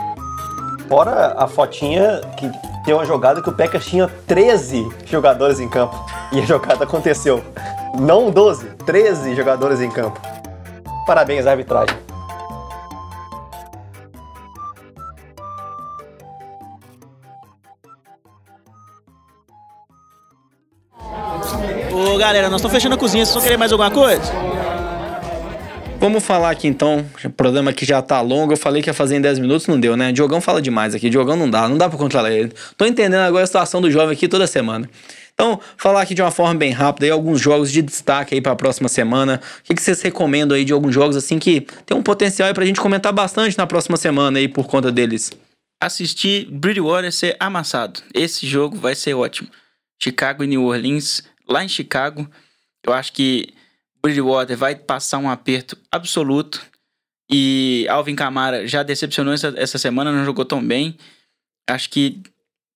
Fora 0.89 1.35
a 1.37 1.47
fotinha 1.47 2.21
que 2.39 2.51
tem 2.85 2.95
uma 2.95 3.05
jogada 3.05 3.41
que 3.41 3.49
o 3.49 3.53
Packers 3.53 3.87
tinha 3.87 4.09
13 4.27 4.89
jogadores 5.07 5.61
em 5.61 5.69
campo. 5.69 5.95
E 6.33 6.41
a 6.41 6.45
jogada 6.45 6.85
aconteceu. 6.85 7.43
Não 7.99 8.31
12, 8.31 8.67
13 8.87 9.35
jogadores 9.35 9.81
em 9.81 9.91
campo. 9.91 10.21
Parabéns 11.07 11.47
à 11.47 11.51
arbitragem. 11.51 11.97
Ô, 21.93 22.17
galera, 22.17 22.49
nós 22.49 22.61
estamos 22.61 22.75
fechando 22.75 22.95
a 22.95 22.99
cozinha. 22.99 23.25
Vocês 23.25 23.35
vão 23.35 23.43
querer 23.43 23.57
mais 23.57 23.71
alguma 23.71 23.91
coisa? 23.91 24.23
Vamos 26.03 26.25
falar 26.25 26.51
aqui 26.51 26.67
então. 26.67 27.09
O 27.25 27.31
programa 27.31 27.71
aqui 27.71 27.87
já 27.87 28.03
tá 28.03 28.21
longo. 28.21 28.53
Eu 28.53 28.57
falei 28.57 28.83
que 28.83 28.91
ia 28.91 28.93
fazer 28.93 29.15
em 29.15 29.21
10 29.21 29.39
minutos, 29.39 29.69
não 29.69 29.79
deu, 29.79 29.97
né? 29.97 30.11
Diogão 30.11 30.41
fala 30.41 30.61
demais 30.61 30.97
aqui. 30.97 31.09
Diogão 31.09 31.37
não 31.37 31.49
dá, 31.49 31.69
não 31.69 31.79
dá 31.79 31.89
pra 31.89 31.97
controlar 31.97 32.33
ele. 32.33 32.53
Tô 32.77 32.85
entendendo 32.85 33.21
agora 33.21 33.45
a 33.45 33.47
situação 33.47 33.81
do 33.81 33.89
jovem 33.89 34.13
aqui 34.13 34.27
toda 34.27 34.49
semana. 34.49 34.91
Então, 35.33 35.61
falar 35.77 36.03
aqui 36.03 36.13
de 36.13 36.21
uma 36.21 36.33
forma 36.33 36.57
bem 36.57 36.73
rápida 36.73 37.07
aí, 37.07 37.13
alguns 37.13 37.41
jogos 37.41 37.71
de 37.71 37.81
destaque 37.81 38.35
aí 38.35 38.41
pra 38.41 38.57
próxima 38.57 38.89
semana. 38.89 39.41
O 39.61 39.63
que, 39.63 39.77
que 39.77 39.81
vocês 39.81 40.03
recomendam 40.03 40.57
aí 40.57 40.65
de 40.65 40.73
alguns 40.73 40.93
jogos 40.93 41.15
assim 41.15 41.39
que 41.39 41.61
tem 41.87 41.97
um 41.97 42.03
potencial 42.03 42.49
aí 42.49 42.55
pra 42.55 42.67
gente 42.67 42.81
comentar 42.81 43.13
bastante 43.13 43.57
na 43.57 43.65
próxima 43.65 43.97
semana 43.97 44.41
aí 44.41 44.49
por 44.49 44.67
conta 44.67 44.91
deles? 44.91 45.31
Assistir 45.81 46.49
Bridgewater 46.51 47.13
ser 47.13 47.37
amassado. 47.39 48.01
Esse 48.13 48.45
jogo 48.45 48.77
vai 48.77 48.97
ser 48.97 49.15
ótimo. 49.15 49.49
Chicago 50.03 50.43
e 50.43 50.49
New 50.49 50.65
Orleans, 50.65 51.23
lá 51.49 51.63
em 51.63 51.69
Chicago, 51.69 52.29
eu 52.85 52.93
acho 52.93 53.13
que 53.13 53.55
Bridgewater 54.03 54.57
vai 54.57 54.75
passar 54.75 55.19
um 55.19 55.31
aperto 55.31 55.77
absoluto. 55.91 56.61
E 57.31 57.87
Alvin 57.89 58.15
Kamara 58.15 58.67
já 58.67 58.83
decepcionou 58.83 59.33
essa, 59.33 59.53
essa 59.57 59.79
semana, 59.79 60.13
não 60.13 60.25
jogou 60.25 60.45
tão 60.45 60.63
bem. 60.63 60.97
Acho 61.69 61.89
que 61.89 62.21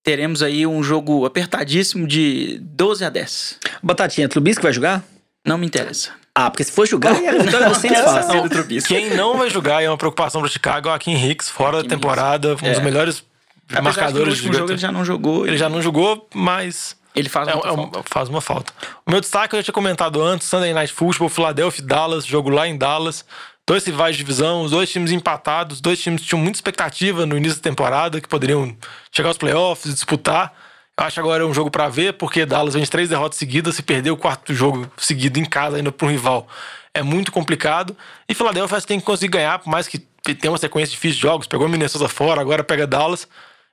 teremos 0.03 0.43
aí 0.43 0.66
um 0.66 0.83
jogo 0.83 1.27
apertadíssimo 1.27 2.07
de 2.07 2.59
12 2.62 3.05
a 3.05 3.11
10. 3.11 3.59
Batatinha, 3.83 4.29
Trubisky 4.29 4.62
vai 4.62 4.72
jogar? 4.72 5.05
Não 5.45 5.59
me 5.59 5.66
interessa. 5.66 6.12
Ah, 6.35 6.51
porque 6.51 6.64
se 6.64 6.72
for 6.72 6.87
jogar, 6.87 7.20
é 7.22 7.29
a 7.29 7.33
vitória 7.43 7.68
do 7.70 8.43
do 8.43 8.49
Trubisky. 8.49 8.95
Quem 8.95 9.14
não 9.14 9.37
vai 9.37 9.51
jogar 9.51 9.83
e 9.83 9.87
é 9.87 9.91
uma 9.91 9.97
preocupação 9.99 10.41
pro 10.41 10.51
Chicago 10.51 10.89
é 10.89 10.93
o 10.93 10.95
Akin 10.95 11.14
Hicks, 11.14 11.49
fora 11.49 11.83
da 11.83 11.89
temporada, 11.89 12.53
um 12.53 12.55
dos 12.57 12.62
É. 12.79 12.81
melhores 12.81 13.24
Apesar 13.68 13.74
que 13.74 13.74
no 13.79 13.83
marcadores 13.83 14.35
último 14.35 14.53
de 14.53 14.59
jogo 14.59 14.70
ele 14.72 14.79
já 14.79 14.93
não 14.93 15.05
jogou. 15.05 15.47
Ele 15.47 15.57
já 15.59 15.68
não 15.68 15.83
jogou, 15.83 16.29
mas 16.33 16.97
Ele 17.17 17.29
faz 17.29 17.49
É, 17.49 17.53
é 17.53 17.57
um- 17.57 17.61
falta. 17.91 18.03
faz 18.05 18.29
uma 18.29 18.41
falta. 18.43 18.73
O 19.07 19.11
meu 19.11 19.21
destaque 19.21 19.55
eu 19.55 19.59
já 19.61 19.64
tinha 19.64 19.75
comentado 19.75 20.23
antes: 20.23 20.47
Sunday 20.47 20.73
Night 20.75 20.93
Football, 20.93 21.29
Philadelphia 21.31 21.83
e 21.83 21.87
Dallas, 21.87 22.27
jogo 22.27 22.51
lá 22.51 22.69
em 22.69 22.77
Dallas. 22.77 23.25
Dois 23.67 23.85
rivais 23.85 24.14
de 24.14 24.23
divisão, 24.23 24.62
os 24.62 24.71
dois 24.71 24.89
times 24.91 25.11
empatados, 25.11 25.81
dois 25.81 26.01
times 26.01 26.21
que 26.23 26.29
tinham 26.29 26.41
muita 26.41 26.57
expectativa 26.59 27.27
no 27.27 27.37
início 27.37 27.57
da 27.57 27.62
temporada, 27.62 28.21
que 28.21 28.29
poderiam 28.29 28.77
chegar 29.11 29.29
aos 29.31 29.39
playoffs, 29.39 29.93
disputar. 29.93 30.53
Eu 30.99 31.05
acho 31.05 31.14
que 31.14 31.21
agora 31.21 31.43
é 31.43 31.47
um 31.47 31.53
jogo 31.53 31.69
pra 31.71 31.89
ver, 31.89 32.12
porque 32.12 32.47
Dallas 32.47 32.75
vem 32.75 32.83
de 32.85 32.89
três 32.91 33.09
derrotas 33.09 33.37
seguidas, 33.39 33.75
se 33.75 33.83
perder 33.83 34.11
o 34.12 34.17
quarto 34.17 34.55
jogo 34.55 34.89
seguido 34.97 35.39
em 35.41 35.45
casa 35.45 35.77
ainda 35.79 35.91
para 35.91 36.07
um 36.07 36.11
rival 36.11 36.47
é 36.95 37.03
muito 37.03 37.31
complicado. 37.33 37.95
E 38.29 38.35
Philadelphia 38.35 38.81
tem 38.83 38.99
que 39.01 39.05
conseguir 39.05 39.33
ganhar, 39.33 39.59
por 39.59 39.69
mais 39.69 39.87
que 39.89 39.99
tenha 39.99 40.51
uma 40.51 40.57
sequência 40.59 40.93
difícil 40.93 41.17
de 41.17 41.23
jogos, 41.23 41.47
pegou 41.47 41.69
Minnesota 41.69 42.09
fora, 42.09 42.41
agora 42.41 42.62
pega 42.64 42.87
Dallas. 42.87 43.29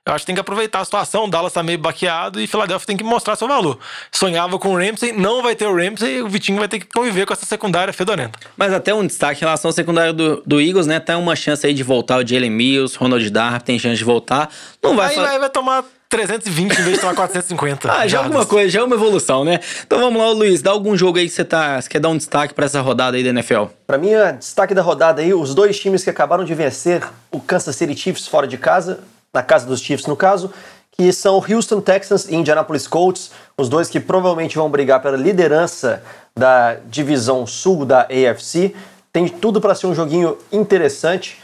Eu 0.06 0.12
acho 0.12 0.22
que 0.22 0.26
tem 0.26 0.34
que 0.34 0.40
aproveitar 0.42 0.80
a 0.80 0.84
situação. 0.84 1.24
O 1.24 1.30
Dallas 1.30 1.50
tá 1.54 1.62
meio 1.62 1.78
baqueado 1.78 2.38
e 2.38 2.46
Philadelphia 2.46 2.86
tem 2.86 2.94
que 2.96 3.02
mostrar 3.02 3.36
seu 3.36 3.48
valor. 3.48 3.78
Sonhava 4.12 4.58
com 4.58 4.74
o 4.74 4.76
Ramsey, 4.78 5.12
não 5.14 5.42
vai 5.42 5.54
ter 5.56 5.64
o 5.66 5.74
Ramsey, 5.74 6.20
o 6.20 6.28
Vitinho 6.28 6.58
vai 6.58 6.68
ter 6.68 6.78
que 6.78 6.86
conviver 6.94 7.24
com 7.24 7.32
essa 7.32 7.46
secundária 7.46 7.90
fedorenta. 7.90 8.38
Mas 8.54 8.70
até 8.74 8.92
um 8.92 9.06
destaque 9.06 9.40
em 9.40 9.44
relação 9.46 9.70
ao 9.70 9.72
secundário 9.72 10.12
do, 10.12 10.42
do 10.44 10.60
Eagles, 10.60 10.86
né? 10.86 11.00
Tem 11.00 11.16
uma 11.16 11.34
chance 11.34 11.66
aí 11.66 11.72
de 11.72 11.82
voltar 11.82 12.18
o 12.22 12.26
Jalen 12.26 12.50
Mills, 12.50 12.98
Ronald 12.98 13.30
Darby 13.30 13.64
tem 13.64 13.78
chance 13.78 13.96
de 13.96 14.04
voltar. 14.04 14.50
Não 14.82 14.94
vai 14.94 15.08
Aí 15.08 15.14
fa- 15.14 15.22
vai, 15.22 15.38
vai 15.38 15.48
tomar 15.48 15.82
320 16.10 16.70
em 16.78 16.82
vez 16.82 16.94
de 16.96 17.00
tomar 17.00 17.14
450. 17.14 17.88
Ah, 17.90 17.94
já 18.00 18.04
é 18.04 18.08
jardas. 18.10 18.26
alguma 18.26 18.44
coisa, 18.44 18.68
já 18.68 18.80
é 18.80 18.84
uma 18.84 18.96
evolução, 18.96 19.42
né? 19.42 19.58
Então 19.86 19.98
vamos 20.00 20.20
lá, 20.20 20.28
Luiz, 20.32 20.60
dá 20.60 20.70
algum 20.70 20.94
jogo 20.98 21.16
aí 21.16 21.24
que 21.26 21.32
você 21.34 21.46
tá. 21.46 21.80
Você 21.80 21.88
quer 21.88 21.98
dar 22.00 22.10
um 22.10 22.16
destaque 22.18 22.52
pra 22.52 22.66
essa 22.66 22.82
rodada 22.82 23.16
aí 23.16 23.24
da 23.24 23.30
NFL? 23.30 23.64
Pra 23.86 23.96
mim, 23.96 24.14
o 24.14 24.32
destaque 24.34 24.74
da 24.74 24.82
rodada 24.82 25.22
aí, 25.22 25.32
os 25.32 25.54
dois 25.54 25.80
times 25.80 26.04
que 26.04 26.10
acabaram 26.10 26.44
de 26.44 26.54
vencer 26.54 27.02
o 27.32 27.40
Kansas 27.40 27.74
City 27.74 27.96
Chiefs 27.96 28.28
fora 28.28 28.46
de 28.46 28.58
casa, 28.58 29.00
na 29.34 29.42
casa 29.42 29.66
dos 29.66 29.80
Chiefs 29.80 30.06
no 30.06 30.16
caso, 30.16 30.50
que 30.92 31.12
são 31.12 31.34
Houston 31.36 31.80
Texans 31.80 32.28
e 32.28 32.36
Indianapolis 32.36 32.86
Colts, 32.86 33.32
os 33.58 33.68
dois 33.68 33.90
que 33.90 33.98
provavelmente 33.98 34.56
vão 34.56 34.70
brigar 34.70 35.02
pela 35.02 35.16
liderança 35.16 36.02
da 36.36 36.74
divisão 36.86 37.46
sul 37.46 37.84
da 37.84 38.02
AFC. 38.02 38.74
Tem 39.12 39.28
tudo 39.28 39.60
para 39.60 39.74
ser 39.74 39.88
um 39.88 39.94
joguinho 39.94 40.38
interessante 40.52 41.38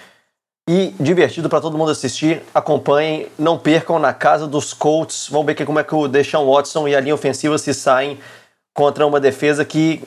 e 0.68 0.95
divertido 1.01 1.49
para 1.49 1.61
todo 1.61 1.76
mundo 1.76 1.91
assistir. 1.91 2.43
Acompanhem, 2.55 3.26
não 3.36 3.59
percam 3.59 3.99
na 3.99 4.14
casa 4.14 4.47
dos 4.47 4.72
Colts. 4.72 5.28
Vamos 5.28 5.47
ver 5.47 5.64
como 5.64 5.80
é 5.80 5.84
que 5.84 5.95
o 5.95 6.07
Deshaun 6.07 6.49
Watson 6.49 6.86
e 6.86 6.95
a 6.95 7.01
linha 7.01 7.14
ofensiva 7.14 7.59
se 7.59 7.74
saem 7.74 8.20
contra 8.72 9.05
uma 9.05 9.18
defesa 9.18 9.64
que 9.64 10.01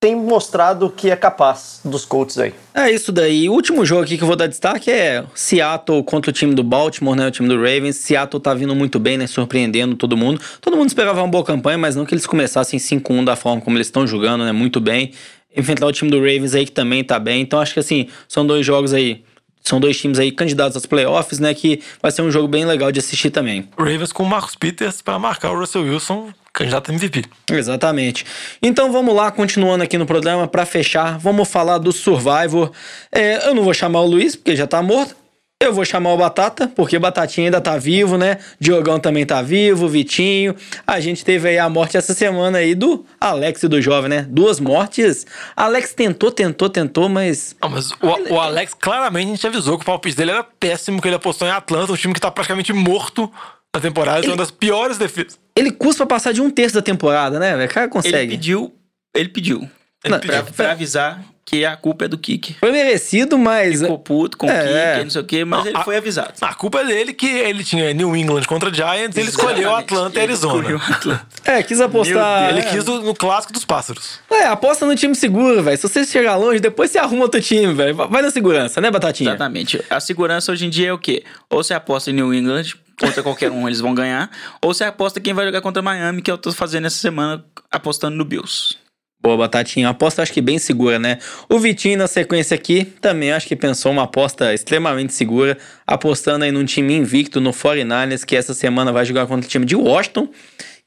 tem 0.00 0.14
mostrado 0.14 0.88
que 0.90 1.10
é 1.10 1.16
capaz 1.16 1.80
dos 1.84 2.04
Colts 2.04 2.38
aí. 2.38 2.54
É 2.72 2.88
isso 2.90 3.10
daí. 3.10 3.48
O 3.48 3.52
último 3.52 3.84
jogo 3.84 4.02
aqui 4.02 4.16
que 4.16 4.22
eu 4.22 4.28
vou 4.28 4.36
dar 4.36 4.46
destaque 4.46 4.90
é 4.90 5.24
Seattle 5.34 6.04
contra 6.04 6.30
o 6.30 6.32
time 6.32 6.54
do 6.54 6.62
Baltimore, 6.62 7.16
né? 7.16 7.26
O 7.26 7.30
time 7.32 7.48
do 7.48 7.56
Ravens. 7.56 7.96
Seattle 7.96 8.40
tá 8.40 8.54
vindo 8.54 8.74
muito 8.76 9.00
bem, 9.00 9.18
né? 9.18 9.26
Surpreendendo 9.26 9.96
todo 9.96 10.16
mundo. 10.16 10.40
Todo 10.60 10.76
mundo 10.76 10.88
esperava 10.88 11.20
uma 11.20 11.28
boa 11.28 11.44
campanha, 11.44 11.76
mas 11.76 11.96
não 11.96 12.06
que 12.06 12.14
eles 12.14 12.26
começassem 12.26 12.78
5-1 12.78 13.24
da 13.24 13.34
forma 13.34 13.60
como 13.60 13.76
eles 13.76 13.88
estão 13.88 14.06
jogando, 14.06 14.44
né? 14.44 14.52
Muito 14.52 14.80
bem. 14.80 15.12
Enfrentar 15.56 15.86
o 15.86 15.92
time 15.92 16.10
do 16.10 16.18
Ravens 16.18 16.54
aí 16.54 16.64
que 16.64 16.72
também 16.72 17.02
tá 17.02 17.18
bem. 17.18 17.40
Então 17.42 17.58
acho 17.58 17.74
que 17.74 17.80
assim, 17.80 18.06
são 18.28 18.46
dois 18.46 18.64
jogos 18.64 18.94
aí. 18.94 19.24
São 19.68 19.78
dois 19.78 20.00
times 20.00 20.18
aí 20.18 20.32
candidatos 20.32 20.76
aos 20.76 20.86
playoffs, 20.86 21.38
né? 21.38 21.52
Que 21.52 21.82
vai 22.00 22.10
ser 22.10 22.22
um 22.22 22.30
jogo 22.30 22.48
bem 22.48 22.64
legal 22.64 22.90
de 22.90 23.00
assistir 23.00 23.28
também. 23.28 23.68
Ravens 23.76 24.12
com 24.12 24.22
o 24.22 24.26
Marcos 24.26 24.56
Peters 24.56 25.02
para 25.02 25.18
marcar 25.18 25.50
o 25.50 25.58
Russell 25.58 25.82
Wilson, 25.82 26.32
candidato 26.54 26.90
a 26.90 26.94
MVP. 26.94 27.24
Exatamente. 27.50 28.24
Então 28.62 28.90
vamos 28.90 29.14
lá, 29.14 29.30
continuando 29.30 29.84
aqui 29.84 29.98
no 29.98 30.06
programa, 30.06 30.48
pra 30.48 30.64
fechar, 30.64 31.18
vamos 31.18 31.46
falar 31.50 31.76
do 31.76 31.92
Survivor. 31.92 32.72
É, 33.12 33.46
eu 33.46 33.54
não 33.54 33.62
vou 33.62 33.74
chamar 33.74 34.00
o 34.00 34.06
Luiz, 34.06 34.34
porque 34.34 34.56
já 34.56 34.66
tá 34.66 34.82
morto. 34.82 35.14
Eu 35.60 35.72
vou 35.72 35.84
chamar 35.84 36.12
o 36.12 36.16
Batata, 36.16 36.68
porque 36.68 36.96
o 36.96 37.00
Batatinha 37.00 37.48
ainda 37.48 37.60
tá 37.60 37.76
vivo, 37.76 38.16
né? 38.16 38.38
Diogão 38.60 39.00
também 39.00 39.26
tá 39.26 39.42
vivo, 39.42 39.86
o 39.86 39.88
Vitinho. 39.88 40.54
A 40.86 41.00
gente 41.00 41.24
teve 41.24 41.48
aí 41.48 41.58
a 41.58 41.68
morte 41.68 41.96
essa 41.96 42.14
semana 42.14 42.58
aí 42.58 42.76
do 42.76 43.04
Alex 43.20 43.64
e 43.64 43.68
do 43.68 43.82
Jovem, 43.82 44.08
né? 44.08 44.26
Duas 44.30 44.60
mortes. 44.60 45.26
Alex 45.56 45.92
tentou, 45.94 46.30
tentou, 46.30 46.70
tentou, 46.70 47.08
mas 47.08 47.56
Não, 47.60 47.70
mas 47.70 47.90
o, 47.90 48.34
o 48.34 48.40
Alex, 48.40 48.72
claramente, 48.72 49.26
a 49.26 49.34
gente 49.34 49.46
avisou 49.48 49.76
que 49.76 49.82
o 49.82 49.86
palpite 49.86 50.16
dele 50.16 50.30
era 50.30 50.44
péssimo, 50.44 51.02
que 51.02 51.08
ele 51.08 51.16
apostou 51.16 51.48
em 51.48 51.50
Atlanta, 51.50 51.92
um 51.92 51.96
time 51.96 52.14
que 52.14 52.20
tá 52.20 52.30
praticamente 52.30 52.72
morto 52.72 53.28
na 53.74 53.80
temporada, 53.80 54.24
é 54.24 54.30
uma 54.30 54.36
das 54.36 54.52
piores 54.52 54.96
defesas. 54.96 55.40
ele 55.56 55.72
custa 55.72 56.06
pra 56.06 56.16
passar 56.16 56.32
de 56.32 56.40
um 56.40 56.50
terço 56.50 56.76
da 56.76 56.82
temporada, 56.82 57.40
né? 57.40 57.64
O 57.64 57.68
cara 57.68 57.86
Ele 57.86 57.92
consegue. 57.92 58.30
pediu, 58.30 58.72
ele 59.12 59.28
pediu. 59.28 59.68
Não, 60.06 60.20
pra, 60.20 60.40
pediu. 60.40 60.54
pra 60.54 60.70
avisar 60.70 61.24
que 61.48 61.64
a 61.64 61.76
culpa 61.76 62.04
é 62.04 62.08
do 62.08 62.18
Kick. 62.18 62.56
Foi 62.60 62.70
merecido, 62.70 63.38
mas. 63.38 63.80
Ficou 63.80 63.98
puto 63.98 64.36
com 64.36 64.46
o 64.46 64.50
É. 64.50 64.92
Kick, 64.94 65.04
não 65.04 65.10
sei 65.10 65.20
o 65.22 65.24
quê, 65.24 65.44
mas 65.46 65.60
Não, 65.60 65.66
ele 65.68 65.76
a- 65.78 65.82
foi 65.82 65.96
avisado. 65.96 66.32
A 66.42 66.54
culpa 66.54 66.80
é 66.80 66.84
dele 66.84 67.14
que 67.14 67.26
ele 67.26 67.64
tinha 67.64 67.92
New 67.94 68.14
England 68.14 68.42
contra 68.42 68.72
Giants, 68.72 69.16
ele 69.16 69.28
escolheu. 69.30 69.74
Atlanta 69.74 70.18
e 70.18 70.22
Ele 70.22 70.32
Arizona. 70.32 70.58
escolheu 70.60 70.76
Atlanta. 70.78 71.26
É, 71.44 71.62
quis 71.62 71.80
apostar. 71.80 72.50
Ele 72.50 72.60
é. 72.60 72.62
quis 72.64 72.86
o- 72.86 73.00
no 73.00 73.14
clássico 73.14 73.52
dos 73.52 73.64
pássaros. 73.64 74.20
É, 74.30 74.44
aposta 74.44 74.84
no 74.84 74.94
time 74.94 75.14
seguro, 75.14 75.62
velho. 75.62 75.76
Se 75.78 75.88
você 75.88 76.04
chegar 76.04 76.36
longe, 76.36 76.60
depois 76.60 76.90
você 76.90 76.98
arruma 76.98 77.22
outro 77.22 77.40
time, 77.40 77.72
velho. 77.72 77.94
Vai 77.94 78.20
na 78.20 78.30
segurança, 78.30 78.80
né, 78.80 78.90
Batatinha? 78.90 79.30
Exatamente. 79.30 79.82
A 79.88 80.00
segurança 80.00 80.52
hoje 80.52 80.66
em 80.66 80.70
dia 80.70 80.88
é 80.88 80.92
o 80.92 80.98
quê? 80.98 81.24
Ou 81.48 81.62
você 81.64 81.72
aposta 81.72 82.10
em 82.10 82.14
New 82.14 82.34
England, 82.34 82.74
contra 83.00 83.22
qualquer 83.22 83.50
um 83.50 83.66
eles 83.68 83.80
vão 83.80 83.94
ganhar, 83.94 84.30
ou 84.62 84.74
você 84.74 84.84
aposta 84.84 85.18
quem 85.20 85.32
vai 85.32 85.46
jogar 85.46 85.60
contra 85.62 85.80
Miami, 85.80 86.20
que 86.20 86.30
eu 86.30 86.36
tô 86.36 86.52
fazendo 86.52 86.86
essa 86.86 86.98
semana 86.98 87.42
apostando 87.70 88.16
no 88.16 88.24
Bills. 88.24 88.76
Boa, 89.20 89.36
Batatinha. 89.36 89.88
Aposta 89.88 90.22
acho 90.22 90.32
que 90.32 90.40
bem 90.40 90.58
segura, 90.58 90.96
né? 90.96 91.18
O 91.48 91.58
Vitinho, 91.58 91.98
na 91.98 92.06
sequência 92.06 92.54
aqui, 92.54 92.84
também 92.84 93.32
acho 93.32 93.48
que 93.48 93.56
pensou 93.56 93.90
uma 93.90 94.04
aposta 94.04 94.54
extremamente 94.54 95.12
segura, 95.12 95.58
apostando 95.84 96.44
aí 96.44 96.52
num 96.52 96.64
time 96.64 96.94
invicto 96.94 97.40
no 97.40 97.50
49ers, 97.50 98.24
que 98.24 98.36
essa 98.36 98.54
semana 98.54 98.92
vai 98.92 99.04
jogar 99.04 99.26
contra 99.26 99.44
o 99.44 99.50
time 99.50 99.66
de 99.66 99.74
Washington, 99.74 100.28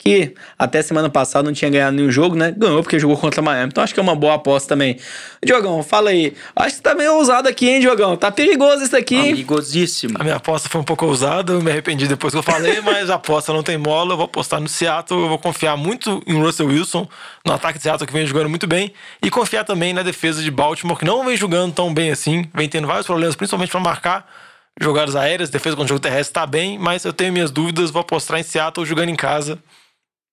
que 0.01 0.33
até 0.57 0.81
semana 0.81 1.11
passada 1.11 1.45
não 1.45 1.53
tinha 1.53 1.69
ganhado 1.69 1.95
nenhum 1.95 2.09
jogo, 2.09 2.35
né? 2.35 2.51
Ganhou 2.57 2.81
porque 2.81 2.97
jogou 2.97 3.15
contra 3.15 3.39
Miami. 3.39 3.67
Então 3.67 3.83
acho 3.83 3.93
que 3.93 3.99
é 3.99 4.03
uma 4.03 4.15
boa 4.15 4.33
aposta 4.33 4.69
também. 4.69 4.97
Diogão, 5.45 5.83
fala 5.83 6.09
aí. 6.09 6.33
Acho 6.55 6.77
que 6.77 6.81
tá 6.81 6.95
meio 6.95 7.17
ousado 7.17 7.47
aqui, 7.47 7.69
hein, 7.69 7.79
Diogão? 7.79 8.17
Tá 8.17 8.31
perigoso 8.31 8.83
isso 8.83 8.97
aqui, 8.97 9.13
hein? 9.13 9.33
Amigosíssimo. 9.33 10.17
A 10.19 10.23
minha 10.23 10.37
aposta 10.37 10.67
foi 10.67 10.81
um 10.81 10.83
pouco 10.83 11.05
ousada, 11.05 11.53
eu 11.53 11.61
me 11.61 11.69
arrependi 11.69 12.07
depois 12.07 12.33
que 12.33 12.37
eu 12.39 12.41
falei, 12.41 12.81
mas 12.81 13.11
a 13.11 13.15
aposta 13.15 13.53
não 13.53 13.61
tem 13.61 13.77
mola, 13.77 14.13
eu 14.13 14.17
vou 14.17 14.25
apostar 14.25 14.59
no 14.59 14.67
Seattle, 14.67 15.21
eu 15.21 15.29
vou 15.29 15.37
confiar 15.37 15.77
muito 15.77 16.19
em 16.25 16.33
Russell 16.33 16.65
Wilson, 16.65 17.07
no 17.45 17.53
ataque 17.53 17.77
de 17.77 17.83
Seattle 17.83 18.07
que 18.07 18.13
vem 18.13 18.25
jogando 18.25 18.49
muito 18.49 18.65
bem, 18.65 18.91
e 19.21 19.29
confiar 19.29 19.65
também 19.65 19.93
na 19.93 20.01
defesa 20.01 20.41
de 20.41 20.49
Baltimore, 20.49 20.97
que 20.97 21.05
não 21.05 21.23
vem 21.23 21.37
jogando 21.37 21.75
tão 21.75 21.93
bem 21.93 22.09
assim, 22.09 22.49
vem 22.55 22.67
tendo 22.67 22.87
vários 22.87 23.05
problemas, 23.05 23.35
principalmente 23.35 23.69
para 23.69 23.79
marcar 23.79 24.25
jogadas 24.79 25.15
aéreas, 25.15 25.51
defesa 25.51 25.75
com 25.75 25.83
o 25.83 25.87
jogo 25.87 25.99
terrestre 25.99 26.33
tá 26.33 26.47
bem, 26.47 26.79
mas 26.79 27.05
eu 27.05 27.13
tenho 27.13 27.31
minhas 27.31 27.51
dúvidas, 27.51 27.91
vou 27.91 28.01
apostar 28.01 28.39
em 28.39 28.43
Seattle 28.43 28.85
jogando 28.85 29.09
em 29.09 29.15
casa. 29.15 29.59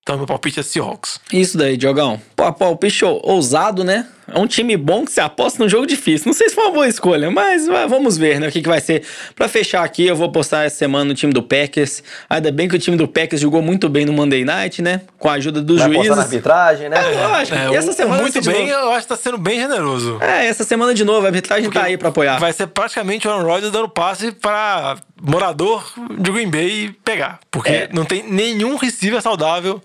Então 0.01 0.17
meu 0.17 0.25
palpite 0.25 0.59
é 0.59 0.63
Seahawks. 0.63 1.19
Isso 1.31 1.57
daí, 1.57 1.77
Diogão. 1.77 2.19
Palpite 2.35 3.05
ou- 3.05 3.21
ousado, 3.23 3.83
né? 3.83 4.07
É 4.33 4.39
um 4.39 4.47
time 4.47 4.75
bom 4.77 5.05
que 5.05 5.11
você 5.11 5.21
aposta 5.21 5.61
num 5.63 5.69
jogo 5.69 5.85
difícil. 5.85 6.27
Não 6.27 6.33
sei 6.33 6.49
se 6.49 6.55
foi 6.55 6.65
uma 6.65 6.73
boa 6.73 6.87
escolha, 6.87 7.29
mas 7.31 7.67
vamos 7.87 8.17
ver, 8.17 8.39
né? 8.39 8.47
O 8.47 8.51
que, 8.51 8.61
que 8.61 8.67
vai 8.67 8.79
ser. 8.81 9.03
Pra 9.35 9.47
fechar 9.47 9.83
aqui, 9.83 10.05
eu 10.07 10.15
vou 10.15 10.27
apostar 10.27 10.65
essa 10.65 10.75
semana 10.77 11.05
no 11.05 11.13
time 11.13 11.31
do 11.33 11.41
Packers. 11.43 12.03
Ainda 12.29 12.51
bem 12.51 12.67
que 12.67 12.75
o 12.75 12.79
time 12.79 12.97
do 12.97 13.07
Packers 13.07 13.41
jogou 13.41 13.61
muito 13.61 13.87
bem 13.89 14.05
no 14.05 14.13
Monday 14.13 14.43
Night, 14.45 14.81
né? 14.81 15.01
Com 15.17 15.29
a 15.29 15.33
ajuda 15.33 15.61
dos 15.61 15.77
Vai 15.79 15.87
apostar 15.91 16.07
na 16.09 16.13
juízes. 16.23 16.33
arbitragem, 16.33 16.89
né? 16.89 16.97
É, 16.97 17.27
lógico. 17.27 17.57
É, 17.57 17.69
e 17.71 17.75
essa 17.75 17.93
semana 17.93 18.21
muito 18.21 18.41
bem, 18.41 18.67
novo. 18.67 18.79
eu 18.81 18.91
acho 18.91 19.01
que 19.01 19.07
tá 19.07 19.15
sendo 19.17 19.37
bem 19.37 19.59
generoso. 19.59 20.17
É, 20.21 20.45
essa 20.45 20.63
semana 20.63 20.93
de 20.93 21.03
novo, 21.03 21.25
a 21.25 21.29
arbitragem 21.29 21.69
tá 21.69 21.83
aí 21.83 21.97
pra 21.97 22.09
apoiar. 22.09 22.37
Vai 22.39 22.53
ser 22.53 22.67
praticamente 22.67 23.27
o 23.27 23.31
Aaron 23.31 23.43
Rodgers 23.45 23.71
dando 23.71 23.89
passe 23.89 24.31
para 24.31 24.97
morador 25.21 25.85
de 26.19 26.31
Green 26.31 26.49
Bay 26.49 26.95
pegar. 27.03 27.39
Porque 27.51 27.69
É. 27.69 27.89
não 27.93 28.05
tem 28.05 28.23
nenhum 28.23 28.75
receiver 28.75 29.21
saudável. 29.21 29.81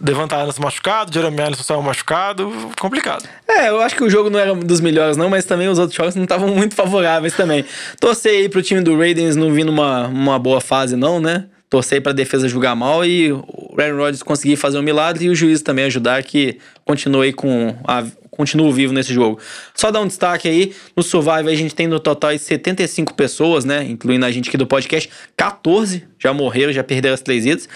Devante 0.00 0.34
Adams 0.34 0.58
machucado, 0.58 1.12
Jeremy 1.12 1.40
Allison 1.40 1.62
saiu 1.62 1.82
machucado. 1.82 2.50
Complicado. 2.78 3.28
É, 3.46 3.68
eu 3.68 3.80
acho 3.80 3.96
que 3.96 4.04
o 4.04 4.10
jogo 4.10 4.30
não 4.30 4.38
era 4.38 4.54
dos 4.54 4.80
melhores, 4.80 5.16
não, 5.16 5.28
mas 5.28 5.44
também 5.44 5.68
os 5.68 5.78
outros 5.78 5.96
jogos 5.96 6.14
não 6.14 6.24
estavam 6.24 6.48
muito 6.48 6.74
favoráveis 6.74 7.34
também. 7.34 7.64
Torcei 8.00 8.42
aí 8.42 8.48
pro 8.48 8.62
time 8.62 8.80
do 8.80 8.96
Raiders 8.96 9.36
não 9.36 9.52
vir 9.52 9.64
numa 9.64 10.06
uma 10.06 10.38
boa 10.38 10.60
fase, 10.60 10.96
não, 10.96 11.20
né? 11.20 11.46
Torcei 11.68 12.00
pra 12.00 12.12
defesa 12.12 12.48
jogar 12.48 12.74
mal 12.74 13.04
e 13.04 13.30
o 13.32 13.74
Aaron 13.78 13.96
Rodgers 13.96 14.22
conseguir 14.22 14.56
fazer 14.56 14.78
um 14.78 14.82
milagre 14.82 15.26
e 15.26 15.28
o 15.28 15.34
juiz 15.34 15.60
também 15.60 15.84
ajudar 15.84 16.22
que 16.22 16.58
continue 16.84 17.32
com 17.32 17.76
a, 17.86 18.04
continuo 18.38 18.72
vivo 18.72 18.94
nesse 18.94 19.12
jogo. 19.12 19.38
Só 19.74 19.90
dar 19.90 20.00
um 20.00 20.06
destaque 20.06 20.48
aí, 20.48 20.72
no 20.96 21.02
Survival 21.02 21.48
a 21.48 21.54
gente 21.54 21.74
tem 21.74 21.88
no 21.88 21.98
total 21.98 22.30
aí 22.30 22.38
75 22.38 23.12
pessoas, 23.14 23.64
né? 23.64 23.84
Incluindo 23.84 24.24
a 24.24 24.30
gente 24.30 24.48
aqui 24.48 24.56
do 24.56 24.66
podcast. 24.66 25.10
14 25.36 26.04
já 26.18 26.32
morreram, 26.32 26.72
já 26.72 26.84
perderam 26.84 27.14
as 27.14 27.20
três 27.20 27.44
idas. 27.44 27.68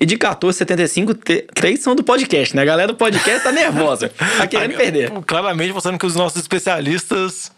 E 0.00 0.06
de 0.06 0.16
14, 0.16 0.56
75, 0.56 1.14
3 1.54 1.80
são 1.80 1.94
do 1.94 2.02
podcast, 2.02 2.56
né? 2.56 2.62
A 2.62 2.64
galera 2.64 2.92
do 2.92 2.96
podcast 2.96 3.42
tá 3.42 3.52
nervosa. 3.52 4.10
Tá 4.38 4.46
querendo 4.48 4.74
perder. 4.74 5.10
Claramente 5.26 5.72
mostrando 5.72 5.98
que 5.98 6.06
os 6.06 6.16
nossos 6.16 6.40
especialistas 6.40 7.52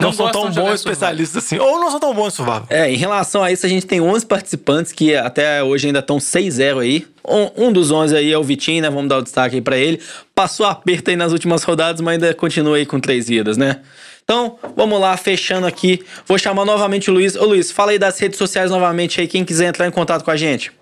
não, 0.00 0.08
Não 0.08 0.12
são 0.12 0.30
tão 0.30 0.50
bons 0.50 0.74
especialistas 0.74 1.44
assim. 1.44 1.58
Ou 1.58 1.80
não 1.80 1.90
são 1.90 1.98
tão 1.98 2.14
bons 2.14 2.34
em 2.34 2.36
survival. 2.36 2.66
É, 2.68 2.90
em 2.90 2.96
relação 2.96 3.42
a 3.42 3.50
isso, 3.50 3.64
a 3.64 3.68
gente 3.68 3.86
tem 3.86 4.00
11 4.00 4.26
participantes 4.26 4.92
que 4.92 5.14
até 5.14 5.62
hoje 5.62 5.86
ainda 5.86 6.00
estão 6.00 6.18
6-0 6.18 6.80
aí. 6.80 7.06
Um, 7.26 7.66
um 7.68 7.72
dos 7.72 7.90
11 7.90 8.14
aí 8.14 8.30
é 8.30 8.38
o 8.38 8.42
Vitinho, 8.42 8.82
né? 8.82 8.90
Vamos 8.90 9.08
dar 9.08 9.18
o 9.18 9.22
destaque 9.22 9.56
aí 9.56 9.62
pra 9.62 9.78
ele. 9.78 10.00
Passou 10.34 10.66
aperto 10.66 11.10
aí 11.10 11.16
nas 11.16 11.32
últimas 11.32 11.62
rodadas, 11.62 12.02
mas 12.02 12.14
ainda 12.14 12.34
continua 12.34 12.76
aí 12.76 12.84
com 12.84 13.00
três 13.00 13.26
vidas, 13.26 13.56
né? 13.56 13.80
Então, 14.22 14.58
vamos 14.76 15.00
lá, 15.00 15.16
fechando 15.16 15.66
aqui. 15.66 16.04
Vou 16.26 16.36
chamar 16.36 16.64
novamente 16.64 17.10
o 17.10 17.14
Luiz. 17.14 17.34
Ô 17.34 17.44
Luiz, 17.44 17.70
fala 17.70 17.92
aí 17.92 17.98
das 17.98 18.18
redes 18.18 18.38
sociais 18.38 18.70
novamente 18.70 19.20
aí, 19.20 19.26
quem 19.26 19.44
quiser 19.44 19.66
entrar 19.68 19.86
em 19.86 19.90
contato 19.90 20.24
com 20.24 20.30
a 20.30 20.36
gente. 20.36 20.72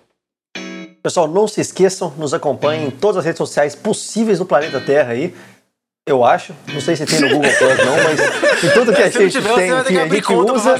Pessoal, 1.05 1.27
não 1.27 1.47
se 1.47 1.61
esqueçam, 1.61 2.11
nos 2.17 2.33
acompanhem 2.33 2.87
em 2.87 2.89
todas 2.89 3.17
as 3.17 3.25
redes 3.25 3.37
sociais 3.37 3.75
possíveis 3.75 4.39
do 4.39 4.45
planeta 4.45 4.81
Terra 4.81 5.11
aí. 5.11 5.35
Eu 6.03 6.25
acho. 6.25 6.51
Não 6.73 6.81
sei 6.81 6.95
se 6.95 7.05
tem 7.05 7.19
no 7.19 7.29
Google 7.29 7.51
Plus, 7.59 7.77
não, 7.77 7.95
mas 8.03 8.19
em 8.63 8.69
tudo 8.73 8.91
que 8.91 9.03
a 9.03 9.09
gente 9.11 9.31
tiver, 9.31 9.53
tem 9.53 9.83
que 9.83 9.93
que 9.93 9.99
a 9.99 10.07
gente 10.07 10.33
usa, 10.33 10.79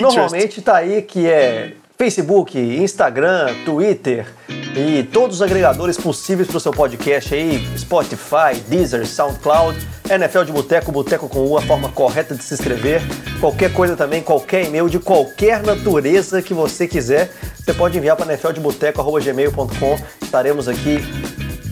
normalmente 0.00 0.60
tá 0.60 0.74
aí 0.74 1.02
que 1.02 1.24
é 1.24 1.74
Facebook, 2.00 2.58
Instagram, 2.58 3.54
Twitter 3.62 4.26
e 4.74 5.02
todos 5.02 5.36
os 5.36 5.42
agregadores 5.42 5.98
possíveis 5.98 6.48
para 6.48 6.56
o 6.56 6.60
seu 6.60 6.72
podcast 6.72 7.34
aí, 7.34 7.62
Spotify, 7.76 8.58
Deezer, 8.68 9.06
SoundCloud, 9.06 9.78
NFL 10.08 10.44
de 10.44 10.52
Boteco, 10.52 10.90
Boteco 10.90 11.28
com 11.28 11.40
U, 11.40 11.58
a 11.58 11.60
forma 11.60 11.90
correta 11.90 12.34
de 12.34 12.42
se 12.42 12.54
inscrever. 12.54 13.02
Qualquer 13.38 13.70
coisa 13.74 13.96
também, 13.96 14.22
qualquer 14.22 14.64
e-mail 14.64 14.88
de 14.88 14.98
qualquer 14.98 15.62
natureza 15.62 16.40
que 16.40 16.54
você 16.54 16.88
quiser, 16.88 17.30
você 17.54 17.74
pode 17.74 17.98
enviar 17.98 18.16
para 18.16 18.32
nfldeboteco.gmail.com. 18.32 19.98
Estaremos 20.22 20.68
aqui 20.68 21.04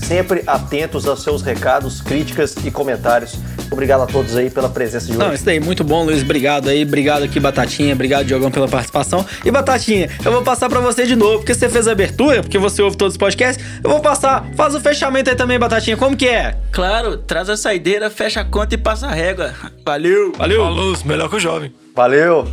sempre 0.06 0.42
atentos 0.46 1.08
aos 1.08 1.22
seus 1.22 1.40
recados, 1.40 2.02
críticas 2.02 2.54
e 2.66 2.70
comentários. 2.70 3.38
Obrigado 3.70 4.02
a 4.02 4.06
todos 4.06 4.36
aí 4.36 4.50
pela 4.50 4.68
presença 4.68 5.06
de 5.06 5.12
hoje. 5.12 5.18
Não, 5.18 5.32
isso 5.32 5.44
daí, 5.44 5.60
muito 5.60 5.84
bom, 5.84 6.04
Luiz. 6.04 6.22
Obrigado 6.22 6.68
aí. 6.68 6.82
Obrigado 6.82 7.24
aqui, 7.24 7.38
Batatinha. 7.38 7.94
Obrigado, 7.94 8.26
Diogão, 8.26 8.50
pela 8.50 8.68
participação. 8.68 9.24
E, 9.44 9.50
Batatinha, 9.50 10.08
eu 10.24 10.32
vou 10.32 10.42
passar 10.42 10.68
pra 10.68 10.80
você 10.80 11.06
de 11.06 11.14
novo, 11.14 11.38
porque 11.38 11.54
você 11.54 11.68
fez 11.68 11.86
a 11.86 11.92
abertura, 11.92 12.42
porque 12.42 12.58
você 12.58 12.82
ouve 12.82 12.96
todos 12.96 13.14
os 13.14 13.18
podcasts. 13.18 13.64
Eu 13.82 13.90
vou 13.90 14.00
passar. 14.00 14.46
Faz 14.56 14.74
o 14.74 14.80
fechamento 14.80 15.30
aí 15.30 15.36
também, 15.36 15.58
Batatinha. 15.58 15.96
Como 15.96 16.16
que 16.16 16.28
é? 16.28 16.56
Claro, 16.72 17.18
traz 17.18 17.48
a 17.48 17.56
saideira, 17.56 18.10
fecha 18.10 18.40
a 18.40 18.44
conta 18.44 18.74
e 18.74 18.78
passa 18.78 19.06
a 19.06 19.12
régua. 19.12 19.52
Valeu! 19.84 20.32
Valeu! 20.36 20.62
Falou, 20.62 20.96
melhor 21.04 21.28
que 21.28 21.36
o 21.36 21.40
jovem. 21.40 21.72
Valeu! 21.94 22.46